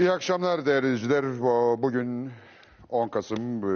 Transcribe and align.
İyi 0.00 0.10
akşamlar 0.12 0.66
değerli 0.66 0.86
izleyiciler. 0.94 1.40
Bu- 1.40 1.82
Bugün 1.82 2.30
10 2.88 3.08
Kasım 3.08 3.58
e, 3.58 3.72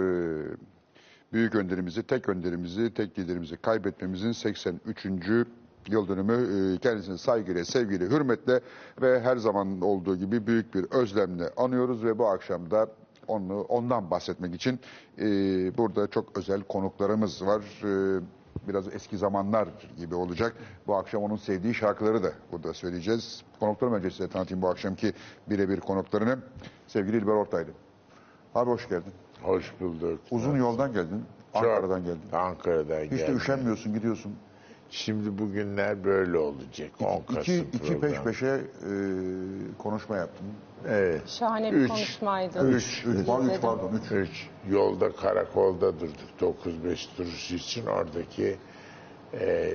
büyük 1.33 1.55
önderimizi, 1.55 2.03
tek 2.03 2.29
önderimizi, 2.29 2.93
tek 2.93 3.19
liderimizi 3.19 3.57
kaybetmemizin 3.57 4.31
83. 4.31 5.05
yıl 5.89 6.07
dönümü. 6.07 6.33
E, 6.75 6.77
Kendisini 6.77 7.17
saygıyla, 7.17 7.65
sevgiyle, 7.65 8.05
hürmetle 8.05 8.59
ve 9.01 9.19
her 9.21 9.37
zaman 9.37 9.81
olduğu 9.81 10.15
gibi 10.17 10.47
büyük 10.47 10.75
bir 10.75 10.85
özlemle 10.91 11.49
anıyoruz 11.57 12.03
ve 12.03 12.17
bu 12.19 12.27
akşam 12.27 12.71
da 12.71 12.87
onu, 13.27 13.61
ondan 13.61 14.11
bahsetmek 14.11 14.55
için 14.55 14.79
e, 15.19 15.25
burada 15.77 16.07
çok 16.07 16.37
özel 16.37 16.61
konuklarımız 16.61 17.45
var. 17.45 17.61
Biraz 18.67 18.93
eski 18.95 19.17
zamanlar 19.17 19.67
gibi 19.97 20.15
olacak. 20.15 20.55
Bu 20.87 20.95
akşam 20.95 21.23
onun 21.23 21.35
sevdiği 21.35 21.73
şarkıları 21.73 22.23
da 22.23 22.31
burada 22.51 22.73
söyleyeceğiz. 22.73 23.43
Konuklarım 23.59 23.93
önce 23.93 24.09
size 24.09 24.27
tanıtayım 24.27 24.61
bu 24.61 24.69
akşamki 24.69 25.13
birebir 25.49 25.79
konuklarını. 25.79 26.39
Sevgili 26.87 27.17
İlber 27.17 27.31
Ortaylı. 27.31 27.69
Abi 28.55 28.69
hoş 28.69 28.89
geldin. 28.89 29.13
Hoş 29.41 29.73
bulduk. 29.79 30.19
Uzun 30.31 30.57
yoldan 30.57 30.93
geldin. 30.93 31.23
Ankara'dan 31.53 32.03
geldin. 32.03 32.21
Ankara'dan 32.33 33.03
Hiç 33.03 33.11
de 33.11 33.15
geldim. 33.15 33.37
üşenmiyorsun 33.37 33.93
gidiyorsun. 33.93 34.35
Şimdi 34.89 35.37
bugünler 35.37 36.03
böyle 36.03 36.37
olacak. 36.37 36.89
10 37.01 37.21
Kasım 37.35 37.41
İki, 37.41 37.77
iki 37.77 37.99
peş 37.99 38.19
peşe 38.21 38.47
e, 38.47 38.61
konuşma 39.77 40.17
yaptın. 40.17 40.47
Evet. 40.87 41.27
Şahane 41.27 41.71
bir 41.71 41.77
Üç. 41.77 41.89
konuşmaydı. 41.89 42.69
Üç, 42.69 43.03
üç, 43.07 43.25
pardon, 43.25 43.41
üç, 43.41 43.45
İzledim. 43.45 43.61
pardon, 43.61 43.91
üç. 44.05 44.11
Üç. 44.11 44.47
Yolda 44.69 45.11
karakolda 45.11 45.99
durduk 45.99 46.57
9-5 46.65 47.17
duruş 47.17 47.51
için 47.51 47.85
oradaki 47.85 48.57
e, 49.33 49.73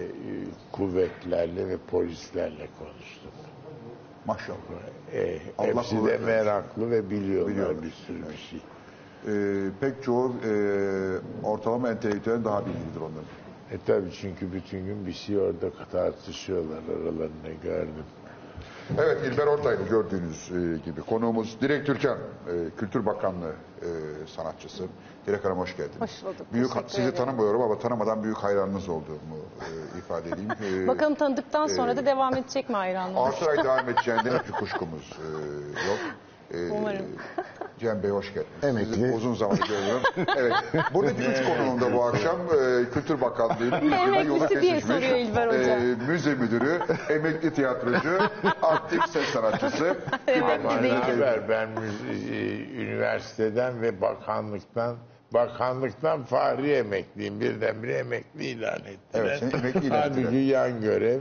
kuvvetlerle 0.72 1.68
ve 1.68 1.76
polislerle 1.90 2.68
konuştuk. 2.78 3.32
Maşallah. 4.26 4.56
E, 5.14 5.38
Allah 5.58 5.66
hepsi 5.66 6.04
de 6.06 6.18
meraklı 6.18 6.90
ve 6.90 7.10
biliyorlar, 7.10 7.52
Biliyorlar. 7.54 7.82
bir 7.82 7.90
sürü 7.90 8.18
bir 8.32 8.36
şey. 8.50 8.60
E, 9.26 9.70
pek 9.80 10.02
çoğu 10.02 10.34
e, 10.44 10.52
ortalama 11.44 11.90
entelektüel 11.90 12.44
daha 12.44 12.66
bilgilidir 12.66 13.00
onların. 13.00 13.39
E 13.70 13.78
tabii 13.86 14.12
çünkü 14.20 14.52
bütün 14.52 14.86
gün 14.86 15.06
bir 15.06 15.12
şey 15.12 15.38
orada 15.38 15.70
tartışıyorlar 15.92 16.78
aralarında 16.78 17.50
gördüm. 17.62 18.04
Evet 18.98 19.18
İlber 19.26 19.46
Ortaylı 19.46 19.88
gördüğünüz 19.88 20.50
e, 20.50 20.78
gibi. 20.84 21.00
Konuğumuz 21.02 21.60
Dilek 21.60 21.86
Türkan, 21.86 22.18
e, 22.18 22.70
Kültür 22.76 23.06
Bakanlığı 23.06 23.52
e, 23.82 23.88
sanatçısı. 24.36 24.84
Dilek 25.26 25.44
Hanım 25.44 25.58
hoş 25.58 25.76
geldiniz. 25.76 26.00
Hoş 26.00 26.24
bulduk, 26.24 26.52
Büyük, 26.52 26.68
teşekkür 26.72 26.88
sizi 26.88 27.02
ederim. 27.02 27.16
tanımıyorum 27.16 27.62
ama 27.62 27.78
tanımadan 27.78 28.22
büyük 28.24 28.36
hayranınız 28.36 28.88
olduğumu 28.88 29.36
e, 29.60 29.98
ifade 29.98 30.28
edeyim. 30.28 30.50
E, 30.84 30.88
Bakalım 30.88 31.14
tanıdıktan 31.14 31.66
sonra 31.66 31.96
da 31.96 32.06
devam 32.06 32.36
edecek 32.36 32.68
mi 32.68 32.76
hayranlığınız? 32.76 33.18
Altı 33.34 33.50
ay 33.50 33.56
devam 33.64 33.88
edeceğinden 33.88 34.38
hiçbir 34.38 34.52
kuşkumuz 34.52 35.10
e, 35.18 35.26
yok. 35.90 35.98
Umarım. 36.70 37.06
Cem 37.80 38.02
Bey 38.02 38.10
hoş 38.10 38.34
geldiniz. 38.34 38.64
Emekli. 38.64 38.94
Sizi 38.94 39.12
uzun 39.12 39.34
zamandır 39.34 39.68
görüyorum. 39.68 40.02
Evet. 40.36 40.52
Buradaki 40.94 41.22
üç 41.22 41.36
konuğum 41.46 41.80
da 41.80 41.92
bu 41.92 42.04
akşam 42.04 42.40
e, 42.40 42.90
Kültür 42.94 43.20
Bakanlığı 43.20 43.76
Emeklisi 43.94 44.60
diye 44.62 44.80
soruyor 44.80 45.16
İlber 45.16 45.46
Hoca. 45.46 45.58
e, 45.58 45.94
müze 46.08 46.34
müdürü, 46.34 46.80
emekli 47.08 47.54
tiyatrocu, 47.54 48.18
aktif 48.62 49.06
ses 49.08 49.24
sanatçısı. 49.28 49.96
Değil. 50.26 50.92
haber 50.94 51.48
ben 51.48 51.68
e, 52.32 52.56
üniversiteden 52.82 53.82
ve 53.82 54.00
bakanlıktan 54.00 54.96
bakanlıktan 55.32 56.24
fahri 56.24 56.72
emekliyim. 56.72 57.40
Birdenbire 57.40 57.92
emekli 57.94 58.44
ilan 58.44 58.78
ettiler. 58.78 59.38
Evet, 59.42 59.42
emekli 59.42 59.86
ilan 59.86 60.10
ettiler. 60.10 60.22
Halbuki 60.24 60.36
yan 60.36 60.80
görev 60.80 61.20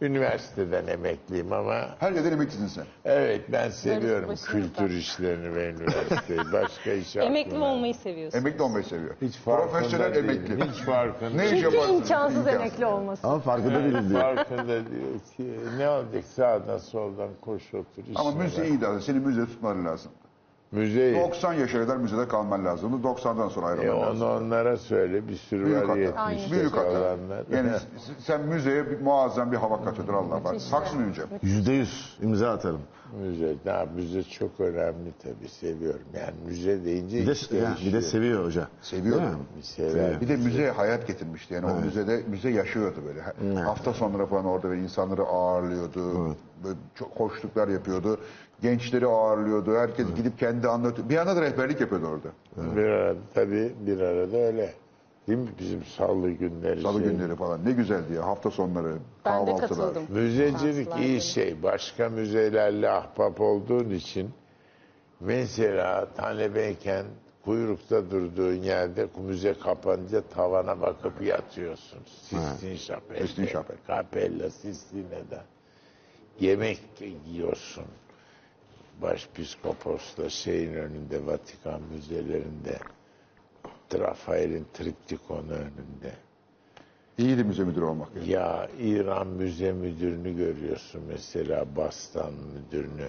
üniversiteden 0.00 0.86
emekliyim 0.86 1.52
ama 1.52 1.88
Her 1.98 2.12
yerden 2.12 2.32
emeklisin 2.32 2.66
sen. 2.66 2.84
evet 3.04 3.40
ben 3.52 3.70
seviyorum 3.70 4.28
başınızda. 4.28 4.52
kültür 4.52 4.90
işlerini 4.90 5.54
ve 5.54 5.68
üniversiteyi. 5.70 6.40
Başka 6.52 6.92
iş 6.92 7.16
Emekli 7.16 7.50
aklıma- 7.50 7.66
olmayı 7.72 7.94
seviyorsun. 7.94 8.38
Emekli 8.38 8.62
olmayı 8.62 8.84
seviyor. 8.84 9.14
Hiç 9.22 9.36
farkında 9.36 9.72
Profesyonel 9.72 10.14
değilim. 10.14 10.30
emekli. 10.30 10.70
Hiç 10.72 10.76
farkında 10.82 11.30
Ne 11.30 11.44
iş 11.44 11.50
Çünkü 11.50 11.64
yaparsın? 11.64 11.94
imkansız 11.94 12.36
İmkansız. 12.38 12.60
emekli 12.60 12.86
olması. 12.86 13.26
Ama 13.28 13.38
farkında 13.40 13.84
değiliz 13.84 14.10
diyor. 14.10 14.20
farkında 14.20 14.66
diyor 14.66 15.18
ki 15.36 15.54
ne 15.78 15.88
olacak 15.88 16.24
sağdan 16.36 16.78
soldan 16.78 17.28
koş 17.40 17.74
otur. 17.74 18.02
Ama 18.14 18.30
işine 18.30 18.42
müze 18.44 18.60
bak. 18.62 18.68
iyi 18.68 18.80
de 18.80 19.00
seni 19.00 19.18
müzede 19.18 19.46
tutmaları 19.46 19.84
lazım. 19.84 20.12
Müzeyi. 20.72 21.14
90 21.16 21.52
yaşa 21.52 21.80
kadar 21.80 21.96
müzede 21.96 22.28
kalman 22.28 22.64
lazım. 22.64 23.00
90'dan 23.04 23.48
sonra 23.48 23.66
E 23.66 23.70
ayrılman 23.70 24.00
lazım. 24.08 24.22
onu 24.28 24.36
onlara 24.36 24.76
söyle 24.76 25.28
bir 25.28 25.36
sürü 25.36 25.64
Büyük 25.66 25.88
var 25.88 25.98
hata. 26.06 26.30
yetmiş 26.30 26.52
Büyük 26.52 26.72
hata. 26.76 26.90
olanlar. 26.90 27.44
Yani 27.52 27.70
s- 27.96 28.12
sen 28.18 28.40
müzeye 28.40 28.90
bir, 28.90 29.00
muazzam 29.00 29.52
bir 29.52 29.56
hava 29.56 29.84
katıyordur 29.84 30.14
Allah 30.14 30.44
var. 30.44 30.56
Haksız 30.70 30.94
mıyım 30.94 31.12
Cem? 31.12 31.26
Yüzde 31.42 31.72
yüz 31.72 32.18
imza 32.22 32.50
atarım. 32.50 32.80
Müze, 33.20 33.54
daha 33.66 33.84
müze 33.96 34.22
çok 34.22 34.60
önemli 34.60 35.12
tabii 35.22 35.48
seviyorum. 35.48 36.00
Yani 36.14 36.34
müze 36.46 36.84
deyince 36.84 37.16
Bir 37.18 37.26
de, 37.26 37.32
iş 37.32 37.50
ya, 37.50 37.58
bir 37.58 37.60
de 37.60 37.80
değişiyor. 37.82 38.02
seviyor 38.02 38.44
hoca. 38.44 38.68
Seviyor. 38.80 39.16
Değil 39.16 39.28
mi? 39.28 39.36
Bir 39.56 39.62
sever. 39.62 40.20
Bir 40.20 40.28
de 40.28 40.36
müzeye 40.36 40.70
hayat 40.70 41.06
getirmişti. 41.06 41.54
Yani 41.54 41.66
o 41.66 41.74
müzede 41.84 42.22
müze 42.28 42.50
yaşıyordu 42.50 42.96
böyle. 43.06 43.20
Ha- 43.20 43.66
Hafta 43.68 43.92
sonları 43.92 44.26
falan 44.26 44.44
orada 44.44 44.68
böyle 44.68 44.82
insanları 44.82 45.22
ağırlıyordu. 45.22 46.26
Böyle 46.64 46.76
çok 46.94 47.08
hoşluklar 47.16 47.68
yapıyordu. 47.68 48.20
Gençleri 48.62 49.06
ağırlıyordu. 49.06 49.76
Herkes 49.76 50.06
gidip 50.16 50.38
kendi 50.38 50.68
anlatıyor. 50.68 51.08
Bir 51.08 51.16
anda 51.16 51.36
da 51.36 51.42
rehberlik 51.42 51.80
yapıyordu 51.80 52.06
orada. 52.06 52.28
Bir 52.76 52.82
arada 52.84 53.18
tabii 53.34 53.72
bir 53.86 54.00
arada 54.00 54.36
öyle. 54.36 54.74
Değil 55.28 55.38
mi 55.38 55.48
bizim 55.58 55.84
salı 55.84 56.30
günleri? 56.30 56.82
Salı 56.82 57.00
şey. 57.00 57.10
günleri 57.10 57.36
falan. 57.36 57.64
Ne 57.64 57.72
güzeldi 57.72 58.12
ya. 58.14 58.26
Hafta 58.26 58.50
sonları, 58.50 58.88
Ben 59.24 59.46
de 59.46 59.50
kahvaltılar. 59.50 59.68
katıldım. 59.68 60.02
Müzecilik 60.08 60.88
Şanslar 60.88 61.02
iyi 61.02 61.20
şey. 61.20 61.62
Başka 61.62 62.08
müzelerle 62.08 62.90
ahbap 62.90 63.40
olduğun 63.40 63.90
için 63.90 64.30
mesela 65.20 66.08
talebeyken 66.16 67.04
kuyrukta 67.44 68.10
durduğun 68.10 68.54
yerde 68.54 69.08
müze 69.26 69.54
kapanınca 69.54 70.22
tavana 70.22 70.80
bakıp 70.80 71.22
yatıyorsun. 71.22 71.98
Sistine 72.06 72.76
Şapel. 72.76 73.26
Sistine 73.26 73.46
Şapel. 73.46 73.76
Capella 73.88 74.50
Sistine'de. 74.50 75.40
Yemek 76.40 76.80
yiyorsun. 77.26 77.84
Başpiskoposla 79.02 80.30
şeyin 80.30 80.74
önünde, 80.74 81.26
Vatikan 81.26 81.82
müzelerinde. 81.82 82.78
Rafael'in 83.94 84.66
triptikonu 84.74 85.52
önünde. 85.52 86.12
İyiydi 87.18 87.44
müze 87.44 87.64
müdürü 87.64 87.84
olmak. 87.84 88.08
Yani. 88.16 88.30
Ya 88.30 88.68
İran 88.80 89.26
Müze 89.26 89.72
Müdürünü 89.72 90.36
görüyorsun 90.36 91.02
mesela 91.08 91.76
Bastan 91.76 92.32
Müdürünü. 92.32 93.08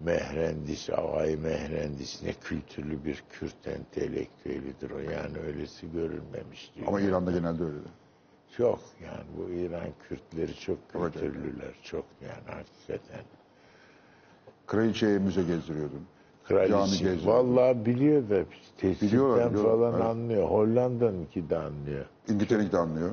Mehrendiş, 0.00 0.90
Avay 0.90 1.36
Mehrendiş 1.36 2.22
ne 2.22 2.32
kültürlü 2.32 3.04
bir 3.04 3.24
Kürt 3.30 3.66
entelektüelidir 3.66 4.90
o. 4.90 4.98
Yani 4.98 5.38
öylesi 5.38 5.92
görülmemiş 5.92 6.70
diyor. 6.74 6.88
Ama 6.88 7.00
İran'da 7.00 7.30
genelde 7.30 7.64
öyleydi. 7.64 7.88
Çok 8.56 8.80
yani 9.04 9.24
bu 9.36 9.50
İran 9.50 9.88
Kürtleri 10.08 10.54
Çok 10.54 10.92
kültürlüler. 10.92 11.74
Çok 11.82 12.04
yani 12.20 12.56
hakikaten. 12.56 13.24
Kraliçeye 14.70 15.18
müze 15.18 15.42
gezdiriyordun. 15.42 16.06
Cami 16.48 16.68
Kraliçe 16.68 17.04
geziyor. 17.04 17.34
vallahi 17.34 17.86
biliyor 17.86 18.30
da 18.30 18.44
tesisten 18.78 19.08
Biliyorlar, 19.08 19.50
biliyorlar, 19.50 19.90
falan 19.90 19.92
evet. 19.94 20.04
anlıyor. 20.10 20.48
Hollanda'nınki 20.48 21.50
de 21.50 21.58
anlıyor. 21.58 22.06
İngiltere'yi 22.28 22.72
de 22.72 22.78
anlıyor. 22.78 23.10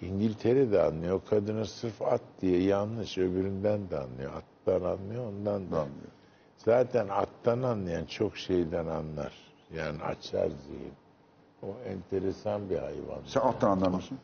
İngiltere 0.00 0.72
de 0.72 0.82
anlıyor. 0.82 1.20
O 1.26 1.30
kadına 1.30 1.64
sırf 1.64 2.02
at 2.02 2.20
diye 2.42 2.62
yanlış 2.62 3.18
öbüründen 3.18 3.90
de 3.90 3.98
anlıyor. 3.98 4.32
Attan 4.36 4.82
anlıyor 4.90 5.24
ondan 5.28 5.70
da. 5.70 5.76
Anlıyor. 5.80 6.12
Zaten 6.56 7.08
attan 7.08 7.62
anlayan 7.62 8.04
çok 8.04 8.36
şeyden 8.36 8.86
anlar. 8.86 9.32
Yani 9.76 10.02
açar 10.02 10.48
zihin. 10.48 10.92
O 11.62 11.66
enteresan 11.88 12.70
bir 12.70 12.78
hayvan. 12.78 13.20
Sen 13.26 13.40
attan 13.40 13.70
anlar 13.70 13.88
mısın? 13.88 14.18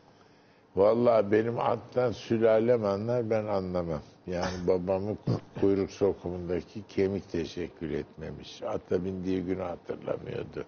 Vallahi 0.75 1.31
benim 1.31 1.59
attan 1.59 2.11
sülalem 2.11 2.85
anlar 2.85 3.29
ben 3.29 3.45
anlamam. 3.45 4.01
Yani 4.27 4.67
babamın 4.67 5.17
kuyruk 5.61 5.91
sokumundaki 5.91 6.83
kemik 6.89 7.29
teşekkür 7.31 7.89
etmemiş. 7.89 8.63
Ata 8.63 9.05
bindiği 9.05 9.41
günü 9.43 9.61
hatırlamıyordu. 9.61 10.65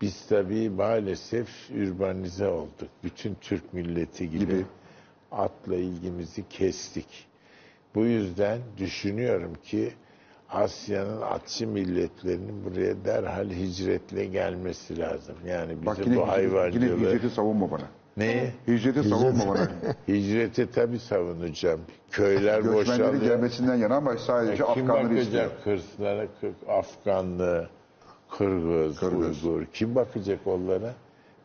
Biz 0.00 0.26
tabii 0.26 0.70
maalesef 0.70 1.70
ürbanize 1.70 2.48
olduk. 2.48 2.88
Bütün 3.04 3.34
Türk 3.40 3.72
milleti 3.74 4.30
gibi, 4.30 4.38
Gibi. 4.40 4.64
atla 5.32 5.74
ilgimizi 5.76 6.48
kestik. 6.48 7.26
Bu 7.94 8.04
yüzden 8.04 8.58
düşünüyorum 8.78 9.52
ki 9.64 9.92
Asya'nın 10.50 11.20
atçı 11.22 11.66
milletlerinin 11.68 12.64
buraya 12.64 13.04
derhal 13.04 13.50
hicretle 13.50 14.24
gelmesi 14.24 14.98
lazım. 14.98 15.36
Yani 15.46 15.86
Bak 15.86 15.98
yine, 15.98 16.08
bu 16.16 16.20
yine 16.20 16.24
hayvancılığı... 16.30 16.96
hicreti 16.98 17.30
savunma 17.30 17.70
bana. 17.70 17.88
Neyi? 18.16 18.50
Hicreti 18.68 19.02
savunma 19.08 19.48
bana. 19.48 19.68
Hicreti 20.08 20.70
tabii 20.70 20.98
savunacağım. 20.98 21.80
Köyler 22.10 22.60
Göçmenlerin 22.60 22.80
boşalıyor. 22.86 23.22
gelmesinden 23.22 23.74
yana 23.74 23.96
ama 23.96 24.16
sadece 24.16 24.62
Ya 24.62 24.74
Kim 24.74 24.90
Afganları 24.90 25.14
istiyor. 25.18 25.44
bakacak 25.44 25.64
Kırslara, 25.64 26.26
Kırk- 26.40 26.68
Afganlı, 26.68 27.68
Kırgız, 28.38 28.98
Kırgız. 29.00 29.44
Uygur? 29.44 29.66
Kim 29.72 29.94
bakacak 29.94 30.38
onlara? 30.46 30.94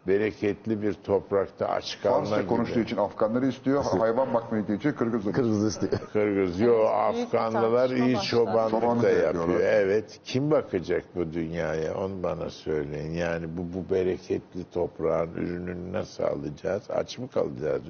Bereketli 0.07 0.81
bir 0.81 0.93
toprakta 0.93 1.67
aç 1.67 1.99
kalma 2.03 2.17
Farsça 2.19 2.37
gibi. 2.37 2.47
konuştuğu 2.47 2.79
için 2.79 2.97
Afganları 2.97 3.47
istiyor, 3.47 3.83
hayvan 3.83 4.33
bakmayı 4.33 4.63
için 4.63 4.91
Kırgızları. 4.91 5.33
Kırgız 5.35 5.65
istiyor. 5.65 5.91
Kırgız. 6.13 6.59
Yo 6.59 6.85
Afganlılar 6.85 7.89
iyi 7.89 8.15
başladı. 8.15 8.25
çobanlık 8.29 8.71
Çobanlık 8.71 9.03
da 9.03 9.09
yapıyorlar. 9.09 9.41
yapıyor. 9.53 9.59
Evet. 9.73 10.19
Kim 10.23 10.51
bakacak 10.51 11.03
bu 11.15 11.33
dünyaya? 11.33 11.95
Onu 11.97 12.23
bana 12.23 12.49
söyleyin. 12.49 13.11
Yani 13.11 13.45
bu, 13.57 13.61
bu 13.73 13.93
bereketli 13.93 14.63
toprağın 14.73 15.33
ürününü 15.33 15.93
nasıl 15.93 16.23
alacağız? 16.23 16.83
Aç 16.89 17.17
mı 17.17 17.27
kalacağız? 17.29 17.81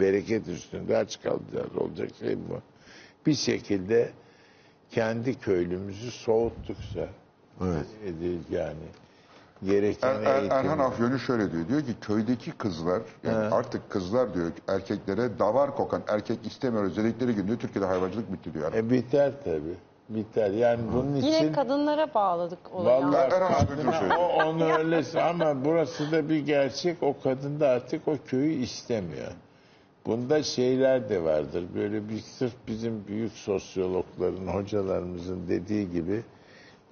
Bereket 0.00 0.48
üstünde 0.48 0.96
aç 0.96 1.22
kalacağız. 1.22 1.76
Olacak 1.76 2.10
şey 2.20 2.36
bu. 2.36 2.58
Bir 3.26 3.34
şekilde 3.34 4.10
kendi 4.90 5.38
köylümüzü 5.38 6.10
soğuttukça 6.10 7.08
Evet. 7.64 7.86
edil 8.04 8.38
yani 8.50 8.76
gereken 9.64 10.08
Er, 10.08 10.22
er. 10.22 10.50
Erhan 10.50 10.78
Afyon'u 10.78 11.18
şöyle 11.18 11.52
diyor. 11.52 11.68
Diyor 11.68 11.80
ki 11.80 11.94
köydeki 12.00 12.50
kızlar 12.52 13.02
yani 13.24 13.54
artık 13.54 13.90
kızlar 13.90 14.34
diyor 14.34 14.50
erkeklere 14.68 15.38
davar 15.38 15.76
kokan 15.76 16.02
erkek 16.08 16.46
istemiyoruz 16.46 16.96
dedikleri 16.96 17.34
gün 17.34 17.46
diyor 17.46 17.58
Türkiye'de 17.58 17.86
hayvancılık 17.86 18.32
bitti 18.32 18.54
diyor. 18.54 18.74
E 18.74 18.90
biter 18.90 19.32
tabii. 19.44 19.74
Biter. 20.08 20.50
Yani 20.50 20.80
bunun 20.92 21.16
için 21.16 21.26
Yine 21.28 21.52
kadınlara 21.52 22.14
bağladık 22.14 22.58
olayı. 22.72 23.04
Vallahi 23.04 23.34
Erhan 23.34 23.92
şöyle. 24.00 24.14
o, 24.16 24.44
onu 24.44 24.72
öylesi 24.78 25.20
ama 25.20 25.64
burası 25.64 26.12
da 26.12 26.28
bir 26.28 26.38
gerçek. 26.38 27.02
O 27.02 27.14
kadın 27.22 27.60
da 27.60 27.68
artık 27.68 28.08
o 28.08 28.16
köyü 28.26 28.52
istemiyor. 28.52 29.32
Bunda 30.06 30.42
şeyler 30.42 31.08
de 31.08 31.24
vardır. 31.24 31.64
Böyle 31.74 32.08
bir 32.08 32.18
sırf 32.18 32.52
bizim 32.68 33.06
büyük 33.06 33.32
sosyologların, 33.32 34.46
hocalarımızın 34.46 35.48
dediği 35.48 35.90
gibi 35.90 36.22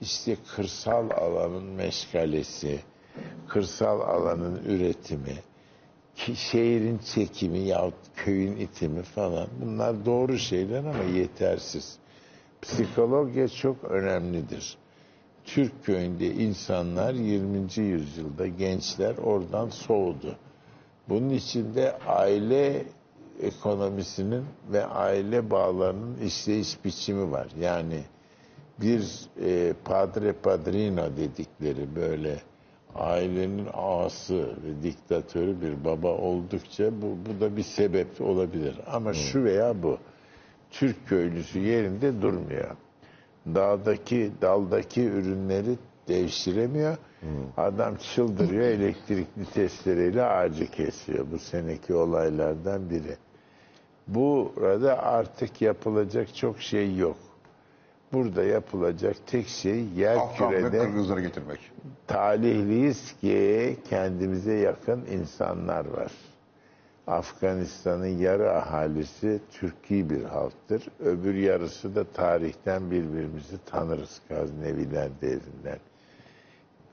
işte 0.05 0.37
kırsal 0.57 1.11
alanın 1.11 1.65
meşgalesi, 1.65 2.81
kırsal 3.49 4.01
alanın 4.01 4.65
üretimi, 4.65 5.37
şehrin 6.35 6.99
çekimi 6.99 7.59
yahut 7.59 7.95
köyün 8.17 8.57
itimi 8.57 9.03
falan 9.03 9.49
bunlar 9.61 10.05
doğru 10.05 10.39
şeyler 10.39 10.79
ama 10.79 11.05
yetersiz. 11.15 11.99
Psikoloji 12.63 13.57
çok 13.57 13.85
önemlidir. 13.85 14.77
Türk 15.45 15.85
köyünde 15.85 16.27
insanlar 16.27 17.15
20. 17.15 17.59
yüzyılda 17.77 18.47
gençler 18.47 19.17
oradan 19.17 19.69
soğudu. 19.69 20.37
Bunun 21.09 21.31
içinde 21.31 21.99
aile 22.07 22.87
ekonomisinin 23.41 24.45
ve 24.73 24.87
aile 24.87 25.51
bağlarının 25.51 26.19
işleyiş 26.19 26.85
biçimi 26.85 27.31
var. 27.33 27.49
Yani 27.61 28.05
bir 28.81 29.29
e, 29.45 29.73
padre 29.85 30.33
padrino 30.33 31.17
dedikleri 31.17 31.97
böyle 31.97 32.41
ailenin 32.95 33.69
ağası 33.73 34.49
ve 34.65 34.83
diktatörü 34.83 35.61
bir 35.61 35.85
baba 35.85 36.09
oldukça 36.09 37.03
bu, 37.03 37.17
bu 37.27 37.41
da 37.41 37.57
bir 37.57 37.63
sebep 37.63 38.21
olabilir. 38.21 38.81
Ama 38.87 39.15
şu 39.15 39.45
veya 39.45 39.83
bu. 39.83 39.99
Türk 40.71 41.09
köylüsü 41.09 41.59
yerinde 41.59 42.23
durmuyor. 42.23 42.77
Dağdaki, 43.47 44.33
daldaki 44.43 45.03
ürünleri 45.03 45.79
devşiremiyor. 46.09 46.97
Adam 47.57 47.97
çıldırıyor 47.97 48.63
elektrikli 48.63 49.45
testereyle 49.55 50.23
ağacı 50.23 50.71
kesiyor. 50.71 51.27
Bu 51.33 51.39
seneki 51.39 51.95
olaylardan 51.95 52.91
biri. 52.91 53.17
Burada 54.09 55.03
artık 55.03 55.63
yapılacak 55.63 56.35
çok 56.35 56.61
şey 56.61 56.97
yok. 56.97 57.17
Burada 58.15 58.45
yapılacak 58.45 59.17
tek 59.27 59.49
şey 59.49 59.85
yer 59.97 60.17
Afgan 60.17 60.53
ve 60.53 60.59
kürede 60.59 60.79
Kırgızları 60.79 61.21
getirmek. 61.21 61.59
talihliyiz 62.07 63.15
ki 63.21 63.77
kendimize 63.91 64.53
yakın 64.55 65.05
insanlar 65.13 65.85
var. 65.87 66.13
Afganistan'ın 67.07 68.07
yarı 68.07 68.53
ahalisi 68.53 69.41
Türki 69.53 70.11
bir 70.11 70.25
halktır. 70.25 70.83
Öbür 71.01 71.35
yarısı 71.35 71.95
da 71.95 72.05
tarihten 72.05 72.91
birbirimizi 72.91 73.57
tanırız 73.67 74.21
Gazneviler 74.29 75.09
devrinden. 75.21 75.79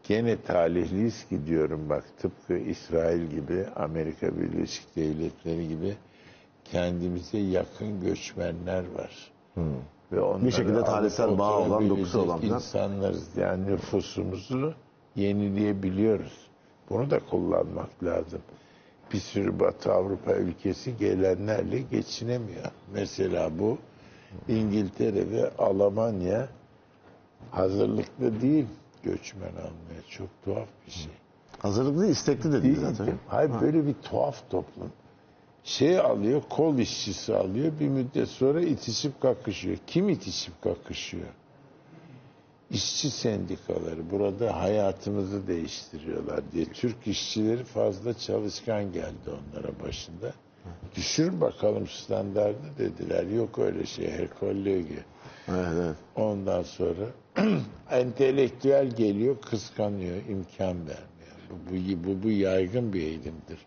Gene 0.03 0.41
talihliyiz 0.41 1.27
ki 1.27 1.45
diyorum 1.45 1.89
bak 1.89 2.03
tıpkı 2.21 2.57
İsrail 2.57 3.21
gibi, 3.21 3.65
Amerika 3.75 4.37
Birleşik 4.37 4.95
Devletleri 4.95 5.67
gibi 5.67 5.95
kendimize 6.65 7.37
yakın 7.37 8.01
göçmenler 8.01 8.83
var. 8.95 9.31
Ve 10.11 10.21
onları 10.21 10.51
şekilde 10.51 10.77
alıp 10.77 10.85
tarihsel 10.85 11.37
bağ 11.37 11.57
olan, 11.59 11.89
dokusu 11.89 12.21
olanlar. 12.21 12.43
insanlarız. 12.43 13.37
Yani 13.37 13.65
nüfusumuzu 13.65 14.73
yenileyebiliyoruz. 15.15 16.47
Bunu 16.89 17.09
da 17.11 17.19
kullanmak 17.19 18.03
lazım. 18.03 18.41
Bir 19.13 19.19
sürü 19.19 19.59
Batı 19.59 19.93
Avrupa 19.93 20.33
ülkesi 20.33 20.97
gelenlerle 20.97 21.79
geçinemiyor. 21.79 22.65
Mesela 22.93 23.59
bu 23.59 23.77
İngiltere 24.47 25.31
ve 25.31 25.51
Almanya 25.57 26.47
hazırlıklı 27.51 28.41
değil 28.41 28.65
göçmen 29.03 29.49
almaya. 29.51 30.01
Çok 30.09 30.27
tuhaf 30.45 30.67
bir 30.87 30.91
şey. 30.91 31.11
Hazırlıklı 31.59 32.07
istekli 32.07 32.51
dedi 32.51 32.63
Değil 32.63 32.79
zaten. 32.79 33.05
ki. 33.05 33.13
Hayır 33.27 33.51
böyle 33.61 33.87
bir 33.87 33.93
tuhaf 33.93 34.49
toplum. 34.49 34.91
Şey 35.63 35.99
alıyor, 35.99 36.41
kol 36.49 36.77
işçisi 36.77 37.35
alıyor. 37.35 37.71
Bir 37.79 37.87
müddet 37.87 38.29
sonra 38.29 38.61
itişip 38.61 39.21
kakışıyor. 39.21 39.77
Kim 39.87 40.09
itişip 40.09 40.61
kakışıyor? 40.61 41.27
İşçi 42.71 43.11
sendikaları 43.11 44.11
burada 44.11 44.61
hayatımızı 44.61 45.47
değiştiriyorlar 45.47 46.51
diye. 46.51 46.65
Türk 46.65 47.07
işçileri 47.07 47.63
fazla 47.63 48.13
çalışkan 48.13 48.91
geldi 48.93 49.27
onlara 49.27 49.79
başında. 49.83 50.33
Düşür 50.95 51.41
bakalım 51.41 51.87
standardı 51.87 52.71
dediler. 52.77 53.23
Yok 53.23 53.59
öyle 53.59 53.85
şey. 53.85 54.11
Herkollegi. 54.11 54.99
Evet, 55.47 55.67
evet. 55.73 55.95
Ondan 56.15 56.63
sonra 56.63 57.05
entelektüel 57.91 58.89
geliyor, 58.89 59.41
kıskanıyor, 59.41 60.15
imkan 60.29 60.77
vermiyor. 60.77 61.05
Bu, 61.49 61.71
bu, 61.71 62.07
bu, 62.07 62.23
bu 62.23 62.31
yaygın 62.31 62.93
bir 62.93 63.01
eğilimdir. 63.01 63.59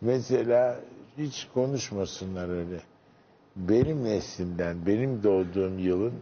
Mesela 0.00 0.80
hiç 1.18 1.48
konuşmasınlar 1.54 2.48
öyle. 2.48 2.80
Benim 3.56 4.04
neslimden, 4.04 4.86
benim 4.86 5.22
doğduğum 5.22 5.78
yılın 5.78 6.14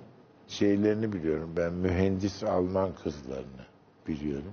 şeylerini 0.48 1.12
biliyorum. 1.12 1.50
Ben 1.56 1.72
mühendis 1.72 2.44
Alman 2.44 2.90
kızlarını 3.02 3.66
biliyorum. 4.08 4.52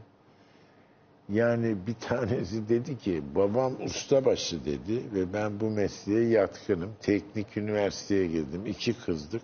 Yani 1.29 1.77
bir 1.87 1.93
tanesi 1.93 2.69
dedi 2.69 2.97
ki 2.97 3.23
babam 3.35 3.73
ustabaşı 3.83 4.65
dedi 4.65 5.03
ve 5.13 5.33
ben 5.33 5.59
bu 5.59 5.69
mesleğe 5.69 6.29
yatkınım. 6.29 6.89
Teknik 7.01 7.57
üniversiteye 7.57 8.27
girdim. 8.27 8.65
İki 8.65 8.93
kızdık. 8.93 9.41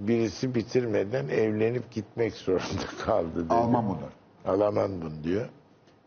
Birisi 0.00 0.54
bitirmeden 0.54 1.28
evlenip 1.28 1.90
gitmek 1.90 2.34
zorunda 2.34 2.86
kaldı 3.04 3.44
dedi. 3.44 3.54
Alman 3.54 3.88
bunlar. 3.88 4.12
Alaman 4.56 5.02
bunu 5.02 5.24
diyor. 5.24 5.48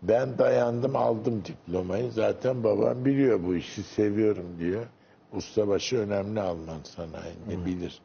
Ben 0.01 0.37
dayandım 0.37 0.95
aldım 0.95 1.45
diplomayı. 1.45 2.11
Zaten 2.11 2.63
babam 2.63 3.05
biliyor 3.05 3.43
bu 3.43 3.55
işi 3.55 3.83
seviyorum 3.83 4.59
diyor. 4.59 4.85
Ustabaşı 5.33 5.97
önemli 5.97 6.41
Alman 6.41 6.83
sanayinde 6.83 7.65
bilir. 7.65 8.01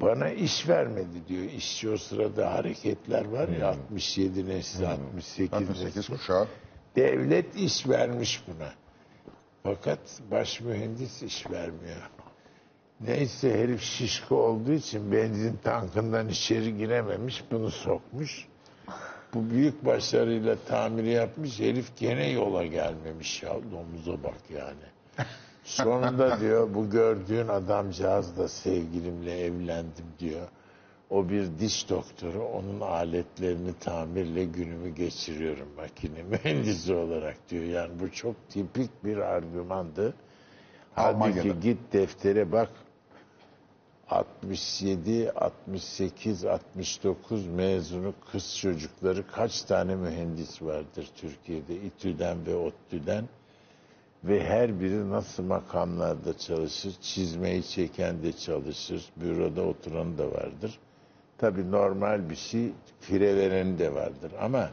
Bana 0.00 0.28
iş 0.30 0.68
vermedi 0.68 1.28
diyor. 1.28 1.44
İşçi 1.44 1.90
o 1.90 1.96
sırada 1.96 2.54
hareketler 2.54 3.24
var 3.24 3.48
ya 3.48 3.68
67 3.68 4.48
nesli 4.48 4.86
68 4.88 5.52
68 5.52 5.96
nesli. 5.96 6.16
kuşağı. 6.16 6.46
Devlet 6.96 7.56
iş 7.56 7.88
vermiş 7.88 8.42
buna. 8.46 8.68
Fakat 9.62 9.98
baş 10.30 10.60
mühendis 10.60 11.22
iş 11.22 11.50
vermiyor. 11.50 12.10
Neyse 13.00 13.60
herif 13.60 13.82
şişko 13.82 14.36
olduğu 14.36 14.72
için 14.72 15.12
benzin 15.12 15.56
tankından 15.56 16.28
içeri 16.28 16.76
girememiş 16.76 17.44
bunu 17.50 17.70
sokmuş. 17.70 18.48
Bu 19.34 19.50
büyük 19.50 19.84
başarıyla 19.84 20.56
tamir 20.68 21.04
yapmış 21.04 21.60
herif 21.60 21.96
gene 21.96 22.30
yola 22.30 22.66
gelmemiş 22.66 23.42
ya 23.42 23.54
domuza 23.72 24.22
bak 24.22 24.40
yani. 24.50 25.26
Sonunda 25.64 26.40
diyor 26.40 26.74
bu 26.74 26.90
gördüğün 26.90 27.48
adamcağızla 27.48 28.48
sevgilimle 28.48 29.40
evlendim 29.40 30.06
diyor. 30.18 30.48
O 31.10 31.28
bir 31.28 31.58
diş 31.58 31.90
doktoru 31.90 32.44
onun 32.44 32.80
aletlerini 32.80 33.74
tamirle 33.80 34.44
günümü 34.44 34.88
geçiriyorum 34.88 35.68
makine 35.76 36.22
mühendisi 36.22 36.94
olarak 36.94 37.36
diyor. 37.50 37.64
Yani 37.64 38.00
bu 38.00 38.12
çok 38.12 38.48
tipik 38.48 39.04
bir 39.04 39.16
argümandı. 39.16 40.14
Halbuki 40.94 41.60
git 41.60 41.78
deftere 41.92 42.52
bak 42.52 42.70
67, 44.10 45.32
68, 45.32 46.44
69 46.44 47.46
mezunu 47.46 48.14
kız 48.32 48.56
çocukları 48.58 49.26
kaç 49.26 49.62
tane 49.62 49.96
mühendis 49.96 50.62
vardır 50.62 51.08
Türkiye'de? 51.16 51.74
İTÜ'den 51.76 52.46
ve 52.46 52.54
ODTÜ'den 52.56 53.24
ve 54.24 54.44
her 54.44 54.80
biri 54.80 55.10
nasıl 55.10 55.42
makamlarda 55.42 56.38
çalışır, 56.38 56.94
çizmeyi 57.00 57.62
çeken 57.68 58.22
de 58.22 58.32
çalışır, 58.32 59.04
büroda 59.16 59.62
oturan 59.62 60.18
da 60.18 60.30
vardır. 60.32 60.78
Tabii 61.38 61.70
normal 61.70 62.30
bir 62.30 62.36
şey, 62.36 62.72
fire 63.00 63.36
vereni 63.36 63.78
de 63.78 63.94
vardır 63.94 64.32
ama 64.40 64.70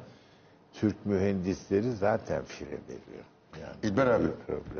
Türk 0.73 1.05
mühendisleri 1.05 1.91
zaten 1.91 2.43
fire 2.45 2.67
veriyor. 2.87 3.25
İlber 3.83 4.07
abi, 4.07 4.23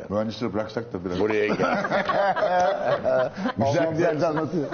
mühendisleri 0.10 0.54
bıraksak 0.54 0.94
da 0.94 1.06
biraz. 1.06 1.20
Buraya 1.20 1.48
gel. 1.48 1.56
Güzel 3.58 3.92
güzel 3.92 4.22
de 4.22 4.28
anlatıyor. 4.28 4.66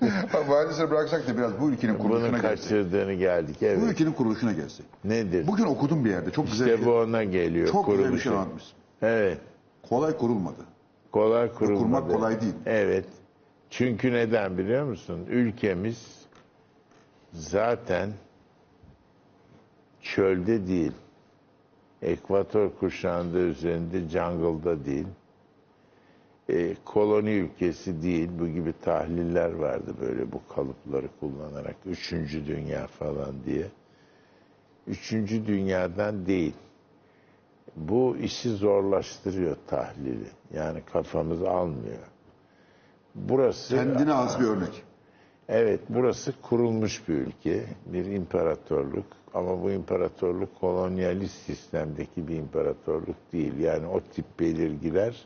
mühendisleri 0.48 0.90
bıraksak 0.90 1.28
da 1.28 1.36
biraz 1.36 1.60
bu 1.60 1.70
ülkenin 1.70 1.98
kuruluşuna 1.98 2.28
Bunun 2.28 2.40
gelsek. 2.42 2.58
kaçırdığını 2.62 3.12
geldik. 3.14 3.56
Bu 3.60 3.64
Evet. 3.64 3.82
ülkenin 3.82 4.12
kuruluşuna 4.12 4.52
gelsek. 4.52 4.86
Nedir? 5.04 5.46
Bugün 5.46 5.64
okudum 5.64 6.04
bir 6.04 6.10
yerde. 6.10 6.30
Çok 6.30 6.46
güzel, 6.46 6.66
İşte 6.66 6.80
bir 6.80 6.86
bu 6.86 6.92
ona 6.94 7.24
geliyor. 7.24 7.68
çok 7.72 7.86
güzel 7.86 7.98
bir 7.98 8.04
kuruluşu. 8.04 8.22
şey 8.28 8.32
anlatmışsın. 8.32 8.72
Evet. 9.02 9.38
Kolay 9.88 10.16
kurulmadı. 10.16 10.60
Kolay 11.12 11.52
kurulmadı. 11.52 11.78
Kurmak 11.82 12.10
kolay 12.10 12.40
değil. 12.40 12.54
Evet. 12.66 13.04
Çünkü 13.70 14.12
neden 14.12 14.58
biliyor 14.58 14.84
musun? 14.84 15.26
Ülkemiz 15.30 16.06
zaten 17.32 18.10
çölde 20.02 20.66
değil. 20.66 20.92
Ekvator 22.04 22.70
kuşağında 22.80 23.38
üzerinde 23.38 24.08
jungle'da 24.08 24.84
değil. 24.84 25.06
E, 26.48 26.74
koloni 26.84 27.30
ülkesi 27.30 28.02
değil. 28.02 28.30
Bu 28.38 28.48
gibi 28.48 28.74
tahliller 28.84 29.52
vardı 29.54 29.94
böyle 30.00 30.32
bu 30.32 30.40
kalıpları 30.54 31.08
kullanarak. 31.20 31.76
Üçüncü 31.86 32.46
dünya 32.46 32.86
falan 32.86 33.34
diye. 33.46 33.66
Üçüncü 34.86 35.46
dünyadan 35.46 36.26
değil. 36.26 36.54
Bu 37.76 38.16
işi 38.16 38.50
zorlaştırıyor 38.50 39.56
tahlili. 39.66 40.28
Yani 40.54 40.82
kafamız 40.92 41.42
almıyor. 41.42 42.08
Burası 43.14 43.76
Kendine 43.76 44.14
az 44.14 44.40
bir 44.40 44.44
örnek. 44.44 44.83
Evet, 45.48 45.80
burası 45.88 46.32
kurulmuş 46.42 47.08
bir 47.08 47.14
ülke, 47.14 47.64
bir 47.86 48.04
imparatorluk. 48.04 49.06
Ama 49.34 49.62
bu 49.62 49.70
imparatorluk 49.70 50.60
kolonyalist 50.60 51.34
sistemdeki 51.46 52.28
bir 52.28 52.36
imparatorluk 52.36 53.16
değil. 53.32 53.58
Yani 53.58 53.86
o 53.86 54.00
tip 54.00 54.40
belirgiler, 54.40 55.24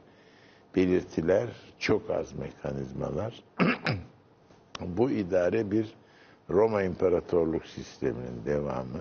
belirtiler 0.77 1.49
çok 1.79 2.11
az 2.11 2.33
mekanizmalar. 2.33 3.45
bu 4.81 5.11
idare 5.11 5.71
bir 5.71 5.95
Roma 6.51 6.83
İmparatorluk 6.83 7.67
sisteminin 7.67 8.45
devamı. 8.47 9.01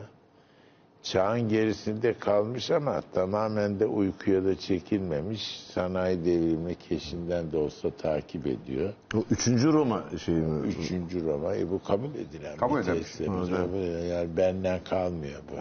Çağın 1.12 1.50
gerisinde 1.50 2.14
kalmış 2.14 2.72
ama 2.72 3.02
tamamen 3.14 3.80
de 3.80 3.86
uykuya 3.86 4.46
da 4.46 4.60
çekilmemiş. 4.60 5.60
Sanayi 5.74 6.26
devrimi 6.26 6.76
keşinden 6.76 7.52
de 7.52 7.58
olsa 7.58 7.90
takip 7.92 8.48
ediyor. 8.48 8.94
O 9.16 9.18
üçüncü 9.32 9.74
Roma 9.74 10.04
şeyi 10.26 10.38
mi? 10.38 10.68
Üçüncü 10.68 11.26
Roma. 11.26 11.56
E 11.56 11.72
bu 11.72 11.84
kabul 11.84 12.10
edilen 12.16 12.58
Kabul 12.58 12.80
bir. 12.82 12.88
Evet. 12.88 13.18
Kabul 13.26 13.44
edilen- 13.48 14.06
Yani 14.16 14.38
benden 14.38 14.80
kalmıyor 14.90 15.40
bu. 15.52 15.56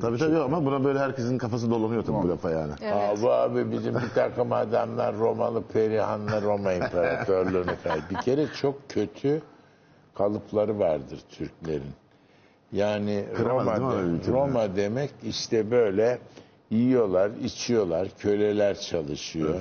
Tabii 0.00 0.18
tabii 0.18 0.38
ama 0.38 0.64
buna 0.64 0.84
böyle 0.84 0.98
herkesin 0.98 1.38
kafası 1.38 1.70
dolanıyor 1.70 2.02
tabii 2.04 2.22
bu 2.22 2.28
lafa 2.28 2.50
yani. 2.50 2.72
Aa, 2.72 3.22
bu 3.22 3.32
abi 3.32 3.70
bizim 3.72 3.94
bir 3.94 4.10
takım 4.14 4.52
adamlar 4.52 5.16
Romalı 5.18 5.62
Perihan'la 5.62 6.42
Roma 6.42 6.72
İmparatorluğu'nu 6.82 7.72
kay. 7.84 8.00
Bir 8.10 8.16
kere 8.16 8.46
çok 8.60 8.88
kötü 8.88 9.42
kalıpları 10.14 10.78
vardır 10.78 11.20
Türklerin. 11.30 11.92
Yani 12.72 13.24
Kıramaz 13.36 13.80
Roma, 13.80 13.92
de-? 13.92 14.32
Roma 14.32 14.76
demek 14.76 15.10
işte 15.22 15.70
böyle 15.70 16.18
yiyorlar, 16.70 17.30
içiyorlar, 17.44 18.08
köleler 18.18 18.80
çalışıyor. 18.80 19.60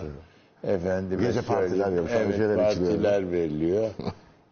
Efendim 0.63 1.19
Gece 1.19 1.41
partiler 1.41 1.91
yapıyorlar, 1.91 2.39
evet, 2.39 2.57
partiler 2.57 3.31
veriliyor. 3.31 3.89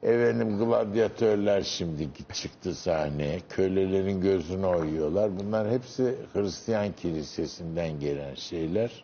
Efendim 0.03 0.57
gladyatörler 0.57 1.61
şimdi 1.61 2.09
çıktı 2.33 2.75
sahneye. 2.75 3.39
Kölelerin 3.49 4.21
gözünü 4.21 4.65
oyuyorlar. 4.65 5.31
Bunlar 5.39 5.69
hepsi 5.69 6.15
Hristiyan 6.33 6.91
kilisesinden 6.91 7.99
gelen 7.99 8.35
şeyler. 8.35 9.03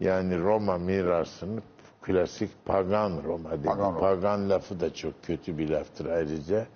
Yani 0.00 0.38
Roma 0.38 0.78
mirasını 0.78 1.60
klasik 2.02 2.50
pagan 2.64 3.22
Roma 3.24 3.50
dedi. 3.50 3.62
Pagan 3.66 3.98
Pagan, 4.00 4.50
lafı 4.50 4.80
da 4.80 4.94
çok 4.94 5.22
kötü 5.22 5.58
bir 5.58 5.68
laftır 5.68 6.06
ayrıca. 6.06 6.66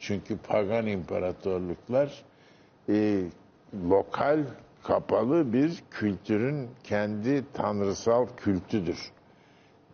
Çünkü 0.00 0.38
pagan 0.38 0.86
imparatorluklar 0.86 2.22
e, 2.88 3.22
lokal 3.90 4.44
kapalı 4.82 5.52
bir 5.52 5.82
kültürün 5.90 6.68
kendi 6.84 7.44
tanrısal 7.52 8.26
kültüdür. 8.36 9.10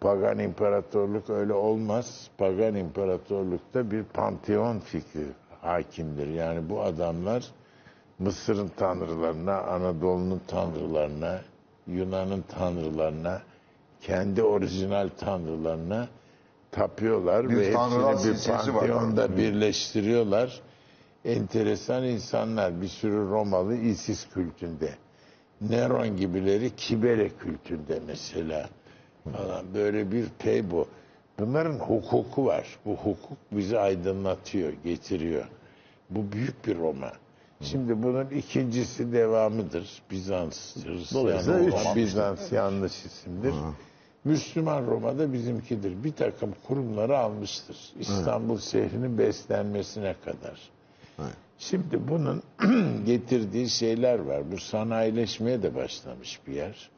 Pagan 0.00 0.38
imparatorluk 0.38 1.30
öyle 1.30 1.52
olmaz. 1.52 2.30
Pagan 2.38 2.74
imparatorlukta 2.74 3.90
bir 3.90 4.04
panteon 4.04 4.78
fikri 4.78 5.26
hakimdir. 5.62 6.26
Yani 6.28 6.70
bu 6.70 6.82
adamlar 6.82 7.44
Mısır'ın 8.18 8.70
tanrılarına, 8.76 9.62
Anadolu'nun 9.62 10.40
tanrılarına, 10.46 11.40
Yunan'ın 11.86 12.42
tanrılarına, 12.42 13.42
kendi 14.00 14.42
orijinal 14.42 15.08
tanrılarına 15.18 16.08
tapıyorlar 16.76 17.48
Bir 17.50 17.56
ve 17.56 17.66
hepsini 17.66 18.08
bir 18.12 18.16
silsilesi 18.16 18.74
var. 18.74 18.80
panteonda 18.80 19.36
birleştiriyorlar. 19.36 20.60
Enteresan 21.24 22.04
insanlar, 22.04 22.82
bir 22.82 22.88
sürü 22.88 23.30
Romalı 23.30 23.76
Isis 23.76 24.28
kültünde. 24.28 24.90
Neron 25.60 26.16
gibileri 26.16 26.76
Kibere 26.76 27.28
kültünde 27.28 28.00
mesela 28.06 28.68
falan 29.24 29.74
böyle 29.74 30.12
bir 30.12 30.26
pey 30.38 30.70
bu. 30.70 30.86
Bunların 31.38 31.78
hukuku 31.78 32.46
var. 32.46 32.66
Bu 32.84 32.90
hukuk 32.90 33.38
bizi 33.52 33.78
aydınlatıyor, 33.78 34.72
getiriyor. 34.84 35.44
Bu 36.10 36.32
büyük 36.32 36.66
bir 36.66 36.78
Roma. 36.78 37.12
Şimdi 37.60 38.02
bunun 38.02 38.30
ikincisi 38.30 39.12
devamıdır. 39.12 40.02
Bizans. 40.10 40.76
Roma, 41.14 41.96
Bizans 41.96 42.52
yanlış 42.52 43.04
isimdir. 43.04 43.54
Müslüman 44.26 44.86
Roma 44.86 45.18
da 45.18 45.32
bizimkidir. 45.32 46.04
Bir 46.04 46.12
takım 46.12 46.54
kurumları 46.68 47.18
almıştır. 47.18 47.76
İstanbul 48.00 48.58
şehrinin 48.58 49.18
beslenmesine 49.18 50.14
kadar. 50.24 50.70
Evet. 51.18 51.36
Şimdi 51.58 52.08
bunun 52.08 52.42
getirdiği 53.06 53.68
şeyler 53.68 54.18
var. 54.18 54.52
Bu 54.52 54.58
sanayileşmeye 54.58 55.62
de 55.62 55.74
başlamış 55.74 56.40
bir 56.46 56.52
yer. 56.52 56.90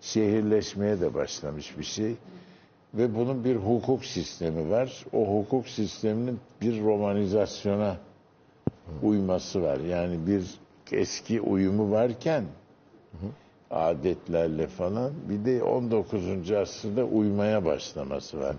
Şehirleşmeye 0.00 1.00
de 1.00 1.14
başlamış 1.14 1.78
bir 1.78 1.84
şey. 1.84 2.14
Ve 2.94 3.14
bunun 3.14 3.44
bir 3.44 3.56
hukuk 3.56 4.04
sistemi 4.04 4.70
var. 4.70 5.04
O 5.12 5.38
hukuk 5.38 5.68
sisteminin 5.68 6.40
bir 6.60 6.82
romanizasyona 6.82 7.96
uyması 9.02 9.62
var. 9.62 9.80
Yani 9.80 10.26
bir 10.26 10.44
eski 10.92 11.40
uyumu 11.40 11.90
varken 11.90 12.44
adetlerle 13.70 14.66
falan 14.66 15.12
bir 15.28 15.44
de 15.44 15.62
19. 15.62 16.50
asırda 16.50 17.04
uymaya 17.04 17.64
başlaması 17.64 18.40
var. 18.40 18.56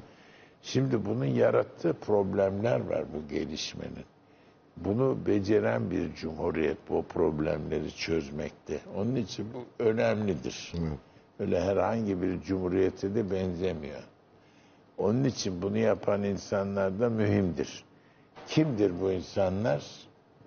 Şimdi 0.61 1.05
bunun 1.05 1.25
yarattığı 1.25 1.93
problemler 1.93 2.79
var 2.79 3.03
bu 3.13 3.33
gelişmenin. 3.33 4.05
Bunu 4.77 5.17
beceren 5.25 5.91
bir 5.91 6.15
cumhuriyet 6.15 6.77
bu 6.89 7.03
problemleri 7.03 7.95
çözmekte. 7.95 8.79
Onun 8.97 9.15
için 9.15 9.47
bu 9.53 9.83
önemlidir. 9.83 10.73
Öyle 11.39 11.61
herhangi 11.61 12.21
bir 12.21 12.41
cumhuriyete 12.41 13.15
de 13.15 13.31
benzemiyor. 13.31 14.03
Onun 14.97 15.23
için 15.23 15.61
bunu 15.61 15.77
yapan 15.77 16.23
insanlar 16.23 16.99
da 16.99 17.09
mühimdir. 17.09 17.83
Kimdir 18.47 19.01
bu 19.01 19.11
insanlar? 19.11 19.85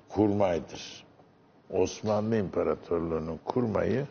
Kurmaydır. 0.09 1.04
Osmanlı 1.71 2.37
İmparatorluğu'nun 2.37 3.40
kurmayı 3.44 4.06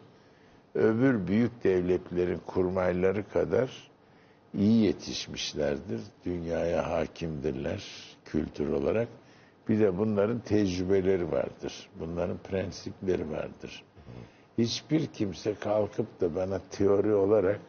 öbür 0.76 1.28
büyük 1.28 1.64
devletlerin 1.64 2.38
kurmayları 2.46 3.30
kadar 3.30 3.70
iyi 4.54 4.84
yetişmişlerdir. 4.86 6.02
Dünyaya 6.26 6.90
hakimdirler 6.92 7.84
kültür 8.26 8.70
olarak. 8.70 9.08
Bir 9.70 9.80
de 9.80 9.98
bunların 9.98 10.40
tecrübeleri 10.40 11.32
vardır. 11.32 11.90
Bunların 12.00 12.38
prensipleri 12.38 13.32
vardır. 13.32 13.84
Hiçbir 14.58 15.06
kimse 15.08 15.54
kalkıp 15.56 16.22
da 16.22 16.36
bana 16.36 16.60
teori 16.72 17.14
olarak 17.14 17.60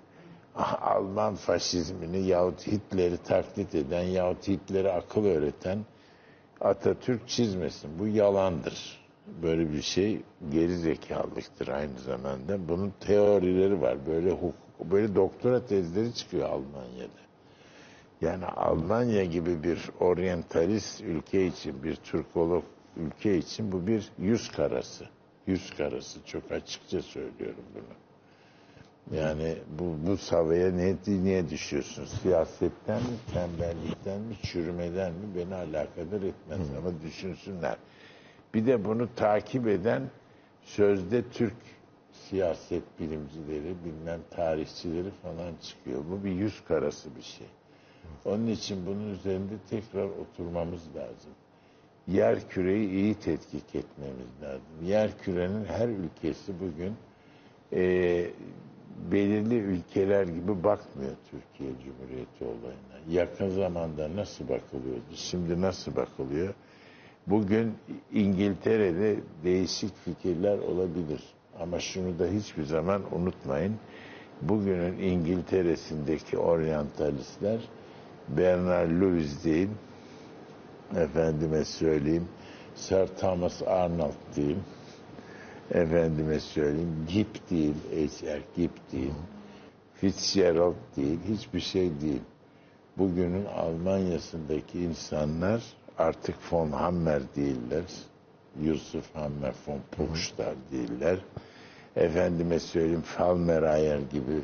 "Ah, 0.56 0.82
Alman 0.82 1.34
faşizmini 1.34 2.26
yahut 2.26 2.66
Hitler'i 2.66 3.16
taklit 3.16 3.74
eden 3.74 4.02
yahut 4.02 4.48
Hitler'e 4.48 4.92
akıl 4.92 5.24
öğreten 5.24 5.78
Atatürk 6.60 7.28
çizmesin. 7.28 7.98
Bu 7.98 8.06
yalandır. 8.06 9.03
Böyle 9.42 9.72
bir 9.72 9.82
şey 9.82 10.22
geri 10.52 10.76
zekalıktır 10.76 11.68
aynı 11.68 11.98
zamanda. 11.98 12.68
Bunun 12.68 12.92
teorileri 13.00 13.80
var. 13.80 14.06
Böyle 14.06 14.30
hukuk, 14.30 14.54
böyle 14.90 15.14
doktora 15.14 15.66
tezleri 15.66 16.14
çıkıyor 16.14 16.48
Almanya'da. 16.48 17.24
Yani 18.20 18.46
Almanya 18.46 19.24
gibi 19.24 19.62
bir 19.62 19.90
oryantalist 20.00 21.00
ülke 21.00 21.46
için, 21.46 21.82
bir 21.82 21.96
Türkolog 21.96 22.64
ülke 22.96 23.38
için 23.38 23.72
bu 23.72 23.86
bir 23.86 24.10
yüz 24.18 24.50
karası. 24.52 25.04
Yüz 25.46 25.70
karası. 25.76 26.24
Çok 26.26 26.52
açıkça 26.52 27.02
söylüyorum 27.02 27.64
bunu. 27.74 27.94
Yani 29.18 29.56
bu, 29.78 29.96
bu 30.06 30.16
savaya 30.16 30.72
ne, 30.72 30.96
niye 31.06 31.48
düşüyorsun? 31.48 32.04
Siyasetten 32.04 33.02
mi, 33.02 33.16
tembellikten 33.34 34.20
mi, 34.20 34.34
çürümeden 34.42 35.12
mi 35.12 35.26
beni 35.36 35.54
alakadar 35.54 36.22
etmez. 36.22 36.60
Ama 36.78 37.02
düşünsünler. 37.02 37.76
Bir 38.54 38.66
de 38.66 38.84
bunu 38.84 39.08
takip 39.16 39.68
eden 39.68 40.02
sözde 40.62 41.22
Türk 41.28 41.54
siyaset 42.12 42.82
bilimcileri, 43.00 43.74
bilmem 43.84 44.20
tarihçileri 44.30 45.10
falan 45.10 45.54
çıkıyor. 45.62 46.04
Bu 46.10 46.24
bir 46.24 46.30
yüz 46.30 46.64
karası 46.64 47.16
bir 47.16 47.22
şey. 47.22 47.46
Onun 48.24 48.46
için 48.46 48.86
bunun 48.86 49.10
üzerinde 49.10 49.54
tekrar 49.70 50.04
oturmamız 50.04 50.96
lazım. 50.96 51.30
Yer 52.06 52.48
küreyi 52.48 52.90
iyi 52.90 53.14
tetkik 53.14 53.74
etmemiz 53.74 54.42
lazım. 54.42 54.84
Yer 54.84 55.18
kürenin 55.18 55.64
her 55.64 55.88
ülkesi 55.88 56.52
bugün 56.60 56.94
e, 57.72 58.26
belirli 59.12 59.54
ülkeler 59.54 60.24
gibi 60.26 60.64
bakmıyor 60.64 61.12
Türkiye 61.30 61.70
Cumhuriyeti 61.84 62.44
olayına. 62.44 62.94
Yakın 63.20 63.48
zamanda 63.48 64.16
nasıl 64.16 64.48
bakılıyordu, 64.48 65.14
şimdi 65.14 65.60
nasıl 65.60 65.96
bakılıyor? 65.96 66.54
Bugün 67.26 67.74
İngiltere'de 68.12 69.16
değişik 69.44 69.96
fikirler 69.96 70.58
olabilir. 70.58 71.22
Ama 71.60 71.80
şunu 71.80 72.18
da 72.18 72.26
hiçbir 72.26 72.64
zaman 72.64 73.02
unutmayın. 73.14 73.76
Bugünün 74.42 74.98
İngiltere'sindeki 74.98 76.38
oryantalistler 76.38 77.60
Bernard 78.28 78.90
Lewis 78.90 79.44
değil, 79.44 79.68
efendime 80.96 81.64
söyleyeyim, 81.64 82.28
Sir 82.74 83.06
Thomas 83.06 83.62
Arnold 83.62 84.36
değil, 84.36 84.56
efendime 85.70 86.40
söyleyeyim, 86.40 87.06
Gibb 87.08 87.50
değil, 87.50 87.74
H.R. 87.90 88.42
Gibb 88.56 88.92
değil, 88.92 89.14
Fitzgerald 89.94 90.74
değil, 90.96 91.18
hiçbir 91.28 91.60
şey 91.60 92.00
değil. 92.00 92.22
Bugünün 92.98 93.44
Almanya'sındaki 93.44 94.78
insanlar 94.80 95.62
artık 95.98 96.36
von 96.52 96.70
Hammer 96.70 97.22
değiller, 97.36 97.84
Yusuf 98.62 99.14
Hammer 99.14 99.54
von 99.66 99.80
Puchstar 99.90 100.54
değiller. 100.72 101.18
Efendime 101.96 102.58
söyleyeyim 102.58 103.02
Falmerayer 103.02 103.98
gibi 103.98 104.40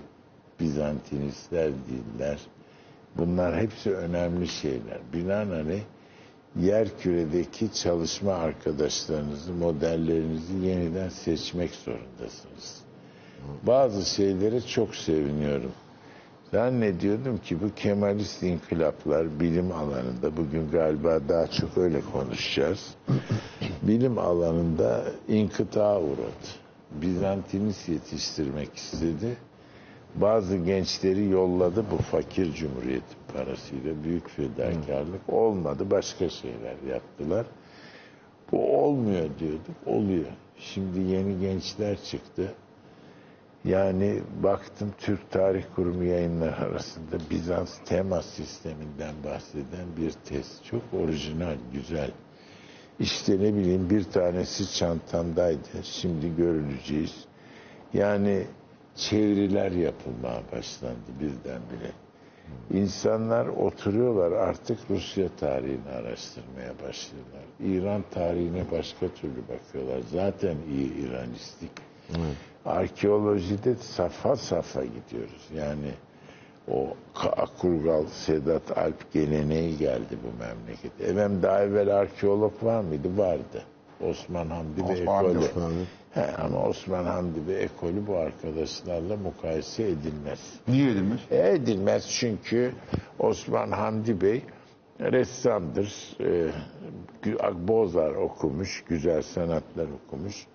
Bizantinistler 0.61 1.73
değiller. 1.73 2.41
Bunlar 3.17 3.61
hepsi 3.61 3.95
önemli 3.95 4.49
şeyler. 4.49 4.99
Binaenaleyh 5.13 5.83
yer 6.57 6.99
küredeki 6.99 7.73
çalışma 7.73 8.33
arkadaşlarınızı, 8.33 9.53
modellerinizi 9.53 10.67
yeniden 10.67 11.09
seçmek 11.09 11.71
zorundasınız. 11.75 12.81
Bazı 13.63 14.15
şeylere 14.15 14.61
çok 14.61 14.95
seviniyorum. 14.95 15.73
Zannediyordum 16.53 17.39
ki 17.39 17.61
bu 17.63 17.75
Kemalist 17.75 18.43
inkılaplar 18.43 19.41
bilim 19.41 19.73
alanında, 19.73 20.37
bugün 20.37 20.71
galiba 20.71 21.21
daha 21.29 21.47
çok 21.47 21.79
öyle 21.79 22.01
konuşacağız. 22.13 22.95
bilim 23.83 24.19
alanında 24.19 25.05
inkıta 25.29 26.01
uğradı. 26.01 26.49
Bizantinist 26.91 27.89
yetiştirmek 27.89 28.77
istedi. 28.77 29.37
Bazı 30.15 30.57
gençleri 30.57 31.29
yolladı 31.29 31.85
bu 31.91 31.97
fakir 31.97 32.53
cumhuriyeti 32.55 33.17
parasıyla 33.35 34.05
büyük 34.05 34.29
fedakarlık 34.31 35.29
olmadı 35.29 35.91
başka 35.91 36.29
şeyler 36.29 36.77
yaptılar. 36.93 37.47
Bu 38.53 38.77
olmuyor 38.85 39.29
diyorduk 39.39 39.77
oluyor. 39.87 40.27
Şimdi 40.59 41.01
yeni 41.01 41.41
gençler 41.41 42.03
çıktı. 42.05 42.55
Yani 43.65 44.23
baktım 44.43 44.95
Türk 44.99 45.31
Tarih 45.31 45.65
Kurumu 45.77 46.05
yayınlar 46.05 46.59
arasında 46.59 47.17
Bizans 47.31 47.79
tema 47.85 48.23
sisteminden 48.23 49.15
bahseden 49.25 49.97
bir 49.97 50.11
test. 50.11 50.65
Çok 50.65 50.83
orijinal, 50.93 51.57
güzel. 51.73 52.11
İşte 53.01 53.33
ne 53.33 53.55
bileyim 53.55 53.91
bir 53.91 54.05
tanesi 54.05 54.75
çantamdaydı. 54.75 55.69
Şimdi 55.83 56.37
görüleceğiz. 56.37 57.25
Yani 57.95 58.47
çeviriler 58.97 59.73
yapılmaya 59.73 60.43
başlandı 60.53 61.11
birdenbire. 61.21 61.93
İnsanlar 62.71 63.47
oturuyorlar 63.47 64.33
artık 64.33 64.79
Rusya 64.91 65.29
tarihini 65.37 65.89
araştırmaya 65.89 66.73
başlıyorlar. 66.89 67.45
İran 67.61 68.05
tarihine 68.11 68.65
başka 68.73 69.09
türlü 69.09 69.43
bakıyorlar. 69.49 70.01
Zaten 70.13 70.57
iyi 70.71 70.95
İranistik. 70.95 71.90
Arkeolojide 72.67 73.75
safa 73.75 74.37
safa 74.37 74.85
gidiyoruz. 74.85 75.49
Yani 75.55 75.91
o 76.71 76.89
Akurgal, 77.37 78.07
Sedat 78.07 78.79
Alp 78.79 79.13
geleneği 79.13 79.79
geldi 79.79 80.19
bu 80.25 80.45
memlekete. 80.45 81.05
Efendim 81.05 81.43
daha 81.43 81.63
evvel 81.63 81.97
arkeolog 81.97 82.65
var 82.65 82.81
mıydı? 82.81 83.19
Vardı. 83.19 83.63
Osman 84.09 84.51
Hamdi 84.51 84.89
ve 84.89 84.93
ekolü. 84.93 85.39
Osman. 85.39 85.73
He, 86.15 86.27
ama 86.37 86.63
Osman 86.63 87.05
Hamdi 87.05 87.47
ve 87.47 87.55
ekolü 87.55 88.07
bu 88.07 88.17
arkadaşlarla 88.17 89.17
mukayese 89.17 89.83
edilmez. 89.83 90.41
Niye 90.69 90.91
edilmiş? 90.91 91.23
E, 91.31 91.51
Edilmez 91.51 92.09
çünkü 92.09 92.73
Osman 93.19 93.71
Hamdi 93.71 94.21
Bey 94.21 94.43
ressamdır. 95.01 96.17
E, 96.21 96.51
Bozar 97.69 98.11
okumuş, 98.11 98.85
güzel 98.89 99.23
sanatlar 99.23 99.87
okumuş. 100.07 100.47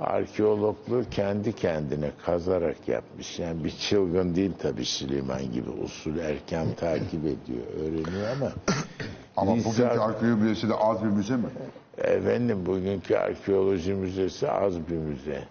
Arkeologluğu 0.00 1.04
kendi 1.10 1.52
kendine 1.52 2.10
kazarak 2.26 2.88
yapmış. 2.88 3.38
Yani 3.38 3.64
bir 3.64 3.70
çılgın 3.70 4.34
değil 4.34 4.52
tabii 4.58 4.84
Süleyman 4.84 5.52
gibi 5.52 5.70
usul 5.70 6.18
erken 6.18 6.66
takip 6.74 7.20
ediyor, 7.24 7.66
öğreniyor 7.80 8.28
ama 8.36 8.52
Ama 9.36 9.52
Lisan- 9.52 9.72
bugünkü 9.72 10.00
arkeoloji 10.00 10.42
müzesi 10.42 10.68
de 10.68 10.74
az 10.74 11.04
bir 11.04 11.08
müze 11.08 11.36
mi? 11.36 11.42
Efendim 11.98 12.66
bugünkü 12.66 13.14
arkeoloji 13.16 13.94
müzesi 13.94 14.50
az 14.50 14.88
bir 14.88 14.96
müze. 14.96 15.42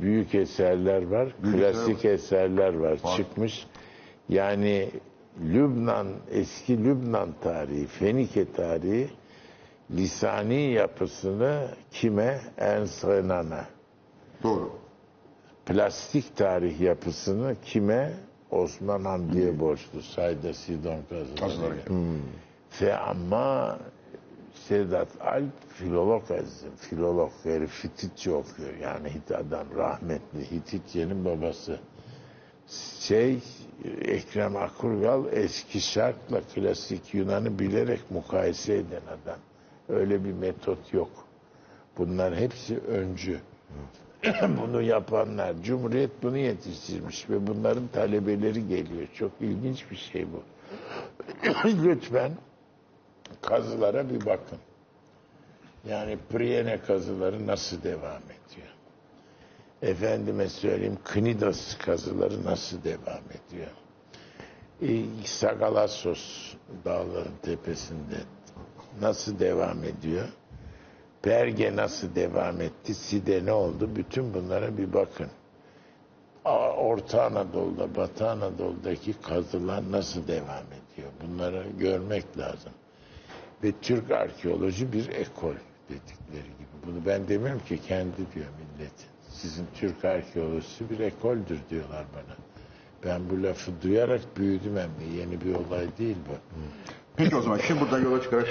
Büyük 0.00 0.34
eserler 0.34 1.06
var, 1.06 1.28
Büyük 1.42 1.56
klasik 1.58 2.04
eserler 2.04 2.74
var, 2.74 2.90
Var. 3.04 3.16
çıkmış. 3.16 3.66
Yani 4.28 4.90
Lübnan, 5.44 6.06
eski 6.30 6.84
Lübnan 6.84 7.28
tarihi, 7.42 7.86
Fenike 7.86 8.52
tarihi 8.52 9.08
lisani 9.90 10.62
yapısını 10.72 11.68
kime? 11.90 12.40
Ernst 12.58 13.04
Renan'a. 13.04 13.64
Doğru. 14.46 14.70
Plastik 15.66 16.36
tarih 16.36 16.80
yapısını 16.80 17.56
kime? 17.64 18.12
Osman 18.50 19.04
Hamdi'ye 19.04 19.60
borçlu. 19.60 20.02
Sayda 20.02 20.54
Sidon 20.54 20.98
kazıları. 21.08 21.40
Kazıları. 21.40 21.78
Ve 22.82 22.96
ama 22.96 23.78
Sedat 24.54 25.08
Alp 25.20 25.68
filolog 25.68 26.30
azizim. 26.30 26.76
Filolog 26.76 27.32
herif 27.42 27.84
Hititçe 27.84 28.32
okuyor. 28.32 28.74
Yani 28.82 29.08
Hit 29.08 29.32
adam 29.32 29.66
rahmetli. 29.76 30.50
Hititçe'nin 30.50 31.24
babası. 31.24 31.78
Şey 33.00 33.38
Ekrem 34.00 34.56
Akurgal 34.56 35.24
eski 35.32 35.80
şarkla 35.80 36.40
klasik 36.54 37.14
Yunan'ı 37.14 37.58
bilerek 37.58 38.10
mukayese 38.10 38.74
eden 38.74 39.02
adam. 39.06 39.38
Öyle 39.88 40.24
bir 40.24 40.32
metot 40.32 40.94
yok. 40.94 41.10
Bunlar 41.98 42.36
hepsi 42.36 42.78
öncü. 42.78 43.40
bunu 44.62 44.82
yapanlar. 44.82 45.54
Cumhuriyet 45.62 46.10
bunu 46.22 46.38
yetiştirmiş 46.38 47.30
ve 47.30 47.46
bunların 47.46 47.86
talebeleri 47.88 48.68
geliyor. 48.68 49.06
Çok 49.14 49.32
ilginç 49.40 49.90
bir 49.90 49.96
şey 49.96 50.26
bu. 50.32 50.42
Lütfen 51.84 52.32
kazılara 53.40 54.10
bir 54.10 54.26
bakın. 54.26 54.58
Yani 55.88 56.18
Priene 56.30 56.80
kazıları 56.80 57.46
nasıl 57.46 57.82
devam 57.82 58.22
ediyor? 58.22 58.68
Efendime 59.82 60.48
söyleyeyim 60.48 60.98
Knidos 61.04 61.78
kazıları 61.78 62.44
nasıl 62.44 62.84
devam 62.84 63.22
ediyor? 63.30 63.70
E, 64.82 64.88
Sagalassos 65.24 66.54
dağların 66.84 67.34
tepesinde 67.42 68.16
nasıl 69.00 69.38
devam 69.38 69.84
ediyor? 69.84 70.28
Perge 71.26 71.76
nasıl 71.76 72.14
devam 72.14 72.60
etti? 72.60 72.94
Side 72.94 73.46
ne 73.46 73.52
oldu? 73.52 73.90
Bütün 73.96 74.34
bunlara 74.34 74.78
bir 74.78 74.92
bakın. 74.92 75.26
Orta 76.78 77.24
Anadolu'da, 77.24 77.94
Batı 77.96 78.30
Anadolu'daki 78.30 79.12
kazılar 79.12 79.92
nasıl 79.92 80.28
devam 80.28 80.64
ediyor? 80.66 81.08
Bunları 81.22 81.66
görmek 81.78 82.38
lazım. 82.38 82.72
Ve 83.64 83.72
Türk 83.82 84.10
arkeoloji 84.10 84.92
bir 84.92 85.08
ekol 85.08 85.54
dedikleri 85.88 86.48
gibi. 86.58 86.86
Bunu 86.86 87.06
ben 87.06 87.28
demiyorum 87.28 87.62
ki 87.68 87.80
kendi 87.82 88.16
diyor 88.16 88.46
millet. 88.58 88.94
Sizin 89.28 89.66
Türk 89.74 90.04
arkeolojisi 90.04 90.90
bir 90.90 91.00
ekoldür 91.00 91.58
diyorlar 91.70 92.04
bana. 92.14 92.36
Ben 93.04 93.30
bu 93.30 93.42
lafı 93.42 93.72
duyarak 93.82 94.20
büyüdüm 94.36 94.76
hem 94.76 94.90
de 94.90 95.16
yeni 95.18 95.40
bir 95.40 95.54
olay 95.54 95.86
değil 95.98 96.16
bu. 96.28 96.34
Peki 97.16 97.36
o 97.36 97.40
zaman 97.42 97.58
şimdi 97.58 97.80
buradan 97.80 98.02
yola 98.02 98.22
çıkarak 98.22 98.48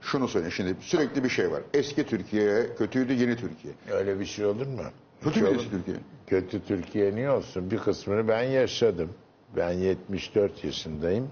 şunu 0.00 0.28
söyleyeyim. 0.28 0.52
Şimdi 0.52 0.74
sürekli 0.80 1.24
bir 1.24 1.28
şey 1.28 1.50
var. 1.50 1.62
Eski 1.74 2.06
Türkiye 2.06 2.74
kötüydü, 2.78 3.12
yeni 3.12 3.36
Türkiye. 3.36 3.74
Öyle 3.90 4.20
bir 4.20 4.24
şey 4.24 4.46
olur 4.46 4.66
mu? 4.66 4.82
Kötü 5.24 5.38
Şey 5.40 5.48
mü 5.48 5.56
eski 5.56 5.70
Türkiye? 5.70 5.96
Kötü 6.26 6.64
Türkiye 6.64 7.14
niye 7.14 7.30
olsun? 7.30 7.70
Bir 7.70 7.78
kısmını 7.78 8.28
ben 8.28 8.42
yaşadım. 8.42 9.10
Ben 9.56 9.70
74 9.72 10.64
yaşındayım. 10.64 11.28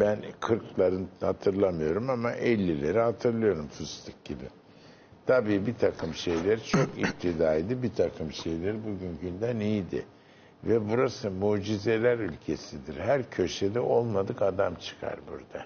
Ben 0.00 0.18
40'ların 0.40 1.04
hatırlamıyorum 1.20 2.10
ama 2.10 2.32
50'leri 2.32 3.00
hatırlıyorum 3.00 3.68
fıstık 3.68 4.24
gibi. 4.24 4.44
Tabii 5.26 5.66
bir 5.66 5.74
takım 5.74 6.14
şeyler 6.14 6.62
çok 6.64 6.88
iptidaydı, 6.98 7.82
bir 7.82 7.92
takım 7.94 8.32
şeyler 8.32 8.74
bugünkünden 8.84 9.60
iyiydi. 9.60 10.04
Ve 10.66 10.90
burası 10.90 11.30
mucizeler 11.30 12.18
ülkesidir. 12.18 12.96
Her 13.00 13.30
köşede 13.30 13.80
olmadık 13.80 14.42
adam 14.42 14.74
çıkar 14.74 15.16
burada. 15.30 15.64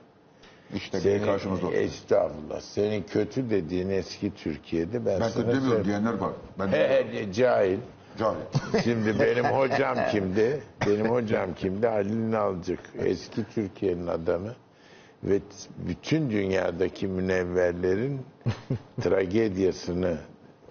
İşte 0.75 1.01
Senin, 1.01 1.25
karşımızda 1.25 1.67
oturuyor. 1.67 1.83
estağfurullah. 1.85 2.61
Senin 2.61 3.03
kötü 3.03 3.51
dediğin 3.51 3.89
eski 3.91 4.35
Türkiye'de 4.35 5.07
ben, 5.07 5.21
Ben 5.21 5.29
sana 5.29 5.43
demiyorum 5.47 5.63
söyleyeyim. 5.69 5.85
diyenler 5.85 6.13
var. 6.13 6.33
Ben 6.59 6.69
He, 6.69 7.07
he, 7.13 7.33
cahil. 7.33 7.79
Cahil. 8.19 8.37
Şimdi 8.85 9.21
benim 9.21 9.45
hocam 9.45 9.99
kimdi? 10.13 10.61
Benim 10.87 11.07
hocam 11.07 11.55
kimdi? 11.55 11.87
Halil 11.87 12.31
Nalcık. 12.31 12.81
Eski 12.99 13.45
Türkiye'nin 13.55 14.07
adamı. 14.07 14.55
Ve 15.25 15.41
bütün 15.89 16.31
dünyadaki 16.31 17.07
münevverlerin 17.07 18.21
tragedyasını 19.03 20.17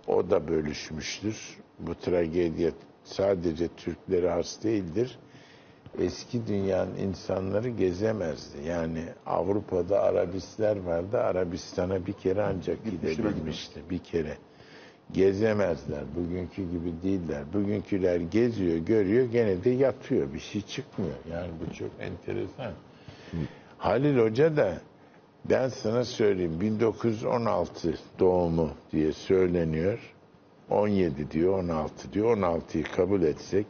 o 0.07 0.29
da 0.29 0.47
bölüşmüştür. 0.47 1.57
Bu 1.79 1.95
tragedya 1.95 2.69
sadece 3.07 3.67
Türklere 3.67 4.29
has 4.29 4.63
değildir. 4.63 5.19
Eski 5.99 6.47
dünyanın 6.47 6.95
insanları 6.95 7.69
gezemezdi. 7.69 8.57
Yani 8.67 9.03
Avrupa'da 9.25 10.01
Arabistler 10.01 10.77
vardı. 10.83 11.17
Arabistan'a 11.17 12.05
bir 12.05 12.13
kere 12.13 12.43
ancak 12.43 12.85
gidebilmişti. 12.85 13.79
Bir 13.89 13.99
kere 13.99 14.37
gezemezler. 15.11 16.03
Bugünkü 16.15 16.61
gibi 16.71 16.93
değiller. 17.03 17.43
Bugünküler 17.53 18.19
geziyor, 18.19 18.77
görüyor, 18.77 19.25
gene 19.25 19.63
de 19.63 19.69
yatıyor. 19.69 20.33
Bir 20.33 20.39
şey 20.39 20.61
çıkmıyor. 20.61 21.15
Yani 21.31 21.51
bu 21.59 21.73
çok 21.73 21.89
enteresan. 21.99 22.71
Halil 23.77 24.17
Hoca 24.17 24.57
da 24.57 24.77
ben 25.49 25.69
sana 25.69 26.05
söyleyeyim 26.05 26.61
1916 26.61 27.97
doğumu 28.19 28.69
diye 28.91 29.11
söyleniyor. 29.11 30.13
17 30.69 31.31
diyor, 31.31 31.59
16 31.59 32.13
diyor. 32.13 32.37
16'yı 32.37 32.83
kabul 32.83 33.21
etsek 33.21 33.67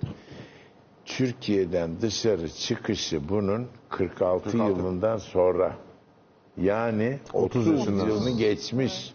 Türkiye'den 1.05 2.01
dışarı 2.01 2.49
çıkışı 2.49 3.29
bunun 3.29 3.67
46, 3.89 4.43
46. 4.43 4.57
yılından 4.57 5.17
sonra. 5.17 5.77
Yani 6.57 7.19
30 7.33 7.67
yaşından. 7.67 8.07
yılını 8.07 8.37
geçmiş. 8.37 9.13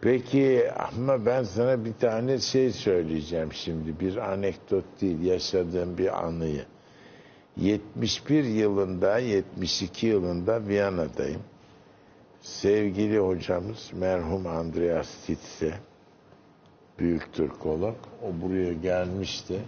Peki 0.00 0.70
ama 0.70 1.26
ben 1.26 1.42
sana 1.42 1.84
bir 1.84 1.92
tane 1.92 2.38
şey 2.38 2.70
söyleyeceğim 2.70 3.52
şimdi. 3.52 4.00
Bir 4.00 4.16
anekdot 4.16 4.84
değil, 5.00 5.22
yaşadığım 5.22 5.98
bir 5.98 6.24
anıyı. 6.24 6.64
71 7.56 8.44
yılında, 8.44 9.18
72 9.18 10.06
yılında 10.06 10.66
Viyana'dayım. 10.68 11.42
Sevgili 12.40 13.18
hocamız 13.18 13.90
merhum 13.94 14.46
Andreas 14.46 15.08
Titze, 15.26 15.74
büyük 17.00 17.32
Türkolog. 17.32 17.96
O 18.22 18.42
buraya 18.42 18.72
gelmişti. 18.72 19.60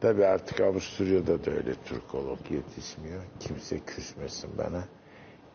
Tabii 0.00 0.26
artık 0.26 0.60
Avusturya'da 0.60 1.44
da 1.44 1.50
öyle 1.50 1.74
Türkolog 1.84 2.38
yetişmiyor. 2.50 3.22
Kimse 3.40 3.78
küsmesin 3.78 4.50
bana. 4.58 4.84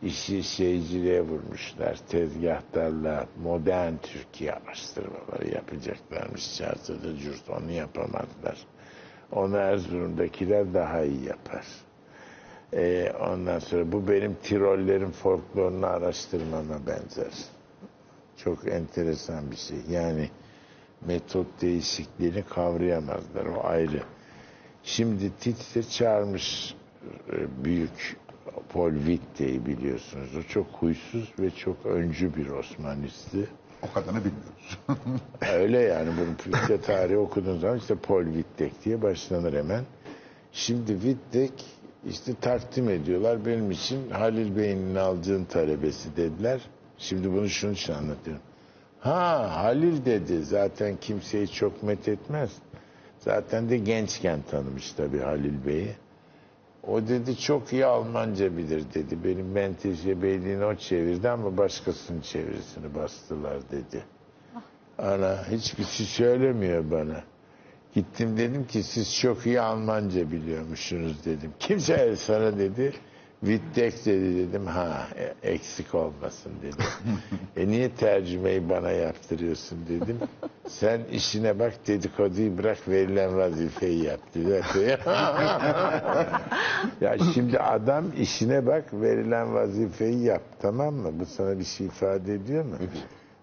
İşi 0.02 0.42
şeyciliğe 0.42 1.20
vurmuşlar. 1.20 1.96
Tezgahtarla 2.08 3.26
modern 3.42 3.92
Türkiye 4.02 4.52
araştırmaları 4.52 5.48
yapacaklarmış. 5.54 6.56
Çarşıda 6.56 7.16
cürt 7.16 7.50
onu 7.50 7.70
yapamazlar. 7.70 8.66
Onu 9.32 9.56
Erzurum'dakiler 9.56 10.74
daha 10.74 11.02
iyi 11.02 11.24
yapar. 11.24 11.66
Ee, 12.72 13.12
ondan 13.20 13.58
sonra 13.58 13.92
bu 13.92 14.08
benim 14.08 14.34
Tirollerin 14.42 15.10
folklorunu 15.10 15.86
araştırmama 15.86 16.86
benzer. 16.86 17.32
Çok 18.36 18.68
enteresan 18.68 19.50
bir 19.50 19.56
şey. 19.56 19.78
Yani 19.90 20.30
metot 21.06 21.46
değişikliğini 21.62 22.42
kavrayamazlar. 22.42 23.46
O 23.46 23.64
ayrı. 23.64 24.02
Şimdi 24.82 25.30
Titse 25.40 25.82
çağırmış 25.82 26.74
e, 27.32 27.64
büyük 27.64 28.16
Paul 28.72 28.92
Witte'yi 28.94 29.66
biliyorsunuz. 29.66 30.36
O 30.36 30.42
çok 30.42 30.66
huysuz 30.66 31.32
ve 31.38 31.50
çok 31.50 31.86
öncü 31.86 32.36
bir 32.36 32.46
Osmanisti. 32.46 33.48
O 33.82 33.92
kadarını 33.92 34.18
bilmiyoruz. 34.24 34.78
Öyle 35.52 35.78
yani 35.78 36.10
bunun 36.20 36.34
Türkçe 36.34 36.80
tarihi 36.80 37.18
okuduğun 37.18 37.58
zaman 37.58 37.78
işte 37.78 37.94
Paul 37.94 38.24
Wittek 38.24 38.84
diye 38.84 39.02
başlanır 39.02 39.52
hemen. 39.52 39.84
Şimdi 40.52 40.92
Wittek 40.92 41.52
işte 42.06 42.34
takdim 42.40 42.88
ediyorlar. 42.88 43.46
Benim 43.46 43.70
için 43.70 44.10
Halil 44.10 44.56
Bey'in 44.56 44.94
aldığın 44.94 45.44
talebesi 45.44 46.16
dediler. 46.16 46.60
Şimdi 46.98 47.32
bunu 47.32 47.48
şunun 47.48 47.72
için 47.72 47.92
anlatıyorum. 47.92 48.42
Ha 49.00 49.56
Halil 49.56 50.04
dedi 50.04 50.42
zaten 50.42 50.96
kimseyi 51.00 51.48
çok 51.48 51.82
met 51.82 52.08
etmez. 52.08 52.50
Zaten 53.18 53.70
de 53.70 53.78
gençken 53.78 54.42
tanımış 54.50 54.92
tabii 54.92 55.18
Halil 55.18 55.66
Bey'i. 55.66 55.96
O 56.86 57.08
dedi 57.08 57.38
çok 57.38 57.72
iyi 57.72 57.86
Almanca 57.86 58.56
bilir 58.56 58.84
dedi. 58.94 59.24
Benim 59.24 59.52
menteşe 59.52 60.22
beyliğini 60.22 60.64
o 60.64 60.74
çevirdi 60.74 61.28
ama 61.28 61.56
başkasının 61.56 62.20
çevirisini 62.20 62.94
bastılar 62.94 63.58
dedi. 63.70 64.04
Ana 64.98 65.48
hiçbir 65.50 65.84
şey 65.84 66.06
söylemiyor 66.06 66.90
bana. 66.90 67.24
Gittim 67.94 68.36
dedim 68.36 68.66
ki 68.66 68.82
siz 68.82 69.16
çok 69.16 69.46
iyi 69.46 69.60
Almanca 69.60 70.30
biliyormuşsunuz 70.30 71.24
dedim. 71.24 71.52
Kimse 71.58 72.16
sana 72.16 72.58
dedi. 72.58 72.92
Wittek 73.40 74.06
dedi 74.06 74.36
dedim. 74.36 74.66
Ha 74.66 75.06
e, 75.16 75.50
eksik 75.52 75.94
olmasın 75.94 76.52
dedim. 76.62 76.84
e 77.56 77.68
niye 77.68 77.90
tercümeyi 77.94 78.68
bana 78.68 78.90
yaptırıyorsun 78.90 79.78
dedim. 79.88 80.18
Sen 80.68 81.00
işine 81.12 81.58
bak 81.58 81.72
dedikoduyu 81.86 82.58
bırak 82.58 82.88
verilen 82.88 83.36
vazifeyi 83.36 84.04
yap 84.04 84.20
dedi. 84.34 84.62
ya 87.00 87.16
şimdi 87.34 87.58
adam 87.58 88.04
işine 88.18 88.66
bak 88.66 88.84
verilen 88.92 89.54
vazifeyi 89.54 90.22
yap 90.22 90.42
tamam 90.62 90.94
mı? 90.94 91.10
Bu 91.20 91.26
sana 91.26 91.58
bir 91.58 91.64
şey 91.64 91.86
ifade 91.86 92.34
ediyor 92.34 92.64
mu? 92.64 92.74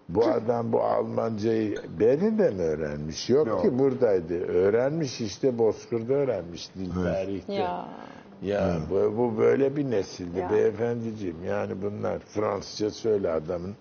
Bu 0.08 0.26
adam 0.26 0.72
bu 0.72 0.82
Almancayı 0.82 1.76
Berlin'de 2.00 2.50
mi 2.50 2.62
öğrenmiş? 2.62 3.30
Yok, 3.30 3.46
Yok. 3.46 3.62
ki 3.62 3.78
buradaydı. 3.78 4.34
Öğrenmiş 4.46 5.20
işte 5.20 5.58
Bozkır'da 5.58 6.14
öğrenmiş 6.14 6.74
dil 6.74 6.90
tarihte. 6.94 7.52
Ya. 7.52 7.88
Ya 8.42 8.78
bu, 8.90 9.16
bu 9.18 9.38
böyle 9.38 9.76
bir 9.76 9.90
nesildi 9.90 10.38
Ya. 10.38 10.50
beyefendiciğim. 10.50 11.44
Yani 11.44 11.82
bunlar 11.82 12.18
Fransızca 12.18 12.90
söyle 12.90 13.30
adamın 13.30 13.74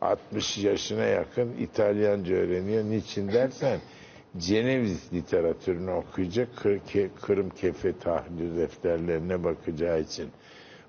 60 0.00 0.58
yaşına 0.58 1.04
yakın 1.04 1.52
İtalyanca 1.58 2.34
öğreniyor. 2.36 2.84
Niçin 2.84 3.28
dersen 3.32 3.80
Ceneviz 4.38 5.12
literatürünü 5.12 5.90
okuyacak 5.90 6.48
Kır- 6.56 6.80
Kırım 7.22 7.50
Kefe 7.50 7.98
tahlil 7.98 8.56
defterlerine 8.56 9.44
bakacağı 9.44 10.00
için. 10.00 10.28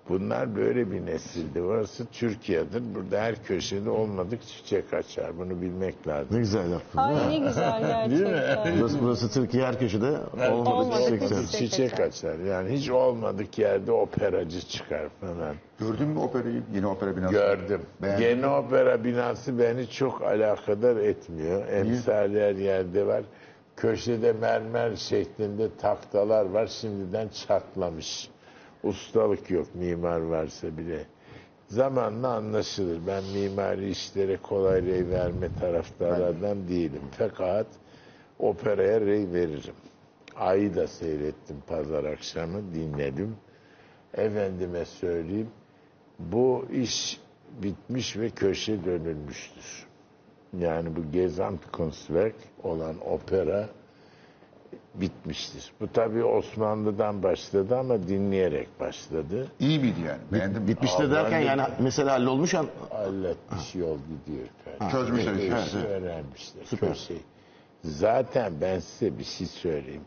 Bunlar 0.09 0.55
böyle 0.55 0.91
bir 0.91 1.05
nesildi. 1.05 1.63
Burası 1.63 2.05
Türkiye'dir. 2.05 2.83
Burada 2.95 3.21
her 3.21 3.43
köşede 3.43 3.89
olmadık 3.89 4.39
çiçek 4.47 4.93
açar. 4.93 5.37
Bunu 5.37 5.61
bilmek 5.61 6.07
lazım. 6.07 6.27
Ne 6.31 6.39
güzel 6.39 6.71
yaptın. 6.71 6.97
Ay 6.99 7.29
ne 7.29 7.47
güzel 7.47 8.09
Değil 8.09 8.21
mi? 8.21 8.27
gerçekten. 8.29 8.79
Burası, 8.79 8.97
burası 9.01 9.31
Türkiye 9.33 9.65
her 9.65 9.79
köşede 9.79 10.05
olmadı. 10.05 10.69
Olmadı. 10.69 10.91
çiçek 11.03 11.21
Çiçek 11.21 11.29
sen. 11.47 11.57
Çiçek 11.59 11.99
açar. 11.99 12.39
Yani 12.39 12.69
hiç 12.71 12.89
olmadık 12.89 13.57
yerde 13.59 13.91
operacı 13.91 14.61
çıkar 14.61 15.09
falan. 15.21 15.55
Gördün 15.79 16.07
mü 16.07 16.19
operayı? 16.19 16.63
Yeni 16.75 16.87
opera 16.87 17.17
binası. 17.17 17.33
Gördüm. 17.33 17.81
Beğendin 18.01 18.23
Yeni 18.23 18.41
mi? 18.41 18.47
opera 18.47 19.03
binası 19.03 19.59
beni 19.59 19.89
çok 19.89 20.21
alakadar 20.21 20.97
etmiyor. 20.97 21.67
Emsali 21.67 22.41
her 22.41 22.55
yerde 22.55 23.07
var. 23.07 23.23
Köşede 23.77 24.33
mermer 24.33 24.95
şeklinde 24.95 25.67
taktalar 25.81 26.45
var. 26.45 26.67
Şimdiden 26.67 27.27
çatlamış. 27.47 28.29
Ustalık 28.83 29.51
yok 29.51 29.75
mimar 29.75 30.19
varsa 30.19 30.77
bile. 30.77 31.05
Zamanla 31.67 32.33
anlaşılır. 32.33 32.99
Ben 33.07 33.23
mimari 33.23 33.89
işlere 33.89 34.37
kolay 34.37 34.81
rey 34.81 35.09
verme 35.09 35.49
taraftarlardan 35.59 36.67
değilim. 36.67 37.01
Fakat 37.17 37.67
operaya 38.39 39.01
rey 39.01 39.31
veririm. 39.33 39.75
Ayı 40.35 40.75
da 40.75 40.87
seyrettim 40.87 41.57
pazar 41.67 42.03
akşamı 42.03 42.73
dinledim. 42.73 43.35
Efendime 44.13 44.85
söyleyeyim 44.85 45.49
bu 46.19 46.65
iş 46.71 47.19
bitmiş 47.63 48.17
ve 48.17 48.29
köşe 48.29 48.85
dönülmüştür. 48.85 49.85
Yani 50.59 50.95
bu 50.95 51.11
Gesamtkunstwerk 51.11 52.35
olan 52.63 52.95
opera 53.07 53.69
bitmiştir. 54.95 55.71
Bu 55.81 55.87
tabii 55.93 56.23
Osmanlı'dan 56.23 57.23
başladı 57.23 57.77
ama 57.77 58.07
dinleyerek 58.07 58.79
başladı. 58.79 59.47
İyi 59.59 59.79
miydi 59.79 59.99
yani? 60.07 60.21
Beğendin 60.31 60.61
mi? 60.61 60.67
Bitmişte 60.67 61.11
derken 61.11 61.39
yani 61.39 61.61
mesela 61.79 62.11
hallolmuş 62.11 62.53
an 62.53 62.67
Halletmiş 62.89 63.75
yol 63.75 63.97
gidiyor. 63.97 64.47
Çözmüşler 64.91 65.33
işi. 65.33 65.49
Köşe 65.49 65.77
Evet, 65.77 65.89
öğrenmişler. 65.89 66.63
Süper. 66.65 66.89
Köşeyi. 66.89 67.19
Zaten 67.83 68.53
ben 68.61 68.79
size 68.79 69.17
bir 69.19 69.23
şey 69.23 69.47
söyleyeyim. 69.47 70.01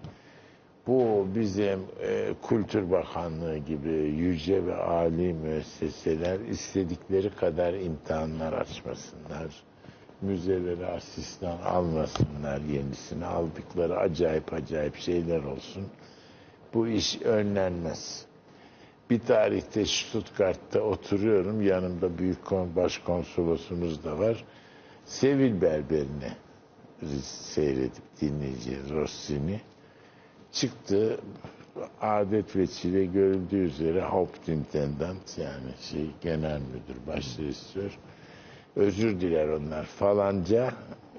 Bu 0.87 1.27
bizim 1.35 1.81
e, 2.03 2.35
Kültür 2.49 2.90
Bakanlığı 2.90 3.57
gibi 3.59 3.90
yüce 3.92 4.66
ve 4.66 4.75
âli 4.75 5.33
müesseseler 5.33 6.40
istedikleri 6.40 7.31
kadar 7.35 7.75
imtihanlar 7.75 8.53
açmasınlar. 8.53 9.62
Müzeleri 10.22 10.87
asistan 10.87 11.59
almasınlar 11.59 12.61
yenisini. 12.61 13.24
Aldıkları 13.26 13.96
acayip 13.98 14.52
acayip 14.52 14.96
şeyler 14.96 15.42
olsun. 15.42 15.87
Bu 16.74 16.88
iş 16.88 17.22
önlenmez. 17.22 18.26
Bir 19.11 19.20
tarihte 19.20 19.87
Stuttgart'ta 19.87 20.81
oturuyorum. 20.81 21.62
Yanımda 21.62 22.18
büyük 22.18 22.44
kon- 22.44 22.76
başkonsolosumuz 22.76 24.05
da 24.05 24.18
var. 24.18 24.44
Sevil 25.05 25.61
Berberi'ni 25.61 26.33
seyredip 27.22 28.20
dinleyeceğiz 28.20 28.90
Rossini. 28.90 29.61
Çıktı 30.52 31.20
adet 32.00 32.57
veçile 32.57 33.05
görüldüğü 33.05 33.57
üzere 33.64 34.00
Hauptintendant 34.00 35.38
yani 35.38 35.70
şey 35.81 36.11
genel 36.20 36.61
müdür 36.61 37.07
başrejisör 37.07 37.98
özür 38.76 39.20
diler 39.20 39.48
onlar 39.48 39.84
falanca 39.84 40.70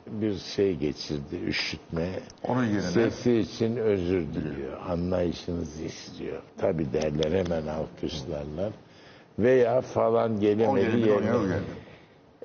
bir 0.08 0.38
şey 0.38 0.76
geçirdi 0.76 1.36
üşütme. 1.48 2.10
Onun 2.44 2.66
yerine- 2.66 2.82
sesi 2.82 3.38
için 3.38 3.76
özür 3.76 4.22
diliyor 4.34 4.82
anlayışınızı 4.90 5.84
istiyor. 5.84 6.42
Tabi 6.58 6.94
derler 6.94 7.32
hemen 7.46 7.68
alkışlarlar. 7.68 8.74
Veya 9.40 9.82
falan 9.82 10.40
gelemedi 10.40 11.00
yerine. 11.00 11.58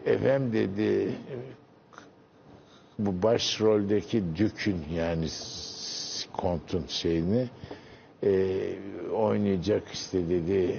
Efendim 0.07 0.53
dedi 0.53 1.13
bu 2.99 3.23
başroldeki 3.23 4.23
Dük'ün 4.37 4.85
yani 4.95 5.27
kontun 6.33 6.85
şeyini 6.89 7.49
e, 8.25 8.59
oynayacak 9.15 9.83
işte 9.93 10.29
dedi 10.29 10.77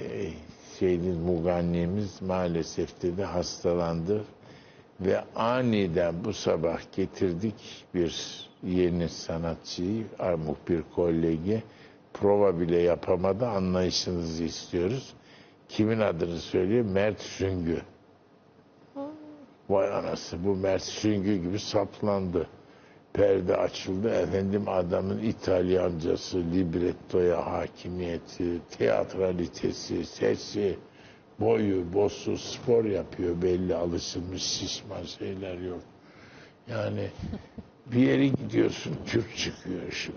şeyiniz 0.80 1.16
Mugannimiz 1.18 2.22
maalesef 2.22 3.02
dedi 3.02 3.22
hastalandı 3.24 4.24
ve 5.00 5.24
aniden 5.36 6.24
bu 6.24 6.32
sabah 6.32 6.78
getirdik 6.96 7.84
bir 7.94 8.44
yeni 8.62 9.08
sanatçıyı 9.08 10.04
Armuk 10.18 10.68
bir 10.68 10.82
kolegi 10.94 11.62
prova 12.14 12.60
bile 12.60 12.82
yapamadı 12.82 13.46
anlayışınızı 13.46 14.44
istiyoruz. 14.44 15.14
Kimin 15.68 16.00
adını 16.00 16.38
söylüyor? 16.38 16.84
Mert 16.84 17.20
Süngü. 17.20 17.82
Vay 19.68 19.94
anası 19.94 20.44
bu 20.44 20.54
Mert 20.56 20.82
Süngü 20.82 21.36
gibi 21.36 21.58
saplandı. 21.58 22.46
Perde 23.14 23.56
açıldı. 23.56 24.10
Efendim 24.10 24.68
adamın 24.68 25.18
İtalyancası, 25.18 26.38
librettoya 26.38 27.46
hakimiyeti, 27.46 28.44
teatralitesi, 28.78 30.04
sesi, 30.06 30.78
boyu, 31.40 31.92
bosu, 31.92 32.36
spor 32.36 32.84
yapıyor 32.84 33.42
belli 33.42 33.74
alışılmış 33.74 34.42
şişman 34.42 35.02
şeyler 35.02 35.58
yok. 35.58 35.80
Yani 36.68 37.08
bir 37.86 38.00
yere 38.00 38.26
gidiyorsun 38.26 38.96
Türk 39.06 39.36
çıkıyor 39.36 39.90
şu. 39.90 40.12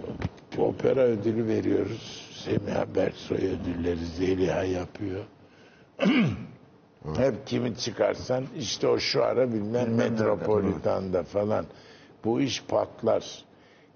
Opera 0.58 1.02
ödülü 1.02 1.48
veriyoruz. 1.48 2.30
Semiha 2.46 2.96
Berksoy 2.96 3.38
ödülleri 3.38 4.06
Zeliha 4.06 4.64
yapıyor. 4.64 5.24
Hep 7.18 7.48
kimin 7.48 7.74
çıkarsan 7.74 8.44
işte 8.58 8.88
o 8.88 9.00
şu 9.00 9.24
ara 9.24 9.54
bilmem 9.54 9.96
Metropolitan'da 9.96 11.24
falan. 11.24 11.66
Bu 12.28 12.42
iş 12.42 12.64
patlar. 12.64 13.46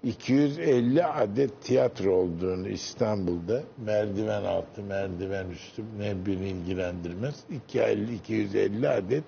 250 0.04 1.04
adet 1.04 1.62
tiyatro 1.62 2.12
olduğunu 2.12 2.68
İstanbul'da 2.68 3.62
merdiven 3.84 4.44
altı 4.44 4.82
merdiven 4.82 5.50
üstü 5.50 5.82
ne 5.98 6.26
beni 6.26 6.48
ilgilendirmez. 6.48 7.34
250 7.50 8.14
250 8.14 8.88
adet 8.88 9.24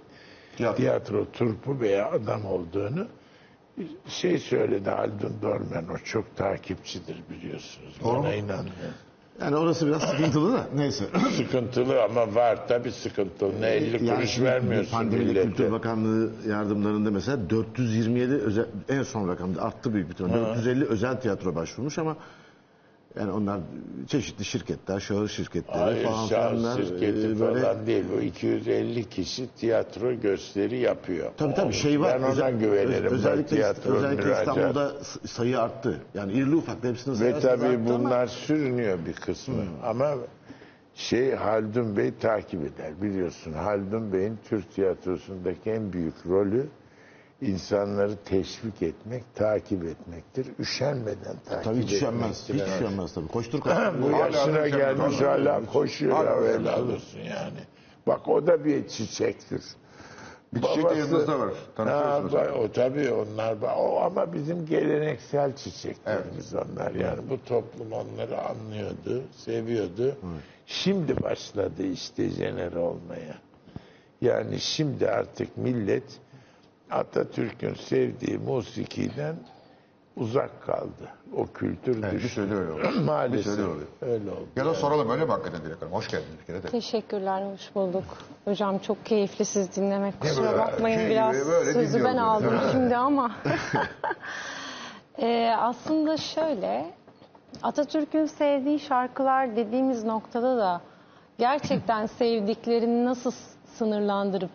Tiyatro. 0.57 0.77
tiyatro 0.77 1.33
turpu 1.33 1.81
veya 1.81 2.11
adam 2.11 2.45
olduğunu 2.45 3.07
şey 4.09 4.39
söyledi 4.39 4.91
Haldun 4.91 5.35
Dormen 5.43 5.85
o 5.95 5.99
çok 6.05 6.37
takipçidir 6.37 7.17
biliyorsunuz. 7.31 7.95
Doğru 8.05 8.19
Bana 8.23 8.35
inanmıyor. 8.35 8.93
Yani 9.41 9.57
orası 9.57 9.87
biraz 9.87 10.03
sıkıntılı 10.03 10.53
da 10.53 10.67
neyse. 10.77 11.05
Sıkıntılı 11.37 12.03
ama 12.03 12.35
var 12.35 12.69
tabii 12.69 12.93
sıkıntılı. 12.93 13.61
Ne 13.61 13.67
50 13.69 14.05
Yani 14.07 14.17
kuruş 14.17 14.31
şimdi 14.31 14.49
vermiyorsun 14.49 14.91
Pandemide 14.91 15.25
millete. 15.25 15.49
Kültür 15.49 15.73
Bakanlığı 15.73 16.31
yardımlarında 16.49 17.11
mesela 17.11 17.51
427 17.51 18.35
özel, 18.35 18.67
en 18.89 19.03
son 19.03 19.29
rakamda 19.29 19.63
arttı 19.63 19.95
büyük 19.95 20.09
bir 20.09 20.13
ihtimalle. 20.13 20.35
450 20.35 20.85
özel 20.85 21.21
tiyatro 21.21 21.55
başvurmuş 21.55 21.99
ama 21.99 22.17
yani 23.21 23.31
onlar 23.33 23.61
çeşitli 24.09 24.45
şirketler, 24.45 25.01
şahıs 25.01 25.33
şirketleri 25.33 25.79
Hayır 25.79 26.05
falan 26.05 26.27
şahıs 26.27 26.77
şirketi 26.77 27.27
e, 27.27 27.41
böyle- 27.41 27.61
falan 27.61 27.87
değil. 27.87 28.05
Bu 28.17 28.21
250 28.21 29.09
kişi 29.09 29.47
tiyatro 29.57 30.13
gösteri 30.21 30.77
yapıyor. 30.79 31.31
Tabii 31.37 31.55
tabii 31.55 31.73
şey 31.73 32.01
var. 32.01 32.15
Ben 32.15 32.23
ona 32.25 32.33
Özel- 32.33 32.59
güvenirim. 32.59 33.05
öz- 33.05 33.13
özellikle, 33.13 33.57
tiyatro 33.57 33.95
özellikle 33.95 34.25
müracaat. 34.25 34.49
İstanbul'da 34.49 34.93
sayı 35.27 35.61
arttı. 35.61 36.01
Yani 36.15 36.33
irili 36.33 36.55
ufaklı 36.57 36.89
hepsini 36.89 37.13
Ve 37.15 37.17
sayarsanız 37.19 37.43
tabii 37.61 37.67
arttı 37.77 37.95
ama- 37.95 38.05
bunlar 38.05 38.27
sürünüyor 38.27 38.99
bir 39.07 39.13
kısmı. 39.13 39.63
Ama 39.85 40.15
şey 40.95 41.33
Haldun 41.35 41.97
Bey 41.97 42.13
takip 42.21 42.61
eder 42.61 43.03
biliyorsun. 43.03 43.53
Haldun 43.53 44.13
Bey'in 44.13 44.39
Türk 44.49 44.75
tiyatrosundaki 44.75 45.71
en 45.71 45.93
büyük 45.93 46.15
rolü 46.29 46.67
insanları 47.45 48.17
teşvik 48.25 48.83
etmek, 48.83 49.35
takip 49.35 49.85
etmektir. 49.85 50.47
Üşenmeden 50.59 51.37
takip 51.49 51.65
Tabii 51.65 51.83
hiç 51.83 51.93
üşenmez. 51.93 52.49
Hiç 52.49 52.61
Evet. 52.61 52.69
üşenmez 52.81 53.15
tabii. 53.15 53.29
Koştur 53.29 53.61
koştur. 53.61 53.83
Bu 54.03 54.11
yaşına 54.11 54.69
gelmiş 54.69 55.21
hala 55.21 55.67
koşuyor 55.67 56.17
Hala 56.17 56.45
ya 56.71 56.83
olsun 56.83 57.19
yani. 57.19 57.59
Bak 58.07 58.29
o 58.29 58.47
da 58.47 58.65
bir 58.65 58.89
çiçektir. 58.89 59.63
Bir 60.55 60.63
çiçek 60.63 60.91
de 60.91 60.95
yanınızda 60.95 61.39
var. 61.39 61.49
Ha, 61.49 61.85
Tanışıyorsunuz. 61.85 62.33
ba- 62.35 62.51
o 62.53 62.73
tabii 62.73 63.11
onlar 63.13 63.57
o 63.79 64.01
ama 64.01 64.33
bizim 64.33 64.67
geleneksel 64.67 65.57
çiçeklerimiz 65.57 66.55
onlar 66.55 66.95
yani 66.95 67.21
bu 67.31 67.45
toplum 67.45 67.93
onları 67.93 68.39
anlıyordu, 68.43 69.23
seviyordu. 69.37 70.17
Şimdi 70.67 71.23
başladı 71.23 71.83
işte 71.83 72.29
jenere 72.29 72.79
olmaya. 72.79 73.35
Yani 74.21 74.61
şimdi 74.61 75.11
artık 75.11 75.57
millet 75.57 76.05
Atatürk'ün 76.91 77.75
sevdiği 77.75 78.39
musikiden 78.39 79.37
uzak 80.17 80.63
kaldı. 80.63 81.09
O 81.37 81.47
kültür 81.47 82.03
Evet, 82.05 82.13
düştü. 82.23 82.41
öyle 82.41 82.55
oluyor. 82.73 82.93
Maalesef 82.95 83.39
Bir 83.47 83.51
sürede 83.51 83.67
oluyor. 83.69 83.87
öyle 84.03 84.31
oldu. 84.31 84.47
Ya 84.57 84.65
da 84.67 84.75
soralım 84.75 85.11
öyle 85.11 85.25
mi 85.25 85.31
hakikaten 85.31 85.63
Dilek 85.65 85.83
Hanım? 85.83 85.93
Hoş 85.93 86.09
geldiniz 86.09 86.39
bir 86.41 86.47
kere 86.47 86.63
de. 86.63 86.67
Teşekkürler, 86.69 87.53
hoş 87.53 87.75
bulduk. 87.75 88.05
Hocam 88.45 88.79
çok 88.79 89.07
keyifli 89.07 89.45
siz 89.45 89.77
dinlemek. 89.77 90.21
Kusura 90.21 90.47
böyle, 90.47 90.59
bakmayın 90.59 90.99
şey 90.99 91.11
biraz 91.11 91.37
gibi 91.37 91.47
böyle 91.47 91.73
sözü 91.73 92.05
ben 92.05 92.17
aldım 92.17 92.55
yani. 92.55 92.73
şimdi 92.73 92.97
ama. 92.97 93.31
Ee, 95.19 95.55
aslında 95.59 96.17
şöyle, 96.17 96.95
Atatürk'ün 97.63 98.27
sevdiği 98.27 98.81
şarkılar 98.81 99.57
dediğimiz 99.57 100.05
noktada 100.05 100.57
da 100.59 100.81
gerçekten 101.39 102.07
sevdiklerini 102.07 103.05
nasıl 103.05 103.31
sınırlandırıp 103.79 104.51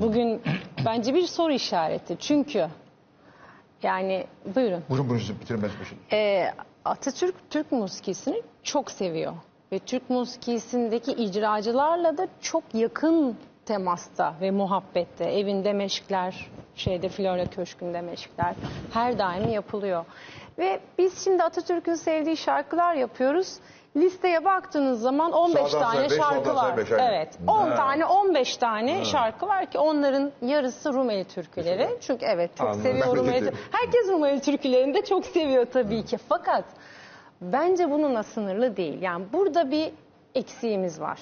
bugün 0.00 0.42
bence 0.84 1.14
bir 1.14 1.26
soru 1.26 1.52
işareti. 1.52 2.16
Çünkü 2.18 2.68
yani 3.82 4.26
buyurun. 4.56 4.82
Buyurun 4.90 5.08
buyurun 5.08 5.24
siz 5.26 5.40
bitirin 5.40 5.62
ben. 5.62 5.70
Ee, 6.16 6.50
Atatürk 6.84 7.34
Türk 7.50 7.72
musikisini 7.72 8.42
çok 8.62 8.90
seviyor 8.90 9.32
ve 9.72 9.78
Türk 9.78 10.10
musikisindeki 10.10 11.12
icracılarla 11.12 12.18
da 12.18 12.28
çok 12.40 12.62
yakın 12.74 13.36
temasta 13.66 14.34
ve 14.40 14.50
muhabbette. 14.50 15.24
Evinde 15.24 15.72
meşkler, 15.72 16.50
şeyde 16.76 17.08
Flora 17.08 17.46
Köşkü'nde 17.46 18.00
meşkler 18.00 18.54
her 18.92 19.18
daim 19.18 19.48
yapılıyor. 19.48 20.04
Ve 20.58 20.80
biz 20.98 21.24
şimdi 21.24 21.42
Atatürk'ün 21.42 21.94
sevdiği 21.94 22.36
şarkılar 22.36 22.94
yapıyoruz. 22.94 23.56
Listeye 23.96 24.44
baktığınız 24.44 25.00
zaman 25.00 25.32
15 25.32 25.70
Sağdan 25.70 25.92
tane 25.92 26.04
beş, 26.04 26.12
şarkı 26.16 26.34
soldan 26.34 26.56
var. 26.56 26.76
beş, 26.76 26.92
aynen. 26.92 27.12
Evet. 27.12 27.38
10 27.46 27.76
tane 27.76 28.06
15 28.06 28.56
tane 28.56 29.04
şarkı 29.04 29.46
var 29.46 29.66
ki 29.66 29.78
onların 29.78 30.32
yarısı 30.42 30.92
Rumeli 30.92 31.24
türküleri. 31.24 31.88
Çünkü 32.00 32.24
evet 32.24 32.56
çok 32.56 32.66
Anladım. 32.66 32.82
seviyor 32.82 33.06
Rumeli. 33.16 33.52
Herkes 33.72 34.08
Rumeli 34.08 34.40
türkülerini 34.40 34.94
de 34.94 35.04
çok 35.04 35.26
seviyor 35.26 35.66
tabii 35.72 36.04
ki. 36.04 36.16
Fakat 36.28 36.64
bence 37.40 37.90
bununla 37.90 38.22
sınırlı 38.22 38.76
değil. 38.76 39.02
Yani 39.02 39.24
burada 39.32 39.70
bir 39.70 39.92
eksiğimiz 40.34 41.00
var. 41.00 41.20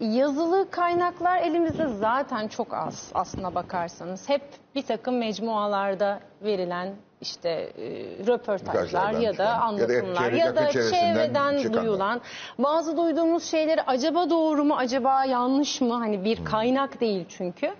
Yazılı 0.00 0.70
kaynaklar 0.70 1.36
elimizde 1.42 1.86
zaten 1.86 2.48
çok 2.48 2.74
az 2.74 3.10
aslına 3.14 3.54
bakarsanız. 3.54 4.28
Hep 4.28 4.42
bir 4.74 4.82
takım 4.82 5.18
mecmualarda 5.18 6.20
verilen 6.42 6.94
işte 7.20 7.48
e, 7.48 7.90
röportajlar 8.26 8.74
Röportajlardan 8.74 9.20
ya 9.20 9.30
da 9.30 9.32
çıkan, 9.32 9.60
anlatımlar 9.60 10.32
ya 10.32 10.46
ya 10.46 10.52
da 10.52 10.56
da, 10.56 10.60
yakın 10.60 10.72
çevresinden 10.72 11.14
çevreden 11.14 11.58
çıkanlar. 11.58 11.82
duyulan 11.82 12.20
bazı 12.58 12.96
duyduğumuz 12.96 13.44
şeyleri 13.44 13.82
acaba 13.82 14.30
doğru 14.30 14.64
mu 14.64 14.74
acaba 14.76 15.24
yanlış 15.24 15.80
mı 15.80 15.94
hani 15.94 16.24
bir 16.24 16.44
kaynak 16.44 17.00
değil 17.00 17.24
çünkü 17.28 17.74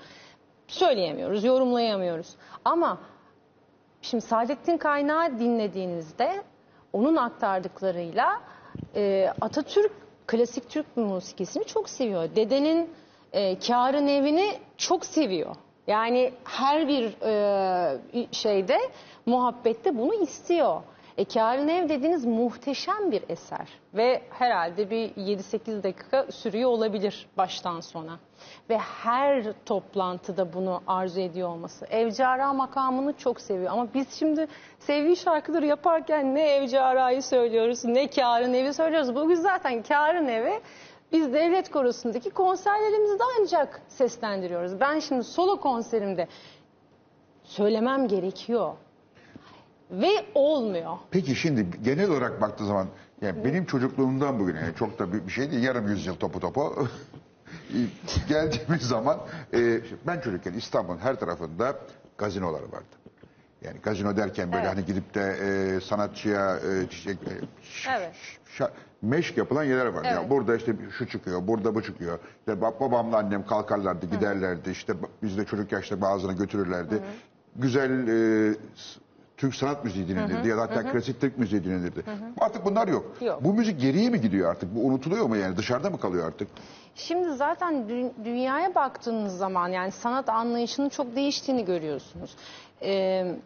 söyleyemiyoruz 0.68 1.44
yorumlayamıyoruz 1.44 2.28
ama 2.64 2.98
Şimdi 4.02 4.24
Saadettin 4.24 4.78
Kaynağı 4.78 5.38
dinlediğinizde 5.38 6.42
onun 6.92 7.16
aktardıklarıyla 7.16 8.40
e, 8.94 9.32
Atatürk 9.40 9.92
klasik 10.26 10.70
Türk 10.70 10.96
musikisini 10.96 11.64
çok 11.64 11.88
seviyor. 11.88 12.28
Dedenin 12.36 12.90
e, 13.32 13.58
Kâr'ın 13.58 14.06
evini 14.06 14.58
çok 14.76 15.06
seviyor. 15.06 15.56
Yani 15.88 16.32
her 16.44 16.88
bir 16.88 17.16
e, 17.22 18.26
şeyde 18.32 18.78
muhabbette 19.26 19.98
bunu 19.98 20.14
istiyor. 20.14 20.82
E, 21.18 21.24
Kârın 21.24 21.68
Ev 21.68 21.88
dediğiniz 21.88 22.24
muhteşem 22.24 23.12
bir 23.12 23.22
eser 23.28 23.68
ve 23.94 24.22
herhalde 24.30 24.90
bir 24.90 25.08
7-8 25.10 25.82
dakika 25.82 26.26
sürüyor 26.32 26.70
olabilir 26.70 27.26
baştan 27.36 27.80
sona. 27.80 28.18
Ve 28.70 28.78
her 28.78 29.44
toplantıda 29.66 30.52
bunu 30.52 30.82
arzu 30.86 31.20
ediyor 31.20 31.48
olması. 31.48 31.86
Evcara 31.86 32.52
makamını 32.52 33.12
çok 33.12 33.40
seviyor 33.40 33.72
ama 33.72 33.94
biz 33.94 34.12
şimdi 34.12 34.46
sevdiği 34.78 35.16
şarkıları 35.16 35.66
yaparken 35.66 36.34
ne 36.34 36.42
Evcara'yı 36.42 37.22
söylüyoruz 37.22 37.84
ne 37.84 38.10
Kârın 38.10 38.54
Evi 38.54 38.74
söylüyoruz. 38.74 39.14
Bugün 39.14 39.34
zaten 39.34 39.82
Kârın 39.82 40.28
Evi 40.28 40.60
biz 41.12 41.32
devlet 41.32 41.70
korosundaki 41.70 42.30
konserlerimizde 42.30 43.22
ancak 43.40 43.80
seslendiriyoruz. 43.88 44.80
Ben 44.80 44.98
şimdi 44.98 45.24
solo 45.24 45.60
konserimde 45.60 46.28
söylemem 47.44 48.08
gerekiyor. 48.08 48.72
Ve 49.90 50.26
olmuyor. 50.34 50.96
Peki 51.10 51.34
şimdi 51.36 51.66
genel 51.82 52.10
olarak 52.10 52.40
baktığı 52.40 52.66
zaman 52.66 52.86
yani 53.22 53.44
benim 53.44 53.64
çocukluğumdan 53.64 54.40
bugüne 54.40 54.60
yani 54.60 54.74
çok 54.74 54.98
da 54.98 55.12
bir 55.12 55.26
bir 55.26 55.32
şey 55.32 55.50
değil 55.50 55.62
yarım 55.62 55.88
yüzyıl 55.88 56.14
topu 56.14 56.40
topu 56.40 56.88
geldiğimiz 58.28 58.82
zaman 58.82 59.18
e, 59.54 59.80
ben 60.06 60.20
çocukken 60.20 60.52
İstanbul'un 60.52 60.98
her 60.98 61.20
tarafında 61.20 61.76
gazinolar 62.18 62.62
vardı. 62.62 63.07
Yani 63.62 63.78
gazino 63.82 64.16
derken 64.16 64.52
böyle 64.52 64.66
Evet. 64.66 64.76
hani 64.76 64.84
gidip 64.86 65.14
de 65.14 65.20
e, 65.76 65.80
sanatçıya 65.80 66.56
e, 66.56 66.88
çiçek, 66.90 67.16
e, 67.22 67.30
ş- 67.62 67.90
Evet. 67.98 68.12
şa- 68.58 68.70
meşk 69.02 69.36
yapılan 69.36 69.64
yerler 69.64 69.86
var. 69.86 70.04
Ya 70.04 70.18
Evet. 70.20 70.30
burada 70.30 70.56
işte 70.56 70.72
şu 70.98 71.06
çıkıyor, 71.08 71.46
burada 71.48 71.74
bu 71.74 71.82
çıkıyor. 71.82 72.18
İşte 72.38 72.52
ba- 72.52 72.80
babamla 72.80 73.16
annem 73.18 73.46
kalkarlardı, 73.46 74.06
giderlerdi. 74.06 74.70
İşte 74.70 74.92
ba- 74.92 75.08
biz 75.22 75.38
de 75.38 75.44
çocuk 75.44 75.72
yaşta 75.72 76.00
bazılarını 76.00 76.38
götürürlerdi. 76.38 77.02
Güzel 77.56 77.90
e, 78.08 78.52
s- 78.74 79.00
Türk 79.36 79.54
sanat 79.54 79.84
müziği 79.84 80.08
dinlenirdi 80.08 80.48
ya 80.48 80.56
da 80.56 80.60
hatta 80.62 80.92
klasik 80.92 81.20
Türk 81.20 81.38
müziği 81.38 81.64
dinlenirdi. 81.64 82.02
Artık 82.40 82.64
bunlar 82.64 82.88
yok. 82.88 83.16
Yok. 83.20 83.44
Bu 83.44 83.54
müzik 83.54 83.80
geriye 83.80 84.10
mi 84.10 84.20
gidiyor 84.20 84.50
artık? 84.50 84.74
Bu 84.74 84.80
unutuluyor 84.86 85.26
mu 85.26 85.36
yani? 85.36 85.56
Dışarıda 85.56 85.90
mı 85.90 86.00
kalıyor 86.00 86.26
artık? 86.26 86.48
Şimdi 86.94 87.32
zaten 87.36 87.74
dü- 87.74 88.10
dünyaya 88.24 88.74
baktığınız 88.74 89.36
zaman 89.38 89.68
yani 89.68 89.92
sanat 89.92 90.28
anlayışının 90.28 90.88
çok 90.88 91.16
değiştiğini 91.16 91.64
görüyorsunuz. 91.64 92.36
Ee, 92.82 93.36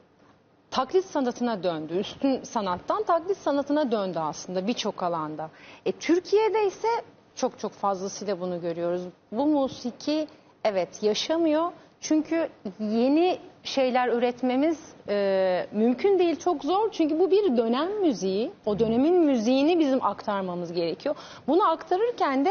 taklit 0.73 1.05
sanatına 1.05 1.63
döndü. 1.63 1.99
Üstün 1.99 2.43
sanattan 2.43 3.03
taklit 3.03 3.37
sanatına 3.37 3.93
döndü 3.93 4.19
aslında 4.19 4.67
birçok 4.67 5.03
alanda. 5.03 5.51
E, 5.87 5.93
Türkiye'de 5.93 6.67
ise 6.67 6.89
çok 7.35 7.59
çok 7.59 7.73
fazlasıyla 7.73 8.41
bunu 8.41 8.61
görüyoruz. 8.61 9.03
Bu 9.33 9.47
musiki 9.47 10.29
evet 10.65 11.03
yaşamıyor. 11.03 11.73
Çünkü 12.01 12.49
yeni 12.81 13.39
şeyler 13.65 14.09
üretmemiz 14.09 14.79
e, 15.09 15.67
mümkün 15.73 16.19
değil, 16.19 16.37
çok 16.37 16.65
zor. 16.65 16.91
Çünkü 16.93 17.19
bu 17.21 17.31
bir 17.31 17.57
dönem 17.57 18.01
müziği. 18.01 18.51
O 18.67 18.79
dönemin 18.79 19.15
müziğini 19.15 19.79
bizim 19.79 20.05
aktarmamız 20.05 20.73
gerekiyor. 20.73 21.15
Bunu 21.47 21.71
aktarırken 21.71 22.45
de 22.45 22.51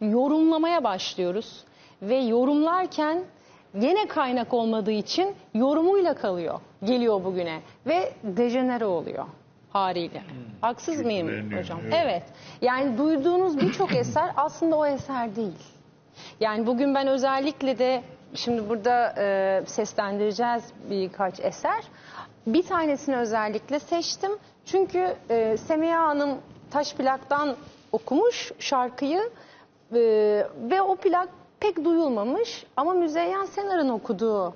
yorumlamaya 0.00 0.84
başlıyoruz. 0.84 1.64
Ve 2.02 2.16
yorumlarken 2.16 3.24
gene 3.78 4.06
kaynak 4.08 4.54
olmadığı 4.54 4.90
için 4.90 5.34
yorumuyla 5.54 6.14
kalıyor. 6.14 6.60
Geliyor 6.84 7.24
bugüne 7.24 7.60
ve 7.86 8.12
dejenere 8.22 8.84
oluyor 8.84 9.24
haliyle. 9.72 10.22
Haksız 10.60 11.04
mıyım 11.04 11.28
Küçüleniyor, 11.28 11.60
hocam? 11.60 11.78
evet. 11.84 11.94
Evet. 12.04 12.22
Yani 12.62 12.98
duyduğunuz 12.98 13.58
birçok 13.60 13.94
eser 13.94 14.30
aslında 14.36 14.76
o 14.76 14.86
eser 14.86 15.36
değil. 15.36 15.52
Yani 16.40 16.66
bugün 16.66 16.94
ben 16.94 17.06
özellikle 17.06 17.78
de 17.78 18.02
şimdi 18.34 18.68
burada 18.68 19.14
e, 19.18 19.62
seslendireceğiz 19.66 20.64
birkaç 20.90 21.40
eser. 21.40 21.84
Bir 22.46 22.62
tanesini 22.62 23.16
özellikle 23.16 23.78
seçtim. 23.78 24.30
Çünkü 24.66 25.14
e, 25.30 25.56
Semiha 25.56 26.06
Hanım 26.06 26.30
taş 26.70 26.94
plaktan 26.94 27.56
okumuş 27.92 28.52
şarkıyı 28.58 29.30
e, 29.94 30.00
ve 30.70 30.82
o 30.82 30.96
plak 30.96 31.28
pek 31.60 31.84
duyulmamış 31.84 32.66
ama 32.76 32.92
Müzeyyen 32.94 33.44
Senar'ın 33.44 33.88
okuduğu 33.88 34.54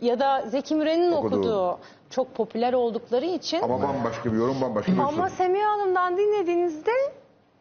ya 0.00 0.20
da 0.20 0.44
Zeki 0.48 0.74
Müren'in 0.74 1.12
Okuduğu. 1.12 1.36
okuduğu 1.36 1.78
çok 2.10 2.34
popüler 2.34 2.72
oldukları 2.72 3.24
için 3.24 3.62
Ama 3.62 3.82
bambaşka 3.82 4.32
bir 4.32 4.36
yorum, 4.38 4.60
bambaşka 4.60 4.92
bir 4.92 4.98
ama 4.98 5.24
usul. 5.26 5.36
Semiha 5.36 5.72
Hanım'dan 5.72 6.16
dinlediğinizde 6.16 6.90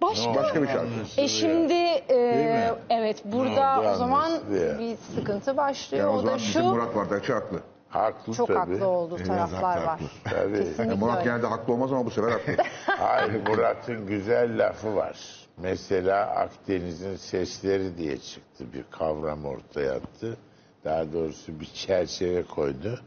başka 0.02 0.36
Başka 0.36 0.62
bir 0.62 0.67
şarkı. 0.67 0.88
e 1.17 1.28
şimdi 1.28 1.74
e, 1.74 2.15
mi? 2.15 2.69
evet 2.89 3.22
burada 3.26 3.91
o 3.93 3.96
zaman 3.96 4.24
anlaşılıyor. 4.32 4.80
bir 4.80 4.96
sıkıntı 5.15 5.58
başlıyor. 5.58 6.04
Yani 6.06 6.15
o 6.15 6.17
o 6.17 6.22
zaman 6.22 6.34
da 6.34 6.38
bizim 6.38 6.62
şu 6.62 6.67
Murat 6.67 6.96
Bardakçı 6.96 7.34
haklı. 7.34 7.60
Haklı 7.89 8.34
çok 8.34 8.48
tabii. 8.48 8.58
haklı 8.74 8.88
olduğu 8.88 9.17
taraflar 9.17 9.62
haklı, 9.62 9.62
var. 9.88 10.00
haklı. 10.00 10.06
Tabii. 10.24 10.58
Kesinlikle 10.58 10.84
Yani 10.84 11.00
Murat 11.00 11.17
öyle. 11.17 11.24
genelde 11.30 11.48
haklı 11.48 11.74
olmaz 11.74 11.91
ama 11.93 12.06
bu 12.06 12.12
sefer 12.12 12.32
haklı. 12.32 12.54
Hayır 12.86 13.48
Murat'ın 13.48 14.08
güzel 14.08 14.67
lafı 14.67 14.96
var. 14.96 15.43
Mesela 15.58 16.26
Akdeniz'in 16.26 17.16
sesleri 17.16 17.98
diye 17.98 18.18
çıktı 18.18 18.66
bir 18.74 18.84
kavram 18.92 19.46
ortaya 19.46 19.94
attı. 19.94 20.38
Daha 20.86 21.13
doğrusu 21.13 21.60
bir 21.60 21.66
çerçeve 21.66 22.44
koydu. 22.44 23.00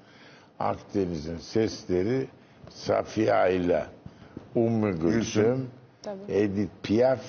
Akdeniz'in 0.59 1.39
sesleri 1.39 2.27
Safiye 2.71 3.55
ile 3.57 3.87
Ummu 4.55 5.01
Gülsüm, 5.01 5.71
Tabii. 6.03 6.33
Edith 6.33 6.71
Piaf 6.83 7.21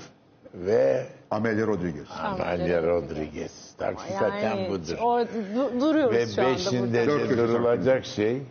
ve 0.54 1.06
Amelia 1.32 1.68
Rodriguez. 1.68 2.08
Amalia 2.24 2.84
Rodriguez. 2.84 3.74
Hakikaten 3.80 4.38
Yani 4.44 4.70
budur. 4.70 4.98
o, 5.02 5.20
du- 5.22 5.80
duruyoruz 5.80 6.16
Ve 6.16 6.28
şu 6.28 6.42
anda 6.42 6.54
beşinde 6.56 7.08
burada. 7.08 7.30
De 7.30 7.38
durulacak 7.38 8.06
şey 8.06 8.42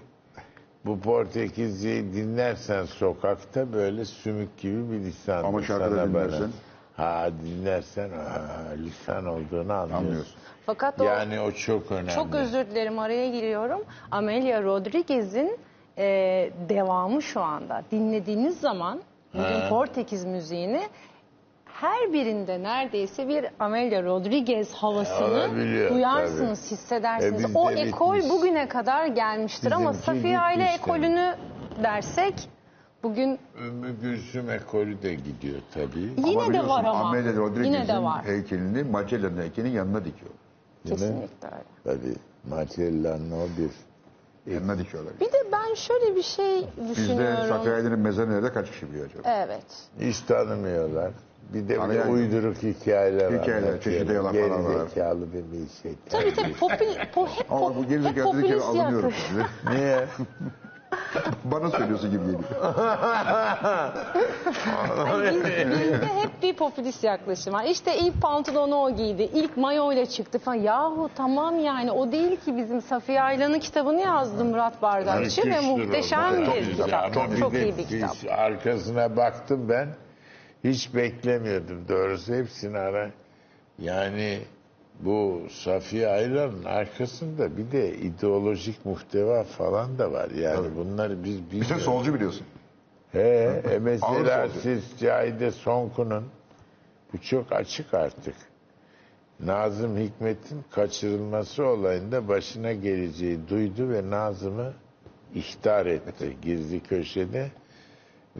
bu 0.86 1.00
Portekizce'yi 1.00 2.12
dinlersen 2.12 2.84
sokakta 2.84 3.72
böyle 3.72 4.04
sümük 4.04 4.58
gibi 4.58 4.90
bir 4.92 4.98
lisan. 4.98 5.44
Ama 5.44 5.62
şarkıda 5.62 6.08
dinlersen? 6.08 6.50
Ha 6.96 7.28
dinlersen 7.44 8.10
ha, 8.10 8.40
lisan 8.76 9.26
olduğunu 9.26 9.72
anlıyorsun. 9.72 9.96
Anlıyorsun. 10.06 10.34
Fakat 10.66 11.00
o 11.00 11.04
Yani 11.04 11.40
o 11.40 11.52
çok 11.52 11.92
önemli. 11.92 12.10
çok 12.10 12.34
özür 12.34 12.66
dilerim 12.66 12.98
araya 12.98 13.30
giriyorum. 13.30 13.80
Amelia 14.10 14.62
Rodriguez'in 14.62 15.58
e, 15.98 16.04
devamı 16.68 17.22
şu 17.22 17.40
anda. 17.40 17.82
Dinlediğiniz 17.90 18.60
zaman 18.60 19.00
bugün 19.34 19.68
Portekiz 19.68 20.24
müziğini 20.24 20.82
her 21.80 22.12
birinde 22.12 22.62
neredeyse 22.62 23.28
bir 23.28 23.46
Amelia 23.60 24.02
Rodriguez 24.02 24.72
havasını 24.72 25.26
olabiliyor, 25.26 25.90
duyarsınız, 25.90 26.70
hissedersiniz. 26.70 27.44
E, 27.44 27.46
bizde 27.48 27.58
o 27.58 27.70
ekol 27.70 28.14
bitmiş. 28.14 28.30
bugüne 28.30 28.68
kadar 28.68 29.06
gelmiştir 29.06 29.72
ama 29.72 29.90
Bizimki 29.90 30.06
Safiye 30.06 30.38
Aile 30.38 30.64
ekolünü 30.64 31.36
dersek 31.82 32.48
bugün 33.02 33.38
Ümmü 33.66 34.00
Gülsüm 34.00 34.50
ekolü 34.50 35.02
de 35.02 35.14
gidiyor 35.14 35.60
tabii. 35.74 36.00
yine 36.00 36.44
de 36.44 36.48
biliyorsun, 36.48 36.68
var 36.68 36.84
ama. 36.84 37.00
Amelia 37.00 37.26
Yine 37.26 37.36
de 37.36 37.40
Rodriguez'in 37.40 38.04
var. 38.04 38.24
heykelini 38.24 38.82
Magellan'ın 38.82 39.42
heykelinin 39.42 39.72
yanına 39.72 40.04
dikiyor. 40.04 40.30
Kesinlikle 40.86 41.48
öyle. 41.48 41.64
Tabii. 41.84 42.14
Macella'nın 42.48 43.30
o 43.30 43.58
bir 43.58 43.70
Yanına 44.52 44.78
dikiyorlar. 44.78 45.12
Bir 45.20 45.26
de 45.26 45.52
ben 45.52 45.74
şöyle 45.74 46.16
bir 46.16 46.22
şey 46.22 46.66
Bizde 46.76 46.90
düşünüyorum. 46.90 47.48
Safiye 47.48 47.74
Aylin'in 47.74 47.98
mezarı 47.98 48.30
nerede 48.30 48.52
kaç 48.52 48.70
kişi 48.70 48.90
biliyor 48.90 49.06
acaba? 49.06 49.28
Evet. 49.28 49.64
hiç 50.00 50.20
tanımıyorlar. 50.20 51.10
Bir 51.54 51.68
de 51.68 51.76
Ama 51.76 51.88
böyle 51.88 51.98
yani- 52.00 52.10
uyduruk 52.12 52.56
hikayeler 52.62 53.32
var. 53.32 53.42
Hikayeler, 53.42 53.80
çeşitli 53.80 54.12
yalanlar 54.14 54.40
var. 54.50 54.72
Gerizekalı 54.72 55.32
bir 55.32 55.38
bir 55.52 55.68
şey. 55.82 55.92
Tabii 56.10 56.34
tabii 56.34 56.52
popül, 56.52 56.86
po, 57.14 57.26
hep, 57.26 57.52
Ama 57.52 57.60
pop, 57.60 57.76
bu 57.76 57.82
hep 57.82 57.88
gerizekalı 57.88 58.36
dedikleri 58.38 58.58
popülist 58.58 58.66
alınıyorum 58.66 59.10
yaklaşım. 59.10 59.28
size. 59.28 59.76
Niye? 59.78 60.04
Bana 61.44 61.70
söylüyorsun 61.70 62.10
gibi 62.10 62.22
geliyor. 62.24 62.40
Bizde 65.80 66.06
hep 66.06 66.42
bir 66.42 66.56
popülist 66.56 67.04
yaklaşım 67.04 67.54
var. 67.54 67.64
İşte 67.64 67.98
ilk 67.98 68.22
pantolonu 68.22 68.76
o 68.76 68.90
giydi, 68.90 69.30
ilk 69.34 69.56
mayo 69.56 69.92
ile 69.92 70.06
çıktı 70.06 70.38
falan. 70.38 70.54
Yahu 70.54 71.10
tamam 71.16 71.58
yani 71.58 71.92
o 71.92 72.12
değil 72.12 72.36
ki 72.36 72.56
bizim 72.56 72.80
Safiye 72.82 73.22
Aylan'ın 73.22 73.58
kitabını 73.58 74.00
yazdı 74.00 74.44
Murat 74.44 74.82
Bardakçı 74.82 75.42
ve 75.46 75.60
muhteşem 75.60 76.46
bir 76.46 76.72
kitap. 76.76 77.14
Çok, 77.40 77.54
iyi 77.54 77.74
bir 77.78 77.86
kitap. 77.86 78.16
Arkasına 78.38 79.16
baktım 79.16 79.68
ben. 79.68 79.88
Hiç 80.66 80.94
beklemiyordum 80.94 81.88
doğrusu 81.88 82.34
hepsini 82.34 82.78
ara. 82.78 83.10
Yani 83.78 84.40
bu 85.00 85.42
Safiye 85.50 86.08
Aylan'ın 86.08 86.64
arkasında 86.64 87.56
bir 87.56 87.72
de 87.72 87.94
ideolojik 87.98 88.86
muhteva 88.86 89.44
falan 89.44 89.98
da 89.98 90.12
var. 90.12 90.30
Yani 90.30 90.76
bunları 90.76 91.24
biz 91.24 91.38
Bir 91.38 91.46
de 91.46 91.50
bilmiyoruz. 91.50 91.82
solcu 91.82 92.14
biliyorsun. 92.14 92.46
He, 93.12 93.62
e 93.70 93.78
mesela 93.78 94.48
siz 94.48 94.84
Cahide 95.00 95.50
Sonku'nun 95.50 96.24
bu 97.12 97.18
çok 97.18 97.52
açık 97.52 97.94
artık. 97.94 98.34
Nazım 99.40 99.96
Hikmet'in 99.98 100.64
kaçırılması 100.70 101.64
olayında 101.64 102.28
başına 102.28 102.72
geleceği 102.72 103.48
duydu 103.48 103.90
ve 103.90 104.10
Nazım'ı 104.10 104.72
ihtar 105.34 105.86
etti 105.86 106.36
gizli 106.42 106.80
köşede. 106.80 107.50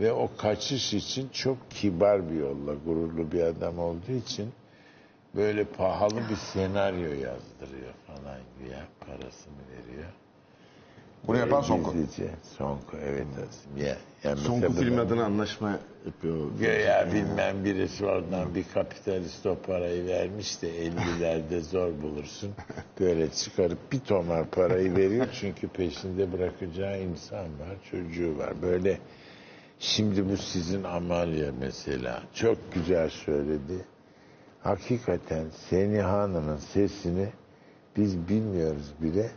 Ve 0.01 0.13
o 0.13 0.31
kaçış 0.39 0.95
için 0.95 1.29
çok 1.29 1.71
kibar 1.71 2.31
bir 2.31 2.37
yolla, 2.37 2.75
gururlu 2.87 3.33
bir 3.33 3.41
adam 3.41 3.79
olduğu 3.79 4.13
için 4.13 4.53
böyle 5.35 5.65
pahalı 5.65 6.21
bir 6.31 6.37
senaryo 6.37 7.11
yazdırıyor 7.11 7.95
falan 8.07 8.39
güya 8.61 8.85
parasını 9.01 9.63
veriyor. 9.71 10.13
Bunu 11.27 11.39
yapan 11.39 11.61
Sonko. 11.61 11.95
Sonko 12.59 12.97
evet. 13.05 13.27
Ya, 13.77 13.97
yani 14.25 14.39
Son 14.39 14.61
mesela 14.61 14.81
film 14.81 14.99
adına 14.99 15.25
anlaşma 15.25 15.79
yapıyor. 16.07 16.51
Güya 16.59 17.09
bilmem 17.13 17.65
birisi 17.65 18.07
oradan 18.07 18.55
bir 18.55 18.65
kapitalist 18.75 19.47
o 19.47 19.57
parayı 19.67 20.07
vermiş 20.07 20.63
de 20.63 20.87
50'lerde 20.87 21.61
zor 21.61 22.03
bulursun. 22.03 22.51
Böyle 23.01 23.31
çıkarıp 23.31 23.93
bir 23.93 24.01
tomar 24.01 24.51
parayı 24.51 24.97
veriyor 24.97 25.27
çünkü 25.41 25.69
peşinde 25.69 26.33
bırakacağı 26.33 27.03
insan 27.03 27.45
var, 27.45 27.77
çocuğu 27.91 28.39
var. 28.39 28.63
Böyle 28.63 28.99
şimdi 29.79 30.31
bu 30.31 30.37
sizin 30.37 30.85
Amalya 30.85 31.53
mesela 31.61 32.23
çok 32.35 32.73
güzel 32.75 33.11
söyledi. 33.11 33.85
Hakikaten 34.63 35.45
Seniha 35.71 36.13
Hanım'ın 36.13 36.57
sesini 36.57 37.29
biz 37.97 38.29
bilmiyoruz 38.29 38.93
bile. 39.03 39.31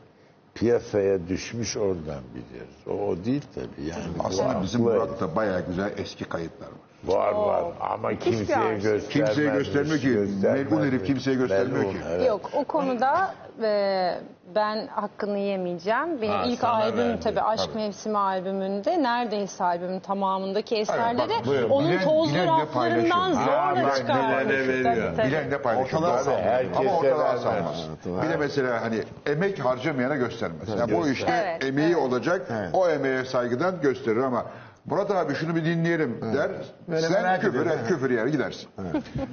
Piyasaya 0.56 1.28
düşmüş 1.28 1.78
oradan 1.78 2.24
biliyoruz. 2.36 2.76
O, 2.88 2.92
o 2.92 3.26
değil 3.26 3.42
tabii. 3.56 3.88
Yani 3.88 4.04
Aslında 4.20 4.62
bizim 4.64 4.82
Murat'ta 4.82 5.36
bayağı 5.36 5.66
güzel 5.68 5.94
eski 5.98 6.26
kayıtlar 6.26 6.68
var. 6.68 6.89
Var 7.04 7.32
var 7.34 7.64
ama 7.80 8.16
kimseye 8.20 8.58
arşiv. 8.58 8.74
göstermez. 8.74 9.10
Kimseye 9.10 9.50
göstermiyor 9.50 10.00
ki. 10.00 10.08
Melun 10.44 10.86
herif 10.88 11.06
kimseye 11.06 11.36
göstermiyor 11.38 11.84
ki. 11.92 11.98
Yok 12.28 12.50
o 12.54 12.64
konuda 12.64 13.34
e, 13.64 14.16
ben 14.56 14.88
hakkını 14.88 15.38
yemeyeceğim. 15.38 16.22
Benim 16.22 16.34
Ha, 16.34 16.44
ilk 16.46 16.60
sana 16.60 16.74
albüm 16.74 16.98
verdi, 17.10 17.20
tabii 17.24 17.42
Aşk 17.42 17.66
tabii. 17.66 17.78
Mevsimi 17.78 18.18
albümünde 18.18 19.04
neredeyse 19.04 19.64
albümün 19.64 20.00
tamamındaki 20.00 20.76
eserleri 20.76 21.18
bak, 21.30 21.46
buyurun. 21.46 21.70
onun 21.70 21.90
Bilen- 21.92 22.04
tozlu 22.04 22.34
bilen 22.34 22.48
de 22.48 22.52
raflarından 22.62 23.34
paylaşıyor. 23.34 23.58
Ha, 23.58 23.74
zorla 23.76 23.88
bak, 23.88 23.96
çıkarmış. 23.98 24.54
veriyor. 24.68 25.18
Bilen 25.18 25.52
de 25.52 25.62
paylaşıyor. 25.62 26.02
Ortalığa 26.02 26.18
salmaz. 26.24 26.42
Herkese 26.44 26.80
Ama 26.80 26.98
ortalığa 26.98 27.26
vermez. 27.26 27.42
salmaz. 27.42 27.88
Bir 28.24 28.30
de 28.30 28.38
mesela 28.38 28.82
hani 28.82 29.04
emek 29.26 29.66
harcamayana 29.66 30.16
göstermez. 30.16 30.70
Yani 30.80 30.94
bu 30.94 31.08
işte 31.10 31.32
Evet, 31.44 31.64
emeği 31.66 31.88
evet. 31.88 31.98
olacak, 31.98 32.42
Evet. 32.52 32.70
o 32.74 32.90
emeğe 32.90 33.26
saygıdan 33.26 33.82
gösterir 33.82 34.18
ama 34.22 34.46
Murat 34.86 35.12
abi 35.12 35.34
şunu 35.36 35.56
bir 35.56 35.66
dinleyelim 35.66 36.22
der. 36.22 36.52
Böyle 36.88 37.02
sen 37.02 37.12
merak 37.12 37.42
küfür, 37.42 37.62
ediyorum. 37.62 37.88
küfür 37.88 38.12
yer 38.12 38.26
gidersin. 38.28 38.70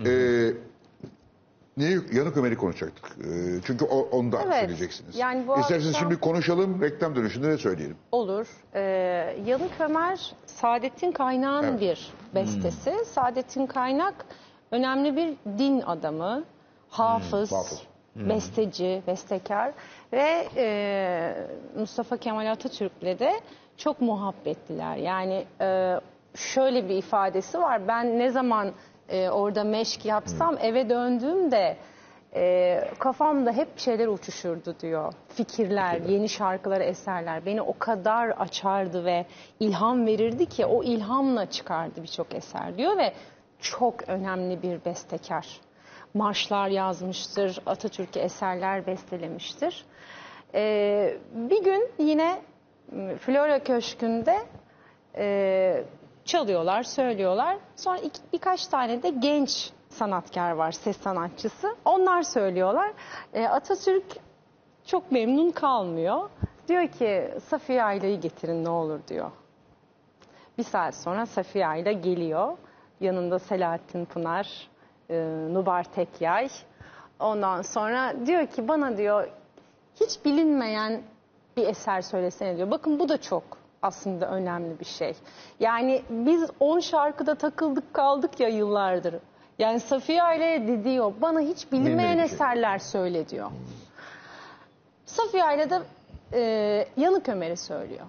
Ee, 0.07 0.53
neyi, 1.77 2.01
yanık 2.13 2.37
Ömer'i 2.37 2.57
konuşacaktık. 2.57 3.05
Ee, 3.21 3.61
çünkü 3.67 3.85
o, 3.85 3.99
onu 4.01 4.33
da 4.33 4.39
Evet. 4.45 4.55
söyleyeceksiniz. 4.61 5.17
Yani 5.17 5.47
bu 5.49 5.59
İsterseniz 5.61 5.87
akşam- 5.95 6.01
şimdi 6.09 6.21
konuşalım, 6.21 6.83
reklam 6.83 7.17
dönüşünde 7.17 7.49
de 7.49 7.59
söyleyelim. 7.59 7.97
Olur. 8.13 8.47
Ee, 8.75 8.81
Yanık 9.47 9.81
Ömer 9.81 10.33
Saadettin 10.47 11.13
Kaynak'ın 11.13 11.69
Evet. 11.69 11.81
bir 11.81 12.13
bestesi. 12.35 12.95
Saadettin 13.05 13.67
Kaynak 13.67 14.15
önemli 14.71 15.17
bir 15.17 15.35
din 15.59 15.81
adamı, 15.81 16.45
hafız, 16.89 17.53
hafız. 17.53 17.83
besteci, 18.17 19.03
bestekar 19.07 19.73
ve 20.13 20.49
e, 20.57 21.47
Mustafa 21.79 22.17
Kemal 22.17 22.53
Atatürk'le 22.53 23.19
de 23.19 23.33
çok 23.77 24.01
muhabbetliler. 24.01 24.97
Yani 24.97 25.45
e, 25.61 26.01
şöyle 26.35 26.89
bir 26.89 26.97
ifadesi 26.97 27.61
var. 27.61 27.89
Ben 27.89 28.19
ne 28.19 28.31
zaman 28.31 28.73
e, 29.09 29.31
orada 29.31 29.65
meşk 29.65 30.05
yapsam 30.05 30.57
eve 30.61 30.89
döndüğümde 30.89 31.77
e, 32.35 32.81
kafamda 32.99 33.53
hep 33.53 33.79
şeyler 33.79 34.09
uçuşurdu 34.09 34.75
diyor. 34.81 35.13
Fikirler, 35.29 36.01
yeni 36.01 36.29
şarkılar, 36.29 36.81
eserler 36.81 37.47
beni 37.47 37.63
o 37.63 37.79
kadar 37.79 38.29
açardı 38.29 39.05
ve 39.05 39.27
ilham 39.61 40.07
verirdi 40.07 40.47
ki 40.47 40.67
o 40.67 40.83
ilhamla 40.83 41.51
çıkardı 41.51 42.03
birçok 42.03 42.35
eser 42.35 42.77
diyor 42.77 42.97
ve 42.97 43.13
çok 43.61 44.09
önemli 44.09 44.63
bir 44.63 44.85
bestekar. 44.85 45.61
Marşlar 46.15 46.69
yazmıştır, 46.69 47.59
Atatürk'e 47.67 48.21
eserler 48.21 48.87
bestelemiştir. 48.87 49.85
E, 50.55 51.17
bir 51.35 51.65
gün 51.65 51.91
yine 51.99 52.41
Flora 53.21 53.65
Köşkü'nde 53.65 54.37
e, 55.17 55.85
çalıyorlar, 56.25 56.83
söylüyorlar. 56.83 57.57
Sonra 57.77 57.99
iki, 57.99 58.21
birkaç 58.33 58.67
tane 58.67 59.03
de 59.03 59.11
genç 59.11 59.71
sanatkar 59.89 60.51
var, 60.51 60.73
ses 60.73 60.97
sanatçısı. 60.97 61.77
Onlar 61.85 62.23
söylüyorlar. 62.23 62.93
E, 63.35 63.47
Atatürk 63.47 64.05
çok 64.87 65.13
memnun 65.13 65.51
kalmıyor. 65.51 66.31
Diyor 66.69 66.89
ki 66.89 67.31
Safiye 67.49 67.85
Ayla'yı 67.85 68.21
getirin 68.21 68.65
ne 68.65 68.69
olur 68.69 69.01
diyor. 69.09 69.31
Bir 70.59 70.65
saat 70.65 70.95
sonra 70.95 71.27
Safiye 71.27 71.67
Ayla 71.67 71.93
geliyor. 71.93 72.57
Yanında 73.01 73.39
Selahattin 73.39 74.05
Pınar, 74.05 74.69
e, 75.11 75.15
Nubar 75.51 75.85
Tekyay. 75.85 76.49
Ondan 77.21 77.63
sonra 77.63 78.27
diyor 78.27 78.47
ki 78.47 78.69
bana 78.69 78.97
diyor 78.97 79.29
hiç 80.01 80.25
bilinmeyen 80.25 81.03
bir 81.57 81.67
eser 81.67 82.03
söylesene 82.03 82.57
diyor. 82.57 82.71
Bakın 82.71 82.99
bu 82.99 83.09
da 83.09 83.21
çok 83.21 83.43
aslında 83.83 84.31
önemli 84.31 84.81
bir 84.81 84.85
şey. 84.85 85.17
Yani 85.61 86.03
biz 86.11 86.51
10 86.61 86.81
şarkıda 86.81 87.35
takıldık 87.35 87.95
kaldık 87.95 88.41
ya 88.41 88.49
yıllardır. 88.49 89.15
Yani 89.59 89.81
Safiye 89.81 90.23
Aileye 90.23 90.85
diyor 90.85 91.13
bana 91.21 91.41
hiç 91.41 91.73
bilinmeyen 91.73 92.15
şey. 92.17 92.25
eserler 92.25 92.79
söyle 92.79 93.29
diyor. 93.29 93.51
Safiye 95.07 95.45
Aile 95.45 95.71
de 95.71 95.81
e, 96.33 96.41
Yanık 96.97 97.29
Ömer'i 97.29 97.57
söylüyor. 97.57 98.07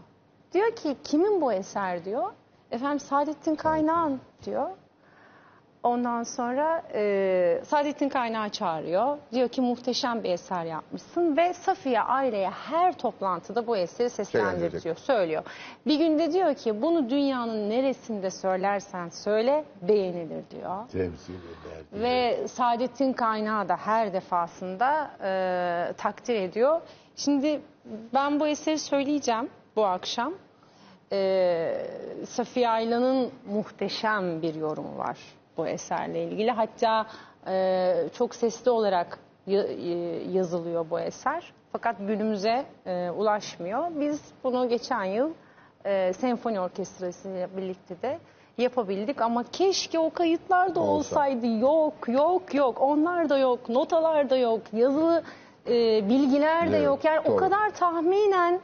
Diyor 0.54 0.76
ki 0.76 0.98
kimin 1.04 1.42
bu 1.42 1.54
eser 1.54 2.06
diyor. 2.06 2.32
Efendim 2.72 3.00
Saadettin 3.00 3.56
Kaynağ'ın 3.56 4.22
diyor. 4.46 4.70
Ondan 5.88 6.24
sonra 6.24 6.84
e, 6.94 7.62
Saadettin 7.68 8.10
Kaynağı 8.10 8.50
çağırıyor. 8.50 9.18
Diyor 9.32 9.50
ki 9.50 9.62
muhteşem 9.62 10.24
bir 10.24 10.30
eser 10.30 10.66
yapmışsın 10.66 11.38
ve 11.38 11.54
Safiye 11.54 12.02
aileye 12.02 12.50
her 12.50 12.98
toplantıda 12.98 13.68
bu 13.68 13.78
eseri 13.78 14.10
seslendirtiyor, 14.10 14.96
söylüyor. 14.96 15.44
Bir 15.86 16.00
günde 16.00 16.34
diyor 16.34 16.56
ki 16.56 16.82
bunu 16.82 17.10
dünyanın 17.10 17.70
neresinde 17.70 18.32
söylersen 18.32 19.10
söyle 19.10 19.66
beğenilir 19.82 20.44
diyor. 20.52 20.90
Temsil 20.92 21.34
eder. 21.34 22.02
Ve 22.02 22.48
Saadettin 22.48 23.14
Kaynağı 23.14 23.70
da 23.70 23.78
her 23.78 24.14
defasında 24.14 25.12
e, 25.24 25.94
takdir 25.94 26.36
ediyor. 26.36 26.82
Şimdi 27.16 27.62
ben 28.14 28.40
bu 28.40 28.48
eseri 28.48 28.80
söyleyeceğim 28.80 29.50
bu 29.76 29.86
akşam. 29.86 30.34
E, 31.12 31.86
Safiye 32.28 32.70
Aylan'ın 32.70 33.32
muhteşem 33.50 34.42
bir 34.42 34.56
yorumu 34.56 34.98
var 34.98 35.18
bu 35.58 35.68
eserle 35.68 36.24
ilgili. 36.24 36.52
Hatta 36.52 37.06
e, 37.48 37.94
çok 38.18 38.36
sesli 38.36 38.72
olarak 38.72 39.20
e, 39.48 39.52
yazılıyor 40.32 40.86
bu 40.90 41.00
eser. 41.00 41.54
Fakat 41.72 41.96
günümüze 42.00 42.66
e, 42.86 43.10
ulaşmıyor. 43.10 43.88
Biz 44.00 44.22
bunu 44.44 44.70
geçen 44.70 45.04
yıl 45.04 45.32
e, 45.86 46.14
senfoni 46.14 46.60
orkestrası 46.60 47.30
ile 47.30 47.50
birlikte 47.58 48.02
de 48.02 48.20
yapabildik 48.58 49.22
ama 49.22 49.44
keşke 49.52 50.00
o 50.00 50.10
kayıtlar 50.10 50.76
da 50.76 50.80
olsaydı. 50.80 51.48
Yok, 51.60 51.94
yok, 52.08 52.54
yok. 52.54 52.82
Onlar 52.82 53.30
da 53.30 53.38
yok, 53.38 53.70
notalar 53.70 54.30
da 54.30 54.38
yok, 54.38 54.62
yazılı 54.74 55.24
e, 55.68 56.10
bilgiler 56.10 56.72
de 56.72 56.76
Evet, 56.76 56.86
yok. 56.86 57.06
Yani 57.06 57.20
o 57.20 57.26
doğru. 57.26 57.38
kadar 57.38 57.70
tahminen 57.70 58.60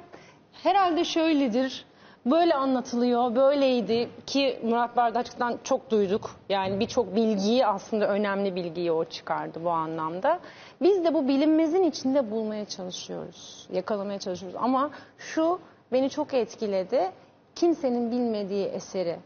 herhalde 0.63 1.03
şöyledir. 1.05 1.85
Böyle 2.26 2.53
anlatılıyor, 2.53 3.36
böyleydi 3.36 4.09
ki 4.26 4.59
Murat 4.63 4.95
Bardakçı'dan 4.97 5.59
çok 5.63 5.89
duyduk. 5.91 6.36
Yani 6.49 6.80
birçok 6.80 7.15
bilgiyi 7.15 7.65
aslında 7.65 8.07
önemli 8.07 8.55
bilgiyi 8.55 8.91
o 8.91 9.05
çıkardı 9.05 9.59
bu 9.63 9.69
anlamda. 9.69 10.39
Biz 10.82 11.05
de 11.05 11.13
bu 11.13 11.28
bilinmezin 11.28 11.84
içinde 11.84 12.32
bulmaya 12.32 12.65
çalışıyoruz, 12.65 13.67
yakalamaya 13.71 14.19
çalışıyoruz. 14.19 14.59
Ama 14.61 14.89
şu 15.17 15.59
beni 15.91 16.09
çok 16.09 16.34
etkiledi. 16.34 17.11
Kimsenin 17.55 18.11
bilmediği 18.11 18.65
eseri 18.65 19.19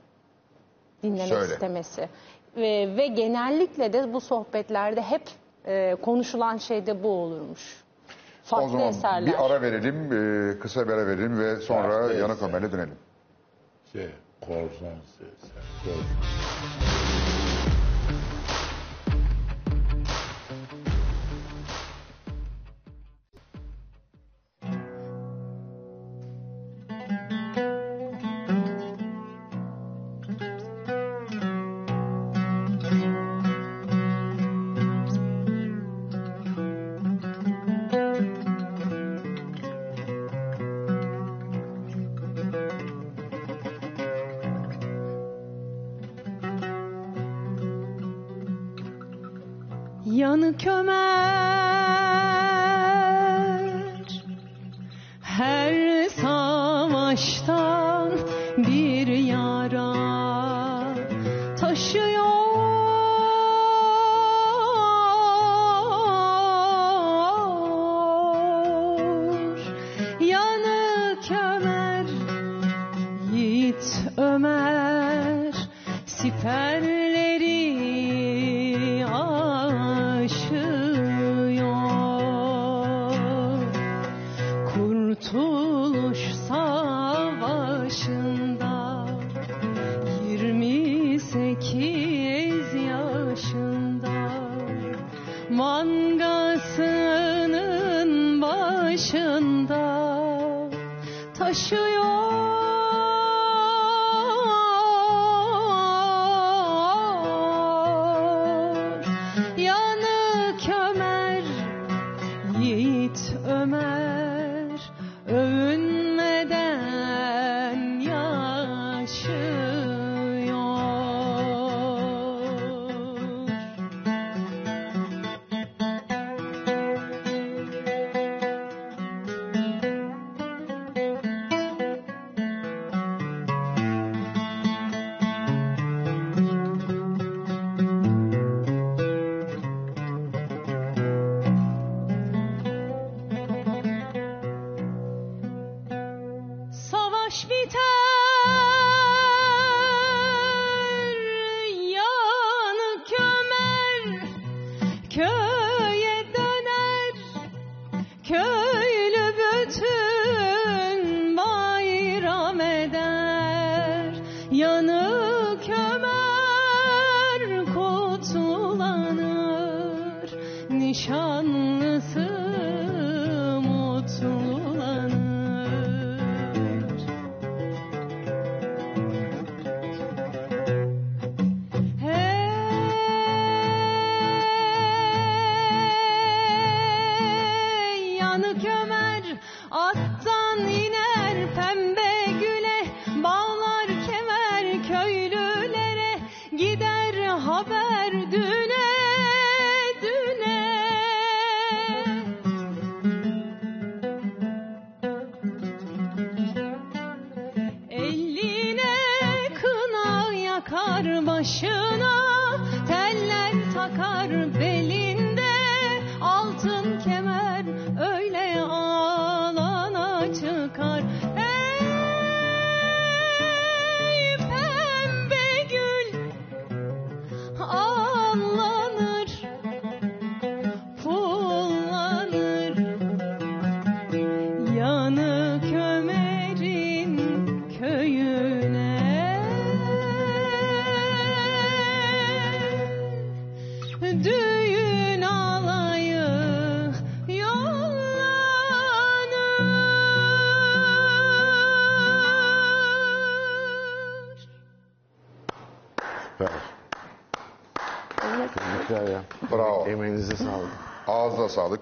dinlemek 1.04 1.28
Söyle. 1.28 1.54
istemesi. 1.54 2.10
Ve, 2.56 2.98
ve 2.98 3.08
genellikle 3.08 3.93
de 3.93 4.14
bu 4.14 4.22
sohbetlerde 4.22 5.02
hep 5.02 5.22
e, 5.66 5.95
konuşulan 5.95 6.58
şey 6.58 6.86
de 6.86 7.04
bu 7.04 7.10
olurmuş. 7.10 7.87
O 8.48 8.50
Farklı 8.50 8.70
zaman 8.72 8.88
eserler. 8.88 9.26
bir 9.34 9.45
ara 9.45 9.62
verelim, 9.62 9.95
e, 10.56 10.60
kısa 10.60 10.88
bir 10.88 10.93
ara 10.93 11.08
verelim 11.08 11.39
ve 11.39 11.56
sonra 11.56 11.91
Farklı 12.00 12.14
Yanık 12.14 12.38
eser. 12.38 12.48
Ömer'le 12.50 12.72
dönelim. 12.72 12.95
Şey, 13.93 14.10
korsan. 14.41 14.98
Korsan. 15.84 16.97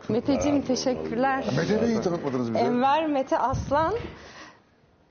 Meteciğim 0.10 0.62
teşekkürler. 0.62 1.46
Mete 1.58 1.82
Bey'i 1.82 2.02
tanıtmadınız 2.02 2.50
bize. 2.50 2.60
Enver 2.60 3.08
Mete 3.08 3.38
Aslan 3.38 3.94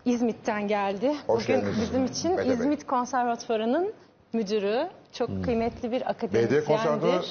İzmit'ten 0.05 0.69
geldi. 0.69 1.15
Hoş 1.27 1.45
Bugün 1.45 1.61
geldiniz. 1.61 1.81
bizim 1.81 2.05
için 2.05 2.31
Mete 2.31 2.49
Bey. 2.49 2.55
İzmit 2.55 2.87
Konservatuvarı'nın 2.87 3.93
müdürü. 4.33 4.89
Çok 5.13 5.45
kıymetli 5.45 5.93
bir 5.93 6.11
akademisyendir. 6.11 6.67
Konservatuvarı- 6.67 7.23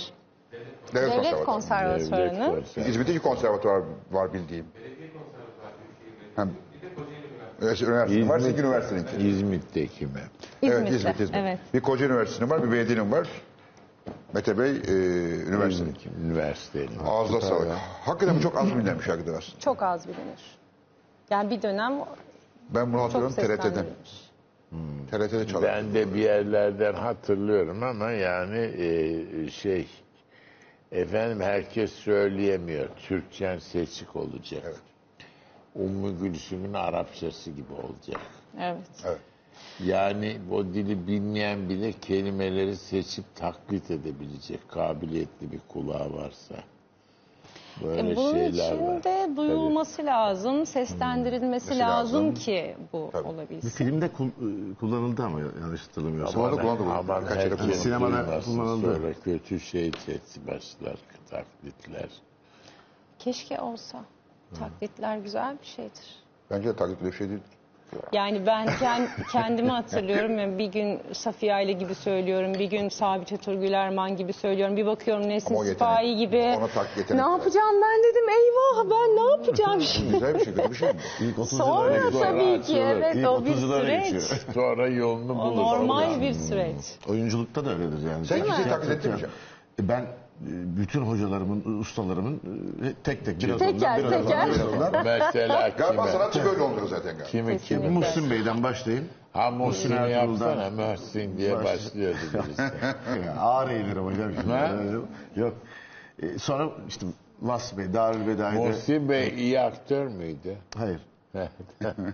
Devlet, 0.93 1.11
Devlet 1.11 1.45
Konservatuvarı. 1.45 1.45
Konservatuvarı'nın. 1.45 2.63
İzmit'te 2.89 3.13
iki 3.13 3.21
konservatuvar 3.23 3.81
var 4.11 4.33
bildiğim. 4.33 4.65
Hem 6.35 6.51
üniversite 7.61 7.91
var, 7.91 8.39
Sizin 8.39 8.57
üniversiteninki. 8.63 9.27
İzmit'teki 9.27 10.05
mi? 10.05 10.11
İzmit'te. 10.61 10.67
Evet, 10.77 10.91
İzmit, 10.91 11.19
İzmit. 11.19 11.37
Evet. 11.39 11.59
Bir 11.73 11.79
Koca 11.81 12.05
Üniversitesi'nin 12.05 12.49
var, 12.49 12.63
bir 12.63 12.71
belediyenin 12.71 13.11
var. 13.11 13.27
Mete 14.33 14.57
Bey, 14.57 14.69
e, 14.71 14.91
üniversitenin. 15.47 15.89
İzmit 15.95 16.07
Üniversitenin. 16.25 16.99
Ağzına 17.05 17.41
sağlık. 17.41 17.71
Hakikaten 18.05 18.37
bu 18.37 18.41
çok 18.41 18.57
az 18.57 18.65
bilinmiş 18.67 19.07
hakikaten 19.07 19.33
aslında. 19.37 19.59
Çok 19.59 19.83
az 19.83 20.07
bilinir. 20.07 20.57
Yani 21.29 21.49
bir 21.49 21.61
dönem 21.61 21.93
Ben 22.69 22.93
bunu 22.93 23.01
çok 23.01 23.03
hatırlıyorum 23.03 23.35
TRT'den. 23.35 23.55
seslendirilmiş. 23.55 24.31
TRT'de 25.11 25.47
çalar. 25.47 25.63
Ben 25.63 25.93
de 25.93 26.13
bir 26.13 26.19
yerlerden 26.19 26.93
hatırlıyorum 26.93 27.83
ama 27.83 28.11
yani 28.11 28.59
e, 28.59 29.49
şey 29.49 29.87
efendim 30.91 31.41
herkes 31.41 31.91
söyleyemiyor. 31.93 32.87
Türkçen 33.07 33.59
seçik 33.59 34.15
olacak. 34.15 34.61
Evet. 34.65 34.79
Ummu 35.75 36.19
Gülsüm'ün 36.19 36.73
Arapçası 36.73 37.51
gibi 37.51 37.73
olacak. 37.73 38.21
Evet. 38.59 38.87
Evet. 39.05 39.17
Yani 39.79 40.37
o 40.51 40.63
dili 40.65 41.07
bilmeyen 41.07 41.69
bile 41.69 41.91
kelimeleri 41.91 42.75
seçip 42.77 43.35
taklit 43.35 43.91
edebilecek 43.91 44.69
kabiliyetli 44.69 45.51
bir 45.51 45.59
kulağı 45.67 46.13
varsa. 46.13 46.55
Böyle 47.83 48.11
E, 48.11 48.15
Bunun 48.15 48.31
şeyler 48.33 48.73
için 48.73 48.87
var. 48.87 49.03
de 49.03 49.29
duyulması 49.37 50.05
lazım, 50.05 50.65
seslendirilmesi 50.65 51.67
Sesi 51.67 51.79
lazım, 51.79 52.25
lazım. 52.27 52.35
ki 52.35 52.75
bu 52.93 53.09
Tabii. 53.11 53.23
Bir 53.23 53.29
olabilsin. 53.29 53.69
filmde 53.69 54.07
kul- 54.11 54.75
kullanıldı 54.79 55.23
ama 55.23 55.39
yanlış 55.61 55.81
hatırlamıyorsam. 55.87 56.41
Aman 56.43 56.57
Birkaç 57.21 57.37
yere 57.37 57.49
herkes 57.49 57.57
kullanıldı. 57.57 57.75
Sinemada 57.75 58.41
kullanıldı. 58.41 58.95
Sonra 58.95 59.13
kötü 59.23 59.59
şey 59.59 59.91
başlar, 60.47 60.95
taklitler. 61.29 62.09
Keşke 63.19 63.61
olsa. 63.61 64.01
Taklitler 64.59 65.17
güzel 65.17 65.57
bir 65.61 65.65
şeydir. 65.67 66.15
Bence 66.51 66.69
de 66.69 66.75
taklit 66.75 67.03
bir 67.03 67.11
şey 67.11 67.29
değil. 67.29 67.39
Yani 68.13 68.45
ben 68.47 68.67
kend- 68.67 69.07
kendimi 69.31 69.69
hatırlıyorum. 69.69 70.37
Yani 70.39 70.57
bir 70.57 70.65
gün 70.65 71.01
Safiye 71.13 71.53
Aile 71.53 71.71
gibi 71.71 71.95
söylüyorum. 71.95 72.53
Bir 72.53 72.65
gün 72.65 72.89
Sabit 72.89 73.43
Turgül 73.45 73.73
Erman 73.73 74.15
gibi 74.15 74.33
söylüyorum. 74.33 74.77
Bir 74.77 74.85
bakıyorum 74.85 75.29
Nesin 75.29 75.55
yetenek. 75.55 75.73
Sipahi 75.73 76.15
gibi. 76.17 76.55
Ona 76.57 76.67
tak 76.67 76.87
yetenek 76.97 77.25
Ne 77.25 77.31
yapacağım 77.31 77.75
ben 77.81 78.03
dedim. 78.03 78.29
Eyvah 78.29 78.91
ben 78.91 79.15
ne 79.25 79.31
yapacağım 79.31 79.81
şimdi? 79.81 80.13
Güzel 80.13 80.35
bir 80.35 80.45
şey, 80.45 80.53
kötü 80.53 80.69
bir 80.71 80.75
şey 80.75 80.89
mi? 80.89 80.99
İlk 81.21 81.39
30 81.39 81.59
yıl 81.59 81.77
öyle 81.83 81.99
Sonra 81.99 82.09
geçiyor. 82.09 82.25
tabii 82.25 82.61
ki 82.61 82.77
evet 82.77 83.15
İlk 83.15 83.29
o 83.29 83.45
bir 83.45 83.51
30 83.51 83.63
yıl 83.63 83.73
öyle 83.73 83.85
süreç. 84.01 84.03
geçiyor. 84.13 84.41
Sonra 84.53 84.87
yolunu 84.87 85.35
bulur. 85.37 85.57
normal 85.63 86.21
bir 86.21 86.33
süreç. 86.33 86.75
Oyunculukta 87.09 87.65
da 87.65 87.69
öyledir 87.69 88.09
yani. 88.11 88.25
Sen 88.25 88.43
kimseyi 88.43 88.67
taklit 88.67 88.91
ettin 88.91 89.11
mi? 89.11 89.17
E, 89.79 89.87
Ben 89.87 90.05
bütün 90.77 91.01
hocalarımın, 91.01 91.79
ustalarımın 91.79 92.35
e, 92.83 92.93
tek 93.03 93.25
tek 93.25 93.39
biraz 93.43 93.59
Teker, 93.59 93.73
ondan, 93.73 94.11
biraz 94.11 94.25
teker. 94.25 94.47
ondan, 94.47 94.55
biraz 94.55 94.67
ondan. 94.91 95.05
Mesela 95.05 95.69
Galiba 95.69 96.01
kime? 96.05 96.11
sanatçı 96.11 96.45
böyle 96.45 96.61
oluyor 96.61 96.87
zaten 96.87 97.11
galiba. 97.11 97.23
Kimi 97.29 97.57
kimi? 97.59 97.89
Muhsin 97.89 98.29
Bey'den 98.31 98.63
başlayayım. 98.63 99.05
Ha 99.33 99.51
Muhsin'i 99.51 99.93
Muhsin 99.99 100.09
yapsana 100.11 100.69
Muhsin 100.69 101.37
diye 101.37 101.55
Baş- 101.55 101.63
başlıyordu 101.65 102.17
birisi. 102.33 102.61
Ya, 103.25 103.35
Ağır 103.39 103.69
eğilirim 103.69 104.05
hocam. 104.05 104.31
şimdi. 104.41 104.53
Ha? 104.53 104.71
Yok. 105.35 105.53
E, 106.21 106.39
sonra 106.39 106.69
işte 106.87 107.05
Vas 107.41 107.77
Bey, 107.77 107.93
Darülbedai'de. 107.93 108.67
Muhsin 108.67 109.09
Bey 109.09 109.33
iyi 109.37 109.59
aktör 109.59 110.07
müydü? 110.07 110.57
Hayır. 110.77 110.99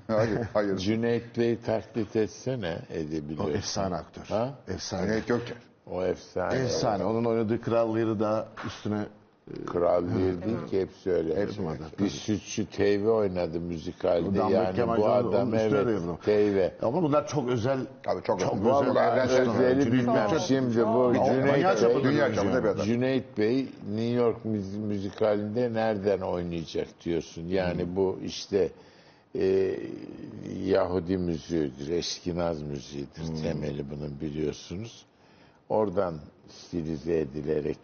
Hayır, 0.07 0.39
hayır. 0.53 0.77
Cüneyt 0.77 1.37
Bey'i 1.37 1.61
taklit 1.61 2.15
etsene 2.15 2.77
O 2.91 2.93
edebiliyor. 2.93 3.49
efsane 3.49 3.95
aktör. 3.95 4.23
Ha? 4.25 4.49
Efsane. 4.67 5.05
Cüneyt 5.07 5.27
Gökçer. 5.27 5.57
O 5.91 6.03
efsane. 6.03 6.59
Efsane. 6.59 7.03
Onun 7.03 7.25
oynadığı 7.25 7.61
Krallığı 7.61 8.19
da 8.19 8.47
üstüne 8.67 9.05
Kral 9.65 10.03
bir 10.03 10.19
değil 10.45 10.67
ki 10.69 10.81
hepsi 10.81 11.11
öyle. 11.11 11.35
Hepsi. 11.35 11.61
Bir 11.99 12.09
sütçü 12.09 12.65
Teyve 12.65 13.09
oynadı 13.09 13.59
müzikalde. 13.59 14.37
Damla 14.37 14.57
yani 14.57 14.75
Kemal 14.75 14.97
bu 14.97 15.09
adam 15.09 15.53
evet. 15.53 16.23
Teyve. 16.25 16.73
ama 16.81 17.03
bunlar 17.03 17.27
çok 17.27 17.49
özel. 17.49 17.79
Tabii 18.03 18.23
çok, 18.23 18.39
çok, 18.39 18.53
özel. 18.53 18.95
evrensel. 18.95 19.49
özeli 19.49 19.91
bilmem. 19.91 20.29
Şimdi 20.47 20.87
bu 20.87 21.13
Cüneyt 21.13 21.83
Bey, 21.95 22.03
Dünya. 22.03 22.75
Cüneyt 22.83 23.37
Bey 23.37 23.67
New 23.95 24.13
York 24.13 24.45
müzi- 24.45 24.79
müzikalinde 24.79 25.73
nereden 25.73 26.19
oynayacak 26.19 26.87
diyorsun. 27.05 27.47
Yani 27.47 27.95
bu 27.95 28.19
işte 28.25 28.69
e, 29.35 29.75
Yahudi 30.65 31.17
müziğidir, 31.17 31.89
Eşkinaz 31.89 32.61
müziğidir 32.61 33.43
temeli 33.43 33.85
bunun 33.91 34.21
biliyorsunuz. 34.21 35.05
Oradan 35.69 36.15
stilize 36.49 37.19
edilerek 37.19 37.77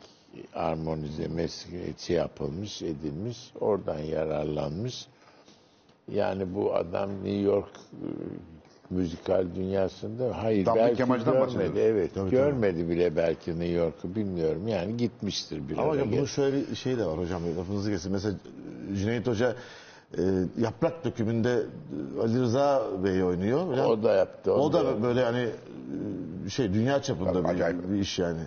armonize 0.53 1.23
mes- 1.23 1.99
şey 1.99 2.15
yapılmış, 2.15 2.81
edilmiş. 2.81 3.37
Oradan 3.59 3.99
yararlanmış. 3.99 5.05
Yani 6.11 6.55
bu 6.55 6.75
adam 6.75 7.09
New 7.09 7.41
York 7.41 7.69
e, 7.93 8.07
müzikal 8.89 9.45
dünyasında 9.55 10.43
hayır 10.43 10.65
Damla 10.65 10.79
belki 10.79 10.97
Kemal'den 10.97 11.33
görmedi. 11.33 11.79
Evet, 11.79 12.11
Tabii, 12.15 12.29
görmedi 12.29 12.89
bile 12.89 13.15
belki 13.15 13.51
New 13.51 13.71
York'u 13.71 14.15
bilmiyorum. 14.15 14.67
Yani 14.67 14.97
gitmiştir 14.97 15.69
bir 15.69 15.77
Ama 15.77 15.89
hocam 15.89 16.11
bunun 16.11 16.25
şöyle 16.25 16.57
bir 16.71 16.75
şey 16.75 16.97
de 16.97 17.05
var 17.05 17.17
hocam. 17.17 17.41
Lafınızı 17.57 17.91
kesin. 17.91 18.11
Mesela 18.11 18.35
Cüneyt 18.95 19.27
Hoca 19.27 19.55
e, 20.17 20.21
Yaprak 20.57 21.05
Dökümü'nde 21.05 21.51
e, 22.17 22.21
Ali 22.21 22.39
Rıza 22.41 22.83
Bey 23.03 23.23
oynuyor. 23.23 23.67
Hocam, 23.67 23.85
O 23.89 24.03
da 24.03 24.13
yaptı. 24.13 24.53
O 24.53 24.73
da 24.73 24.77
yaptı. 24.83 25.03
böyle 25.03 25.23
hani 25.23 25.49
e, 26.45 26.49
şey 26.49 26.73
dünya 26.73 27.01
çapında 27.01 27.33
Tabii, 27.33 27.43
bir, 27.43 27.49
acayip. 27.49 27.89
bir 27.91 27.99
iş 27.99 28.19
yani. 28.19 28.39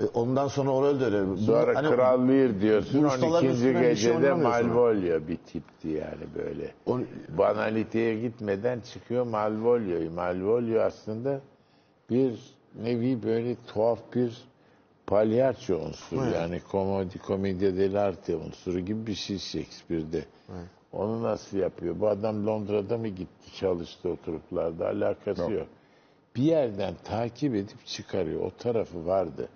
E, 0.00 0.04
Ondan 0.04 0.48
sonra 0.48 0.70
Orel 0.70 1.00
de 1.00 1.04
öyle. 1.04 1.36
Sonra 1.36 1.74
hani 1.76 1.88
Kral 1.90 2.28
Lear 2.28 2.60
diyorsun. 2.60 3.02
bu 3.02 3.06
ustaların 3.06 3.32
12. 3.34 3.48
üstüne 3.48 3.70
bir 3.74 3.74
şey 3.80 3.88
gecede 4.12 4.14
sonra. 4.28 4.36
Malvolio 4.36 5.28
bir 5.28 5.36
tipti 5.36 5.88
yani 5.88 6.24
böyle. 6.36 6.72
O- 6.86 7.00
Banaliteye 7.38 8.20
gitmeden 8.20 8.80
çıkıyor 8.80 9.26
Malvolio'yu. 9.26 10.10
Malvolio 10.10 10.80
aslında 10.82 11.40
bir 12.10 12.34
nevi 12.82 13.22
böyle 13.22 13.56
tuhaf 13.66 13.98
bir 14.14 14.42
palyaço 15.06 15.76
unsuru. 15.78 16.30
Yani 16.34 16.60
komedi, 16.70 17.18
komedya 17.18 17.76
dell'arte 17.76 18.36
unsuru 18.36 18.80
gibi 18.80 19.06
bir 19.06 19.14
şey 19.14 19.38
Shakespeare'de. 19.38 20.24
Onu 20.92 21.22
nasıl 21.22 21.58
yapıyor? 21.58 22.00
Bu 22.00 22.08
adam 22.08 22.46
Londra'da 22.46 22.98
mı 22.98 23.08
gitti 23.08 23.54
çalıştı 23.56 24.08
o 24.08 24.16
truplarda? 24.16 24.86
Alakası 24.88 25.40
Yok. 25.42 25.50
yok. 25.52 25.66
Bir 26.36 26.42
yerden 26.42 26.94
takip 27.04 27.54
edip 27.54 27.86
çıkarıyor. 27.86 28.40
O 28.40 28.50
tarafı 28.50 29.06
vardı. 29.06 29.48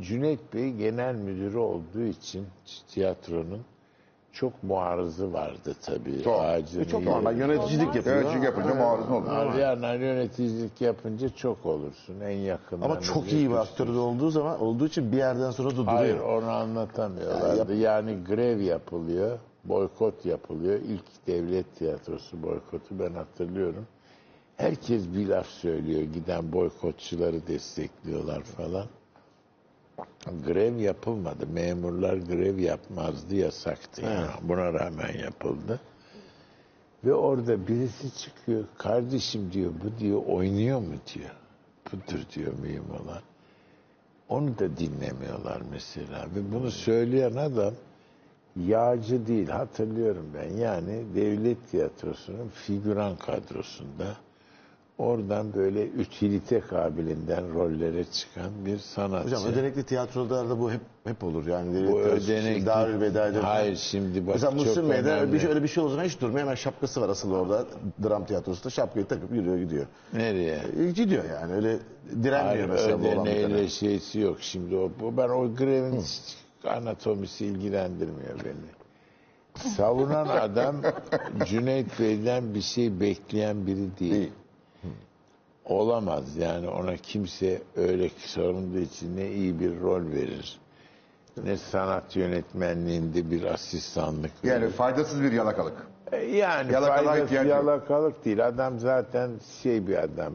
Cüneyt 0.00 0.54
Bey 0.54 0.72
genel 0.72 1.14
müdürü 1.14 1.58
olduğu 1.58 2.02
için 2.02 2.46
tiyatronun 2.88 3.60
çok 4.32 4.62
muarızı 4.62 5.32
vardı 5.32 5.74
tabii. 5.82 6.22
Çok. 6.22 6.42
E, 6.78 6.84
çok 6.90 7.02
iyi- 7.02 7.04
normal 7.04 7.38
yöneticilik 7.38 7.94
yapıyor. 7.94 8.16
Yöneticilik 8.16 8.44
yapınca 8.44 8.74
muarızın 8.74 9.12
olur. 9.12 9.58
Yani 9.58 10.04
yöneticilik 10.04 10.80
yapınca 10.80 11.28
çok 11.28 11.66
olursun 11.66 12.20
en 12.20 12.36
yakın. 12.36 12.80
Ama 12.80 13.00
çok 13.00 13.32
iyi 13.32 13.50
bir 13.50 13.54
aktör 13.54 13.86
de 13.86 13.98
olduğu 13.98 14.30
zaman 14.30 14.62
olduğu 14.62 14.86
için 14.86 15.12
bir 15.12 15.16
yerden 15.16 15.50
sonra 15.50 15.68
da 15.70 15.76
duruyor. 15.76 15.92
Hayır 15.96 16.18
onu 16.18 16.50
anlatamıyorlardı. 16.50 17.74
Yani 17.74 18.18
grev 18.28 18.60
yapılıyor, 18.60 19.38
boykot 19.64 20.26
yapılıyor. 20.26 20.80
İlk 20.80 21.26
devlet 21.26 21.76
tiyatrosu 21.76 22.42
boykotu 22.42 22.98
ben 22.98 23.12
hatırlıyorum. 23.12 23.86
Herkes 24.56 25.02
bir 25.14 25.26
laf 25.26 25.46
söylüyor. 25.46 26.02
Giden 26.02 26.52
boykotçuları 26.52 27.46
destekliyorlar 27.46 28.42
falan. 28.42 28.86
Grev 30.46 30.76
yapılmadı. 30.76 31.46
Memurlar 31.46 32.16
grev 32.16 32.58
yapmazdı, 32.58 33.36
yasaktı. 33.36 34.02
Yani. 34.02 34.26
Buna 34.42 34.72
rağmen 34.72 35.18
yapıldı. 35.18 35.80
Ve 37.04 37.14
orada 37.14 37.66
birisi 37.68 38.18
çıkıyor. 38.18 38.64
Kardeşim 38.78 39.52
diyor, 39.52 39.72
bu 39.84 40.00
diyor 40.00 40.22
oynuyor 40.26 40.80
mu 40.80 40.94
diyor. 41.14 41.30
Budur 41.92 42.24
diyor 42.34 42.52
mühim 42.62 42.90
olan. 42.90 43.22
Onu 44.28 44.58
da 44.58 44.76
dinlemiyorlar 44.76 45.62
mesela. 45.70 46.26
Ve 46.34 46.52
bunu 46.52 46.70
söyleyen 46.70 47.32
adam 47.32 47.74
yağcı 48.66 49.26
değil. 49.26 49.48
Hatırlıyorum 49.48 50.26
ben. 50.34 50.56
Yani 50.56 51.04
devlet 51.14 51.70
tiyatrosunun 51.70 52.48
figüran 52.48 53.16
kadrosunda 53.16 54.06
oradan 55.00 55.54
böyle 55.54 55.86
ütilite 55.86 56.60
kabilinden 56.60 57.54
rollere 57.54 58.04
çıkan 58.04 58.50
bir 58.66 58.78
sanatçı. 58.78 59.26
Hocam 59.26 59.52
ödenekli 59.52 59.84
tiyatrolarda 59.84 60.60
bu 60.60 60.72
hep 60.72 60.80
hep 61.04 61.24
olur 61.24 61.46
yani. 61.46 61.92
bu 61.92 62.00
ödenekli... 62.00 62.66
Darülbedai'de. 62.66 63.38
Hayır 63.38 63.76
şimdi 63.76 64.26
bak 64.26 64.34
Mesela 64.34 64.50
Muhsin 64.50 64.90
Bey'de 64.90 65.32
bir 65.32 65.40
şey, 65.40 65.48
öyle 65.48 65.62
bir 65.62 65.68
şey 65.68 65.82
olduğu 65.82 65.92
zaman 65.92 66.04
hiç 66.04 66.20
durmuyor. 66.20 66.40
Hemen 66.40 66.54
şapkası 66.54 67.00
var 67.00 67.08
asıl 67.08 67.32
orada. 67.32 67.66
Dram 68.04 68.24
tiyatrosunda 68.24 68.70
şapkayı 68.70 69.06
takıp 69.06 69.32
yürüyor 69.32 69.58
gidiyor. 69.58 69.86
Nereye? 70.12 70.60
E, 70.78 70.90
gidiyor 70.90 71.24
yani 71.30 71.54
öyle 71.54 71.76
direnmiyor 72.22 72.68
Hayır, 72.68 72.68
mesela 72.68 73.02
bir 73.02 73.08
ödeneğiyle 73.08 73.68
şeysi 73.68 74.20
yok 74.20 74.36
şimdi 74.40 74.76
o. 74.76 74.90
Ben 75.16 75.28
o 75.28 75.54
grevin 75.54 76.02
anatomisi 76.64 77.46
ilgilendirmiyor 77.46 78.44
beni. 78.44 78.70
Savunan 79.76 80.28
adam 80.28 80.76
Cüneyt 81.44 82.00
Bey'den 82.00 82.54
bir 82.54 82.60
şey 82.60 83.00
bekleyen 83.00 83.66
biri 83.66 83.98
değil. 84.00 84.32
Olamaz 85.64 86.36
yani 86.36 86.68
ona 86.68 86.96
kimse 86.96 87.62
öyle 87.76 88.10
sorunduğu 88.18 88.78
için 88.78 89.16
ne 89.16 89.30
iyi 89.30 89.60
bir 89.60 89.80
rol 89.80 90.06
verir. 90.12 90.58
Ne 91.44 91.56
sanat 91.56 92.16
yönetmenliğinde 92.16 93.30
bir 93.30 93.44
asistanlık 93.44 94.30
Yani 94.42 94.62
verir. 94.62 94.72
faydasız 94.72 95.22
bir 95.22 95.32
yalakalık. 95.32 95.86
E, 96.12 96.16
Yani 96.16 96.72
Yalakalığa 96.72 97.04
faydası 97.04 97.34
yalakalık 97.34 98.24
değil. 98.24 98.46
Adam 98.46 98.78
zaten 98.78 99.30
şey 99.62 99.86
bir 99.86 99.96
adam. 100.04 100.32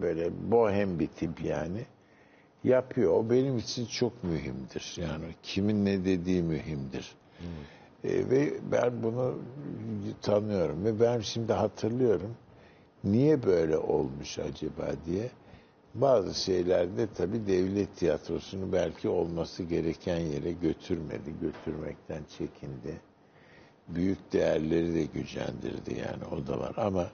Böyle 0.00 0.30
bohem 0.50 0.98
bir 0.98 1.06
tip 1.06 1.44
yani. 1.44 1.86
Yapıyor. 2.64 3.12
O 3.12 3.30
benim 3.30 3.58
için 3.58 3.86
çok 3.86 4.24
mühimdir. 4.24 4.96
Yani 5.00 5.24
kimin 5.42 5.84
ne 5.84 6.04
dediği 6.04 6.42
mühimdir. 6.42 7.12
E, 8.04 8.30
ve 8.30 8.52
ben 8.72 9.02
bunu 9.02 9.38
tanıyorum. 10.22 10.84
Ve 10.84 11.00
ben 11.00 11.20
şimdi 11.20 11.52
hatırlıyorum. 11.52 12.34
Niye 13.04 13.42
böyle 13.42 13.76
olmuş 13.78 14.38
acaba 14.38 14.88
diye. 15.06 15.30
Bazı 15.94 16.34
şeylerde 16.34 17.06
tabii 17.14 17.46
devlet 17.46 17.96
tiyatrosunu 17.96 18.72
belki 18.72 19.08
olması 19.08 19.62
gereken 19.62 20.20
yere 20.20 20.52
götürmedi. 20.52 21.34
Götürmekten 21.40 22.22
çekindi 22.38 23.00
büyük 23.88 24.32
değerleri 24.32 24.94
de 24.94 25.04
gücendirdi 25.04 25.94
yani 25.98 26.24
o 26.32 26.46
da 26.46 26.60
var 26.60 26.72
ama 26.76 27.06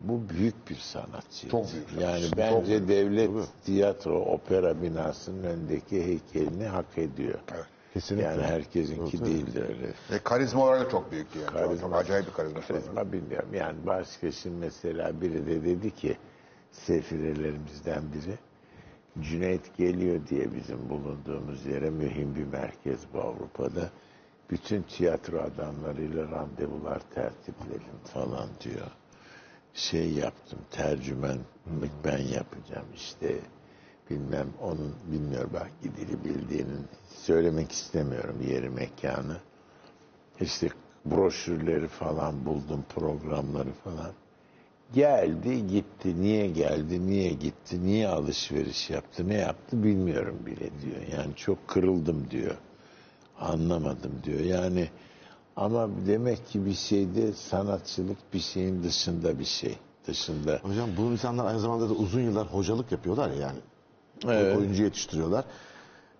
bu 0.00 0.28
büyük 0.28 0.70
bir 0.70 0.74
sanatçı. 0.76 1.48
Çok 1.48 1.72
büyük 1.72 1.90
sanatçı. 1.90 2.06
Yani 2.06 2.28
Çok 2.28 2.36
bence 2.36 2.68
büyük. 2.88 2.88
devlet 2.88 3.30
tiyatro 3.64 4.20
opera 4.20 4.82
binasının 4.82 5.44
önündeki 5.44 6.04
heykelini 6.06 6.64
hak 6.64 6.98
ediyor. 6.98 7.38
Evet. 7.54 7.64
Kesinlikle. 7.94 8.26
Yani 8.28 8.42
herkesinki 8.42 9.24
değildir 9.24 9.62
öyle. 9.68 9.86
E, 10.12 10.18
karizma 10.24 10.64
olarak 10.64 10.86
da 10.86 10.90
çok 10.90 11.12
büyüktü 11.12 11.38
yani. 11.38 11.46
Çok, 11.50 11.56
Karizma. 11.58 11.88
çok 11.88 11.96
acayip 11.96 12.26
bir 12.26 12.32
karizması 12.32 12.74
var. 12.74 12.80
Karizma 12.80 13.12
bilmiyorum. 13.12 13.48
Yani 13.54 13.76
başka 13.86 14.32
şimdi 14.32 14.56
mesela 14.56 15.20
biri 15.20 15.46
de 15.46 15.64
dedi 15.64 15.90
ki 15.94 16.16
sefirelerimizden 16.72 18.02
biri 18.14 18.38
Cüneyt 19.22 19.76
geliyor 19.76 20.20
diye 20.30 20.54
bizim 20.54 20.88
bulunduğumuz 20.90 21.66
yere 21.66 21.90
mühim 21.90 22.34
bir 22.34 22.44
merkez 22.44 23.00
bu 23.14 23.20
Avrupa'da. 23.20 23.90
Bütün 24.50 24.82
tiyatro 24.82 25.38
adamlarıyla 25.40 26.30
randevular 26.30 27.00
tertipleyelim 27.14 27.98
falan 28.04 28.48
diyor. 28.64 28.86
Şey 29.74 30.12
yaptım. 30.12 30.58
Tercümanlık 30.70 31.92
ben 32.04 32.18
yapacağım 32.18 32.86
işte. 32.94 33.36
Bilmem 34.10 34.48
onun 34.60 34.94
bilmiyorum 35.12 35.50
belki 35.54 35.96
dili 35.96 36.24
bildiğinin 36.24 36.86
söylemek 37.16 37.72
istemiyorum 37.72 38.36
yeri 38.48 38.70
mekanı. 38.70 39.36
İşte 40.40 40.68
broşürleri 41.04 41.88
falan 41.88 42.46
buldum 42.46 42.84
programları 42.94 43.72
falan. 43.84 44.12
Geldi 44.94 45.66
gitti. 45.66 46.22
Niye 46.22 46.46
geldi? 46.46 47.06
Niye 47.06 47.32
gitti? 47.32 47.86
Niye 47.86 48.08
alışveriş 48.08 48.90
yaptı? 48.90 49.28
Ne 49.28 49.34
yaptı 49.34 49.82
bilmiyorum 49.82 50.38
bile 50.46 50.70
diyor. 50.82 51.18
Yani 51.18 51.36
çok 51.36 51.68
kırıldım 51.68 52.30
diyor. 52.30 52.56
Anlamadım 53.38 54.12
diyor. 54.24 54.40
Yani 54.40 54.88
ama 55.60 55.88
demek 56.06 56.48
ki 56.48 56.66
bir 56.66 56.74
şeyde 56.74 57.32
sanatçılık 57.32 58.16
bir 58.34 58.40
şeyin 58.40 58.82
dışında 58.82 59.38
bir 59.38 59.44
şey. 59.44 59.78
Dışında. 60.06 60.58
Hocam 60.62 60.88
bu 60.98 61.02
insanlar 61.02 61.44
aynı 61.44 61.60
zamanda 61.60 61.88
da 61.88 61.92
uzun 61.92 62.20
yıllar 62.20 62.46
hocalık 62.46 62.92
yapıyorlar 62.92 63.30
ya 63.30 63.36
yani. 63.36 63.58
Evet. 64.24 64.56
Oyuncu 64.56 64.82
yetiştiriyorlar. 64.82 65.44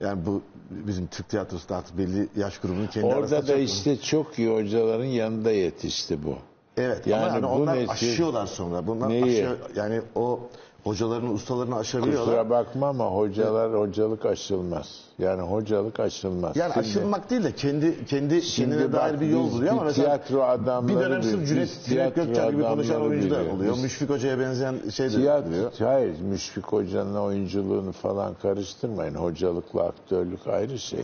Yani 0.01 0.27
bu 0.27 0.43
bizim 0.71 1.07
Türk 1.07 1.29
tiyatrosu 1.29 1.69
da 1.69 1.77
artık 1.77 1.99
belli 1.99 2.29
yaş 2.37 2.59
grubunun 2.59 2.87
kendi 2.87 3.07
Orada 3.07 3.47
da 3.47 3.55
işte 3.57 4.01
çok 4.01 4.39
iyi 4.39 4.49
hocaların 4.49 5.05
yanında 5.05 5.51
yetişti 5.51 6.25
bu. 6.25 6.37
Evet 6.77 7.07
Yani 7.07 7.25
ama 7.25 7.35
yani 7.35 7.47
onlar 7.47 7.77
nesil- 7.77 7.91
aşıyorlar 7.91 8.47
sonra. 8.47 8.87
Bunlar 8.87 9.09
Neyi? 9.09 9.25
aşıyor, 9.25 9.57
yani 9.77 10.01
o 10.15 10.41
hocalarını, 10.85 11.33
ustalarını 11.33 11.77
aşabiliyorlar. 11.77 12.25
Kusura 12.25 12.51
bakma 12.51 12.89
ama 12.89 13.07
hocalar 13.07 13.75
hocalık 13.81 14.27
aşılmaz. 14.27 15.01
Yani 15.19 15.43
hocalık 15.43 16.01
aşılmaz. 16.01 16.57
Yani 16.57 16.73
Şimdi- 16.73 16.87
aşılmak 16.87 17.31
değil 17.31 17.45
de 17.45 17.53
kendi 17.55 18.05
kendi 18.05 18.43
Şimdi 18.43 18.71
kendine 18.77 18.93
dair 18.93 19.21
bir 19.21 19.27
yol 19.27 19.51
buluyor 19.53 19.73
ama 19.73 19.85
mesela 19.85 20.07
tiyatro 20.07 20.43
adamları 20.43 20.97
bir 20.97 21.05
dönem 21.05 21.23
sırf 21.23 21.49
Cüneyt, 21.49 21.69
Cüneyt 21.87 22.15
Gökçer 22.15 22.51
gibi 22.51 22.63
konuşan 22.63 22.91
adamları 22.95 23.11
oyuncu 23.11 23.31
da 23.31 23.35
biliyoruz. 23.41 23.55
oluyor. 23.61 23.75
Biz- 23.75 23.83
Müşfik 23.83 24.11
Hoca'ya 24.11 24.39
benzeyen 24.39 24.75
şey 24.95 25.07
de 25.07 25.11
Tiyatro, 25.17 25.49
oluyor. 25.49 25.73
hayır 25.79 26.21
Müşfik 26.21 26.65
Hoca'nın 26.67 27.15
oyunculuğunu 27.17 27.93
falan 27.93 28.35
karıştırmayın. 28.43 29.15
Hocalıkla 29.15 29.83
aktörlük 29.83 30.47
ayrı 30.47 30.79
şey. 30.79 31.01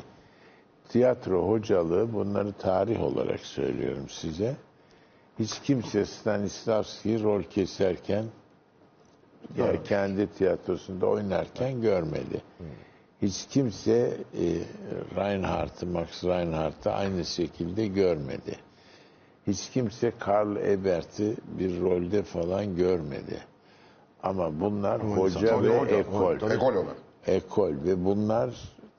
Tiyatro 0.88 1.48
hocalığı 1.48 2.12
bunları 2.12 2.52
tarih 2.52 3.02
olarak 3.02 3.40
söylüyorum 3.40 4.04
size. 4.08 4.56
Hiç 5.38 5.60
kimse 5.60 6.04
Stanislavski'yi 6.06 7.22
rol 7.22 7.42
keserken 7.42 8.24
ya 9.56 9.82
kendi 9.82 10.26
tiyatrosunda 10.26 11.06
oynarken 11.06 11.80
görmedi. 11.80 12.42
Hiç 13.22 13.46
kimse 13.46 14.16
e, 14.34 14.44
Reinhardt'ı, 15.16 15.86
Max 15.86 16.24
Reinhardt'ı 16.24 16.90
aynı 16.90 17.24
şekilde 17.24 17.86
görmedi. 17.86 18.56
Hiç 19.46 19.70
kimse 19.70 20.12
Karl 20.18 20.56
Ebert'i 20.56 21.36
bir 21.46 21.80
rolde 21.80 22.22
falan 22.22 22.76
görmedi. 22.76 23.40
Ama 24.22 24.60
bunlar 24.60 25.02
hoca 25.16 25.48
Tabii 25.48 25.68
ve 25.68 25.78
hoca, 25.78 25.96
ekol. 25.96 26.50
Ekol 26.50 26.74
olarak. 26.74 26.96
Ekol 27.26 27.72
ve 27.84 28.04
bunlar 28.04 28.50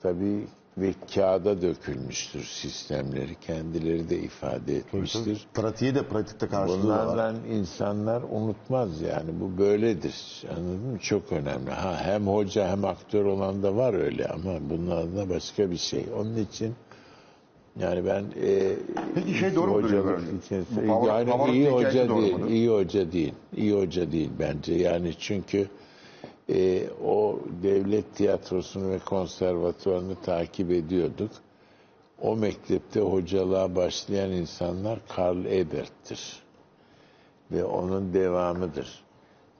tabii 0.02 0.46
ve 0.80 0.94
kağıda 1.14 1.62
dökülmüştür 1.62 2.44
sistemleri. 2.44 3.34
Kendileri 3.40 4.08
de 4.10 4.18
ifade 4.18 4.76
etmiştir. 4.76 5.46
Pratiği 5.54 5.94
de 5.94 6.02
pratikte 6.02 6.50
var. 6.52 6.68
Bunlardan 6.68 7.36
insanlar 7.50 8.22
unutmaz 8.30 9.00
yani 9.00 9.30
bu 9.40 9.58
böyledir. 9.58 10.44
Anladın 10.50 10.92
mı? 10.92 10.98
Çok 10.98 11.32
önemli. 11.32 11.70
Ha 11.70 11.96
hem 12.04 12.26
hoca 12.26 12.68
hem 12.68 12.84
aktör 12.84 13.24
olan 13.24 13.62
da 13.62 13.76
var 13.76 13.94
öyle 13.94 14.26
ama 14.26 14.52
bunlar 14.70 15.16
da 15.16 15.30
başka 15.30 15.70
bir 15.70 15.76
şey. 15.76 16.04
Onun 16.20 16.36
için 16.36 16.74
yani 17.80 18.06
ben 18.06 18.24
e, 18.42 18.72
Peki 19.14 19.34
şey 19.38 19.54
doğru 19.54 19.70
hocalık 19.74 20.06
yani? 20.20 20.38
için- 20.38 20.66
Bu 20.88 21.06
yani 21.06 21.52
iyi 21.52 21.70
hoca 21.70 22.08
değil, 22.08 22.34
iyi 22.48 22.68
hoca 22.70 23.12
değil, 23.12 23.34
iyi 23.56 23.72
hoca 23.72 24.12
değil 24.12 24.30
bence. 24.38 24.74
Yani 24.74 25.12
çünkü 25.18 25.68
e, 26.50 26.88
o 27.04 27.40
devlet 27.62 28.14
tiyatrosunu 28.14 28.90
ve 28.90 28.98
konservatuvarını 28.98 30.14
takip 30.22 30.70
ediyorduk. 30.70 31.30
O 32.22 32.36
mektepte 32.36 33.00
hocalığa 33.00 33.74
başlayan 33.74 34.30
insanlar 34.30 34.98
Karl 35.08 35.44
Ebert'tir. 35.44 36.42
Ve 37.50 37.64
onun 37.64 38.14
devamıdır. 38.14 39.04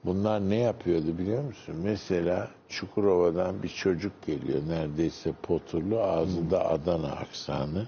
Bunlar 0.05 0.49
ne 0.49 0.55
yapıyordu 0.55 1.17
biliyor 1.17 1.43
musun? 1.43 1.75
Mesela 1.83 2.47
Çukurova'dan 2.69 3.63
bir 3.63 3.69
çocuk 3.69 4.21
geliyor 4.25 4.61
neredeyse 4.67 5.33
poturlu 5.43 5.99
ağzında 6.01 6.69
Adana 6.69 7.11
aksanı. 7.11 7.87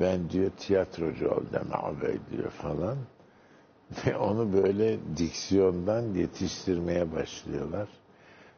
Ben 0.00 0.30
diyor 0.30 0.50
tiyatrocu 0.50 1.28
ol 1.28 1.42
deme 1.52 1.74
ağabey 1.74 2.18
diyor 2.30 2.50
falan. 2.50 2.96
Ve 4.06 4.16
onu 4.16 4.52
böyle 4.52 4.98
diksiyondan 5.16 6.14
yetiştirmeye 6.14 7.12
başlıyorlar. 7.12 7.88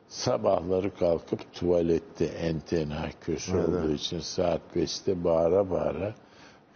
Sabahları 0.09 0.95
kalkıp 0.95 1.53
tuvalette 1.53 2.25
en 2.25 2.61
tenha 2.61 3.07
köşe 3.21 3.57
olduğu 3.57 3.93
için 3.93 4.21
saat 4.21 4.61
5'te 4.77 5.25
bağıra 5.25 5.71
bağıra 5.71 6.15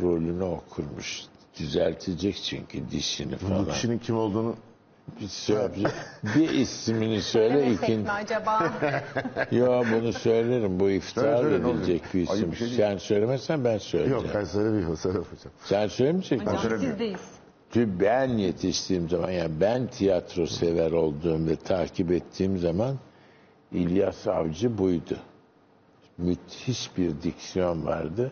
rolünü 0.01 0.43
okurmuş. 0.45 1.23
Düzeltecek 1.59 2.37
çünkü 2.37 2.91
dişini 2.91 3.33
Bu 3.33 3.37
falan. 3.37 3.65
kişinin 3.69 3.99
kim 3.99 4.17
olduğunu 4.17 4.55
Bir, 5.21 5.29
söyle, 5.29 5.89
bir 6.37 6.49
ismini 6.51 7.23
söyle 7.23 7.73
ikin. 7.73 8.01
mi 8.01 8.11
acaba? 8.11 8.73
Yo 9.51 9.83
bunu 9.93 10.13
söylerim. 10.13 10.81
Bu 10.81 10.91
iftihar 10.91 11.37
Söyle, 11.37 11.57
edilecek 11.57 11.77
olacak? 11.77 12.15
bir 12.15 12.21
isim. 12.23 12.53
bir 12.53 12.57
şey 12.57 12.67
değil. 12.67 12.79
Sen 12.81 12.97
söylemezsen 12.97 13.65
ben 13.65 13.79
söyleyeceğim. 13.79 14.25
yok 14.25 14.35
ben 14.35 14.45
söylemiyorum 14.45 14.97
söyle 14.97 15.19
hocam. 15.19 15.53
Sen 15.65 15.87
söylemeyecek 15.89 16.41
misin? 16.41 16.57
Hocam 16.57 16.79
sizdeyiz. 16.81 17.21
Çünkü 17.73 18.01
ben 18.01 18.29
yetiştiğim 18.29 19.09
zaman 19.09 19.31
yani 19.31 19.61
ben 19.61 19.87
tiyatro 19.87 20.47
sever 20.47 20.93
olduğum 20.93 21.47
ve 21.47 21.57
takip 21.57 22.11
ettiğim 22.11 22.59
zaman 22.59 22.97
İlyas 23.73 24.27
Avcı 24.27 24.79
buydu. 24.79 25.17
Müthiş 26.19 26.97
bir 26.97 27.23
diksiyon 27.23 27.87
vardı. 27.87 28.31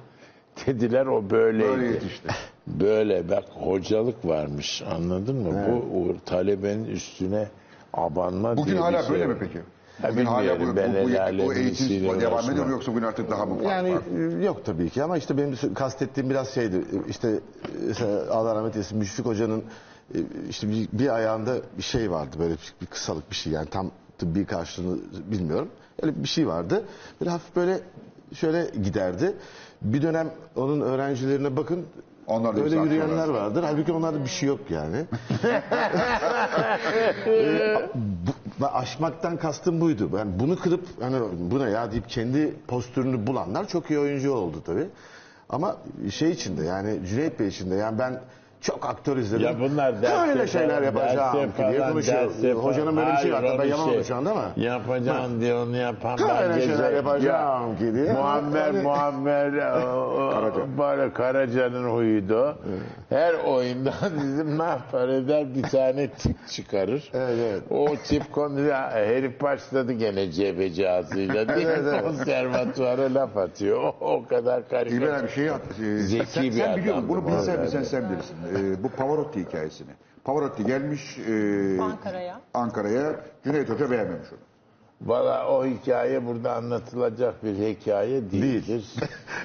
Dediler 0.66 1.06
o 1.06 1.30
böyleydi. 1.30 1.68
Böyle 1.68 1.86
yetişti. 1.86 2.28
Böyle 2.66 3.30
bak 3.30 3.44
hocalık 3.54 4.26
varmış 4.26 4.82
anladın 4.82 5.36
mı? 5.36 5.66
Bu 5.68 5.98
o 5.98 6.16
talebenin 6.26 6.84
üstüne 6.84 7.48
abanma 7.92 8.56
Bugün 8.56 8.76
hala 8.76 9.02
şey 9.02 9.10
böyle 9.10 9.26
mi 9.26 9.36
peki? 9.40 9.58
Ha, 10.02 10.10
Bugün 10.10 10.24
hala 10.24 10.60
bu, 10.60 10.60
bilmiyorum, 10.60 10.76
ben 10.76 11.38
bu, 11.38 11.42
bu, 11.42 11.46
bu 11.48 11.54
eğitim 11.54 12.20
devam 12.20 12.50
ediyor 12.50 12.66
mu 12.66 12.70
yoksa 12.70 12.92
bugün 12.92 13.02
artık 13.02 13.30
daha 13.30 13.46
mı 13.46 13.54
farklı? 13.54 13.68
Yani 13.68 13.94
var? 13.94 14.40
e, 14.40 14.44
yok 14.44 14.64
tabii 14.64 14.90
ki 14.90 15.02
ama 15.02 15.16
işte 15.16 15.38
benim 15.38 15.74
kastettiğim 15.74 16.30
biraz 16.30 16.48
şeydi. 16.48 16.84
İşte 17.08 17.40
e, 18.00 18.04
Allah 18.30 18.54
rahmet 18.54 18.76
eylesin 18.76 18.98
Müşfik 18.98 19.26
Hoca'nın 19.26 19.64
e, 20.14 20.18
işte 20.50 20.68
bir, 20.68 20.88
bir 20.92 21.14
ayağında 21.14 21.56
bir 21.78 21.82
şey 21.82 22.10
vardı 22.10 22.36
böyle 22.38 22.52
bir, 22.52 22.74
bir 22.80 22.86
kısalık 22.86 23.30
bir 23.30 23.36
şey 23.36 23.52
yani 23.52 23.66
tam 23.66 23.90
tıbbi 24.18 24.46
karşılığını 24.46 24.98
bilmiyorum. 25.30 25.68
Öyle 26.02 26.22
bir 26.22 26.28
şey 26.28 26.48
vardı. 26.48 26.84
Böyle 27.20 27.30
hafif 27.30 27.56
böyle 27.56 27.80
şöyle 28.34 28.70
giderdi. 28.82 29.34
Bir 29.82 30.02
dönem 30.02 30.30
onun 30.56 30.80
öğrencilerine 30.80 31.56
bakın 31.56 31.86
Onlar 32.26 32.56
da 32.56 32.60
öyle 32.60 32.76
yürüyenler 32.76 33.28
vardır. 33.28 33.62
Halbuki 33.62 33.92
onlarda 33.92 34.24
bir 34.24 34.28
şey 34.28 34.48
yok 34.48 34.60
yani. 34.70 35.04
Ee, 37.26 37.76
bu, 38.26 38.30
aşmaktan 38.66 39.36
kastım 39.36 39.80
buydu. 39.80 40.10
Ben 40.12 40.40
bunu 40.40 40.56
kırıp 40.58 40.86
hani 41.00 41.16
bu 41.50 41.60
ne 41.60 41.70
ya 41.70 41.92
deyip 41.92 42.08
kendi 42.08 42.54
postürünü 42.68 43.26
bulanlar 43.26 43.68
çok 43.68 43.90
iyi 43.90 43.98
oyuncu 43.98 44.32
oldu 44.32 44.62
tabii. 44.66 44.88
Ama 45.48 45.76
şey 46.10 46.30
içinde 46.30 46.64
yani 46.64 47.06
Cüneyt 47.06 47.40
Bey 47.40 47.48
içinde 47.48 47.74
yani 47.74 47.98
ben 47.98 48.20
çok 48.60 48.86
aktör 48.86 49.16
izledim. 49.16 49.46
Ya 49.46 49.60
bunlar 49.60 50.02
derse 50.02 50.28
Böyle 50.28 50.46
şeyler 50.46 50.82
yapacağım 50.82 51.52
ki 51.52 51.62
diye 51.70 51.80
konuşuyor. 51.80 52.54
Hocanın 52.54 52.96
böyle 52.96 53.12
bir 53.12 53.16
şey 53.16 53.32
var. 53.32 53.44
Ben 53.58 53.64
yalan 53.64 53.92
şey, 53.92 54.04
şu 54.04 54.16
anda 54.16 54.30
ama. 54.30 54.44
Yapacağım 54.56 55.40
diye 55.40 55.54
onu 55.54 55.76
yapan 55.76 56.18
Böyle 56.18 56.60
şeyler 56.62 56.92
yapacağım 56.92 57.76
ki 57.78 57.94
diye. 57.94 58.12
Muammer 58.12 58.66
Yani- 58.66 58.82
Muammer 58.82 59.52
böyle 60.78 61.12
Karaca'nın 61.12 61.90
huyuydu. 61.90 62.36
o. 62.38 62.54
Her 63.08 63.34
oyunda 63.34 63.92
bizim 64.22 64.58
ne 64.58 64.62
yapar 64.62 65.08
eder 65.08 65.54
bir 65.54 65.62
tane 65.62 66.08
tip 66.08 66.48
çıkarır. 66.48 67.10
Evet, 67.14 67.38
evet. 67.50 67.62
O 67.70 67.86
tip 68.04 68.32
konu 68.32 68.72
herif 68.90 69.40
başladı 69.42 69.92
gene 69.92 70.30
cebeci 70.30 70.90
ağzıyla 70.90 71.48
diye 71.56 71.66
Evet, 71.66 71.80
evet. 71.82 72.02
konservatuvara 72.02 73.14
laf 73.14 73.36
atıyor. 73.36 73.82
O, 73.82 73.94
o 74.14 74.26
kadar 74.26 74.68
karikatür. 74.68 75.02
İlber 75.02 75.18
abi 75.20 75.28
şeyi 75.28 75.52
at. 75.52 75.60
e, 75.82 75.98
Zeki 75.98 76.26
sen, 76.26 76.42
bir 76.44 76.52
sen 76.52 76.76
biliyor 76.76 76.96
musun? 76.96 77.08
adamdı 77.08 77.08
Bunu 77.08 77.24
bu 77.24 77.38
bilsen 77.38 77.66
sen 77.66 77.82
sen 77.82 78.10
bilirsin. 78.10 78.36
E, 78.56 78.82
bu 78.82 78.88
Pavarotti 78.88 79.40
hikayesini. 79.40 79.90
Pavarotti 80.24 80.66
gelmiş 80.66 81.18
e, 81.18 81.80
Ankara'ya. 81.82 82.40
Ankara'ya. 82.54 83.20
Cüneyt 83.44 83.68
Hoca 83.68 83.90
beğenmemiş 83.90 84.28
onu. 84.32 84.38
Valla 85.02 85.48
o 85.48 85.66
hikaye 85.66 86.26
burada 86.26 86.52
anlatılacak 86.56 87.44
bir 87.44 87.54
hikaye 87.54 88.30
değildir. 88.30 88.84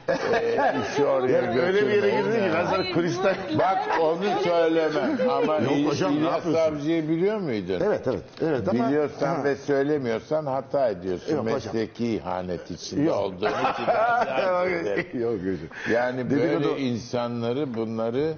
ee, 0.09 0.73
işi 0.91 1.05
oraya 1.05 1.41
Yani 1.41 1.61
öyle 1.61 1.81
bir 1.87 1.93
yere 1.93 2.09
girdin 2.09 2.31
ki 2.31 2.51
sana 2.69 2.93
kulisler... 2.93 3.35
Bak 3.59 3.77
onu 4.01 4.39
söylemem 4.43 5.17
ama 5.29 5.55
Yok 5.57 5.71
İl- 5.71 5.87
hocam, 5.87 6.11
ne 6.13 6.17
İlyas? 6.17 6.45
Avcı'yı 6.45 7.09
biliyor 7.09 7.37
muydun? 7.37 7.81
Evet 7.85 8.07
evet. 8.07 8.23
evet 8.41 8.69
ama... 8.69 8.87
Biliyorsan 8.87 9.35
Ha. 9.35 9.43
ve 9.43 9.55
söylemiyorsan 9.55 10.45
hata 10.45 10.89
ediyorsun. 10.89 11.31
Yok 11.35 11.39
hocam. 11.45 11.53
Mesleki 11.53 12.07
ihanet 12.15 12.71
içinde 12.71 13.01
Yok. 13.01 13.17
olduğunu. 13.17 13.49
Yok 15.21 15.33
hocam. 15.39 15.57
Yani 15.91 16.21
Dedikodu- 16.21 16.39
böyle 16.39 16.77
insanları 16.79 17.73
bunları 17.73 18.33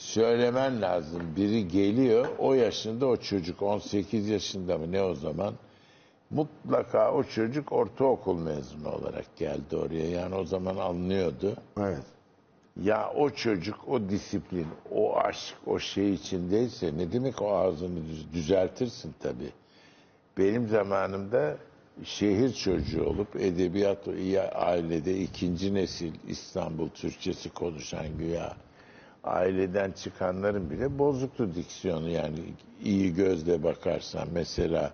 söylemen 0.00 0.82
lazım. 0.82 1.22
Biri 1.36 1.68
geliyor, 1.68 2.28
o 2.38 2.54
yaşında 2.54 3.06
o 3.06 3.16
çocuk 3.16 3.62
18 3.62 4.28
yaşında 4.28 4.78
mı 4.78 4.92
ne 4.92 5.02
o 5.02 5.14
zaman? 5.14 5.54
Mutlaka 6.30 7.12
o 7.14 7.24
çocuk 7.24 7.72
ortaokul 7.72 8.38
mezunu 8.38 8.88
olarak 8.88 9.36
geldi 9.36 9.76
oraya. 9.76 10.08
Yani 10.10 10.34
o 10.34 10.44
zaman 10.44 10.76
anlıyordu. 10.76 11.56
Evet. 11.78 12.02
Ya 12.82 13.12
o 13.16 13.30
çocuk 13.30 13.88
o 13.88 14.08
disiplin, 14.08 14.66
o 14.90 15.16
aşk, 15.16 15.54
o 15.66 15.78
şey 15.78 16.14
içindeyse 16.14 16.96
ne 16.96 17.12
demek 17.12 17.42
o 17.42 17.56
ağzını 17.56 18.06
düz- 18.08 18.32
düzeltirsin 18.32 19.14
tabii. 19.22 19.52
Benim 20.38 20.68
zamanımda 20.68 21.56
şehir 22.04 22.52
çocuğu 22.52 23.04
olup 23.04 23.36
edebiyat 23.36 24.08
ailede 24.54 25.18
ikinci 25.20 25.74
nesil 25.74 26.12
İstanbul 26.28 26.88
Türkçesi 26.88 27.50
konuşan 27.50 28.18
güya 28.18 28.56
aileden 29.24 29.92
çıkanların 29.92 30.70
bile 30.70 30.98
bozuktu 30.98 31.54
diksiyonu 31.54 32.08
yani. 32.08 32.38
İyi 32.84 33.14
gözle 33.14 33.62
bakarsan 33.62 34.28
mesela 34.32 34.92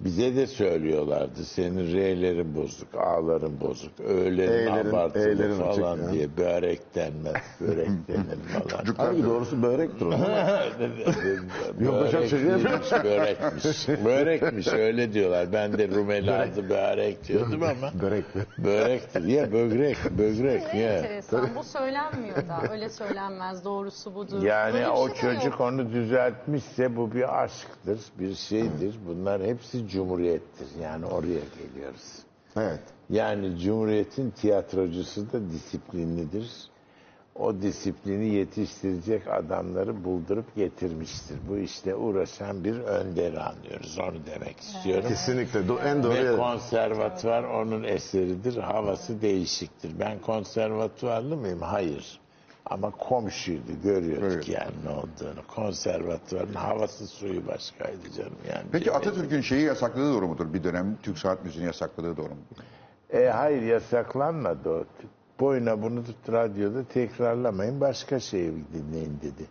bize 0.00 0.36
de 0.36 0.46
söylüyorlardı 0.46 1.44
senin 1.44 1.92
R'lerin 1.92 2.54
bozuk, 2.56 2.94
A'ların 2.94 3.60
bozuk, 3.60 4.00
Ö'lerin 4.00 4.66
E'lerin- 4.66 4.88
abartılı 4.90 5.22
E'lerin 5.28 5.60
açık 5.60 5.82
falan 5.82 5.98
ya. 6.02 6.12
diye 6.12 6.36
börek 6.36 6.80
denmez, 6.94 7.34
börek 7.60 7.88
denir 8.08 8.38
falan. 8.70 8.84
Halbuki 8.96 9.24
doğrusu 9.24 9.62
börektir 9.62 10.06
o. 10.06 10.10
Börek 11.80 12.28
şey 12.30 12.38
değilmiş, 12.40 12.92
börekmiş. 13.04 13.88
Börekmiş 14.04 14.68
öyle 14.68 15.12
diyorlar. 15.12 15.52
Ben 15.52 15.78
de 15.78 15.88
Rumeli 15.88 16.32
adı 16.32 16.68
börek 16.70 17.28
diyordum 17.28 17.62
ama 17.62 17.90
Börek. 18.02 18.24
börektir. 18.58 19.24
Ya 19.24 19.52
bögrek, 19.52 19.96
bögrek 20.18 20.74
Ne 20.74 20.80
ya. 20.80 20.92
enteresan. 20.96 21.48
Bu 21.56 21.62
söylenmiyor 21.64 22.36
da. 22.36 22.72
Öyle 22.72 22.88
söylenmez. 22.88 23.64
Doğrusu 23.64 24.14
budur. 24.14 24.32
Böyle 24.36 24.48
Yani 24.48 24.74
bir 24.80 24.86
o 24.86 25.06
şey 25.08 25.14
de 25.30 25.34
çocuk 25.34 25.44
yok. 25.52 25.60
onu 25.60 25.92
düzeltmişse 25.92 26.96
bu 26.96 27.12
bir 27.12 27.42
aşktır, 27.42 28.00
bir 28.18 28.34
şeydir. 28.34 28.94
Bunlar 29.06 29.42
hepsi 29.42 29.88
cumhuriyettir. 29.90 30.66
Yani 30.82 31.06
oraya 31.06 31.40
geliyoruz. 31.58 32.18
Evet. 32.56 32.80
Yani 33.10 33.58
Cumhuriyet'in 33.58 34.30
tiyatrocusu 34.30 35.32
da 35.32 35.50
disiplinlidir. 35.50 36.50
O 37.34 37.62
disiplini 37.62 38.26
yetiştirecek 38.34 39.28
adamları 39.28 40.04
buldurup 40.04 40.56
getirmiştir. 40.56 41.36
Bu 41.48 41.58
işte 41.58 41.94
uğraşan 41.94 42.64
bir 42.64 42.78
önderi 42.78 43.40
anlıyoruz. 43.40 43.98
Onu 43.98 44.16
demek 44.26 44.60
istiyorum. 44.60 45.08
Kesinlikle. 45.08 45.60
Do- 45.60 45.82
en 45.88 46.02
doğru. 46.02 46.14
Ve 46.14 46.18
yer. 46.18 46.36
konservatuvar 46.36 47.42
onun 47.44 47.82
eseridir. 47.82 48.56
Havası 48.56 49.22
değişiktir. 49.22 49.92
Ben 50.00 50.18
konservatuvarlı 50.18 51.36
mıyım? 51.36 51.62
Hayır. 51.62 52.20
Ama 52.66 52.90
komşuydu. 52.90 53.72
Görüyorduk 53.82 54.32
Evet. 54.32 54.48
yani 54.48 54.72
ne 54.84 54.90
olduğunu. 54.90 55.46
Konservatuvarın 55.54 56.54
havası 56.54 57.06
suyu 57.06 57.46
başkaydı 57.46 58.12
canım. 58.16 58.36
Yani 58.50 58.64
Peki 58.72 58.92
Atatürk'ün 58.92 59.40
şeyi 59.40 59.62
yasakladığı 59.62 60.12
doğru 60.12 60.28
mudur? 60.28 60.52
Bir 60.54 60.64
dönem 60.64 60.98
Türk 61.02 61.18
sanat 61.18 61.44
müziğini 61.44 61.66
yasakladığı 61.66 62.16
doğru 62.16 62.28
mudur? 62.28 62.62
E 63.10 63.26
hayır 63.28 63.62
yasaklanmadı 63.62 64.70
o. 64.70 64.84
Boyuna 65.40 65.82
bunu 65.82 66.04
tut 66.04 66.28
radyoda 66.32 66.84
tekrarlamayın 66.84 67.80
başka 67.80 68.20
şey 68.20 68.50
dinleyin 68.72 69.18
dedi. 69.22 69.46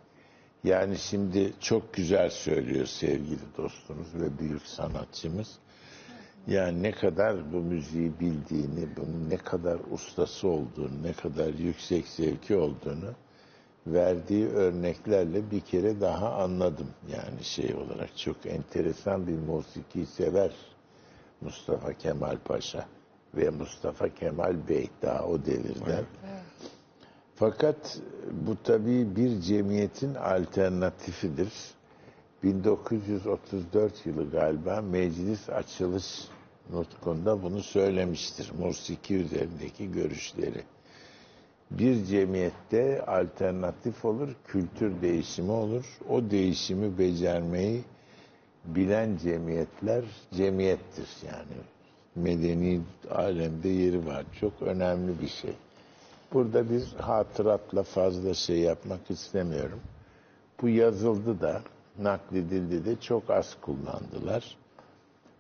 Yani 0.64 0.98
şimdi 0.98 1.54
çok 1.60 1.94
güzel 1.94 2.30
söylüyor 2.30 2.86
sevgili 2.86 3.40
dostumuz 3.58 4.08
ve 4.16 4.40
büyük 4.40 4.62
sanatçımız. 4.62 5.60
Yani 6.48 6.84
ne 6.84 6.92
kadar 6.92 7.54
bu 7.54 7.58
müziği 7.58 8.20
bildiğini, 8.20 8.88
bunun 8.98 9.30
ne 9.30 9.38
kadar 9.38 9.80
ustası 9.92 10.48
olduğunu, 10.48 11.04
ne 11.04 11.14
kadar 11.14 11.54
yüksek 11.54 12.08
zevki 12.08 12.56
olduğunu 12.56 13.12
verdiği 13.88 14.48
örneklerle 14.48 15.52
bir 15.52 15.60
kere 15.60 16.02
daha 16.02 16.34
anladım. 16.34 16.88
Yani 17.12 17.44
şey 17.44 17.76
olarak 17.76 18.18
çok 18.18 18.46
enteresan 18.46 19.28
bir 19.28 19.38
musiki 19.38 20.06
sever 20.06 20.52
Mustafa 21.42 21.94
Kemal 21.94 22.38
Paşa 22.46 22.86
ve 23.36 23.50
Mustafa 23.50 24.10
Kemal 24.10 24.56
Bey 24.70 24.90
daha 25.02 25.26
o 25.26 25.46
devirden. 25.46 26.06
Fakat 27.36 28.00
bu 28.32 28.56
tabii 28.64 29.16
bir 29.16 29.42
cemiyetin 29.42 30.16
alternatifidir. 30.16 31.54
1934 32.44 34.06
yılı 34.06 34.32
galiba 34.32 34.82
meclis 34.82 35.50
açılış 35.50 36.28
nutkunda 36.72 37.44
bunu 37.44 37.62
söylemiştir. 37.64 38.52
Musiki 38.60 39.16
üzerindeki 39.16 39.92
görüşleri. 39.92 40.64
Bir 41.72 42.06
cemiyette 42.06 43.06
alternatif 43.06 44.06
olur, 44.06 44.30
kültür 44.48 45.02
değişimi 45.02 45.52
olur. 45.52 46.00
O 46.10 46.32
değişimi 46.32 46.98
becermeyi 46.98 47.82
bilen 48.66 49.18
cemiyetler 49.18 50.04
cemiyettir 50.34 51.10
yani. 51.26 51.62
Medeni 52.16 52.82
alemde 53.12 53.70
yeri 53.70 54.06
var. 54.06 54.26
Çok 54.40 54.62
önemli 54.62 55.22
bir 55.22 55.28
şey. 55.28 55.54
Burada 56.34 56.70
bir 56.70 56.84
hatıratla 57.00 57.84
fazla 57.84 58.34
şey 58.34 58.60
yapmak 58.60 59.12
istemiyorum. 59.12 59.80
Bu 60.62 60.70
yazıldı 60.70 61.42
da, 61.42 61.62
nakledildi 62.04 62.86
de 62.86 63.02
çok 63.02 63.30
az 63.30 63.58
kullandılar. 63.62 64.58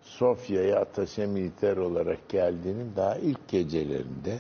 Sofya'ya 0.01 0.79
Ataşe 0.79 1.25
Militer 1.25 1.77
olarak 1.77 2.29
geldiğinin 2.29 2.95
daha 2.95 3.15
ilk 3.15 3.47
gecelerinde 3.47 4.39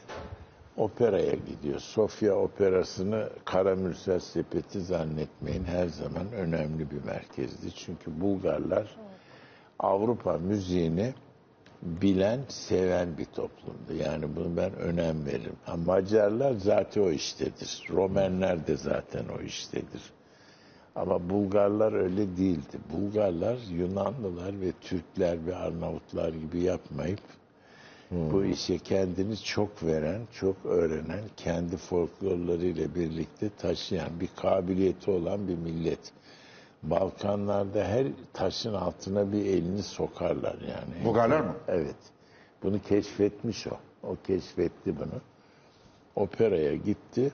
operaya 0.77 1.33
gidiyor. 1.35 1.79
Sofya 1.79 2.35
operasını 2.35 3.29
Kara 3.45 3.75
Mürsel 3.75 4.19
Sepeti 4.19 4.81
zannetmeyin 4.81 5.63
her 5.63 5.87
zaman 5.87 6.31
önemli 6.31 6.91
bir 6.91 7.03
merkezdi. 7.03 7.71
Çünkü 7.75 8.21
Bulgarlar 8.21 8.95
Avrupa 9.79 10.37
müziğini 10.37 11.13
bilen, 11.81 12.39
seven 12.47 13.17
bir 13.17 13.25
toplumdu. 13.25 13.93
Yani 14.03 14.35
bunu 14.35 14.57
ben 14.57 14.73
önem 14.75 15.25
veririm. 15.25 15.55
Ha, 15.65 15.77
Macarlar 15.77 16.53
zaten 16.53 17.01
o 17.01 17.09
iştedir. 17.09 17.83
Romenler 17.89 18.67
de 18.67 18.77
zaten 18.77 19.23
o 19.39 19.41
iştedir. 19.41 20.01
Ama 20.99 21.29
Bulgarlar 21.29 21.93
öyle 21.93 22.37
değildi. 22.37 22.77
Bulgarlar 22.93 23.57
Yunanlılar 23.71 24.61
ve 24.61 24.71
Türkler 24.81 25.45
ve 25.45 25.55
Arnavutlar 25.55 26.33
gibi 26.33 26.61
yapmayıp 26.61 27.19
bu 28.11 28.45
işe 28.45 28.77
kendini 28.77 29.37
çok 29.37 29.83
veren, 29.83 30.21
çok 30.33 30.55
öğrenen, 30.65 31.23
kendi 31.37 31.77
folklorlarıyla 31.77 32.95
birlikte 32.95 33.49
taşıyan 33.57 34.19
bir 34.19 34.29
kabiliyeti 34.35 35.11
olan 35.11 35.47
bir 35.47 35.55
millet. 35.55 36.11
Balkanlarda 36.83 37.83
her 37.83 38.07
taşın 38.33 38.73
altına 38.73 39.31
bir 39.31 39.45
elini 39.45 39.83
sokarlar 39.83 40.55
yani. 40.61 41.05
Bulgarlar 41.05 41.39
mı? 41.41 41.55
Evet. 41.67 41.95
Bunu 42.63 42.81
keşfetmiş 42.81 43.67
o. 43.67 43.77
O 44.03 44.15
keşfetti 44.27 44.99
bunu. 44.99 45.21
Operaya 46.15 46.75
gitti. 46.75 47.31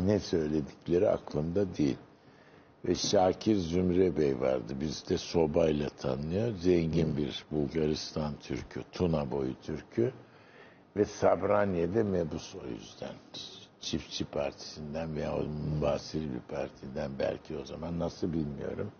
Ne 0.00 0.18
söyledikleri 0.18 1.08
aklımda 1.08 1.76
değil. 1.76 1.96
Ve 2.84 2.94
Şakir 2.94 3.56
Zümre 3.56 4.16
Bey 4.16 4.40
vardı. 4.40 4.80
Bizde 4.80 5.18
sobayla 5.18 5.88
tanınıyor. 5.88 6.54
Zengin 6.54 7.16
bir 7.16 7.44
Bulgaristan 7.50 8.32
Türkü, 8.40 8.82
Tuna 8.92 9.30
boyu 9.30 9.54
Türkü. 9.62 10.12
Ve 10.96 11.04
Sabraniye'de 11.04 12.02
mebus 12.02 12.54
o 12.54 12.68
yüzden. 12.68 13.14
Çiftçi 13.80 14.24
Partisi'nden 14.24 15.16
veya 15.16 15.36
o 15.36 15.42
mübasir 15.42 16.20
bir 16.20 16.54
partiden 16.56 17.10
belki 17.18 17.56
o 17.56 17.64
zaman 17.64 17.98
nasıl 17.98 18.32
bilmiyorum. 18.32 18.92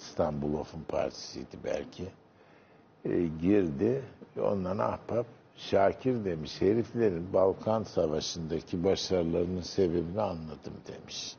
İstanbul 0.00 0.54
Of'un 0.54 0.82
partisiydi 0.82 1.56
belki. 1.64 2.08
E, 3.04 3.26
girdi. 3.40 4.02
Ondan 4.40 4.78
ahbap 4.78 5.26
Şakir 5.56 6.24
demiş 6.24 6.60
heriflerin 6.60 7.32
Balkan 7.32 7.82
Savaşı'ndaki 7.82 8.84
başarılarının 8.84 9.60
sebebini 9.60 10.20
anladım 10.20 10.74
demiş. 10.86 11.36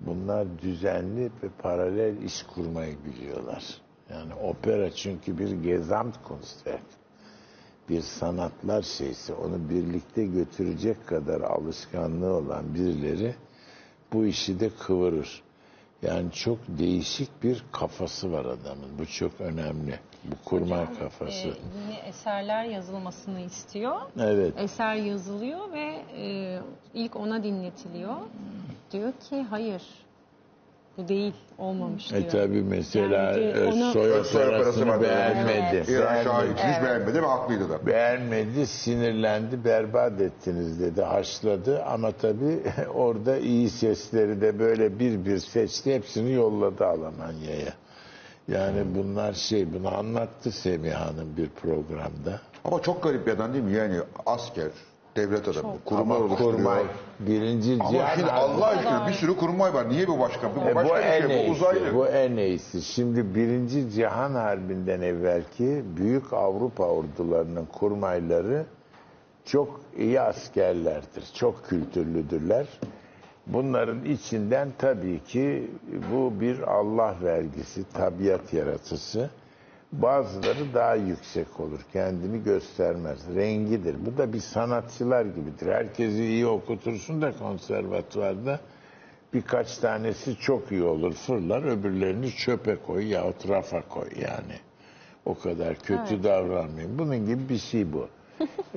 Bunlar 0.00 0.46
düzenli 0.62 1.24
ve 1.42 1.48
paralel 1.58 2.22
iş 2.22 2.42
kurmayı 2.42 2.96
biliyorlar. 3.04 3.80
Yani 4.10 4.34
opera 4.34 4.90
çünkü 4.90 5.38
bir 5.38 5.50
Gesamtkunstwerk. 5.50 6.82
Bir 7.88 8.00
sanatlar 8.00 8.82
şeysi. 8.82 9.32
Onu 9.32 9.70
birlikte 9.70 10.26
götürecek 10.26 11.06
kadar 11.06 11.40
alışkanlığı 11.40 12.32
olan 12.34 12.74
birileri 12.74 13.34
bu 14.12 14.26
işi 14.26 14.60
de 14.60 14.70
kıvırır. 14.70 15.42
Yani 16.06 16.32
çok 16.32 16.58
değişik 16.68 17.42
bir 17.42 17.64
kafası 17.72 18.32
var 18.32 18.44
adamın. 18.44 18.98
Bu 18.98 19.06
çok 19.06 19.40
önemli. 19.40 20.00
Bu 20.24 20.34
kurmay 20.44 20.94
kafası. 20.98 21.48
Ee, 21.48 21.82
yine 21.84 21.98
eserler 22.08 22.64
yazılmasını 22.64 23.40
istiyor. 23.40 24.00
Evet. 24.20 24.54
Eser 24.58 24.94
yazılıyor 24.94 25.72
ve 25.72 26.02
e, 26.16 26.58
ilk 26.94 27.16
ona 27.16 27.42
dinletiliyor. 27.42 28.16
Diyor 28.92 29.12
ki 29.12 29.42
hayır 29.42 29.82
Bu 30.98 31.08
değil. 31.08 31.32
Olmamış 31.58 32.12
E 32.12 32.16
diyor. 32.20 32.30
tabi 32.30 32.62
mesela 32.62 33.22
Yani 33.32 33.44
e, 33.44 33.64
onu- 33.64 33.92
soy 33.92 34.24
Soy 34.24 34.46
operasını 34.48 34.88
vardı. 34.88 35.02
beğenmedi. 35.04 35.90
İran 35.92 36.22
Şahı 36.24 36.42
Beğenmedi. 36.42 36.60
hiç 36.76 36.82
beğenmedi 36.84 37.22
ve 37.22 37.26
haklıydı 37.26 37.70
da. 37.70 37.86
Beğenmedi, 37.86 38.66
sinirlendi, 38.66 39.64
berbat 39.64 40.20
ettiniz 40.20 40.80
dedi, 40.80 41.02
haşladı. 41.02 41.82
Ama 41.84 42.12
tabii 42.12 42.58
orada 42.94 43.36
iyi 43.36 43.70
sesleri 43.70 44.40
de 44.40 44.58
böyle 44.58 44.98
bir 44.98 45.24
bir 45.24 45.38
seçti, 45.38 45.94
hepsini 45.94 46.32
yolladı 46.32 46.86
Almanya'ya. 46.86 47.72
Yani 48.48 48.84
bunlar 48.94 49.32
şey, 49.32 49.72
bunu 49.74 49.96
anlattı 49.98 50.50
Semiha 50.52 51.00
Hanım 51.06 51.36
bir 51.36 51.48
programda. 51.48 52.40
Ama 52.64 52.82
çok 52.82 53.02
garip 53.02 53.26
bir 53.26 53.32
adam 53.32 53.52
değil 53.52 53.64
mi? 53.64 53.72
Yani 53.72 53.96
asker, 54.26 54.68
devlet 55.16 55.48
adamı, 55.48 55.74
kurmay 55.84 56.02
Ama 56.02 56.24
oluşturuyor. 56.26 56.56
kurmay, 56.56 56.82
birinci 57.20 57.74
Ama 57.80 57.90
Cihan 57.90 58.14
şimdi 58.16 58.30
Allah 58.30 58.66
aşkına 58.66 59.08
bir 59.08 59.12
sürü 59.12 59.36
kurmay 59.36 59.74
var. 59.74 59.88
Niye 59.88 60.08
bu 60.08 60.18
başka? 60.18 60.50
Bu 60.56 60.68
E, 60.68 60.74
başka 60.74 60.94
bu 60.94 60.98
bir 60.98 61.02
en 61.04 61.20
şey. 61.20 61.28
Bu 61.28 61.32
iyisi, 61.32 61.50
uzaylı. 61.50 61.94
bu 61.94 62.06
en 62.06 62.36
iyisi. 62.36 62.82
Şimdi 62.82 63.34
Birinci 63.34 63.90
Cihan 63.90 64.34
Harbi'nden 64.34 65.00
evvelki 65.00 65.84
büyük 65.96 66.32
Avrupa 66.32 66.84
ordularının 66.84 67.66
kurmayları 67.66 68.66
çok 69.44 69.80
iyi 69.98 70.20
askerlerdir, 70.20 71.24
çok 71.34 71.64
kültürlüdürler. 71.68 72.66
Bunların 73.46 74.04
içinden 74.04 74.68
tabii 74.78 75.20
ki 75.24 75.70
bu 76.12 76.40
bir 76.40 76.60
Allah 76.60 77.14
vergisi, 77.22 77.84
tabiat 77.92 78.52
yaratısı. 78.52 79.30
Bazıları 80.02 80.74
daha 80.74 80.94
yüksek 80.94 81.60
olur, 81.60 81.80
kendini 81.92 82.42
göstermez, 82.44 83.18
rengidir. 83.34 83.96
Bu 84.06 84.18
da 84.18 84.32
bir 84.32 84.40
sanatçılar 84.40 85.24
gibidir. 85.24 85.72
Herkesi 85.72 86.24
iyi 86.24 86.46
okutursun 86.46 87.22
da 87.22 87.32
konservatuvarda 87.38 88.60
birkaç 89.34 89.78
tanesi 89.78 90.36
çok 90.36 90.72
iyi 90.72 90.82
olur, 90.82 91.12
fırlar, 91.12 91.62
öbürlerini 91.62 92.30
çöpe 92.30 92.76
koy 92.86 93.06
yahut 93.06 93.48
rafa 93.48 93.82
koy 93.88 94.08
yani. 94.20 94.56
O 95.24 95.38
kadar 95.38 95.74
kötü 95.78 96.22
davranmayın. 96.24 96.98
Bunun 96.98 97.26
gibi 97.26 97.48
bir 97.48 97.58
şey 97.58 97.92
bu. 97.92 98.08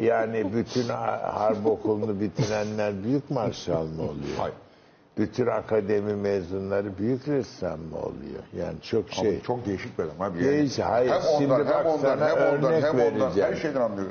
Yani 0.01 0.53
bütün 0.53 0.83
ha- 0.89 1.31
harp 1.33 1.65
okulunu 1.65 2.19
bitirenler 2.19 3.03
büyük 3.03 3.29
marşal 3.31 3.85
mı 3.85 4.01
oluyor? 4.01 4.37
Hayır. 4.37 4.55
Bütün 5.17 5.47
akademi 5.47 6.13
mezunları 6.13 6.97
büyük 6.97 7.27
ressam 7.27 7.79
mı 7.79 7.97
oluyor? 7.97 8.43
Yani 8.57 8.81
çok 8.81 9.05
Ama 9.05 9.23
şey. 9.29 9.41
çok 9.41 9.65
değişik 9.65 9.99
bir 9.99 10.03
adam 10.03 10.21
abi. 10.21 10.39
Değişik, 10.39 10.83
hayır. 10.85 11.11
Hem 11.11 11.21
Şimdi 11.37 11.53
ondan, 11.53 11.67
bak 11.67 11.75
hem 11.75 11.85
ondan, 11.85 11.97
sana 12.17 12.29
hem 12.29 12.55
ondan, 12.55 12.71
örnek 12.73 12.83
hem 12.83 12.89
ondan, 12.95 12.97
vereceğim. 13.21 13.49
her 13.51 13.55
şeyden 13.55 13.81
anlıyor. 13.81 14.09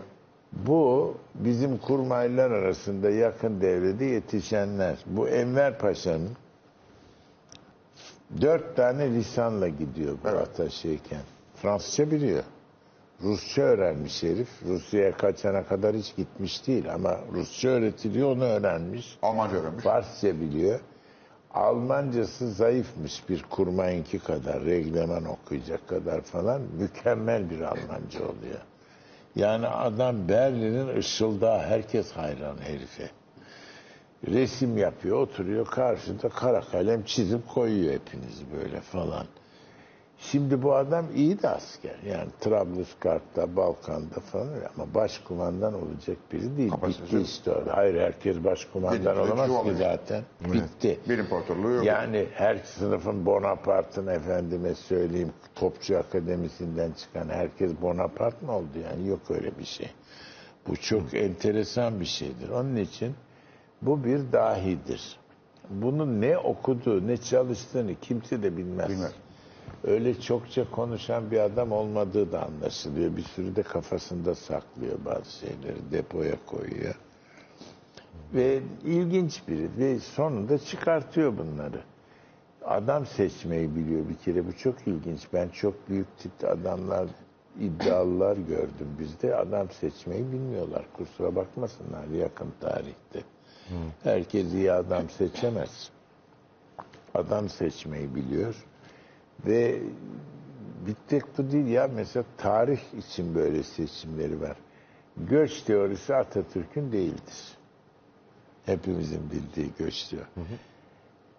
Bu 0.52 1.14
bizim 1.34 1.78
kurmaylar 1.78 2.50
arasında 2.50 3.11
yakın 3.11 3.61
devrede 3.61 4.04
yetişenler. 4.04 4.96
Bu 5.07 5.28
Enver 5.28 5.78
Paşa'nın 5.78 6.30
dört 8.40 8.76
tane 8.76 9.11
lisanla 9.14 9.68
gidiyor 9.68 10.14
bu 10.24 10.28
Evet. 10.28 10.40
ataşeyken. 10.40 11.20
Fransızca 11.57 12.11
biliyor. 12.11 12.42
Rusça 13.22 13.62
öğrenmiş 13.62 14.22
herif. 14.22 14.48
Rusya'ya 14.68 15.16
kaçana 15.16 15.64
kadar 15.64 15.96
hiç 15.96 16.16
gitmiş 16.16 16.66
değil 16.66 16.94
ama 16.94 17.16
Rusça 17.32 17.68
öğretiliyor 17.68 18.36
onu 18.36 18.44
öğrenmiş. 18.44 19.18
Almanca 19.22 19.57
öğrenmiş. 19.57 19.84
Farsça 19.84 20.40
biliyor. 20.40 20.80
Almancası 21.57 22.50
zayıfmış 22.50 23.28
bir 23.28 23.42
kurmayınki 23.42 24.18
kadar, 24.18 24.64
regleman 24.64 25.24
okuyacak 25.24 25.88
kadar 25.88 26.20
falan. 26.20 26.62
Mükemmel 26.78 27.50
bir 27.50 27.61
Almanca 27.61 28.20
oluyor. 28.20 28.61
Yani 29.36 29.66
adam 29.66 30.28
Berlin'in 30.28 30.96
ışıldağı 30.96 31.59
herkes 31.59 32.12
hayran 32.12 32.59
herife. 32.59 33.11
Resim 34.26 34.78
yapıyor, 34.78 35.16
oturuyor 35.16 35.66
karşında 35.66 36.28
kara 36.28 36.61
kalem 36.61 37.02
çizip 37.04 37.48
koyuyor 37.48 37.94
hepinizi 37.94 38.44
böyle 38.52 38.80
falan. 38.80 39.26
Şimdi 40.19 40.62
bu 40.62 40.75
adam 40.75 41.07
iyi 41.14 41.43
de 41.43 41.49
asker. 41.49 41.97
Yani 42.07 42.29
Trablusgarp'ta, 42.41 43.57
Balkan'da 43.57 44.21
falan 44.21 44.55
öyle. 44.55 44.69
ama 44.77 44.95
başkumandan 44.95 45.75
olacak 45.75 46.17
biri 46.33 46.57
değil. 46.57 46.71
Kapasitesi 46.71 47.17
Bitti 47.17 47.51
orada. 47.51 47.77
Hayır 47.77 48.01
herkes 48.01 48.45
başkumandan 48.45 49.19
olamaz 49.19 49.64
ki 49.64 49.75
zaten. 49.79 50.23
Bitti. 50.53 51.01
Bir 51.09 51.19
imparatorluğu 51.19 51.71
yok. 51.71 51.85
Yani 51.85 52.27
her 52.35 52.57
sınıfın 52.57 53.27
Bonaparte'ın 53.27 54.07
efendime 54.07 54.75
söyleyeyim 54.75 55.33
Topçu 55.55 55.99
Akademisi'nden 55.99 56.93
çıkan 56.93 57.29
herkes 57.29 57.73
Bonaparte 57.83 58.47
mı 58.47 58.53
oldu 58.53 58.79
yani 58.91 59.09
yok 59.09 59.21
öyle 59.31 59.59
bir 59.59 59.64
şey. 59.64 59.91
Bu 60.69 60.77
çok 60.77 61.14
enteresan 61.14 62.01
bir 62.01 62.05
şeydir. 62.05 62.49
Onun 62.49 62.77
için 62.77 63.14
bu 63.83 64.05
bir 64.05 64.33
dahidir. 64.33 65.19
Bunun 65.71 66.21
ne 66.21 66.39
okuduğu, 66.39 67.07
ne 67.07 67.17
çalıştığını 67.17 67.95
kimse 68.01 68.43
de 68.43 68.57
bilmez. 68.57 68.89
Bilmez. 68.89 69.12
Öyle 69.87 70.20
çokça 70.20 70.70
konuşan 70.70 71.30
bir 71.30 71.39
adam 71.39 71.72
olmadığı 71.72 72.32
da 72.32 72.47
anlaşılıyor. 72.47 73.16
Bir 73.16 73.22
sürü 73.22 73.57
de 73.57 73.62
kafasında 73.62 74.34
saklıyor 74.34 74.99
bazı 75.05 75.30
şeyleri, 75.30 75.93
depoya 75.93 76.37
koyuyor. 76.47 76.95
Ve 78.34 78.61
ilginç 78.84 79.43
biri 79.49 79.68
ve 79.78 79.99
sonunda 79.99 80.59
çıkartıyor 80.59 81.39
bunları. 81.39 81.80
Adam 82.64 83.07
seçmeyi 83.07 83.76
biliyor 83.76 84.09
bir 84.09 84.14
kere. 84.16 84.47
Bu 84.47 84.57
çok 84.57 84.87
ilginç. 84.87 85.20
Ben 85.32 85.49
çok 85.49 85.89
büyük 85.89 86.18
tipte 86.18 86.49
adamlar, 86.49 87.09
iddialılar 87.61 88.37
gördüm 88.37 88.89
bizde. 88.99 89.37
Adam 89.37 89.70
seçmeyi 89.70 90.32
bilmiyorlar. 90.32 90.84
Kusura 90.97 91.37
bakmasınlar 91.37 92.07
yakın 92.07 92.53
tarihte. 92.61 93.22
Herkes 94.03 94.53
iyi 94.53 94.72
adam 94.72 95.11
seçemez. 95.11 95.91
Adam 97.14 97.49
seçmeyi 97.49 98.14
biliyor. 98.14 98.66
Ve 99.47 99.80
bir 100.87 100.97
tek 101.09 101.39
bu 101.39 101.53
değil 101.53 101.66
ya. 101.66 101.89
Mesela 101.95 102.24
tarih 102.39 102.80
için 102.99 103.34
böyle 103.34 103.62
seçimleri 103.62 104.41
var. 104.41 104.57
Göç 105.16 105.62
teorisi 105.62 106.14
Atatürk'ün 106.14 106.93
değildir. 106.93 107.57
Hepimizin 108.66 109.30
bildiği 109.30 109.70
göç 109.78 110.11
diyor. 110.11 110.26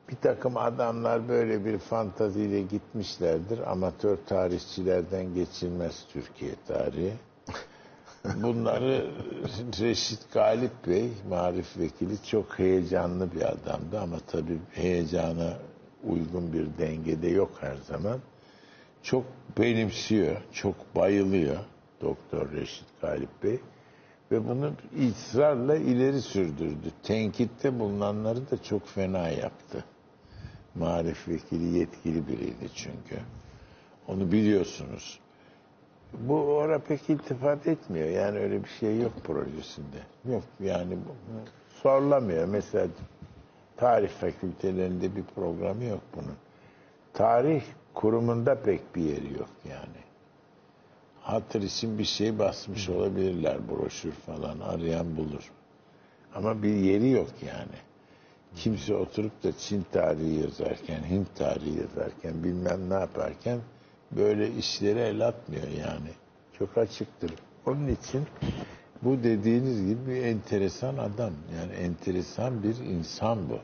Bir 0.10 0.16
takım 0.16 0.58
adamlar 0.58 1.30
böyle 1.30 1.66
bir 1.66 1.78
fantaziyle 1.78 2.62
gitmişlerdir. 2.62 3.72
Amatör 3.72 4.18
tarihçilerden 4.18 5.34
geçilmez 5.34 6.06
Türkiye 6.14 6.52
tarihi. 6.68 7.14
Bunları 8.44 9.12
Reşit 9.80 10.34
Galip 10.34 10.88
Bey, 10.88 11.10
marif 11.30 11.78
vekili 11.78 12.24
çok 12.24 12.60
heyecanlı 12.60 13.32
bir 13.32 13.42
adamdı 13.42 14.00
ama 14.00 14.18
tabii 14.28 14.60
heyecana 14.74 15.54
uygun 16.04 16.54
bir 16.54 16.68
dengede 16.78 17.28
yok 17.28 17.52
her 17.62 17.76
zaman. 17.76 18.20
Çok 19.04 19.24
benimsiyor, 19.58 20.38
çok 20.52 20.96
bayılıyor 20.96 21.58
Doktor 22.02 22.52
Reşit 22.52 22.86
Galip 23.02 23.44
Bey 23.44 23.60
ve 24.32 24.48
bunu 24.48 24.72
ısrarla 25.10 25.76
ileri 25.76 26.22
sürdürdü. 26.22 26.92
Tenkitte 27.04 27.80
bulunanları 27.80 28.52
da 28.52 28.64
çok 28.64 28.88
fena 28.88 29.30
yaptı. 29.30 29.84
Marif 30.76 31.28
vekili 31.28 31.78
yetkili 31.78 32.28
biriydi 32.28 32.70
çünkü. 32.76 33.20
Onu 34.08 34.32
biliyorsunuz. 34.32 35.20
Bu 36.14 36.36
ora 36.36 36.80
pek 36.80 37.10
iltifat 37.10 37.68
etmiyor. 37.68 38.10
Yani 38.10 38.40
öyle 38.40 38.64
bir 38.64 38.70
şey 38.70 39.00
yok 39.00 39.14
projesinde. 39.24 39.98
Yok 40.32 40.44
yani 40.60 40.98
sorulamıyor. 41.84 42.48
Mesela 42.48 42.88
tarih 43.78 44.10
fakültelerinde 44.10 45.16
bir 45.16 45.24
programı 45.24 45.84
yok 45.84 46.02
bunun. 46.16 46.36
Tarih 47.14 47.64
kurumunda 47.94 48.62
pek 48.62 48.96
bir 48.96 49.02
yeri 49.02 49.34
yok 49.34 49.50
yani. 49.70 50.08
Hatır 51.22 51.62
için 51.62 52.00
bir 52.00 52.04
şey 52.06 52.40
basmış 52.40 52.90
olabilirler 52.90 53.58
broşür 53.70 54.12
falan 54.12 54.60
arayan 54.60 55.18
bulur. 55.18 55.52
Ama 56.36 56.64
bir 56.64 56.74
yeri 56.76 57.10
yok 57.10 57.30
yani. 57.42 57.78
Kimse 58.56 58.96
oturup 58.96 59.44
da 59.44 59.58
Çin 59.58 59.86
tarihi 59.92 60.42
yazarken, 60.42 61.04
Hint 61.10 61.36
tarihi 61.36 61.80
yazarken, 61.80 62.44
bilmem 62.44 62.90
ne 62.90 62.94
yaparken 62.94 63.60
böyle 64.12 64.52
işlere 64.52 65.02
el 65.02 65.28
atmıyor 65.28 65.68
yani. 65.68 66.10
Çok 66.60 66.78
açıktır. 66.78 67.34
Onun 67.66 67.88
için 67.88 68.28
bu 69.02 69.24
dediğiniz 69.24 69.86
gibi 69.88 70.08
bir 70.12 70.24
enteresan 70.24 70.98
adam. 70.98 71.32
Yani 71.60 71.74
enteresan 71.74 72.64
bir 72.64 72.76
insan 72.86 73.40
bu. 73.50 73.60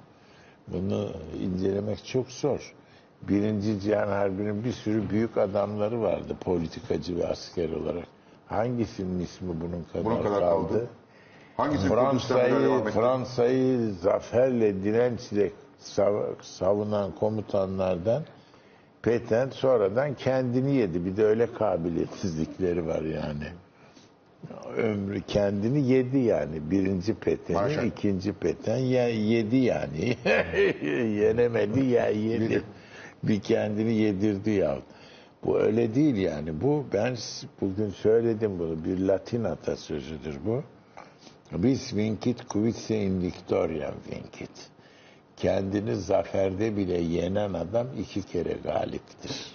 Bunu 0.67 1.09
incelemek 1.41 2.05
çok 2.05 2.31
zor. 2.31 2.73
Birinci 3.21 3.79
Cihan 3.79 4.07
Harbi'nin 4.07 4.63
bir 4.63 4.71
sürü 4.71 5.09
büyük 5.09 5.37
adamları 5.37 6.01
vardı 6.01 6.35
politikacı 6.41 7.17
ve 7.17 7.27
asker 7.27 7.69
olarak. 7.69 8.05
Hangisinin 8.47 9.19
ismi 9.19 9.47
bunun 9.61 9.83
kadar, 9.93 10.05
Bunun 10.05 10.23
kadar 10.23 10.39
kaldı? 10.39 10.67
kaldı. 10.69 10.87
Hangisi 11.57 11.87
Fransa'yı? 11.87 12.83
Fransa'yı 12.83 13.93
zaferle 13.93 14.83
dirençle 14.83 15.51
sav- 15.79 16.41
savunan 16.41 17.11
komutanlardan 17.15 18.23
Peten 19.01 19.49
sonradan 19.49 20.13
kendini 20.13 20.75
yedi. 20.75 21.05
Bir 21.05 21.17
de 21.17 21.25
öyle 21.25 21.53
kabiliyetsizlikleri 21.53 22.87
var 22.87 23.01
yani. 23.01 23.43
Ömrü 24.77 25.21
kendini 25.21 25.87
yedi 25.87 26.17
yani. 26.17 26.71
Birinci 26.71 27.13
Peten'i, 27.13 27.57
Maşallah. 27.57 27.85
ikinci 27.85 28.33
Peten 28.33 28.77
ya, 28.77 29.07
yedi 29.09 29.55
yani. 29.57 30.17
Yenemedi 31.21 31.85
ya 31.85 32.07
yedi. 32.07 32.63
Bir 33.23 33.39
kendini 33.39 33.93
yedirdi 33.93 34.49
ya. 34.49 34.77
Bu 35.45 35.59
öyle 35.59 35.95
değil 35.95 36.15
yani. 36.15 36.61
Bu 36.61 36.85
ben 36.93 37.17
bugün 37.61 37.89
söyledim 37.89 38.59
bunu. 38.59 38.83
Bir 38.85 38.99
Latin 38.99 39.43
atasözüdür 39.43 40.39
bu. 40.45 40.63
Bis 41.51 41.95
vincit 41.95 42.45
quidse 42.47 43.01
in 43.03 43.21
victoriam 43.21 43.93
vincit. 44.11 44.51
Kendini 45.37 45.95
zaferde 45.95 46.77
bile 46.77 47.01
yenen 47.01 47.53
adam 47.53 47.87
iki 47.99 48.23
kere 48.23 48.53
galiptir. 48.63 49.45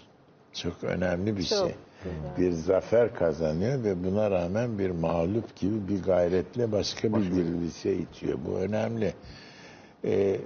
Çok 0.52 0.84
önemli 0.84 1.36
bir 1.36 1.44
Çok 1.44 1.58
şey. 1.58 1.74
Bir 2.38 2.52
zafer 2.52 3.14
kazanıyor 3.14 3.84
ve 3.84 4.04
buna 4.04 4.30
rağmen 4.30 4.78
bir 4.78 4.90
mağlup 4.90 5.56
gibi 5.56 5.88
bir 5.88 6.02
gayretle 6.02 6.72
başka 6.72 7.14
bir 7.14 7.30
dirilişe 7.30 7.92
itiyor. 7.92 8.38
Bu 8.46 8.58
önemli. 8.58 9.14
Ee, 10.04 10.40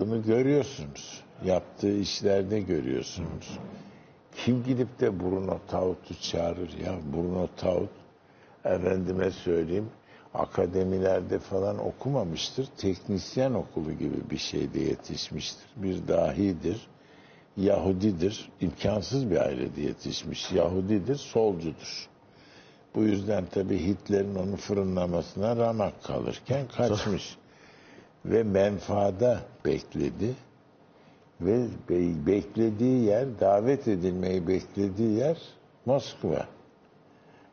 bunu 0.00 0.22
görüyorsunuz. 0.22 1.24
Yaptığı 1.44 1.98
işlerde 1.98 2.60
görüyorsunuz. 2.60 3.58
Kim 4.36 4.64
gidip 4.64 5.00
de 5.00 5.20
Bruno 5.20 5.58
Taut'u 5.68 6.20
çağırır 6.20 6.78
ya? 6.84 6.94
Bruno 7.12 7.48
Taut 7.56 7.90
efendime 8.64 9.30
söyleyeyim 9.30 9.88
akademilerde 10.34 11.38
falan 11.38 11.78
okumamıştır. 11.78 12.68
Teknisyen 12.76 13.54
okulu 13.54 13.92
gibi 13.92 14.30
bir 14.30 14.38
şeyde 14.38 14.80
yetişmiştir. 14.80 15.66
Bir 15.76 16.08
dahidir. 16.08 16.88
Yahudidir. 17.58 18.48
imkansız 18.60 19.30
bir 19.30 19.36
ailede 19.36 19.80
yetişmiş. 19.80 20.52
Yahudidir, 20.52 21.16
solcudur. 21.16 22.08
Bu 22.94 23.02
yüzden 23.02 23.44
tabii 23.50 23.78
Hitler'in 23.78 24.34
onu 24.34 24.56
fırınlamasına 24.56 25.56
ramak 25.56 26.04
kalırken 26.04 26.66
kaçmış. 26.76 27.36
Ve 28.24 28.42
menfaada 28.42 29.40
bekledi. 29.64 30.34
Ve 31.40 31.66
be- 31.90 32.26
beklediği 32.26 33.04
yer, 33.04 33.26
davet 33.40 33.88
edilmeyi 33.88 34.48
beklediği 34.48 35.18
yer 35.18 35.38
Moskova. 35.86 36.46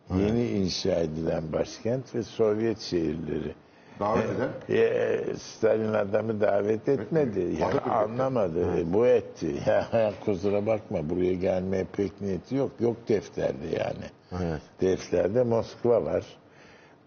Yeni 0.10 0.48
inşa 0.48 0.92
edilen 0.96 1.54
başkent 1.54 2.16
ve 2.16 2.24
Sovyet 2.24 2.80
şehirleri. 2.80 3.56
Davet 4.00 4.26
eden 4.30 4.76
E, 4.78 5.20
Stalin 5.38 5.94
adamı 5.94 6.42
davet 6.42 6.90
etmedi. 6.90 7.40
Ya, 7.40 7.70
etti. 7.70 7.90
anlamadı. 7.90 8.78
E, 8.80 8.94
Bu 8.94 9.08
etti. 9.08 9.48
Ya, 9.68 10.14
kusura 10.26 10.66
bakma 10.66 11.10
buraya 11.10 11.34
gelmeye 11.34 11.86
pek 11.98 12.22
niyeti 12.22 12.56
yok. 12.56 12.72
Yok 12.80 12.98
defterde 13.10 13.66
yani. 13.68 14.42
Evet. 14.44 14.62
Defterde 14.82 15.44
Moskova 15.44 16.06
var. 16.06 16.26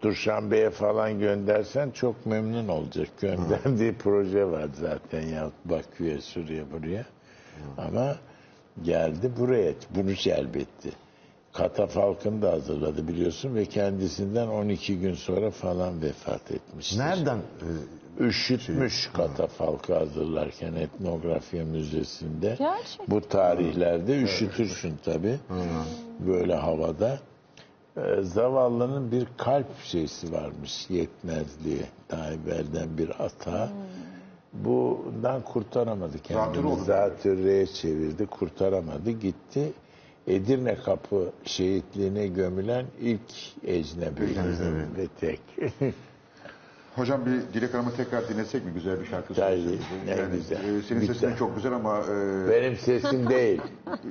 Duşanbe'ye 0.02 0.70
falan 0.70 1.18
göndersen 1.18 1.90
çok 1.90 2.26
memnun 2.26 2.68
olacak. 2.68 3.08
Gönderdiği 3.20 3.92
proje 3.92 4.44
var 4.50 4.68
zaten 4.74 5.22
ya 5.22 5.50
Bakü'ye, 5.64 6.20
Suriye 6.20 6.64
buraya. 6.72 7.04
Ama 7.78 8.16
geldi 8.82 9.30
buraya. 9.38 9.72
Bunu 9.90 10.14
celbetti. 10.14 10.90
Katafalkını 11.58 12.42
da 12.42 12.52
hazırladı 12.52 13.08
biliyorsun 13.08 13.54
ve 13.54 13.64
kendisinden 13.64 14.46
12 14.48 14.98
gün 14.98 15.14
sonra 15.14 15.50
falan 15.50 16.02
vefat 16.02 16.50
etmiştir. 16.50 16.98
Nereden? 16.98 17.36
e, 17.38 18.24
Üşütmüş 18.24 19.10
katafalkı 19.12 19.94
hazırlarken 19.94 20.74
etnografya 20.74 21.64
müzesinde. 21.64 22.56
Gerçekten. 22.58 23.06
Bu 23.08 23.20
tarihlerde 23.20 24.22
üşütürsün 24.22 24.96
tabi. 25.04 25.38
Böyle 26.26 26.54
havada. 26.54 27.18
Ee, 27.96 28.22
zavallının 28.22 29.12
bir 29.12 29.26
kalp 29.36 29.80
şeysi 29.84 30.32
varmış 30.32 30.90
yetmezliği. 30.90 31.82
Daha 32.10 32.30
evvelden 32.32 32.98
bir 32.98 33.24
ata. 33.24 33.68
Bundan 34.52 35.42
kurtaramadı 35.42 36.18
kendini. 36.18 36.84
Zatürreye 36.84 37.66
çevirdi. 37.66 38.26
Kurtaramadı. 38.26 39.10
Gitti. 39.10 39.72
Edirne 40.28 40.74
Kapı 40.74 41.32
şehitliğine 41.44 42.26
gömülen 42.26 42.86
ilk 43.00 43.66
ecnebi 43.66 44.22
ve 44.96 45.08
tek. 45.20 45.40
Hocam 46.98 47.20
bir 47.26 47.54
Dilek 47.54 47.74
Hanım'ı 47.74 47.92
tekrar 47.96 48.28
dinlesek 48.28 48.64
mi? 48.64 48.72
Güzel 48.74 49.00
bir 49.00 49.06
şarkı 49.06 49.34
Tabii, 49.34 49.36
söyleseniz. 49.36 49.80
ne 50.06 50.10
Yani, 50.10 50.32
güzel. 50.32 50.56
e, 50.56 50.82
senin 50.82 51.00
Güzel. 51.00 51.14
sesin 51.14 51.36
çok 51.36 51.56
güzel 51.56 51.72
ama 51.72 51.98
e, 51.98 52.50
Benim 52.50 52.76
sesim 52.76 53.30
değil. 53.30 53.60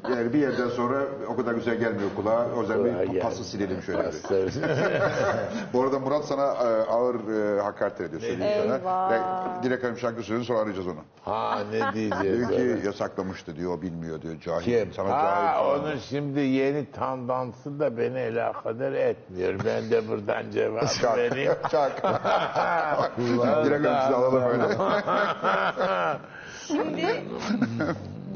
yani 0.10 0.34
bir 0.34 0.40
yerden 0.40 0.70
sonra 0.70 1.02
o 1.28 1.36
kadar 1.36 1.54
güzel 1.54 1.76
gelmiyor 1.76 2.10
kulağa. 2.16 2.48
O 2.58 2.62
yüzden 2.62 2.78
Kulağa 2.78 2.86
bir 2.86 3.04
gelmiyor. 3.06 3.24
pası 3.24 3.44
silelim 3.44 3.82
şöyle. 3.82 4.00
bir. 4.00 4.14
Bu 5.74 5.84
arada 5.84 6.00
Murat 6.00 6.26
sana 6.26 6.44
e, 6.46 6.68
ağır 6.92 7.16
e, 7.58 7.62
hakaret 7.62 8.02
ediyor. 8.02 8.22
Söyleyeyim 8.22 8.64
sana. 8.64 8.76
Eyvah. 8.78 9.12
Ve 9.12 9.64
Dilek 9.64 9.84
Hanım 9.84 9.98
şarkı 9.98 10.24
söyledi 10.24 10.46
sonra 10.46 10.60
arayacağız 10.60 10.88
onu. 10.88 11.00
ha 11.26 11.60
ne 11.72 11.94
diyeceğiz? 11.94 12.38
Diyor 12.50 12.50
ona? 12.50 12.58
ki 12.80 12.86
yasaklamıştı 12.88 13.56
diyor, 13.56 13.78
o 13.78 13.82
bilmiyor 13.82 14.22
diyor, 14.22 14.36
cahil. 14.40 14.64
Kim? 14.64 14.94
Sana 14.94 15.10
Ha, 15.10 15.22
cahil 15.22 15.58
falan. 15.58 15.80
onun 15.80 15.98
şimdi 15.98 16.40
yeni 16.40 16.92
tandansı 16.92 17.80
da 17.80 17.98
beni 17.98 18.20
alakadar 18.20 18.92
etmiyor. 18.94 19.54
Ben 19.66 19.92
de 19.92 20.08
buradan 20.08 20.52
cevap 20.52 21.18
vereyim. 21.18 21.52
çak. 21.72 22.02
Hanım 22.78 23.11
sizi 23.65 24.15
alalım 24.15 24.43
öyle. 24.43 24.63
Şimdi 26.67 27.23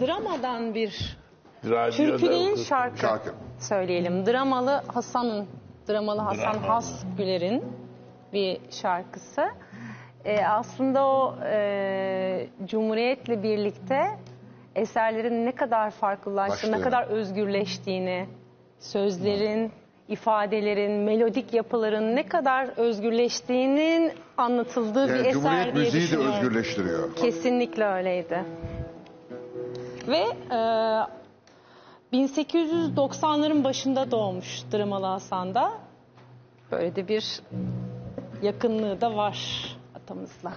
dramadan 0.02 0.74
bir 0.76 1.18
Radyoda 1.66 2.16
okut- 2.16 2.66
şarkı, 2.68 2.98
Şarkı. 2.98 3.34
söyleyelim. 3.60 4.26
Dramalı 4.26 4.82
Hasan'ın, 4.88 5.48
dramalı 5.90 6.22
Hasan 6.22 6.54
Dramalı. 6.54 6.68
Hasgüler'in 6.68 7.64
bir 8.34 8.60
şarkısı. 8.72 9.42
Ee, 10.26 10.46
aslında 10.46 11.06
o 11.08 11.36
e, 11.46 12.48
Cumhuriyet'le 12.66 13.44
birlikte 13.44 14.02
eserlerin 14.76 15.46
ne 15.46 15.56
kadar 15.56 15.92
farklılaştığını, 15.92 16.78
ne 16.78 16.82
kadar 16.82 17.04
özgürleştiğini, 17.08 18.28
sözlerin, 18.80 19.72
ifadelerin, 20.12 20.92
melodik 20.92 21.54
yapıların 21.54 22.16
ne 22.16 22.28
kadar 22.28 22.68
özgürleştiğinin 22.78 24.12
anlatıldığı 24.38 25.08
bir 25.08 25.14
Yani 25.16 25.28
eser 25.28 25.34
Cumhuriyet 25.34 25.76
diye 25.76 25.86
müziği 25.86 26.02
de 26.02 26.06
düşünüyorum. 26.08 26.34
özgürleştiriyor. 26.36 27.16
Kesinlikle 27.16 27.86
öyleydi. 27.86 28.44
Ve 30.08 30.24
e, 30.52 32.18
1890'ların 32.18 33.64
başında 33.64 34.12
doğmuş 34.12 34.64
Dramalı 34.74 35.06
Hasan'da. 35.06 35.72
Böyle 36.72 36.96
de 36.96 37.08
bir 37.08 37.40
yakınlığı 38.42 39.02
da 39.02 39.16
var 39.16 39.38
atamızla. 39.96 40.54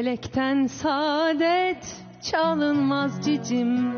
Felekten 0.00 0.66
saadet 0.66 1.96
çalınmaz 2.22 3.24
cicim. 3.24 3.92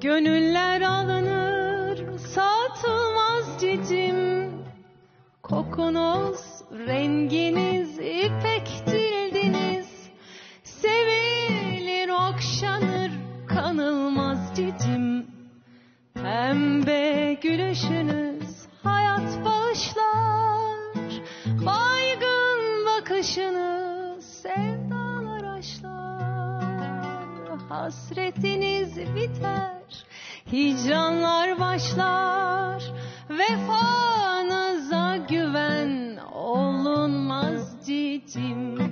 Gönüller 0.00 0.80
alınır 0.80 2.18
satılmaz 2.18 3.60
cicim. 3.60 4.50
Kokunuz, 5.42 6.40
renginiz, 6.86 7.98
ipek 7.98 8.66
cildiniz. 8.86 10.10
Sevilir, 10.62 12.08
okşanır, 12.08 13.10
kanılmaz 13.48 14.52
cicim. 14.56 15.26
Pembe 16.14 17.34
gülüşünüz 17.42 18.66
hayat 18.82 19.44
bağışlar. 19.44 21.10
Baygın 21.46 22.86
bakışınız 22.86 23.89
sevdalar 24.42 25.58
aşlar. 25.58 26.60
Hasretiniz 27.68 28.96
biter 28.96 30.04
hicranlar 30.52 31.60
başlar. 31.60 32.92
Vefanıza 33.30 35.16
güven 35.16 36.16
olunmaz 36.32 37.86
cicim 37.86 38.89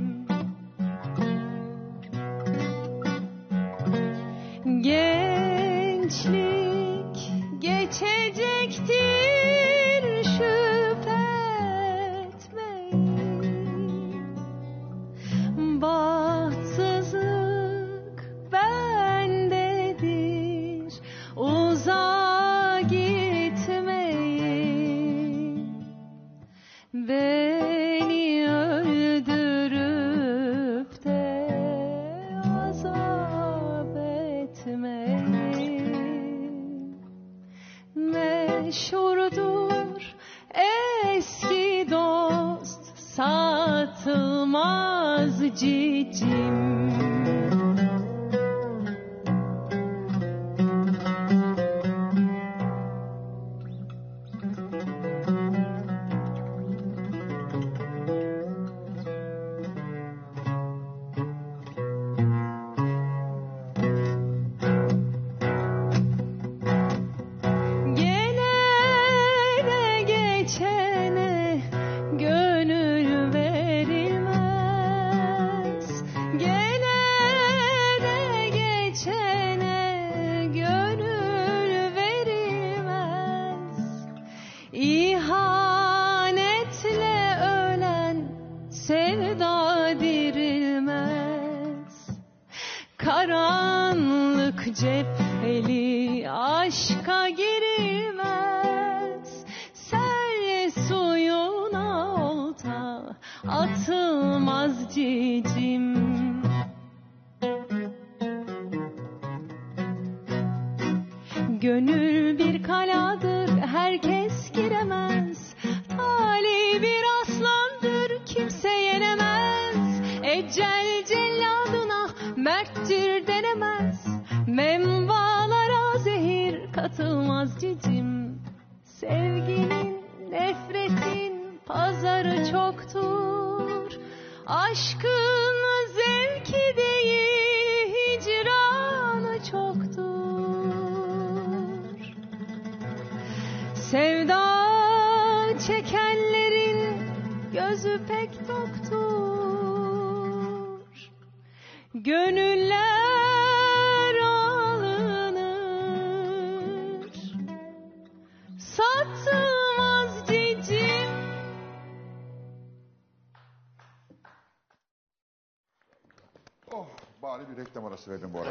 verdim 168.09 168.31
bu 168.35 168.39
arada. 168.41 168.51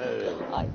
Ay. 0.53 0.67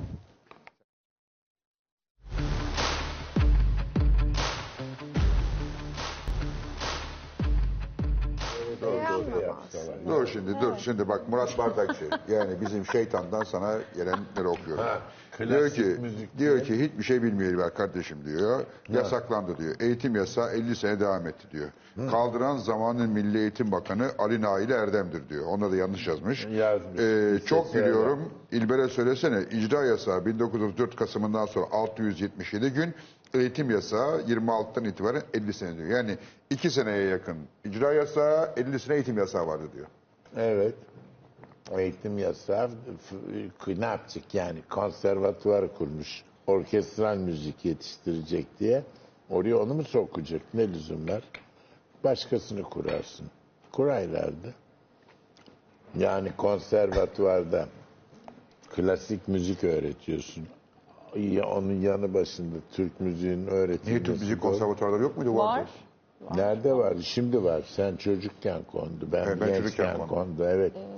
Dur 10.07 10.27
şimdi 10.27 10.61
dur 10.61 10.77
şimdi 10.77 11.09
bak 11.09 11.29
Murat 11.29 11.57
Bardakçı 11.57 12.09
yani 12.27 12.61
bizim 12.61 12.85
şeytandan 12.85 13.43
sana 13.43 13.73
gelenleri 13.95 14.47
okuyorum. 14.47 14.83
Ha, 14.83 14.99
diyor 15.39 15.49
klasik 15.49 15.75
ki 15.75 16.01
müzik 16.01 16.37
diyor 16.37 16.63
ki 16.63 16.83
hiçbir 16.83 17.03
şey 17.03 17.23
bilmeyelim 17.23 17.61
kardeşim 17.77 18.17
diyor. 18.25 18.65
Yasaklandı 18.89 19.57
diyor. 19.57 19.75
Eğitim 19.79 20.15
yasağı 20.15 20.51
50 20.51 20.75
sene 20.75 20.99
devam 20.99 21.27
etti 21.27 21.47
diyor. 21.51 21.69
Kaldıran 22.11 22.57
zamanın 22.57 23.09
Milli 23.09 23.37
Eğitim 23.37 23.71
Bakanı 23.71 24.11
Ali 24.17 24.41
Naili 24.41 24.73
Erdem'dir 24.73 25.29
diyor. 25.29 25.45
Ona 25.45 25.71
da 25.71 25.75
yanlış 25.75 26.07
yazmış. 26.07 26.45
Yazmış. 26.45 27.01
Ee, 27.01 27.39
çok 27.45 27.75
biliyorum. 27.75 28.19
İlber'e 28.51 28.87
söylesene 28.87 29.41
icra 29.51 29.85
yasağı 29.85 30.25
1934 30.25 30.95
Kasım'ından 30.95 31.45
sonra 31.45 31.65
677 31.71 32.69
gün 32.69 32.93
eğitim 33.33 33.69
yasağı 33.69 34.21
26'dan 34.21 34.85
itibaren 34.85 35.21
50 35.33 35.53
sene 35.53 35.77
diyor. 35.77 35.89
Yani 35.89 36.17
2 36.49 36.69
seneye 36.69 37.07
yakın 37.07 37.37
icra 37.65 37.93
yasağı 37.93 38.49
50 38.57 38.79
sene 38.79 38.95
eğitim 38.95 39.17
yasağı 39.17 39.47
vardı 39.47 39.63
diyor. 39.75 39.87
Evet. 40.37 40.75
Eğitim 41.71 42.17
yasağı 42.17 42.69
ne 43.67 43.85
yapacak 43.85 44.33
yani 44.33 44.59
konservatuvar 44.69 45.73
kurmuş. 45.77 46.23
Orkestral 46.47 47.17
müzik 47.17 47.65
yetiştirecek 47.65 48.45
diye. 48.59 48.83
Oraya 49.29 49.57
onu 49.57 49.73
mu 49.73 49.83
sokacak? 49.83 50.41
Ne 50.53 50.67
lüzum 50.73 51.09
var? 51.09 51.23
Başkasını 52.03 52.63
kurarsın. 52.63 53.25
Kuraylardı. 53.71 54.53
Yani 55.97 56.29
konservatuvarda 56.37 57.67
klasik 58.75 59.27
müzik 59.27 59.63
öğretiyorsun. 59.63 60.47
Ya 61.15 61.45
onun 61.49 61.81
yanı 61.81 62.13
başında 62.13 62.55
Türk 62.71 62.99
müziğinin 62.99 63.47
öğretilmesi. 63.47 63.89
Niye 63.89 64.03
Türk 64.03 64.19
müzik 64.21 64.41
konservatuarları 64.41 65.01
yok 65.03 65.17
muydu? 65.17 65.35
Var. 65.35 65.65
Vardı. 66.21 66.41
Nerede 66.41 66.73
var? 66.73 66.93
Şimdi 67.01 67.43
var. 67.43 67.61
Sen 67.75 67.95
çocukken 67.95 68.63
kondu. 68.71 69.07
Ben, 69.11 69.23
Evet, 69.23 69.37
ben 69.41 69.47
çocukken 69.47 69.85
gençken 69.85 69.97
kondu. 69.97 70.09
kondu. 70.13 70.45
Evet. 70.45 70.71
Önce? 70.75 70.92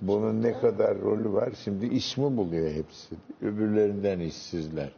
Bunun 0.00 0.42
ne 0.42 0.60
kadar 0.60 0.98
rolü 1.00 1.32
var? 1.32 1.48
Şimdi 1.64 1.86
iş 1.86 2.16
mi 2.16 2.36
buluyor 2.36 2.70
hepsi? 2.70 3.14
Öbürlerinden 3.42 4.18
işsizler. 4.20 4.92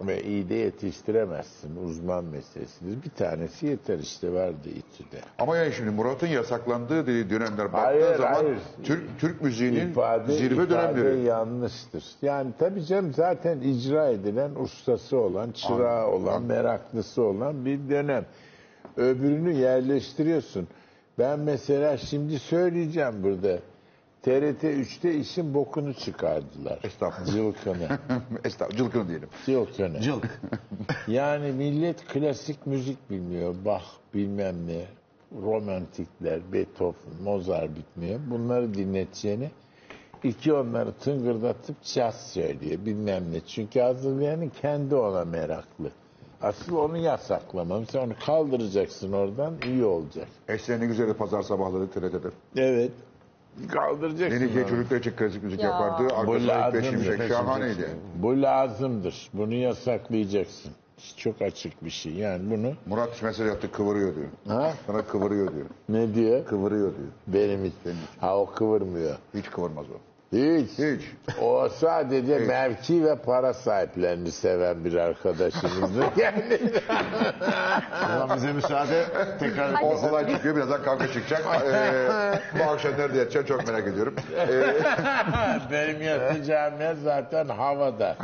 Ve 0.00 0.22
iyi 0.22 0.48
de 0.48 0.54
yetiştiremezsin. 0.54 1.76
Uzman 1.76 2.24
meselesidir. 2.24 3.02
Bir 3.04 3.10
tanesi 3.10 3.66
yeter 3.66 3.98
işte 3.98 4.32
vardı 4.32 4.68
İTÜ'de. 4.68 5.20
Ama 5.38 5.56
yani 5.56 5.72
şimdi 5.72 5.90
Murat'ın 5.90 6.26
yasaklandığı 6.26 7.06
dönemler 7.06 7.72
baktığı 7.72 8.04
Hayır, 8.04 8.16
zaman 8.16 8.34
hayır. 8.34 8.58
Türk 8.84 9.02
Türk 9.18 9.42
müziğinin 9.42 9.90
İfade, 9.90 10.32
zirve 10.32 10.54
ifade 10.54 10.70
dönemleri. 10.70 11.22
yanlıştır. 11.24 12.04
Yani 12.22 12.50
tabii 12.58 12.84
canım 12.84 13.12
zaten 13.12 13.60
icra 13.60 14.08
edilen 14.08 14.50
ustası 14.54 15.16
olan, 15.16 15.50
çırağı 15.52 16.04
Anladım, 16.04 16.24
olan, 16.24 16.42
meraklısı 16.42 17.22
olan 17.22 17.64
bir 17.64 17.78
dönem. 17.90 18.24
Öbürünü 18.96 19.52
yerleştiriyorsun. 19.52 20.68
Ben 21.18 21.40
mesela 21.40 21.96
şimdi 21.96 22.38
söyleyeceğim 22.38 23.22
burada. 23.22 23.58
TRT 24.22 24.64
3'te 24.64 25.14
işin 25.14 25.54
bokunu 25.54 25.94
çıkardılar. 25.94 26.78
Estağfurullah. 26.84 27.32
Cılkını. 27.32 27.88
Estağfurullah, 28.44 28.78
cılkını 28.78 29.08
diyelim. 29.08 29.28
Cılkını. 29.46 30.00
Cılk. 30.00 30.40
Yani 31.08 31.52
millet 31.52 32.06
klasik 32.06 32.66
müzik 32.66 33.10
bilmiyor. 33.10 33.54
Bach 33.64 33.84
bilmem 34.14 34.66
ne. 34.66 34.84
Romantikler, 35.42 36.52
Beethoven, 36.52 37.22
Mozart 37.22 37.76
bitmiyor. 37.76 38.20
Bunları 38.30 38.74
dinleteceğini 38.74 39.50
iki 40.24 40.52
onları 40.52 40.92
tıngırdatıp 40.92 41.82
caz 41.82 42.32
söylüyor 42.32 42.86
bilmem 42.86 43.32
ne. 43.32 43.40
Çünkü 43.46 43.80
hazırlayanın 43.80 44.52
kendi 44.62 44.94
ona 44.94 45.24
meraklı. 45.24 45.90
Asıl 46.42 46.76
onu 46.76 46.96
yasaklaman. 46.96 47.84
Sen 47.84 47.98
onu 48.00 48.12
kaldıracaksın 48.26 49.12
oradan 49.12 49.54
iyi 49.66 49.84
olacak. 49.84 50.28
Eskiden 50.48 50.80
ne 50.80 50.86
güzeldi 50.86 51.12
pazar 51.14 51.42
sabahları 51.42 51.90
TRT'de. 51.90 52.28
Evet. 52.56 52.90
Kaldıracaksın 53.72 54.40
Yenike 54.40 54.62
onu. 54.62 54.68
çocuklar 54.70 54.96
için 54.96 55.10
klasik 55.10 55.42
müzik 55.42 55.60
Ya. 55.60 55.68
yapardı. 55.70 56.02
Bu 56.26 56.32
Arkasına 56.32 56.36
İlk 56.36 56.74
Beş 56.74 56.82
lazımdır. 56.82 57.04
Şimşek 57.04 57.28
şahaneydi. 57.28 57.90
Bu 58.16 58.42
lazımdır. 58.42 59.28
Bunu 59.32 59.54
yasaklayacaksın. 59.54 60.72
Çok 61.16 61.42
açık 61.42 61.84
bir 61.84 61.90
şey. 61.90 62.12
Yani 62.12 62.50
bunu 62.50 62.72
Murat 62.86 63.22
mesela 63.22 63.48
yaptı 63.48 63.72
kıvırıyor 63.72 64.14
diyor. 64.16 64.26
ha? 64.48 64.72
Sana 64.86 65.02
kıvırıyor 65.02 65.54
diyor. 65.54 65.66
ne 65.88 66.14
diyor? 66.14 66.44
Kıvırıyor 66.46 66.92
diyor. 66.96 67.08
Benim 67.26 67.64
için. 67.64 67.94
Ha 68.20 68.38
o 68.38 68.46
kıvırmıyor. 68.46 69.16
Hiç 69.34 69.50
kıvırmaz 69.50 69.86
o. 69.90 70.11
Hiç. 70.32 70.70
Hiç. 70.70 71.02
O 71.40 71.68
sadece 71.68 72.38
mevki 72.38 73.04
ve 73.04 73.16
para 73.16 73.54
sahiplerini 73.54 74.32
seven 74.32 74.84
bir 74.84 74.94
arkadaşımızdı. 74.94 76.04
Yani 76.16 76.60
zaman 78.08 78.36
bize 78.36 78.52
müsaade 78.52 79.04
tekrar 79.40 79.74
O 79.82 80.08
olay 80.08 80.34
çıkıyor. 80.34 80.56
Birazdan 80.56 80.82
kavga 80.82 81.06
çıkacak. 81.12 81.42
Ee, 81.72 82.58
bu 82.58 82.70
akşam 82.70 82.92
nerede 82.92 83.18
yatacaksın 83.18 83.56
çok 83.56 83.66
merak 83.68 83.88
ediyorum. 83.88 84.14
Ee, 84.36 84.74
benim 85.72 86.02
yatacağım 86.02 86.80
yer 86.80 86.94
zaten 87.04 87.48
havada. 87.48 88.16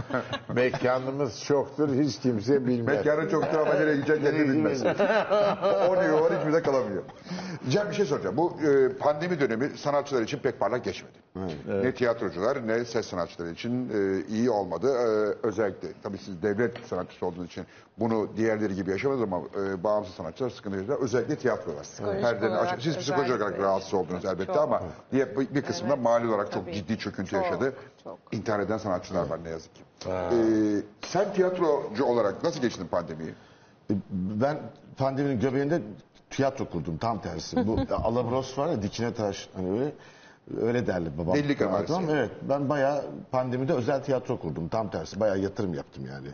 Mekanımız 0.54 1.44
çoktur 1.44 1.88
hiç 1.94 2.18
kimse 2.20 2.66
bilmez. 2.66 2.96
mekanı 2.96 3.30
çoktur 3.30 3.58
ama 3.58 3.74
nereye 3.74 3.96
gideceksin 3.96 4.24
kendi 4.24 4.48
bilmez. 4.48 4.82
o 5.88 6.02
diyor 6.02 6.20
var 6.20 6.32
hiçbir 6.40 6.52
de 6.52 6.62
kalamıyor. 6.62 7.02
Cem 7.68 7.90
bir 7.90 7.94
şey 7.94 8.04
soracağım. 8.06 8.36
Bu 8.36 8.58
e, 8.62 8.98
pandemi 8.98 9.40
dönemi 9.40 9.68
sanatçılar 9.68 10.22
için 10.22 10.38
pek 10.38 10.60
parlak 10.60 10.84
geçmedi. 10.84 11.18
Ne 11.82 11.94
tiyatrocular 11.98 12.68
ne 12.68 12.84
ses 12.84 13.06
sanatçıları 13.06 13.50
için 13.50 13.90
e, 13.94 14.26
iyi 14.28 14.50
olmadı. 14.50 14.88
E, 14.92 15.46
özellikle 15.46 15.88
tabii 16.02 16.18
siz 16.18 16.42
devlet 16.42 16.86
sanatçısı 16.86 17.26
olduğunuz 17.26 17.46
için 17.46 17.64
bunu 17.98 18.28
diğerleri 18.36 18.74
gibi 18.74 18.90
yaşamaz 18.90 19.22
ama 19.22 19.38
e, 19.38 19.84
bağımsız 19.84 20.14
sanatçılar 20.14 20.50
sıkıntı 20.50 20.76
yaşadılar. 20.76 20.98
Özellikle 20.98 21.36
tiyatrolar. 21.36 21.82
Psikolojik 21.82 22.22
Perdenin 22.22 22.50
olarak 22.50 22.72
açık. 22.72 22.82
Siz 22.82 22.98
psikolojik 22.98 23.30
olarak 23.30 23.42
özellikle. 23.46 23.62
rahatsız 23.64 23.94
oldunuz 23.94 24.24
elbette 24.24 24.46
Çok. 24.46 24.56
ama 24.56 24.82
diye 25.12 25.36
bir, 25.36 25.54
bir 25.54 25.62
kısmında 25.62 25.94
Evet. 25.94 26.04
mali 26.04 26.28
olarak 26.28 26.52
çok 26.52 26.64
Tabii. 26.64 26.74
ciddi 26.74 26.98
çöküntü 26.98 27.30
Çok, 27.30 27.44
yaşadı. 27.44 27.72
çok. 28.04 28.18
İntihar 28.32 28.60
eden 28.60 28.78
sanatçılar 28.78 29.26
var 29.26 29.44
ne 29.44 29.50
yazık 29.50 29.74
ki. 29.74 29.82
E, 30.06 30.12
sen 31.02 31.32
tiyatrocu 31.32 32.04
olarak 32.04 32.44
nasıl 32.44 32.60
geçtin 32.60 32.86
pandemiyi? 32.86 33.34
Ben 34.10 34.58
pandeminin 34.96 35.40
göbeğinde 35.40 35.82
tiyatro 36.30 36.64
kurdum 36.70 36.98
tam 36.98 37.20
tersi. 37.20 37.66
Bu 37.66 37.78
alabros 37.94 38.58
var 38.58 38.68
ya 38.68 38.82
dikine 38.82 39.14
taş 39.14 39.48
hani 39.56 39.70
öyle 39.72 39.92
öyle 40.60 40.86
derli 40.86 41.18
babam. 41.18 41.34
Delilik 41.34 41.58
Tamam, 41.58 41.74
ameliyatı. 41.74 41.92
tamam, 42.06 42.16
evet 42.16 42.30
ben 42.48 42.68
bayağı 42.68 43.04
pandemide 43.30 43.72
özel 43.72 44.02
tiyatro 44.02 44.38
kurdum 44.40 44.68
tam 44.68 44.90
tersi. 44.90 45.20
Bayağı 45.20 45.38
yatırım 45.38 45.74
yaptım 45.74 46.06
yani. 46.06 46.28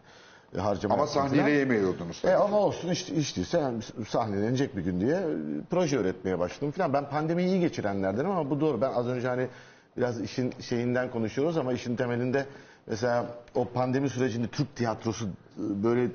E, 0.56 0.60
harcama 0.60 0.94
Ama 0.94 1.02
yaptım 1.02 1.22
sahneye 1.22 1.42
falan. 1.42 1.54
yemiyordunuz. 1.54 2.24
E 2.24 2.34
ama 2.34 2.58
olsun 2.58 2.90
işte, 2.90 3.14
işte 3.14 3.44
sen 3.44 3.82
sahnelenecek 4.08 4.76
bir 4.76 4.82
gün 4.84 5.00
diye 5.00 5.16
e, 5.16 5.24
proje 5.70 5.96
üretmeye 5.96 6.38
başladım 6.38 6.70
falan. 6.70 6.92
Ben 6.92 7.08
pandemiyi 7.10 7.48
iyi 7.48 7.60
geçirenlerdenim 7.60 8.30
ama 8.30 8.50
bu 8.50 8.60
doğru. 8.60 8.80
Ben 8.80 8.92
az 8.92 9.06
önce 9.06 9.28
hani 9.28 9.48
biraz 9.96 10.20
işin 10.20 10.52
şeyinden 10.60 11.10
konuşuyoruz 11.10 11.56
ama 11.56 11.72
işin 11.72 11.96
temelinde 11.96 12.46
mesela 12.86 13.26
o 13.54 13.64
pandemi 13.64 14.10
sürecinde 14.10 14.48
Türk 14.48 14.76
tiyatrosu 14.76 15.24
e, 15.26 15.28
böyle 15.58 16.08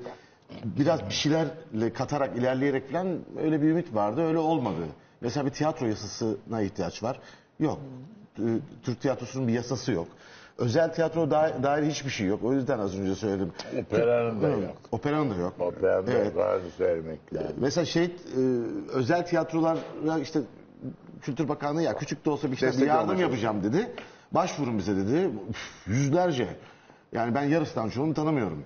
biraz 0.64 1.06
bir 1.06 1.14
şeylerle 1.14 1.92
katarak 1.92 2.36
ilerleyerek 2.36 2.92
falan 2.92 3.18
öyle 3.42 3.62
bir 3.62 3.68
ümit 3.68 3.94
vardı. 3.94 4.22
Öyle 4.26 4.38
olmadı. 4.38 4.76
Mesela 5.20 5.46
bir 5.46 5.50
tiyatro 5.50 5.86
yasasına 5.86 6.62
ihtiyaç 6.62 7.02
var. 7.02 7.20
Yok. 7.60 7.78
E, 8.38 8.42
Türk 8.82 9.00
tiyatrosunun 9.00 9.48
bir 9.48 9.52
yasası 9.52 9.92
yok. 9.92 10.08
Özel 10.58 10.92
tiyatro 10.92 11.30
dair, 11.30 11.62
dair 11.62 11.90
hiçbir 11.90 12.10
şey 12.10 12.26
yok. 12.26 12.44
O 12.44 12.52
yüzden 12.52 12.78
az 12.78 12.98
önce 12.98 13.14
söyledim. 13.14 13.52
Operanın 13.78 14.42
da 14.42 14.46
Hı, 14.46 14.50
yok. 14.50 14.76
Operanın 14.92 15.30
da 15.30 15.34
yok. 15.34 15.54
Operanın 15.60 16.06
da 16.06 16.12
Evet. 16.12 16.34
yok. 16.34 16.46
Onu 16.62 16.70
söylemek 16.78 17.34
lazım. 17.34 17.56
Mesela 17.60 17.84
şey 17.84 18.04
e, 18.04 18.10
özel 18.92 19.26
tiyatrolara 19.26 20.18
işte 20.22 20.40
Kültür 21.22 21.48
Bakanlığı 21.48 21.82
ya 21.82 21.96
küçük 21.96 22.24
de 22.24 22.30
olsa 22.30 22.48
bir, 22.48 22.52
işte 22.52 22.66
bir 22.66 22.72
Destek 22.72 22.88
yardım 22.88 23.10
almaya 23.10 23.20
yapacağım 23.22 23.62
dedi. 23.64 23.92
Başvurun 24.32 24.78
bize 24.78 24.96
dedi. 24.96 25.30
Üf, 25.50 25.86
yüzlerce. 25.86 26.48
Yani 27.12 27.34
ben 27.34 27.42
yarısından 27.42 27.88
çoğunu 27.88 28.14
tanımıyorum. 28.14 28.64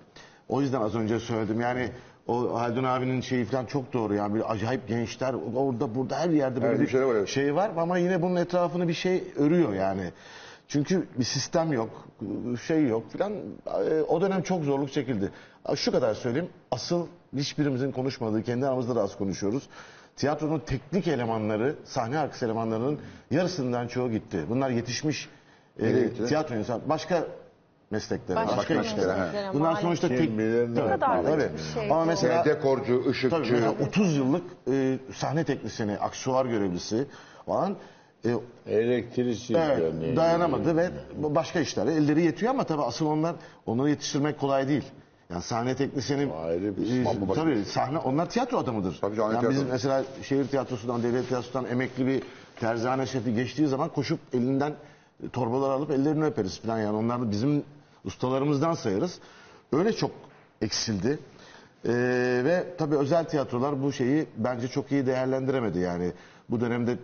O 0.48 0.60
yüzden 0.60 0.80
az 0.80 0.94
önce 0.94 1.20
söyledim. 1.20 1.60
Yani 1.60 1.90
o 2.26 2.54
Haldun 2.60 2.84
abinin 2.84 3.20
şeyi 3.20 3.44
falan 3.44 3.66
çok 3.66 3.92
doğru 3.92 4.14
yani 4.14 4.34
bir 4.34 4.52
acayip 4.52 4.88
gençler 4.88 5.34
orada 5.56 5.94
burada 5.94 6.18
her 6.18 6.30
yerde 6.30 6.62
böyle 6.62 6.72
Evet, 6.74 6.80
bir 6.80 6.86
şeyler 6.88 7.06
var, 7.06 7.14
evet. 7.14 7.28
şey 7.28 7.54
var 7.54 7.70
ama 7.76 7.98
yine 7.98 8.22
bunun 8.22 8.36
etrafını 8.36 8.88
bir 8.88 8.94
şey 8.94 9.24
örüyor 9.36 9.72
yani. 9.72 10.10
Çünkü 10.68 11.06
bir 11.18 11.24
sistem 11.24 11.72
yok, 11.72 12.08
şey 12.66 12.86
yok 12.86 13.12
filan. 13.12 13.32
E, 13.66 14.00
O 14.08 14.20
dönem 14.20 14.42
çok 14.42 14.64
zorluk 14.64 14.92
çekildi. 14.92 15.30
Şu 15.76 15.92
kadar 15.92 16.14
söyleyeyim. 16.14 16.48
Asıl 16.70 17.06
hiçbirimizin 17.36 17.92
konuşmadığı, 17.92 18.42
kendi 18.42 18.66
aramızda 18.66 18.96
da 18.96 19.02
az 19.02 19.16
konuşuyoruz. 19.18 19.62
Tiyatronun 20.16 20.58
teknik 20.58 21.08
elemanları, 21.08 21.76
sahne 21.84 22.18
arkası 22.18 22.44
elemanlarının 22.44 22.98
yarısından 23.30 23.88
çoğu 23.88 24.10
gitti. 24.10 24.38
Bunlar 24.48 24.70
yetişmiş 24.70 25.28
e, 25.80 26.10
tiyatro 26.10 26.54
insan. 26.54 26.80
Başka 26.86 27.26
mesleklere, 27.90 28.36
Başka 28.36 28.56
başka, 28.56 28.74
işlere. 28.74 29.06
mesleklere, 29.06 29.48
Bunlar 29.54 29.60
maalesef. 29.64 29.82
sonuçta 29.82 30.08
Kim 30.08 30.16
tek... 30.16 30.38
bilir 30.38 30.70
ne 30.70 30.74
Tabii, 30.74 30.88
kadar 30.88 31.24
da 31.24 31.38
bir 31.38 31.58
şey 31.74 31.90
Ama 31.90 32.04
mesela 32.04 32.44
dekorcu, 32.44 33.00
Tabii 33.00 33.10
ışıkçı. 33.10 33.52
mesela 33.52 33.74
30 33.88 34.16
yıllık 34.16 34.42
e, 34.70 34.98
sahne 35.14 35.44
teknisyeni, 35.44 35.98
aksuar 35.98 36.46
görevlisi 36.46 37.06
falan 37.46 37.76
e, 38.24 38.30
Elektrikçi. 38.66 39.54
evet, 39.56 39.82
yani. 39.94 40.16
dayanamadı 40.16 40.76
ve 40.76 40.90
başka 41.18 41.60
işlere 41.60 41.92
elleri 41.92 42.22
yetiyor 42.22 42.50
ama 42.50 42.64
tabii 42.64 42.82
asıl 42.82 43.06
onlar 43.06 43.34
onları 43.66 43.88
yetiştirmek 43.90 44.40
kolay 44.40 44.68
değil. 44.68 44.84
Yani 45.30 45.42
sahne 45.42 45.76
teknisyeni 45.76 46.32
Ayrı 46.32 46.76
bir 46.76 47.00
e, 47.00 47.04
bambaşka 47.04 47.34
tabii 47.42 47.64
sahne 47.64 47.98
onlar 47.98 48.30
tiyatro 48.30 48.58
adamıdır. 48.58 48.98
Tabii 49.00 49.16
canım, 49.16 49.30
yani 49.32 49.40
tiyatro. 49.40 49.56
bizim 49.58 49.68
mesela 49.72 50.04
şehir 50.22 50.44
tiyatrosundan, 50.48 51.02
devlet 51.02 51.28
tiyatrosundan 51.28 51.70
emekli 51.70 52.06
bir 52.06 52.22
terzane 52.60 53.06
şefi 53.06 53.34
geçtiği 53.34 53.66
zaman 53.68 53.88
koşup 53.88 54.18
elinden 54.32 54.72
torbalar 55.32 55.70
alıp 55.70 55.90
ellerini 55.90 56.24
öperiz 56.24 56.60
falan 56.60 56.78
yani 56.78 56.96
onlar 56.96 57.20
da 57.20 57.30
bizim 57.30 57.62
ustalarımızdan 58.04 58.74
sayarız. 58.74 59.18
Öyle 59.72 59.92
çok 59.92 60.10
eksildi. 60.62 61.18
Ee, 61.88 61.92
ve 62.44 62.64
tabii 62.78 62.96
özel 62.96 63.24
tiyatrolar 63.24 63.82
bu 63.82 63.92
şeyi 63.92 64.26
bence 64.36 64.68
çok 64.68 64.92
iyi 64.92 65.06
değerlendiremedi 65.06 65.78
yani. 65.78 66.12
Bu 66.50 66.60
dönemde 66.60 66.96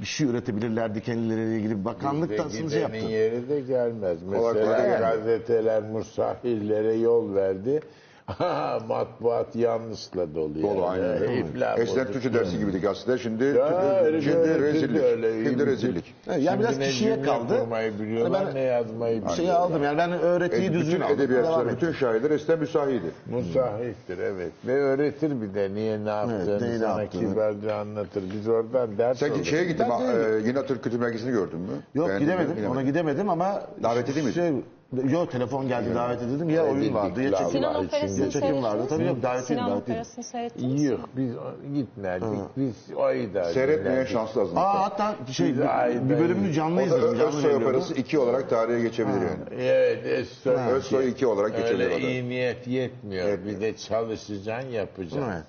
bir 0.00 0.04
şey 0.04 0.26
üretebilirlerdi 0.26 1.00
kendileriyle 1.00 1.56
ilgili. 1.56 1.84
Bakanlık 1.84 2.38
da 2.38 2.42
aslında 2.44 2.70
şey 2.70 2.80
yaptı. 2.80 2.96
yeri 2.96 3.48
de 3.48 3.60
gelmez. 3.60 4.18
Kolay 4.26 4.54
Mesela 4.54 4.64
kolay 4.64 4.82
gelmez. 4.82 5.00
gazeteler 5.00 5.82
musahirlere 5.82 6.94
yol 6.94 7.34
verdi. 7.34 7.80
Matbuat 8.88 9.56
yanlışla 9.56 10.34
dolu. 10.34 10.62
Dolu 10.62 10.80
yani. 10.80 10.86
aynen. 10.86 11.44
İflah 11.44 11.78
Eskiden. 11.78 12.12
Türkçe 12.12 12.34
dersi 12.34 12.58
gibiydi 12.58 12.80
gazete. 12.80 13.18
Şimdi, 13.18 13.44
Ya, 13.44 14.00
öyle 14.04 14.22
şimdi 14.22 14.36
öyle, 14.36 14.58
rezillik. 14.58 15.02
öyle. 15.02 15.44
Şimdi 15.44 15.66
rezillik. 15.66 16.14
Evet, 16.28 16.42
yani 16.42 16.60
biraz 16.60 16.78
kişiye 16.78 17.22
kaldı. 17.22 17.58
kurmayı 17.60 17.98
biliyorlar, 17.98 18.46
Ben- 18.46 18.54
ne 18.54 18.60
yazmayı 18.60 19.20
Şeyi 19.20 19.38
biliyorlar. 19.38 19.60
aldım 19.60 19.82
yani 19.82 19.98
ben 19.98 20.12
öğretiyi 20.12 20.70
E, 20.70 20.72
düzgün 20.72 20.86
bütün 20.88 21.00
aldım. 21.00 21.08
Devam 21.18 21.20
edebiyatçılar, 21.30 21.68
bütün 21.76 21.92
şairler 21.92 22.30
eskiden 22.30 22.58
müsahiydi. 22.58 23.10
Musahiftir 23.30 24.18
evet. 24.18 24.52
Ve 24.66 24.72
öğretir 24.72 25.42
bir 25.42 25.54
de 25.54 25.74
niye 25.74 26.04
ne 26.04 26.08
yaptığını 26.10 26.74
ne 26.74 26.78
sana 26.78 27.06
kibarca 27.06 27.74
anlatır. 27.76 28.22
Biz 28.34 28.48
oradan 28.48 28.98
ders 28.98 29.18
Sen 29.18 29.42
şeye 29.42 29.64
gittin 29.64 29.84
E, 29.84 30.48
yine 30.48 30.66
Türk 30.66 30.84
Kültür 30.84 30.98
Merkezi'ni 30.98 31.32
gördün 31.32 31.60
mü? 31.60 31.72
Yok 31.94 32.10
gidemedim. 32.18 32.70
Ona 32.70 32.82
gidemedim 32.82 33.28
ama 33.28 33.62
Davet 33.82 34.08
mi? 34.24 34.32
Şey, 34.32 34.52
yok 34.92 35.30
telefon 35.32 35.68
geldi 35.68 35.94
davet 35.94 36.22
edildim. 36.22 36.50
Ya 36.50 36.64
oyun 36.66 36.94
vardı 36.94 37.22
ya 37.22 37.30
çekim. 37.30 37.46
Sinan 37.50 37.74
Allah 37.74 37.84
Operası'nı 37.84 38.26
için. 38.26 38.40
Çekim 38.40 38.62
vardı. 38.62 38.86
Tabii 38.88 39.04
yok, 39.04 39.22
davet 39.22 39.44
Sinan 39.44 39.60
edildi, 39.60 39.70
davet 39.70 39.82
edildi. 39.82 39.92
Operası'nı 39.92 40.24
seyrettiniz 40.24 40.82
mi? 40.82 40.88
Yok 40.90 41.08
biz 41.16 41.36
o- 41.36 41.74
gitmedik. 41.74 42.28
Biz 42.56 42.74
ayda 42.98 43.44
Seyretmeyen 43.44 43.92
dinlerdik. 43.94 44.12
şanslı 44.12 44.40
azınlıkta. 44.40 44.66
Aa 44.66 44.84
hatta 44.84 45.14
şey 45.32 45.48
Biz 45.48 45.58
bir, 45.58 46.10
bir 46.10 46.18
bölümünü 46.20 46.52
canlı 46.52 46.76
O 46.76 46.78
da 46.80 46.84
izledim. 46.86 47.18
Canlı 47.18 47.26
Özsoy 47.28 47.44
veriyordu. 47.44 47.64
Operası 47.64 47.94
2 47.94 48.18
olarak 48.18 48.50
tarihe 48.50 48.80
geçebilir 48.80 49.14
yani. 49.20 49.62
Evet 49.62 50.04
Özsoy. 50.04 50.54
Özsoy 50.72 51.08
2 51.08 51.26
olarak 51.26 51.56
geçebilir 51.56 51.84
Öyle 51.84 51.94
o 51.94 51.98
da. 51.98 52.00
iyi 52.10 52.28
niyet 52.28 52.66
yetmiyor. 52.66 53.38
Bir 53.44 53.60
de 53.60 53.76
çalışacaksın 53.76 54.70
yapacaksın. 54.70 55.22
Evet. 55.32 55.44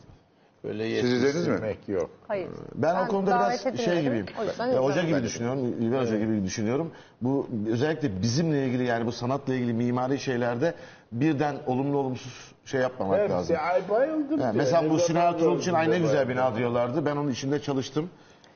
Böyle 0.64 1.02
Siz 1.02 1.14
izlediniz 1.14 1.36
mi? 1.48 1.52
yetiştirmek 1.54 1.90
yok. 1.90 2.10
Hayır. 2.28 2.48
Ben, 2.76 3.06
o 3.06 3.08
konuda 3.08 3.32
davet 3.32 3.66
biraz 3.66 3.78
şey 3.86 4.00
edilemedim. 4.00 4.26
gibiyim. 4.26 4.40
O 4.42 4.44
yüzden 4.44 4.68
Ya, 4.68 4.78
hoca 4.80 4.90
izlemedim. 4.92 5.18
gibi 5.18 5.28
düşünüyorum. 5.28 5.76
İlber 5.82 6.02
Hoca 6.02 6.20
gibi 6.20 6.44
düşünüyorum. 6.44 6.92
Bu 7.22 7.48
özellikle 7.72 8.22
bizimle 8.22 8.66
ilgili 8.68 8.84
yani 8.84 9.06
bu 9.06 9.12
sanatla 9.12 9.54
ilgili 9.54 9.74
mimari 9.74 10.20
şeylerde 10.20 10.74
birden 11.12 11.56
olumlu 11.68 11.98
olumsuz 11.98 12.52
şey 12.66 12.82
yapmamak 12.82 13.20
lazım. 13.20 13.38
Hepsi 13.56 13.58
ay 13.58 13.90
bayıldım. 13.90 14.40
Yani 14.40 14.58
mesela 14.58 14.90
bu 14.90 14.98
zaman 14.98 15.22
Ertuğrul 15.26 15.60
için 15.60 15.74
ay 15.74 15.88
ne 15.88 15.92
de 15.92 16.00
güzel 16.00 16.30
bina 16.30 16.38
bayıldım. 16.42 16.58
diyorlardı. 16.60 17.06
Ben 17.06 17.16
onun 17.16 17.32
içinde 17.32 17.60
çalıştım. 17.62 18.10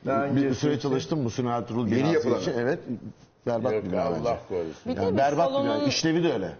Daha 0.06 0.24
Bir, 0.24 0.36
bir 0.36 0.44
öncesi 0.44 0.60
süre 0.60 0.72
için- 0.74 0.88
çalıştım 0.88 1.22
Musun 1.22 1.46
Ertuğrul 1.46 1.88
Yeni 1.88 2.10
binası 2.10 2.30
için. 2.30 2.52
Evet. 2.58 2.78
Berbat 3.46 3.72
Yok 3.72 3.84
bir 3.84 3.92
bina 3.92 4.04
bence. 4.10 4.20
Allah 4.28 4.38
korusun. 4.48 4.74
Bir 4.86 4.96
de 4.96 5.02
Yani 5.02 5.12
bir 5.12 5.18
berbat 5.18 5.48
bir 5.48 5.52
salonun 5.54 5.76
bina. 5.80 5.88
İşlevi 5.88 6.24
de 6.24 6.32
öyle. 6.32 6.50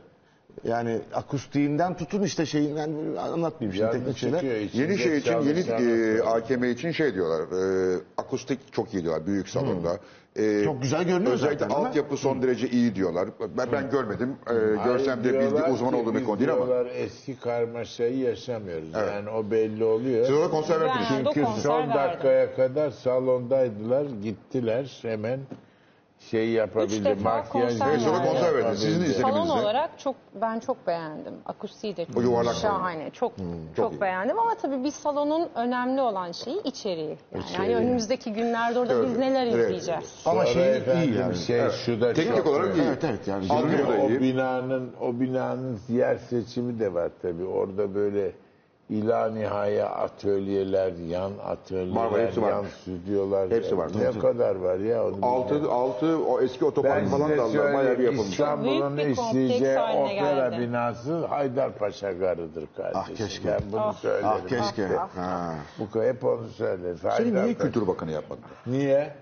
Yani 0.64 1.01
akustiğinden 1.14 1.97
tutun 1.97 2.22
işte 2.22 2.47
şeyinden 2.47 2.90
anlatmayayım 3.16 3.72
şimdi 3.72 3.78
Yalnız 3.78 3.98
teknik 3.98 4.16
şeyler. 4.16 4.39
çıkıyor 4.40 4.60
içinde 4.60 4.82
Yeni 4.82 4.98
şey 4.98 5.18
için, 5.18 5.40
yeni 5.40 5.64
çalışan- 5.66 6.16
e, 6.18 6.22
AKM 6.22 6.64
için 6.64 6.90
şey 6.90 7.14
diyorlar. 7.14 7.43
E, 7.43 7.98
akustik 8.16 8.72
çok 8.72 8.94
iyi 8.94 9.02
diyorlar 9.02 9.26
büyük 9.26 9.48
salonda. 9.48 9.98
E, 10.36 10.64
Çok 10.64 10.82
güzel 10.82 11.05
görünüyor 11.05 11.32
Özellikle 11.32 11.59
zaten, 11.59 11.70
değil 11.70 11.81
mi? 11.82 11.89
altyapı 11.89 12.16
son 12.16 12.43
derece 12.43 12.68
iyi 12.68 12.94
diyorlar. 12.94 13.28
Ben, 13.59 13.72
ben 13.72 13.90
görmedim. 13.90 14.36
E, 14.51 14.85
görsem 14.85 15.24
de 15.24 15.32
diyorlar 15.32 15.70
uzman 15.70 15.90
ki 15.90 15.97
olduğum 15.97 16.14
bir 16.14 16.18
biz 16.20 16.26
konu 16.26 16.39
değil 16.39 16.52
ama. 16.52 16.66
diyorlar 16.66 16.86
eski 16.94 17.40
karmaşayı 17.40 18.18
yaşamıyoruz. 18.18 18.89
Yani 18.94 19.31
o 19.31 19.51
belli 19.51 19.85
oluyor. 19.85 20.26
Siz 20.26 20.35
orada 20.36 20.51
konser 20.51 20.81
verdiniz. 20.81 21.06
Ben- 21.10 21.24
Çünkü 21.24 21.43
konser 21.43 21.62
son 21.62 21.78
verdim. 21.81 21.94
dakikaya 21.94 22.55
kadar 22.55 22.90
salondaydılar, 22.90 24.06
gittiler 24.22 24.98
hemen 25.02 25.40
şey 26.30 26.48
yapabilir. 26.48 27.05
defa 27.05 27.22
Makyaj 27.36 27.52
konser 27.78 27.86
Evet, 27.90 28.01
sonra 28.01 28.18
verdi. 28.18 28.28
konser 28.28 28.55
verdi. 28.55 28.76
Sizin 28.76 29.22
Salon 29.22 29.48
olarak 29.48 29.98
çok 29.98 30.14
ben 30.40 30.59
çok 30.60 30.86
beğendim. 30.86 31.34
Akustiği 31.46 31.96
de 31.96 32.06
O 32.16 32.20
yuvarlak 32.20 32.52
çok 32.55 32.62
şahane. 32.62 33.10
Çok 33.10 33.32
çok 33.36 33.46
çok, 33.76 33.92
iyi. 33.92 34.01
beğendim 34.01 34.38
ama 34.38 34.55
tabii 34.55 34.84
bir 34.84 34.90
salonun 34.90 35.48
önemli 35.55 36.01
olan 36.01 36.32
şeyi 36.32 36.62
içeriği. 36.62 37.18
Yani, 37.32 37.44
İçeriği. 37.44 37.70
yani 37.72 37.84
önümüzdeki 37.86 38.32
günlerde 38.32 38.78
orada 38.78 38.94
Evet, 38.94 39.09
biz 39.09 39.18
neler 39.18 39.46
evet. 39.46 39.55
izleyeceğiz? 39.64 40.22
Ama 40.26 40.46
şey 40.46 40.76
efendim 40.76 41.12
iyi 41.12 41.18
yani. 41.20 41.36
Şey, 41.36 41.70
şu 41.70 42.01
da 42.01 42.12
Teknik 42.12 42.36
çok 42.36 42.46
olarak 42.46 42.76
iyi. 42.76 42.82
Evet 42.88 43.05
evet 43.05 43.28
yani. 43.28 43.48
Görünüyor. 43.48 43.88
da 43.88 44.02
o 44.02 44.09
iyi. 44.09 44.20
binanın 44.20 44.92
o 45.01 45.20
binanın 45.20 45.78
yer 45.88 46.16
seçimi 46.16 46.78
de 46.78 46.94
var 46.94 47.10
tabii. 47.22 47.44
Orada 47.44 47.94
böyle 47.94 48.32
ila 48.90 49.28
nihaya 49.31 49.89
atölyeler, 49.89 50.93
yan 50.93 51.32
atölyeler, 51.47 51.97
Var, 51.97 52.06
var, 52.11 52.20
hepsi 52.20 52.43
var. 52.43 52.51
yan 52.51 52.65
stüdyolar. 52.81 53.51
Hepsi 53.51 53.78
var, 53.78 53.90
Ne 53.98 54.19
kadar 54.19 54.55
var 54.56 54.78
ya 54.78 55.05
onu 55.06 55.16
Altı, 55.27 55.55
bilmiyorum. 55.55 55.77
altı 55.78 56.19
o 56.27 56.40
eski 56.40 56.61
Ben 56.61 56.66
otopark 56.66 57.09
falan 57.09 57.27
size 57.27 57.39
da 57.39 57.43
aldılar. 57.43 57.65
Bayağı 57.65 57.82
bir 57.82 57.86
söyleyeyim 57.86 58.11
yapılmış. 58.12 58.31
İstanbul'un 58.31 58.97
Büyük 58.97 59.09
bir 59.11 59.16
kompleks 59.16 59.28
işleyeceği 59.47 59.77
haline 59.77 60.02
opera 60.05 60.48
geldi. 60.48 60.62
binası 60.69 61.27
Haydarpaşa 61.27 62.12
Garı'dır 62.12 62.65
kardeşim. 62.77 63.01
Ah, 63.15 63.16
keşke. 63.16 63.48
Ben 63.48 63.61
bunu 63.73 63.81
Ah, 63.81 63.93
söylerim. 63.94 64.27
Ah 64.28 64.48
keşke. 64.48 64.89
Ah, 64.98 65.09
ah, 65.19 65.23
Ha. 65.24 65.55
Bu 65.94 66.02
hep 66.02 66.24
onu 66.24 66.48
söyleriz. 66.48 67.01
Seni 67.16 67.32
niye 67.35 67.43
Haydarpaşa- 67.44 67.59
Kültür 67.59 67.86
Bakanı 67.86 68.11
yapmadın? 68.11 68.43
Niye? 68.66 69.15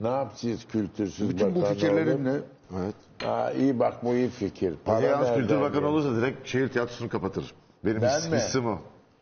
Ne 0.00 0.08
yapacağız 0.08 0.64
kültürsüz 0.72 1.28
Bütün 1.30 1.54
bu 1.54 1.60
bakan 1.62 1.74
fikirlerin 1.74 2.14
olur? 2.16 2.24
ne? 2.24 2.40
Evet. 2.82 2.94
Ha, 3.24 3.52
iyi 3.52 3.78
bak 3.78 3.94
bu 4.04 4.14
iyi 4.14 4.28
fikir. 4.28 4.74
Para 4.84 5.00
yalnız 5.06 5.34
Kültür 5.34 5.56
Bakanı 5.56 5.72
geliyor? 5.72 5.90
olursa 5.90 6.16
direkt 6.16 6.48
şehir 6.48 6.68
tiyatrosunu 6.68 7.08
kapatır. 7.08 7.54
Benim 7.84 8.02
Ben 8.02 8.18
his- 8.18 8.30
mi? 8.30 8.36
hissim 8.36 8.66
o. 8.66 8.78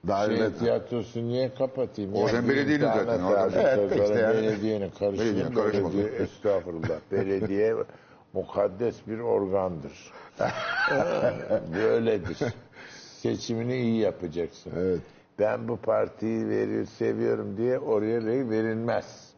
Dahil 0.09 0.36
Şey, 0.36 0.52
tiyatrosu 0.52 1.22
niye 1.22 1.55
kapatayım? 1.55 2.14
O 2.14 2.28
bir 2.28 2.48
belediyenin 2.48 2.85
zaten, 2.85 3.22
orada. 3.22 3.62
Evet, 3.62 3.93
işte 3.93 4.18
yani. 4.20 4.35
Belediyenin 4.36 4.90
karışımı. 4.90 5.56
Belediye, 5.56 6.05
estağfurullah. 6.05 7.01
Belediye 7.12 7.74
mukaddes 8.32 8.97
bir 9.06 9.18
organdır. 9.18 10.12
Böyledir. 11.74 12.39
Seçimini 13.22 13.77
iyi 13.77 13.98
yapacaksın. 14.01 14.72
Evet. 14.77 15.01
Ben 15.39 15.68
bu 15.68 15.77
partiyi 15.77 16.48
veriyor, 16.48 16.86
seviyorum 16.86 17.56
diye 17.56 17.78
oraya 17.78 18.27
verilmez. 18.27 19.32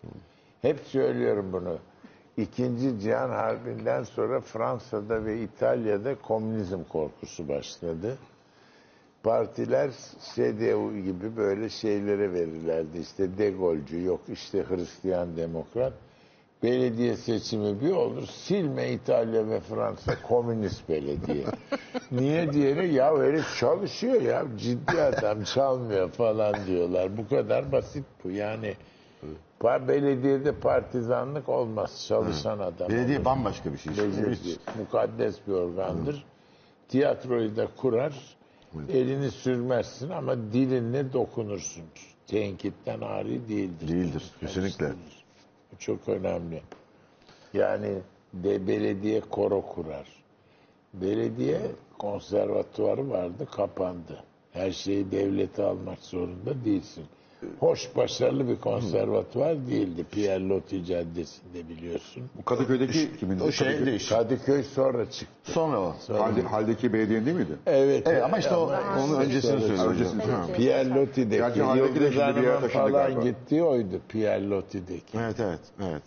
Hep 0.62 0.80
söylüyorum 0.80 1.52
bunu. 1.52 1.78
İkinci 2.36 3.01
Cihan 3.01 3.30
Harbi'nden 3.30 4.02
sonra 4.02 4.40
Fransa'da 4.40 5.24
ve 5.24 5.40
İtalya'da 5.40 6.14
komünizm 6.14 6.84
korkusu 6.84 7.48
başladı. 7.48 8.16
Partiler 9.23 9.90
CDU 10.35 10.97
gibi 10.97 11.36
böyle 11.36 11.69
şeylere 11.69 12.32
verirlerdi. 12.32 12.99
İşte 12.99 13.39
De 13.39 13.51
Gaulle'cu, 13.51 13.99
yok 13.99 14.20
işte 14.28 14.65
Hristiyan 14.69 15.36
Demokrat. 15.36 15.93
Belediye 16.62 17.16
seçimi 17.16 17.81
bir 17.81 17.90
olur, 17.90 18.27
silme 18.27 18.93
İtalya 18.93 19.49
ve 19.49 19.61
Fransa 19.61 20.23
komünist 20.28 20.89
belediye. 20.89 21.44
Niye 22.12 22.53
diyerek 22.53 22.93
ya 22.93 23.19
herif 23.19 23.59
çalışıyor 23.59 24.23
ya 24.23 24.44
ciddi 24.59 25.03
adam 25.03 25.44
çalmıyor 25.44 26.11
falan 26.11 26.55
diyorlar. 26.66 27.16
Bu 27.16 27.28
kadar 27.28 27.73
basit 27.73 28.05
bu 28.24 28.31
yani. 28.31 28.74
Belediyede 29.65 30.53
partizanlık 30.53 31.49
olmaz 31.49 32.05
çalışan 32.09 32.59
adam. 32.59 32.89
Belediye 32.89 33.19
olur. 33.19 33.24
bambaşka 33.24 33.73
bir 33.73 33.78
şey. 33.78 33.93
Becerikli, 33.93 34.57
mukaddes 34.78 35.36
bir 35.47 35.53
organdır. 35.53 36.24
Tiyatroyu 36.89 37.57
da 37.57 37.69
kurar, 37.77 38.36
elini 38.89 39.31
sürmezsin 39.31 40.11
ama 40.11 40.36
dilinle 40.36 41.12
dokunursun. 41.12 41.85
Tenkitten 42.27 43.01
ari 43.01 43.49
değildir. 43.49 43.89
Değildir, 43.89 44.31
kesinlikle. 44.40 44.93
Bu 45.73 45.78
çok 45.78 46.09
önemli. 46.09 46.62
Yani 47.55 47.99
de 48.35 48.66
belediye 48.66 49.20
koro 49.20 49.62
kurar. 49.66 50.07
Belediye 50.94 51.61
konservatuvarı 51.99 53.11
vardı, 53.11 53.47
kapandı. 53.51 54.24
Her 54.53 54.70
şeyi 54.70 55.11
devlete 55.12 55.62
almak 55.62 55.99
zorunda 55.99 56.65
değilsin. 56.65 57.05
Hoş, 57.60 57.97
başarılı 57.97 58.48
bir 58.48 58.56
konservatuvar 58.56 59.66
değildi. 59.66 60.05
Pierre 60.10 60.48
Loti 60.48 60.85
Caddesi'nde 60.85 61.69
biliyorsun. 61.69 62.23
Bu 62.39 62.44
Kadıköy'deki 62.44 63.16
kimin? 63.20 63.40
O 63.40 63.52
şey 63.52 63.86
değil. 63.86 64.09
Kadıköy 64.09 64.62
sonra 64.62 65.10
çıktı. 65.10 65.52
Sonra 65.52 65.81
o. 65.81 65.94
Halde, 66.09 66.43
haldeki 66.43 66.93
belediyenin 66.93 67.27
değil 67.27 67.36
miydi? 67.36 67.52
Evet. 67.66 68.06
Evet 68.06 68.23
ama 68.23 68.39
işte 68.39 68.55
o, 68.56 68.73
onun 68.98 69.20
öncesini 69.20 69.60
söylüyorum. 69.60 69.93
Öncesini. 69.93 70.23
Pierre 70.56 70.89
Loti'deki. 70.90 71.36
Gerçi 71.36 71.62
Haldeki 71.62 72.01
de 72.01 72.12
şimdi 72.12 72.36
bir 72.36 72.43
yere 72.43 72.60
taşındı 72.60 72.73
falan 72.73 72.93
galiba. 72.93 73.23
gittiği 73.23 73.62
oydu. 73.62 74.01
Pierre 74.09 74.48
Loti'deki. 74.48 75.19
Evet 75.19 75.40
evet 75.40 75.60
evet. 75.82 76.02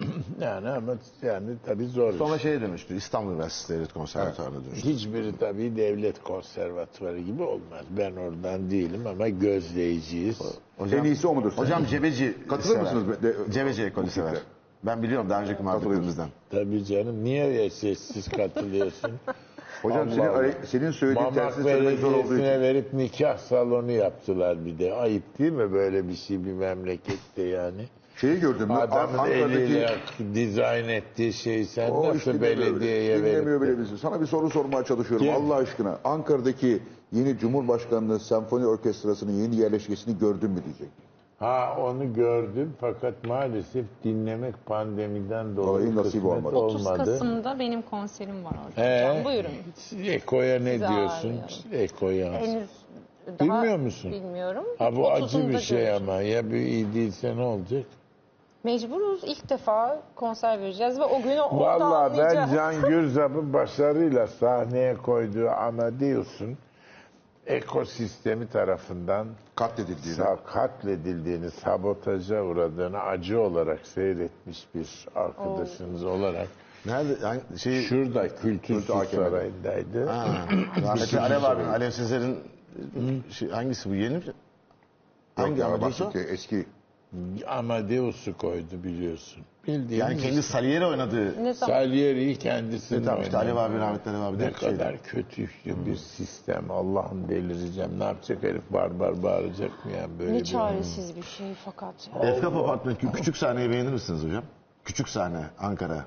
Yani 0.40 0.68
ama 0.68 0.92
yani 1.22 1.46
tabii 1.66 1.86
zor. 1.86 2.10
iş. 2.12 2.16
Sonra 2.18 2.38
şeye 2.38 2.60
dönüştü. 2.60 2.96
İstanbul 2.96 3.32
Üniversitesi 3.32 3.74
Devlet 3.78 3.92
Konservatuvarı'na 3.92 4.64
dönüştü. 4.64 4.88
Hiçbiri 4.88 5.38
tabii 5.38 5.76
devlet 5.76 6.22
konservatuvarı 6.22 7.18
gibi 7.20 7.42
olmaz. 7.42 7.84
Ben 7.98 8.12
oradan 8.16 8.70
değilim 8.70 9.06
ama 9.06 9.28
gözleyiciyiz. 9.28 10.40
Hocam, 10.78 11.00
En 11.00 11.04
iyisi 11.04 11.26
o 11.26 11.34
mudur? 11.34 11.52
Hocam 11.52 11.84
Cebeci 11.86 12.34
Katılır 12.48 12.74
sever. 12.74 12.82
mısınız? 12.94 13.22
De- 13.22 13.36
Cebeci 13.52 13.82
ekolü 13.82 14.10
sever. 14.10 14.34
Ben 14.84 15.02
biliyorum 15.02 15.30
daha 15.30 15.42
önceki 15.42 15.62
muhabbetlerimizden. 15.62 16.28
Tabii 16.50 16.84
canım. 16.84 17.24
Niye 17.24 17.70
sessiz 17.70 18.28
katılıyorsun? 18.28 19.10
Hocam 19.82 20.08
Allah 20.08 20.14
senin, 20.14 20.26
Allah. 20.28 20.52
senin 20.66 20.90
söylediğin 20.90 21.24
Mamak 21.28 21.34
tersini 21.34 21.64
söylemek 21.64 21.98
zor 22.00 22.08
olduğu 22.12 22.18
için. 22.18 22.30
Belediyesi'ne 22.30 22.60
verip 22.60 22.92
nikah 22.92 23.38
salonu 23.38 23.90
yaptılar 23.92 24.64
bir 24.66 24.78
de. 24.78 24.94
Ayıp 24.94 25.38
değil 25.38 25.52
mi 25.52 25.72
böyle 25.72 26.08
bir 26.08 26.14
şey 26.16 26.44
bir 26.44 26.52
memlekette 26.52 27.42
yani? 27.42 27.84
Şeyi 28.20 28.40
gördüm. 28.40 28.70
Adamın 28.70 29.18
Ankara'daki... 29.18 29.58
eliyle 29.62 29.96
dizayn 30.34 30.88
ettiği 30.88 31.32
şey 31.32 31.64
sen 31.64 31.90
O 31.90 32.08
nasıl 32.08 32.40
belediyeye 32.40 33.18
dinlemiyor, 33.18 33.36
dinlemiyor 33.36 33.60
bile 33.60 33.78
bizi. 33.78 33.98
Sana 33.98 34.20
bir 34.20 34.26
soru 34.26 34.50
sormaya 34.50 34.84
çalışıyorum 34.84 35.26
Kim? 35.26 35.36
Allah 35.36 35.54
aşkına. 35.54 35.98
Ankara'daki 36.04 36.82
yeni 37.12 37.38
Cumhurbaşkanlığı 37.38 38.20
Senfoni 38.20 38.66
Orkestrası'nın 38.66 39.32
yeni 39.32 39.56
yerleşkesini 39.56 40.18
gördün 40.18 40.50
mü 40.50 40.60
diyecek. 40.64 40.88
Ha 41.38 41.76
onu 41.80 42.14
gördüm 42.14 42.72
fakat 42.80 43.24
maalesef 43.24 43.84
dinlemek 44.04 44.66
pandemiden 44.66 45.56
dolayı 45.56 45.96
nasip 45.96 46.24
olmadı. 46.24 46.56
30 46.56 46.86
olmadı. 46.86 47.04
Kasım'da 47.04 47.58
benim 47.58 47.82
konserim 47.82 48.44
var 48.44 48.54
orada. 48.68 48.84
Ee, 48.84 49.24
buyurun. 49.24 49.50
Eko'ya 50.04 50.60
ne 50.60 50.72
Sizi 50.72 50.88
diyorsun? 50.88 51.40
Eko'ya. 51.72 52.32
Henüz 52.32 52.68
daha 53.38 53.62
Bilmiyor 53.62 53.78
musun? 53.78 54.12
Bilmiyorum. 54.12 54.64
Ha 54.78 54.96
bu 54.96 55.10
acı 55.10 55.38
30'unda 55.38 55.48
bir 55.48 55.58
şey 55.58 55.78
göreceğim. 55.78 56.02
ama 56.02 56.22
ya 56.22 56.50
bir 56.50 56.56
iyi 56.56 56.94
değilse 56.94 57.36
ne 57.36 57.42
olacak? 57.42 57.84
Mecburuz 58.64 59.20
ilk 59.24 59.50
defa 59.50 60.02
konser 60.14 60.60
vereceğiz 60.60 60.98
ve 61.00 61.04
o 61.04 61.22
günü 61.22 61.40
orada 61.40 61.80
Vallahi 61.90 62.12
ben 62.12 62.18
anlayacağız. 62.18 62.52
Can 62.52 62.82
Gürzap'ın 62.88 63.52
başarıyla 63.52 64.26
sahneye 64.26 64.96
koyduğu 64.96 65.48
Amadeus'un 65.50 66.58
ekosistemi 67.46 68.48
tarafından 68.48 69.26
Katledildiğini. 69.54 70.18
sa- 70.18 70.36
katledildiğini, 70.44 71.50
sabotaja 71.50 72.42
uğradığını 72.42 73.00
acı 73.00 73.40
olarak 73.40 73.86
seyretmiş 73.86 74.66
bir 74.74 75.06
arkadaşınız 75.14 76.04
olarak 76.04 76.48
Nerede? 76.86 77.16
Hangi, 77.26 77.58
şey, 77.58 77.82
şurada 77.82 78.28
Kültür 78.28 78.74
Kültür 78.74 78.94
AKM'de. 78.94 79.16
Sarayı'ndaydı. 79.16 80.06
ha, 80.06 80.26
rahmetli 80.82 81.20
Alev 81.20 81.42
abi, 81.42 81.62
Alev 81.62 81.90
Sezer'in 81.90 82.38
şey, 83.30 83.48
hangisi 83.50 83.90
bu 83.90 83.94
yeni 83.94 84.16
mi? 84.16 84.22
Hangi 85.36 85.60
bahsetti, 85.60 86.18
Eski. 86.30 86.66
Amadeus'u 87.46 88.36
koydu 88.38 88.84
biliyorsun. 88.84 89.42
Bildiğin 89.66 90.00
Yani 90.00 90.18
kendi 90.18 90.42
Salieri 90.42 90.86
oynadığı. 90.86 91.44
Ne 91.44 91.54
zaman? 91.54 91.72
Salieri'yi 91.72 92.36
kendisinin 92.36 93.04
Tamam 93.04 93.22
işte 93.22 93.36
Alev 93.36 93.54
oynadı. 93.56 93.72
abi 93.72 93.78
rahmetli 93.78 94.10
Alev 94.10 94.20
abi 94.20 94.38
Ne 94.38 94.40
de 94.40 94.58
şey. 94.60 94.70
kadar 94.70 95.02
kötü 95.02 95.48
bir 95.86 95.96
sistem. 95.96 96.70
Allah'ım 96.70 97.28
delireceğim. 97.28 97.90
Ne 98.00 98.04
yapacak 98.04 98.42
herif 98.42 98.62
barbar 98.70 99.22
bağıracak 99.22 99.84
mı 99.84 99.90
yani 100.00 100.18
böyle 100.18 100.32
Ne 100.32 100.38
bir... 100.38 100.44
çaresiz 100.44 101.16
bir 101.16 101.22
şey 101.22 101.46
fakat. 101.64 101.94
ya. 102.22 102.28
Efkaf 102.28 102.52
kü- 102.90 103.12
küçük 103.12 103.36
sahneyi 103.36 103.70
beğenir 103.70 103.92
misiniz 103.92 104.24
hocam? 104.24 104.44
Küçük 104.84 105.08
sahne 105.08 105.40
Ankara. 105.58 106.04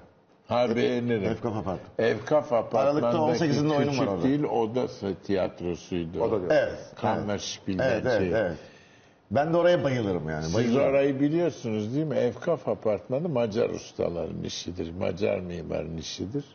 Ha 0.48 0.76
beğenirim. 0.76 1.24
Efkaf 1.32 1.52
Apartmanı. 1.56 1.80
Evkaf 2.08 2.54
Aralıkta 2.54 3.08
apartmandaki 3.08 3.44
18'inde 3.44 3.76
oyunum 3.76 3.88
var 3.88 3.92
küçük 3.92 4.10
orada. 4.10 4.24
değil 4.24 4.44
oda 4.44 4.88
tiyatrosuydu. 5.24 6.22
O 6.24 6.32
da 6.32 6.40
diyor. 6.40 6.52
Evet. 6.52 6.80
Kammerspiel'den 6.96 7.84
Evet 7.92 8.04
evet 8.06 8.20
şey. 8.20 8.30
evet. 8.42 8.58
Ben 9.32 9.54
de 9.54 9.58
oraya 9.58 9.84
bayılırım 9.84 10.30
yani. 10.30 10.44
Siz 10.46 10.56
Bayılırım. 10.56 10.90
orayı 10.90 11.20
biliyorsunuz 11.20 11.96
değil 11.96 12.06
mi? 12.06 12.16
Evkaf 12.16 12.68
apartmanı 12.68 13.30
Macar 13.30 13.70
ustaların 13.70 14.44
işidir. 14.44 14.92
Macar 15.00 15.40
mimarın 15.40 15.98
işidir. 15.98 16.46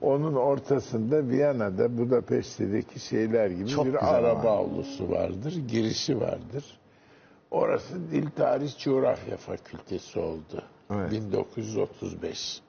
Onun 0.00 0.34
ortasında 0.34 1.28
Viyana'da 1.28 1.98
Budapeşte'deki 1.98 3.00
şeyler 3.00 3.50
gibi 3.50 3.68
Çok 3.68 3.86
bir 3.86 4.14
araba 4.16 4.40
ama. 4.40 4.50
avlusu 4.50 5.10
vardır. 5.10 5.54
Girişi 5.68 6.20
vardır. 6.20 6.64
Orası 7.50 8.10
Dil 8.10 8.30
Tarih 8.36 8.78
Coğrafya 8.78 9.36
Fakültesi 9.36 10.18
oldu. 10.20 10.62
Evet. 10.90 11.10
1935. 11.12 12.60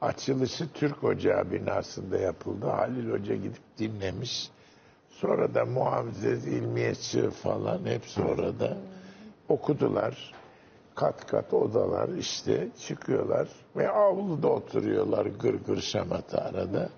Açılışı 0.00 0.72
Türk 0.72 1.04
Ocağı 1.04 1.50
binasında 1.50 2.18
yapıldı. 2.18 2.66
Halil 2.66 3.10
Hoca 3.10 3.34
gidip 3.34 3.62
dinlemiş. 3.78 4.48
Sonra 5.20 5.54
da 5.54 5.64
Muazzez, 5.64 6.46
İlmiye 6.46 6.94
Çığ 6.94 7.30
falan 7.30 7.86
hepsi 7.86 8.22
orada 8.22 8.76
okudular. 9.48 10.32
kat 10.98 11.26
kat 11.26 11.54
odalar 11.54 12.08
işte 12.08 12.68
çıkıyorlar 12.86 13.48
ve 13.76 13.90
avluda 13.90 14.48
oturuyorlar 14.48 15.26
gır 15.26 15.54
gır 15.54 15.80
şamata 15.80 16.38
arada. 16.38 16.88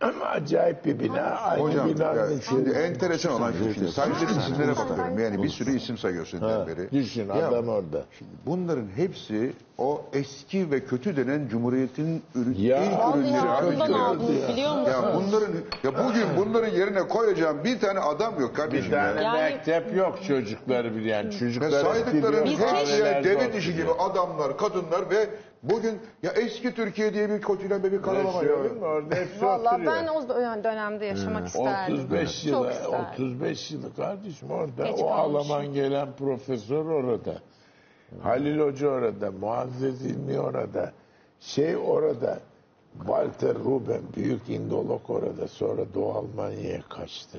Ama 0.00 0.24
acayip 0.24 0.84
bir 0.84 0.98
bina. 0.98 1.20
Aynı 1.22 1.62
Hocam 1.62 1.88
binanın 1.88 2.18
ya, 2.18 2.26
içinde- 2.26 2.42
şimdi 2.44 2.70
enteresan 2.70 3.32
olan 3.32 3.52
şu 3.52 3.74
şimdi 3.74 3.92
sadece 3.92 4.26
isimlere 4.26 4.70
bakıyorum. 4.76 5.18
Yani 5.18 5.42
bir 5.42 5.48
sürü 5.48 5.76
isim 5.76 5.98
sayıyorsun 5.98 6.38
Ha, 6.38 6.66
beri. 6.66 6.90
düşün 6.90 7.28
Ya, 7.28 7.48
adam 7.48 7.68
orada. 7.68 8.04
Bunların 8.46 8.86
hepsi 8.96 9.52
o 9.78 10.02
eski 10.12 10.70
ve 10.70 10.84
kötü 10.84 11.16
denen 11.16 11.48
Cumhuriyet'in 11.48 12.22
ürün, 12.34 12.54
Ya, 12.58 12.84
ilk 12.84 12.98
Vallahi 12.98 13.18
ürünleri. 13.18 13.40
aklımdan 13.40 13.80
abiciğim. 13.80 14.00
aldınız 14.04 14.48
biliyor 14.48 14.70
musunuz? 14.70 14.88
Ya 14.88 15.14
bunların 15.16 15.54
ya 15.84 16.08
bugün 16.08 16.26
bunların 16.36 16.68
yerine 16.76 17.08
koyacağım 17.08 17.64
bir 17.64 17.80
tane 17.80 17.98
adam 18.00 18.40
yok 18.40 18.50
Bir 18.50 18.56
kardeşim 18.56 18.90
tane 18.90 19.22
ya. 19.22 19.34
Yani- 19.34 19.40
mektep 19.54 19.96
yok 19.96 20.18
çocukları 20.28 20.96
bilen. 20.96 21.26
Ve 21.26 21.30
Çocuklar 21.38 21.70
saydıkların 21.70 22.44
Biz 22.44 22.58
hepsi 22.58 22.74
keşke- 22.74 23.04
ya 23.04 23.24
deve 23.24 23.52
dişi 23.52 23.74
gibi 23.76 23.90
adamlar, 23.92 24.58
kadınlar 24.58 25.10
ve 25.10 25.28
bugün 25.64 25.98
ya 26.22 26.32
eski 26.32 26.74
Türkiye 26.74 27.14
diye 27.14 27.30
bir 27.30 27.40
kötülen 27.42 27.82
bir 27.82 28.02
karalama 28.02 28.42
ya. 28.44 28.52
Orada 28.82 29.14
hepsi 29.14 29.46
oturuyor. 29.46 29.86
ben 29.86 30.06
o 30.06 30.28
dön- 30.28 30.64
dönemde 30.64 31.04
yaşamak 31.06 31.46
isterdim. 31.46 31.94
35 31.94 32.42
Çok 32.42 32.52
yılı, 32.52 32.70
isterdim. 32.70 33.00
35 33.12 33.70
yılı 33.70 33.94
kardeşim 33.96 34.50
orada. 34.50 34.86
Geç 34.86 35.00
o 35.02 35.08
kalmışım. 35.08 35.52
Alman 35.52 35.72
gelen 35.74 36.08
profesör 36.18 36.84
orada. 36.86 37.34
Halil 38.22 38.58
Hoca 38.60 38.88
orada, 38.88 39.30
Muazzez 39.30 40.06
İlmi 40.06 40.40
orada. 40.40 40.92
Şey 41.40 41.76
orada. 41.76 42.38
Walter 42.98 43.54
Ruben, 43.54 44.00
büyük 44.16 44.48
indolog 44.48 45.10
orada. 45.10 45.48
Sonra 45.48 45.82
Doğu 45.94 46.12
Almanya'ya 46.12 46.82
kaçtı. 46.82 47.38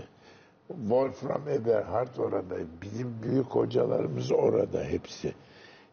Wolfram 0.67 1.41
Eberhard 1.49 2.17
orada. 2.17 2.55
Bizim 2.81 3.15
büyük 3.23 3.45
hocalarımız 3.45 4.31
orada 4.31 4.83
hepsi. 4.83 5.33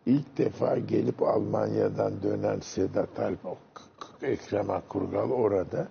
İlk 0.06 0.38
defa 0.38 0.78
gelip 0.78 1.22
Almanya'dan 1.22 2.22
dönen 2.22 2.60
Sedat 2.60 3.20
Alp, 3.20 3.38
Ekrem 4.22 4.70
Akurgal 4.70 5.30
orada. 5.30 5.88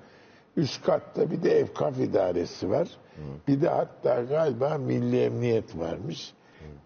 Üst 0.58 0.86
katta 0.86 1.32
bir 1.32 1.44
de 1.44 1.60
evkaf 1.60 2.00
idaresi 2.00 2.70
var. 2.70 2.88
Bir 3.48 3.62
de 3.62 3.70
hatta 3.70 4.22
galiba 4.22 4.78
Milli 4.78 5.22
Emniyet 5.22 5.78
varmış. 5.78 6.34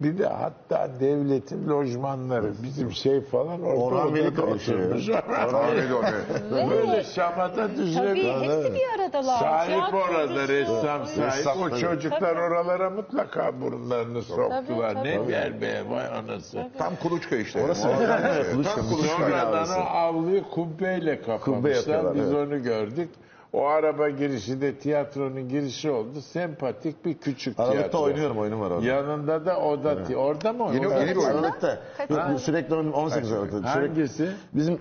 Bir 0.01 0.17
de 0.17 0.27
hatta 0.27 0.89
devletin 0.99 1.69
lojmanları 1.69 2.53
bizim 2.63 2.91
şey 2.91 3.21
falan 3.21 3.61
orada 3.61 3.75
Orhan 3.81 4.13
Veli 4.15 4.27
odada 4.27 4.41
konuşuyor. 4.41 4.79
oturmuş. 4.79 5.09
Ahmet 5.09 5.91
Orhan. 5.91 6.69
Böyle 6.71 7.03
şamata 7.03 7.55
Tabii 7.55 7.93
hepsi 7.93 8.73
bir 8.73 8.99
aradalar. 8.99 9.39
Sahip 9.39 9.67
Tiyatro, 9.67 9.97
orada 9.97 10.47
şu, 10.47 10.53
ressam 10.53 11.01
bu. 11.01 11.05
sahip. 11.05 11.33
Ressam, 11.33 11.61
o 11.61 11.69
tabii. 11.69 11.79
çocuklar 11.79 12.19
Tabii. 12.19 12.39
oralara 12.39 12.89
mutlaka 12.89 13.61
burunlarını 13.61 14.21
soktular. 14.21 14.93
tabii. 14.93 15.09
Ne 15.09 15.25
gel 15.27 15.61
be 15.61 15.83
vay 15.89 16.05
anası. 16.07 16.67
Tam 16.77 16.95
kuluçka 16.95 17.35
işte. 17.35 17.63
Orası- 17.63 17.81
Tam 17.81 18.89
kuluçka. 18.89 19.17
Sonradan 19.17 19.69
o 19.69 19.83
avluyu 19.97 20.49
kubbeyle 20.49 21.21
kapamışlar. 21.21 21.69
yapıyorlar, 21.75 22.15
Biz 22.15 22.21
evet. 22.33 22.47
onu 22.47 22.63
gördük. 22.63 23.09
O 23.55 23.65
araba 23.65 24.09
girişi 24.09 24.61
de 24.61 24.75
tiyatronun 24.75 25.49
girişi 25.49 25.91
oldu. 25.91 26.21
Sempatik 26.21 27.05
bir 27.05 27.13
küçük 27.17 27.59
Aralıkta 27.59 27.79
tiyatro. 27.81 28.01
oynuyorum 28.03 28.37
oyunum 28.37 28.61
var 28.61 28.71
orada. 28.71 28.85
Yanında 28.85 29.45
da 29.45 29.59
oda. 29.59 30.03
ti- 30.03 30.17
Orada 30.17 30.53
mı 30.53 30.63
Yeni- 30.73 30.87
oynuyor? 30.87 31.01
yeni 31.01 31.11
bir 31.11 31.15
oyun. 31.15 31.29
Aralıkta. 31.29 31.79
Yok, 32.09 32.39
sürekli 32.41 32.75
oyun 32.75 32.91
18 32.91 33.31
Aralık'ta. 33.31 33.57
Sürekli- 33.57 33.89
Hangisi? 33.89 34.29
Bizim 34.53 34.73
e, 34.73 34.79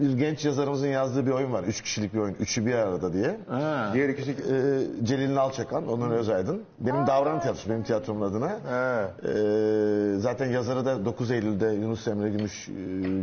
bir 0.00 0.18
genç 0.18 0.44
yazarımızın 0.44 0.86
yazdığı 0.86 1.26
bir 1.26 1.30
oyun 1.30 1.52
var. 1.52 1.64
Üç 1.64 1.82
kişilik 1.82 2.14
bir 2.14 2.18
oyun. 2.18 2.34
Üçü 2.34 2.66
bir 2.66 2.74
arada 2.74 3.12
diye. 3.12 3.36
Ha. 3.48 3.90
Diğer 3.94 4.08
ikisi 4.08 4.30
E, 4.30 5.04
Celil 5.06 5.34
Nalçakan, 5.34 5.88
Onur 5.88 6.10
Özaydın. 6.10 6.62
Benim 6.80 7.06
Davran 7.06 7.40
Tiyatrosu, 7.40 7.70
benim 7.70 7.82
tiyatromun 7.82 8.20
adına. 8.30 8.50
Ha. 8.68 9.10
E, 9.24 10.18
zaten 10.18 10.46
yazarı 10.50 10.84
da 10.84 11.04
9 11.04 11.30
Eylül'de 11.30 11.66
Yunus 11.66 12.08
Emre 12.08 12.30
Gümüş 12.30 12.68
e, 12.68 12.72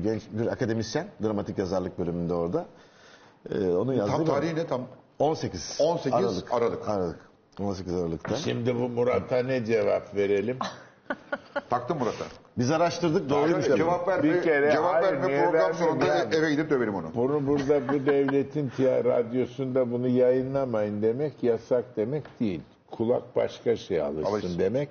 genç 0.04 0.22
bir 0.32 0.48
akademisyen. 0.48 1.08
Dramatik 1.24 1.58
yazarlık 1.58 2.00
bölümünde 2.00 2.34
orada. 2.34 2.66
E, 3.50 3.68
onun 3.68 3.94
yazdığı 3.94 4.12
tam 4.12 4.26
tarihi 4.26 4.56
ne 4.56 4.68
tam? 4.68 4.82
18. 5.20 5.78
18 5.82 6.14
Aralık. 6.14 6.54
Aralık. 6.90 7.20
18 7.60 7.94
Aralık'ta. 7.94 8.36
Şimdi 8.36 8.76
bu 8.76 8.90
Murat'a 8.90 9.44
ne 9.44 9.66
cevap 9.66 10.16
verelim? 10.16 10.58
Taktın 11.70 11.98
Murat'a. 11.98 12.26
Biz 12.58 12.72
araştırdık 12.72 13.30
doğruymuş. 13.30 13.66
Cevap 13.66 14.08
verme, 14.08 14.24
Bir 14.24 14.42
kere, 14.44 14.72
cevap 14.72 14.94
hayır, 14.94 15.14
verme 15.22 15.44
program 15.44 15.74
sonunda 15.74 16.06
yani? 16.06 16.36
eve 16.36 16.52
gidip 16.52 16.70
döverim 16.70 16.96
onu. 16.96 17.06
Bunu 17.16 17.48
burada 17.48 17.88
bu 17.94 18.06
devletin 18.06 18.72
radyosunda 18.80 19.92
bunu 19.92 20.08
yayınlamayın 20.08 21.02
demek 21.02 21.44
yasak 21.44 21.86
demek 21.98 22.40
değil. 22.40 22.62
Kulak 22.92 23.36
başka 23.36 23.76
şey 23.76 24.02
alışsın, 24.02 24.32
Alışsın. 24.32 24.60
demek. 24.60 24.90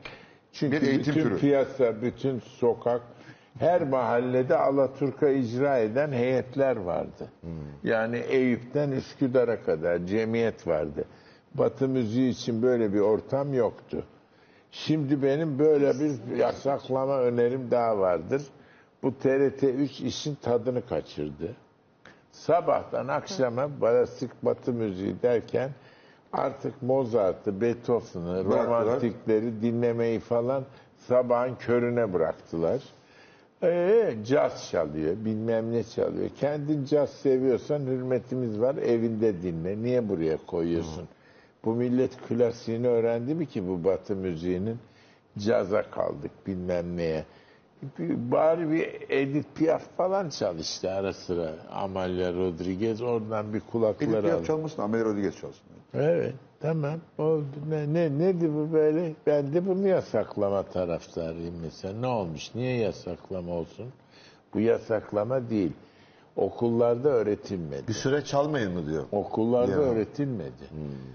Çünkü 0.52 0.82
Bir 0.82 0.98
bütün 0.98 1.12
türü. 1.12 1.38
piyasa, 1.38 2.02
bütün 2.02 2.40
sokak, 2.40 3.02
her 3.58 3.82
mahallede 3.82 4.56
Alaturka 4.56 5.28
icra 5.28 5.78
eden 5.78 6.12
heyetler 6.12 6.76
vardı. 6.76 7.28
Hmm. 7.40 7.50
Yani 7.82 8.16
Eyüp'ten 8.16 8.90
Üsküdar'a 8.90 9.62
kadar 9.62 10.06
cemiyet 10.06 10.66
vardı. 10.66 11.04
Batı 11.54 11.88
müziği 11.88 12.30
için 12.30 12.62
böyle 12.62 12.92
bir 12.92 13.00
ortam 13.00 13.54
yoktu. 13.54 14.04
Şimdi 14.70 15.22
benim 15.22 15.58
böyle 15.58 15.92
bir 16.00 16.36
yasaklama 16.36 17.18
önerim 17.18 17.70
daha 17.70 17.98
vardır. 17.98 18.42
Bu 19.02 19.18
TRT 19.18 19.62
3 19.62 20.00
işin 20.00 20.34
tadını 20.34 20.86
kaçırdı. 20.86 21.56
Sabahtan 22.32 23.08
akşama 23.08 23.68
klasik 23.80 24.30
batı 24.42 24.72
müziği 24.72 25.22
derken 25.22 25.70
artık 26.32 26.82
Mozart'ı, 26.82 27.60
Beethoven'ı, 27.60 28.44
romantikleri 28.44 29.62
dinlemeyi 29.62 30.20
falan 30.20 30.64
sabahın 30.96 31.54
körüne 31.54 32.12
bıraktılar. 32.12 32.82
Ee, 33.62 34.14
caz 34.26 34.68
çalıyor, 34.70 35.16
bilmem 35.24 35.72
ne 35.72 35.84
çalıyor. 35.84 36.30
Kendin 36.40 36.84
caz 36.84 37.10
seviyorsan 37.10 37.80
hürmetimiz 37.80 38.60
var, 38.60 38.74
evinde 38.76 39.42
dinle. 39.42 39.82
Niye 39.82 40.08
buraya 40.08 40.36
koyuyorsun? 40.46 41.08
Bu 41.64 41.74
millet 41.74 42.16
klasiğini 42.28 42.88
öğrendi 42.88 43.34
mi 43.34 43.46
ki 43.46 43.68
bu 43.68 43.84
batı 43.84 44.16
müziğinin? 44.16 44.78
Caza 45.38 45.82
kaldık 45.90 46.30
bilmem 46.46 46.96
neye. 46.96 47.24
Bir- 47.98 48.30
Bari 48.32 48.70
bir 48.70 48.88
Edith 49.10 49.48
Piaf 49.54 49.96
falan 49.96 50.28
çal 50.28 50.58
işte 50.58 50.90
ara 50.90 51.12
sıra. 51.12 51.54
Amalia 51.70 52.32
Rodriguez 52.34 53.02
oradan 53.02 53.54
bir 53.54 53.60
kulaklar 53.60 54.06
Edip 54.06 54.16
al. 54.16 54.22
Piaf 54.22 54.46
çalmasın, 54.46 54.82
Amelie 54.82 55.04
Rodriguez 55.04 55.34
çalsın. 55.36 55.62
Evet 55.94 56.34
tamam. 56.60 57.00
O, 57.18 57.40
ne, 57.68 57.94
ne, 57.94 58.18
nedir 58.18 58.48
bu 58.54 58.72
böyle? 58.72 59.12
Ben 59.26 59.52
de 59.54 59.66
bunu 59.66 59.88
yasaklama 59.88 60.62
taraftarıyım 60.62 61.54
mesela. 61.62 61.94
Ne 62.00 62.06
olmuş? 62.06 62.54
Niye 62.54 62.76
yasaklama 62.78 63.52
olsun? 63.52 63.86
Bu 64.54 64.60
yasaklama 64.60 65.50
değil. 65.50 65.72
Okullarda 66.36 67.08
öğretilmedi. 67.08 67.88
Bir 67.88 67.92
süre 67.92 68.24
çalmayın 68.24 68.72
mı 68.72 68.86
diyor. 68.90 69.04
Okullarda 69.12 69.66
Diyemem. 69.66 69.88
öğretilmedi. 69.88 70.50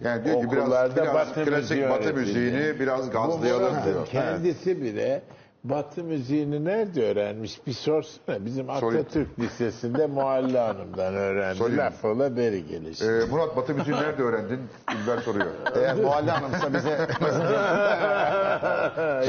Yani 0.04 0.26
diyor 0.26 0.42
ki 0.42 0.52
biraz, 0.52 0.64
Okullarda 0.64 1.04
biraz 1.04 1.16
Batı 1.16 1.34
klasik 1.34 1.52
müziği 1.52 1.84
batı 1.90 1.94
öğretildi. 2.04 2.20
müziğini 2.20 2.80
biraz 2.80 3.08
Bu 3.08 3.12
gazlayalım 3.12 3.64
Murat'ın 3.74 3.92
diyor. 3.94 4.06
Kendisi 4.06 4.82
bile 4.82 5.22
Batı 5.70 6.04
müziğini 6.04 6.66
nerede 6.66 7.12
öğrenmiş? 7.12 7.68
Bir 7.68 7.74
sorsana. 7.74 8.46
Bizim 8.46 8.66
Sorayım. 8.66 9.02
Atatürk 9.02 9.40
Lisesi'nde 9.40 10.08
Muhalle 10.08 10.60
Hanım'dan 10.60 11.14
öğrendi. 11.16 11.58
Sorayım. 11.58 11.78
Laf 11.78 12.06
ola 12.06 12.38
beri 12.38 12.66
gelir. 12.68 13.22
Ee, 13.22 13.26
Murat 13.26 13.58
batı 13.58 13.74
müziği 13.74 13.96
nerede 13.98 14.24
öğrendin? 14.24 14.60
İlber 15.04 15.18
soruyor. 15.18 15.46
Eğer 15.76 15.96
Muhalle 15.96 16.32
Hanım'sa 16.32 16.74
bize 16.74 16.98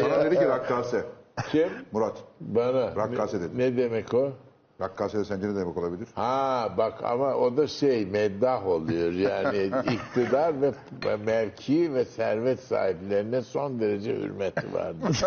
Sana 0.00 0.24
dedi 0.24 0.38
ki 0.38 0.48
rakkase. 0.48 1.04
Kim? 1.50 1.68
Murat, 1.92 2.16
Bana. 2.40 2.96
Rakkase 2.96 3.40
dedi. 3.40 3.58
ne 3.58 3.76
demek 3.76 4.14
o? 4.14 4.32
Rakkase 4.80 5.18
de 5.18 5.24
sence 5.24 5.48
ne 5.48 5.56
demek 5.56 5.76
olabilir? 5.76 6.08
Ha 6.14 6.68
bak 6.78 7.04
ama 7.04 7.34
o 7.34 7.56
da 7.56 7.66
şey 7.66 8.06
meddah 8.06 8.66
oluyor. 8.66 9.12
Yani 9.12 9.70
iktidar 9.92 10.54
ve 10.62 10.72
mevki 11.26 11.94
ve 11.94 12.04
servet 12.04 12.60
sahiplerine 12.60 13.42
son 13.42 13.80
derece 13.80 14.16
hürmeti 14.16 14.72
vardır. 14.74 15.24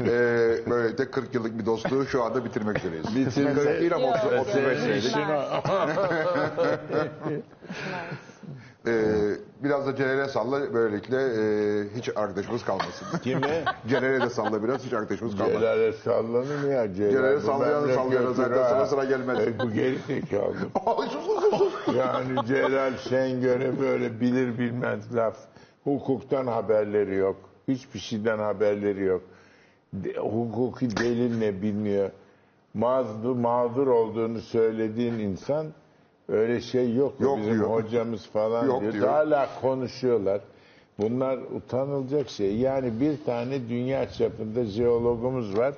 Ee, 0.00 0.70
böyle 0.70 0.98
de 0.98 1.10
40 1.10 1.34
yıllık 1.34 1.58
bir 1.58 1.66
dostluğu 1.66 2.06
şu 2.06 2.22
anda 2.24 2.44
bitirmek 2.44 2.78
üzereyiz. 2.78 3.16
Bitirmek. 3.16 3.54
40 3.54 3.80
değil 3.80 3.94
ama 3.94 4.06
Yok, 4.06 4.16
30, 4.24 4.32
yok. 4.32 4.46
35 4.46 4.78
Senin 4.78 4.80
senelik. 4.80 5.04
işin 5.04 5.20
o. 5.20 5.42
Ee, 8.86 8.92
biraz 9.62 9.86
da 9.86 9.96
Celal'e 9.96 10.28
salla 10.28 10.74
böylelikle 10.74 11.16
e, 11.16 11.84
hiç 11.96 12.08
arkadaşımız 12.08 12.64
kalmasın. 12.64 13.06
Kime? 13.22 13.64
Celal'e 13.88 14.20
de 14.20 14.30
salla 14.30 14.62
biraz 14.62 14.84
hiç 14.84 14.92
arkadaşımız 14.92 15.36
kalmasın. 15.36 15.60
Celal'e 15.60 15.92
sallanır 15.92 16.62
mı 16.64 16.72
ya? 16.72 16.94
Celal, 16.94 17.40
sallayalım, 17.40 17.86
memleketi 17.86 18.36
sallayalım, 18.36 18.62
ha. 18.62 18.68
sana 18.68 18.86
sıra 18.86 19.04
gelmez. 19.04 19.38
E, 19.38 19.58
bu 19.58 19.70
geri 19.70 19.98
zekalı. 19.98 20.56
Ay, 20.86 21.08
sus, 21.08 21.24
sus, 21.24 21.58
sus, 21.58 21.72
sus. 21.84 21.96
Yani 21.96 22.46
Celal 22.46 22.96
Şengör'e 22.96 23.80
böyle 23.80 24.20
bilir 24.20 24.58
bilmez 24.58 25.16
laf. 25.16 25.36
Hukuktan 25.84 26.46
haberleri 26.46 27.14
yok. 27.14 27.36
Hiçbir 27.68 27.98
şeyden 27.98 28.38
haberleri 28.38 29.04
yok. 29.04 29.22
De, 29.92 30.12
hukuki 30.18 30.96
delil 30.96 31.38
ne 31.38 31.62
bilmiyor. 31.62 32.10
Mağdur, 32.74 33.36
mağdur 33.36 33.86
olduğunu 33.86 34.40
söylediğin 34.40 35.18
insan 35.18 35.66
öyle 36.28 36.60
şey 36.60 36.94
yok. 36.94 37.20
Yok 37.20 37.38
Bizim 37.38 37.54
diyor. 37.54 37.70
hocamız 37.70 38.26
falan 38.26 38.66
Yok 38.66 38.80
diyor. 38.80 38.92
diyor. 38.92 39.08
Hala 39.08 39.48
konuşuyorlar. 39.60 40.40
Bunlar 41.00 41.38
utanılacak 41.38 42.28
şey. 42.28 42.56
Yani 42.56 43.00
bir 43.00 43.24
tane 43.24 43.68
dünya 43.68 44.12
çapında 44.12 44.64
jeologumuz 44.64 45.58
var. 45.58 45.74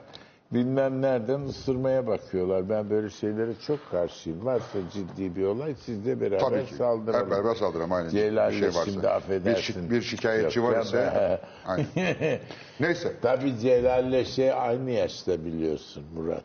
Bilmem 0.52 1.02
nereden 1.02 1.40
ısırmaya 1.40 2.06
bakıyorlar. 2.06 2.68
Ben 2.68 2.90
böyle 2.90 3.10
şeylere 3.10 3.50
çok 3.66 3.90
karşıyım. 3.90 4.44
Varsa 4.46 4.78
ciddi 4.92 5.36
bir 5.36 5.44
olay 5.44 5.74
siz 5.84 6.06
de 6.06 6.20
beraber 6.20 6.38
Tabii 6.38 6.66
ki. 6.66 6.74
saldıralım. 6.74 7.24
Hep 7.26 7.30
beraber 7.30 7.54
saldıralım 7.54 7.92
aynen. 7.92 8.08
Celal'le 8.08 8.50
bir 8.52 8.58
şey 8.58 8.68
varsa. 8.68 8.84
şimdi 8.84 9.02
Bir, 9.02 9.16
affedersin. 9.16 9.74
şi- 9.86 9.90
bir 9.90 10.02
şikayetçi 10.02 10.58
Yok, 10.58 10.68
var 10.68 10.74
ben- 10.76 10.82
ise. 10.82 11.40
aynen. 11.66 11.86
Neyse. 12.80 13.12
Tabii 13.22 13.58
Celal'le 13.58 14.24
şey 14.24 14.52
aynı 14.52 14.90
yaşta 14.90 15.44
biliyorsun 15.44 16.04
Murat. 16.16 16.44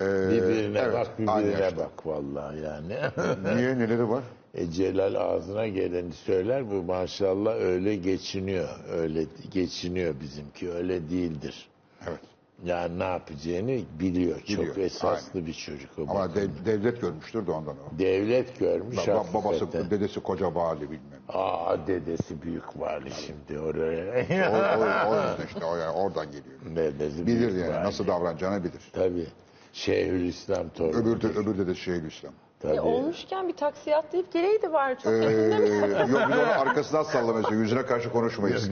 Ee, 0.00 0.04
Birbirine 0.30 0.78
evet, 0.78 0.94
bak, 0.94 1.18
birbirine 1.18 1.76
bak 1.76 2.06
vallahi 2.06 2.60
yani. 2.60 2.96
Niye 3.56 3.78
neleri 3.78 4.08
var? 4.08 4.22
E 4.54 4.70
Celal 4.70 5.14
ağzına 5.14 5.66
geleni 5.66 6.12
söyler 6.12 6.70
bu 6.70 6.82
maşallah 6.82 7.54
öyle 7.54 7.96
geçiniyor. 7.96 8.68
Öyle 8.92 9.24
geçiniyor 9.50 10.14
bizimki 10.20 10.72
öyle 10.72 11.10
değildir. 11.10 11.68
Evet. 12.08 12.18
Yani 12.64 12.98
ne 12.98 13.04
yapacağını 13.04 13.78
biliyor. 14.00 14.42
Biliyor, 14.48 14.66
Çok 14.74 14.78
esaslı 14.78 15.46
bir 15.46 15.52
çocuk 15.52 15.90
o. 15.98 16.02
Ama 16.10 16.34
dev- 16.34 16.64
devlet 16.66 17.00
görmüştür 17.00 17.46
de 17.46 17.50
ondan 17.50 17.74
o. 17.74 17.98
Devlet 17.98 18.58
görmüş 18.58 18.96
Ba- 18.96 19.06
ba- 19.10 19.34
babası, 19.34 19.64
hakikaten. 19.64 19.90
dedesi 19.90 20.20
koca 20.20 20.54
vali 20.54 20.80
bilmem. 20.82 21.20
Aa 21.28 21.86
dedesi 21.86 22.42
büyük 22.42 22.80
vali 22.80 23.10
şimdi 23.26 23.60
oraya. 23.60 24.50
O, 24.50 24.54
o, 24.54 25.10
o 25.10 25.16
yüzden 25.30 25.46
işte 25.46 25.64
o 25.64 25.76
yani 25.76 25.92
oradan 25.96 26.26
geliyor. 26.26 26.76
dedesi 26.76 27.26
Bilir 27.26 27.54
yani 27.56 27.74
vali. 27.74 27.84
nasıl 27.84 28.06
davranacağını 28.06 28.64
bilir. 28.64 28.82
Tabii. 28.92 29.26
Şeyhülislam 29.72 30.68
torunu. 30.68 30.96
Öbür, 30.96 31.20
de, 31.20 31.26
öbür 31.26 31.58
dedesi 31.58 31.80
Şeyhülislam. 31.80 32.32
Tabii. 32.60 32.76
E, 32.76 32.80
olmuşken 32.80 33.48
bir 33.48 33.56
taksi 33.56 33.96
atlayıp 33.96 34.32
geleydi 34.32 34.72
bari 34.72 34.98
çok 34.98 35.12
Ee, 35.12 35.20
bir 35.20 36.08
yok 36.08 36.20
onu 36.32 36.60
arkasından 36.60 37.02
sallamayız. 37.02 37.50
Yüzüne 37.52 37.82
karşı 37.82 38.12
konuşmayız. 38.12 38.70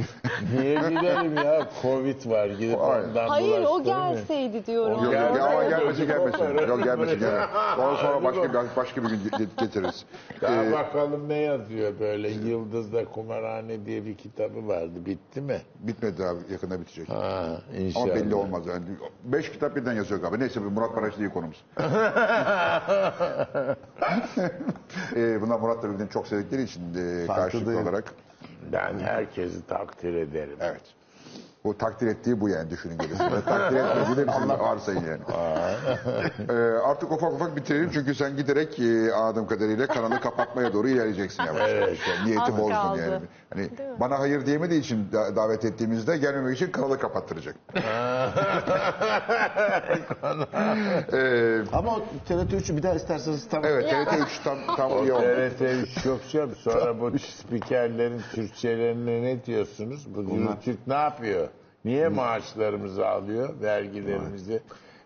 Niye 0.60 0.74
gidelim 0.74 1.36
ya? 1.36 1.66
Covid 1.82 2.30
var. 2.30 2.46
Gidip 2.46 2.80
ondan 2.80 3.28
Hayır 3.28 3.64
o 3.68 3.82
gelseydi 3.84 4.66
diyorum. 4.66 5.04
Yok, 5.04 5.12
yok, 5.12 5.22
ama 5.40 5.62
gel- 5.64 5.70
gelmesin 5.70 6.06
gelmesin. 6.06 6.68
Yok 6.68 6.84
gelmesin 6.84 7.20
gelmesin. 7.20 7.48
Ondan 7.78 7.94
sonra 7.96 8.24
başka 8.24 8.42
bir, 8.52 8.58
başka 8.76 9.02
bir 9.04 9.08
gün 9.08 9.16
ge- 9.18 9.46
getiririz. 9.60 10.04
Daha 10.42 10.64
Ee, 10.64 10.72
bakalım 10.72 11.28
ne 11.28 11.38
yazıyor 11.38 11.92
böyle. 12.00 12.28
Yıldız'da 12.28 13.04
Kumarhane 13.04 13.86
diye 13.86 14.04
bir 14.04 14.14
kitabı 14.16 14.68
vardı. 14.68 15.06
Bitti 15.06 15.40
mi? 15.40 15.60
bitmedi 15.80 16.18
daha 16.18 16.32
yakında 16.52 16.80
bitecek. 16.80 17.08
Ha, 17.08 17.46
inşallah. 17.78 18.04
Ama 18.04 18.14
belli 18.14 18.34
olmaz. 18.34 18.66
Yani 18.66 18.82
beş 19.24 19.52
kitap 19.52 19.76
birden 19.76 19.92
yazıyor 19.92 20.20
galiba. 20.20 20.36
Neyse 20.36 20.60
bu 20.64 20.70
Murat 20.70 20.94
Maraş 20.94 21.18
değil 21.18 21.30
konumuz. 21.30 21.64
ee, 25.16 25.40
bunlar 25.40 25.60
Murat 25.60 25.82
da 25.82 25.94
birbirini 25.94 26.10
çok 26.10 26.26
sevdikleri 26.26 26.62
için 26.62 26.94
e, 26.94 27.26
karşılıklı 27.26 27.78
olarak. 27.78 28.14
Ben 28.72 28.98
herkesi 28.98 29.66
takdir 29.66 30.14
ederim. 30.14 30.56
Evet. 30.60 30.82
Bu 31.68 31.78
takdir 31.78 32.06
ettiği 32.06 32.40
bu 32.40 32.48
yani 32.48 32.70
düşünün 32.70 32.98
gerisinde. 32.98 33.42
takdir 33.44 33.76
etmediği 33.76 34.16
de 34.16 34.26
bizim 34.32 34.48
varsayın 34.50 35.00
yani. 35.04 35.20
Ee, 36.48 36.52
artık 36.84 37.12
ufak 37.12 37.32
ufak 37.32 37.56
bitirelim 37.56 37.90
çünkü 37.92 38.14
sen 38.14 38.36
giderek 38.36 38.78
e, 38.80 39.12
anladığım 39.12 39.46
kadarıyla 39.46 39.86
kanalı 39.86 40.20
kapatmaya 40.20 40.72
doğru 40.72 40.88
ilerleyeceksin 40.88 41.42
yavaş 41.42 41.70
yavaş. 41.72 41.98
Yani 42.08 42.24
niyeti 42.24 42.42
Az 42.42 42.58
bozdun 42.58 42.70
kaldı. 42.74 43.00
yani. 43.00 43.24
Hani 43.54 43.68
bana 44.00 44.18
hayır 44.18 44.46
diyemediği 44.46 44.80
için 44.80 45.12
da- 45.12 45.36
davet 45.36 45.64
ettiğimizde 45.64 46.16
gelmemek 46.16 46.56
için 46.56 46.70
kanalı 46.72 46.98
kapattıracak. 46.98 47.54
Ee, 51.12 51.58
Ama 51.72 51.94
o 51.96 52.00
TRT 52.28 52.52
3'ü 52.52 52.76
bir 52.76 52.82
daha 52.82 52.94
isterseniz 52.94 53.48
tam 53.48 53.64
evet 53.64 53.90
TRT 53.90 54.12
3 54.26 54.38
tam, 54.44 54.58
tam 54.76 54.90
iyi 55.02 55.12
oldu. 55.12 55.22
TRT 55.22 55.60
3 55.98 56.04
yok 56.04 56.20
canım. 56.32 56.54
Sonra 56.58 57.00
bu 57.00 57.18
spikerlerin 57.18 58.20
Türkçelerine 58.34 59.22
ne 59.22 59.44
diyorsunuz? 59.44 60.14
Bu 60.14 60.38
Türk 60.64 60.86
ne 60.86 60.94
yapıyor? 60.94 61.48
Niye 61.84 62.08
maaşlarımızı 62.08 63.08
alıyor? 63.08 63.48
Vergilerimizi? 63.62 64.60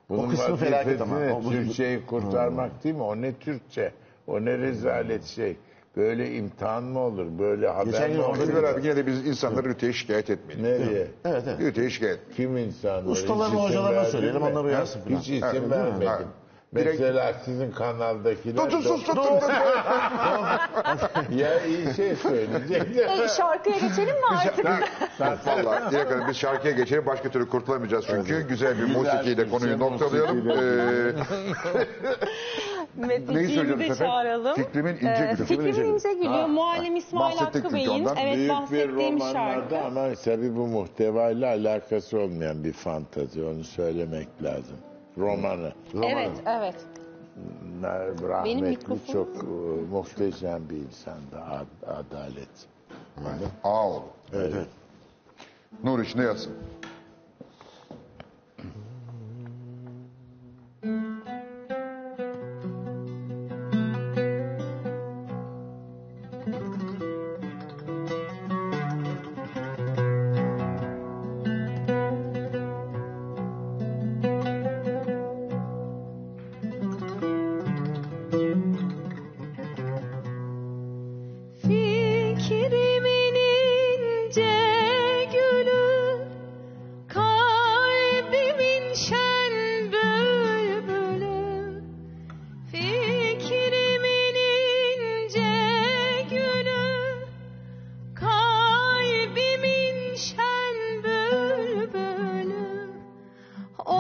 Bunun 0.09 0.24
O 0.24 0.28
kısmı 0.28 0.57
felaket 0.57 1.01
ama. 1.01 1.16
O 1.32 1.44
bu- 1.44 1.51
Türkçeyi 1.51 2.07
kurtarmak 2.07 2.85
değil 2.85 2.94
mi? 2.94 3.03
O 3.03 3.16
ne 3.23 3.32
Türkçe? 3.35 3.93
O 4.27 4.44
ne 4.44 4.59
rezalet 4.59 5.24
şey? 5.24 5.57
Böyle 5.97 6.35
imtihan 6.35 6.85
mı 6.85 6.99
olur? 6.99 7.27
Böyle 7.39 7.69
haber 7.69 7.85
Geçen 7.93 8.11
mi 8.11 8.16
yıl 8.16 8.24
olur? 8.24 8.39
Biz 8.40 8.55
beraber 8.55 8.82
yine 8.82 8.97
de 8.97 9.07
biz 9.07 9.27
insanları 9.27 9.69
rütüye 9.69 9.93
şikayet 9.93 10.31
etmeyelim. 10.31 10.65
Nereye? 10.65 11.07
Evet 11.24 11.44
evet. 11.47 11.61
Rütüye 11.61 11.90
şikayet. 11.90 12.19
Kim 12.36 12.57
insanlar? 12.57 13.12
Ustalarına, 13.12 13.62
hocalarına 13.65 14.05
söyleyelim, 14.05 14.43
onlar 14.43 14.65
uyarsın 14.65 15.01
falan. 15.01 15.16
Hiç 15.19 15.28
isim 15.28 15.70
vermedim. 15.70 16.07
Ha. 16.09 16.20
Direkt- 16.77 17.01
Mesela 17.01 17.32
sizin 17.44 17.70
kanaldakiler... 17.70 18.57
Dur 18.57 18.70
dur 18.70 18.82
sus 18.82 19.07
dur. 19.09 19.43
ya 21.36 21.65
iyi 21.65 21.94
şey 21.94 22.16
söyleyecekler. 22.16 23.24
E, 23.24 23.28
şarkıya 23.28 23.77
geçelim 23.78 24.15
mi 24.15 24.27
artık? 24.31 24.65
Vallahi 25.47 25.90
Dilek 25.93 26.11
Hanım 26.11 26.28
biz 26.28 26.36
şarkıya 26.36 26.74
geçelim. 26.74 27.07
Başka 27.07 27.28
türlü 27.28 27.49
kurtulamayacağız 27.49 28.05
çünkü. 28.11 28.43
Güzel 28.49 28.78
bir 28.78 28.82
Güzel 28.86 28.97
musikiyle 28.99 29.47
bir 29.47 29.51
konuyu 29.51 29.70
şey, 29.70 29.78
noktalayalım. 29.78 30.51
Ee, 30.51 31.12
Metin 32.97 33.35
Neyi 33.35 33.47
Gül'ü 33.47 33.55
söylüyordunuz 33.55 33.81
de 33.81 33.85
efendim? 33.85 34.07
çağıralım. 34.07 34.55
Fikrimin 34.55 34.94
ince 34.97 35.09
Ee, 35.09 35.32
gülü. 35.36 35.44
Fikrimin 35.47 35.85
ince 35.94 36.12
gülü. 36.15 36.28
Ha, 36.28 36.47
Muallim 36.47 36.97
İsmail 36.97 37.36
bahsettik 37.36 37.65
Hakkı 37.65 37.74
Bey'in 37.74 38.07
evet 38.20 38.36
Büyük 38.36 38.49
bir 38.49 38.49
bahsettiğim 38.49 39.19
şarkı. 39.20 39.35
romanlarda 39.35 39.82
ama 39.85 40.15
tabii 40.24 40.57
bu 40.57 40.66
muhtevayla 40.66 41.49
alakası 41.49 42.19
olmayan 42.20 42.65
bir 42.65 42.73
fantazi. 42.73 43.44
Onu 43.44 43.65
söylemek 43.65 44.28
lazım. 44.43 44.77
Romanı. 45.18 45.72
Evet 45.94 46.30
evet. 46.47 46.74
Rahmetli 48.28 48.62
mikrofonum- 48.76 49.12
çok 49.12 49.28
e, 49.36 49.47
muhteşem 49.90 50.62
bir 50.70 50.76
insandı. 50.76 51.40
Ad- 51.51 51.86
adalet. 51.86 52.48
Aa 53.64 53.89
oğlum. 53.89 54.02
Evet. 54.32 54.66
Nur 55.84 56.01
içinde 56.01 56.22
yatsın. 56.22 56.52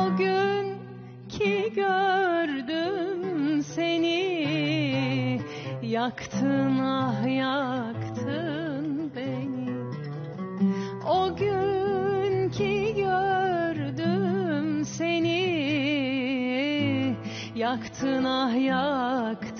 O 0.02 0.16
gün 0.16 0.78
ki 1.28 1.72
gördüm 1.74 3.62
seni. 3.62 5.40
Yaktın 5.82 6.78
ah 6.78 7.36
yaktın 7.36 9.12
beni. 9.16 9.70
O 11.10 11.36
gün 11.36 12.50
ki 12.50 12.94
gördüm 12.96 14.84
seni. 14.84 15.42
Yaktın 17.54 18.24
ah 18.24 18.64
yaktın 18.64 19.51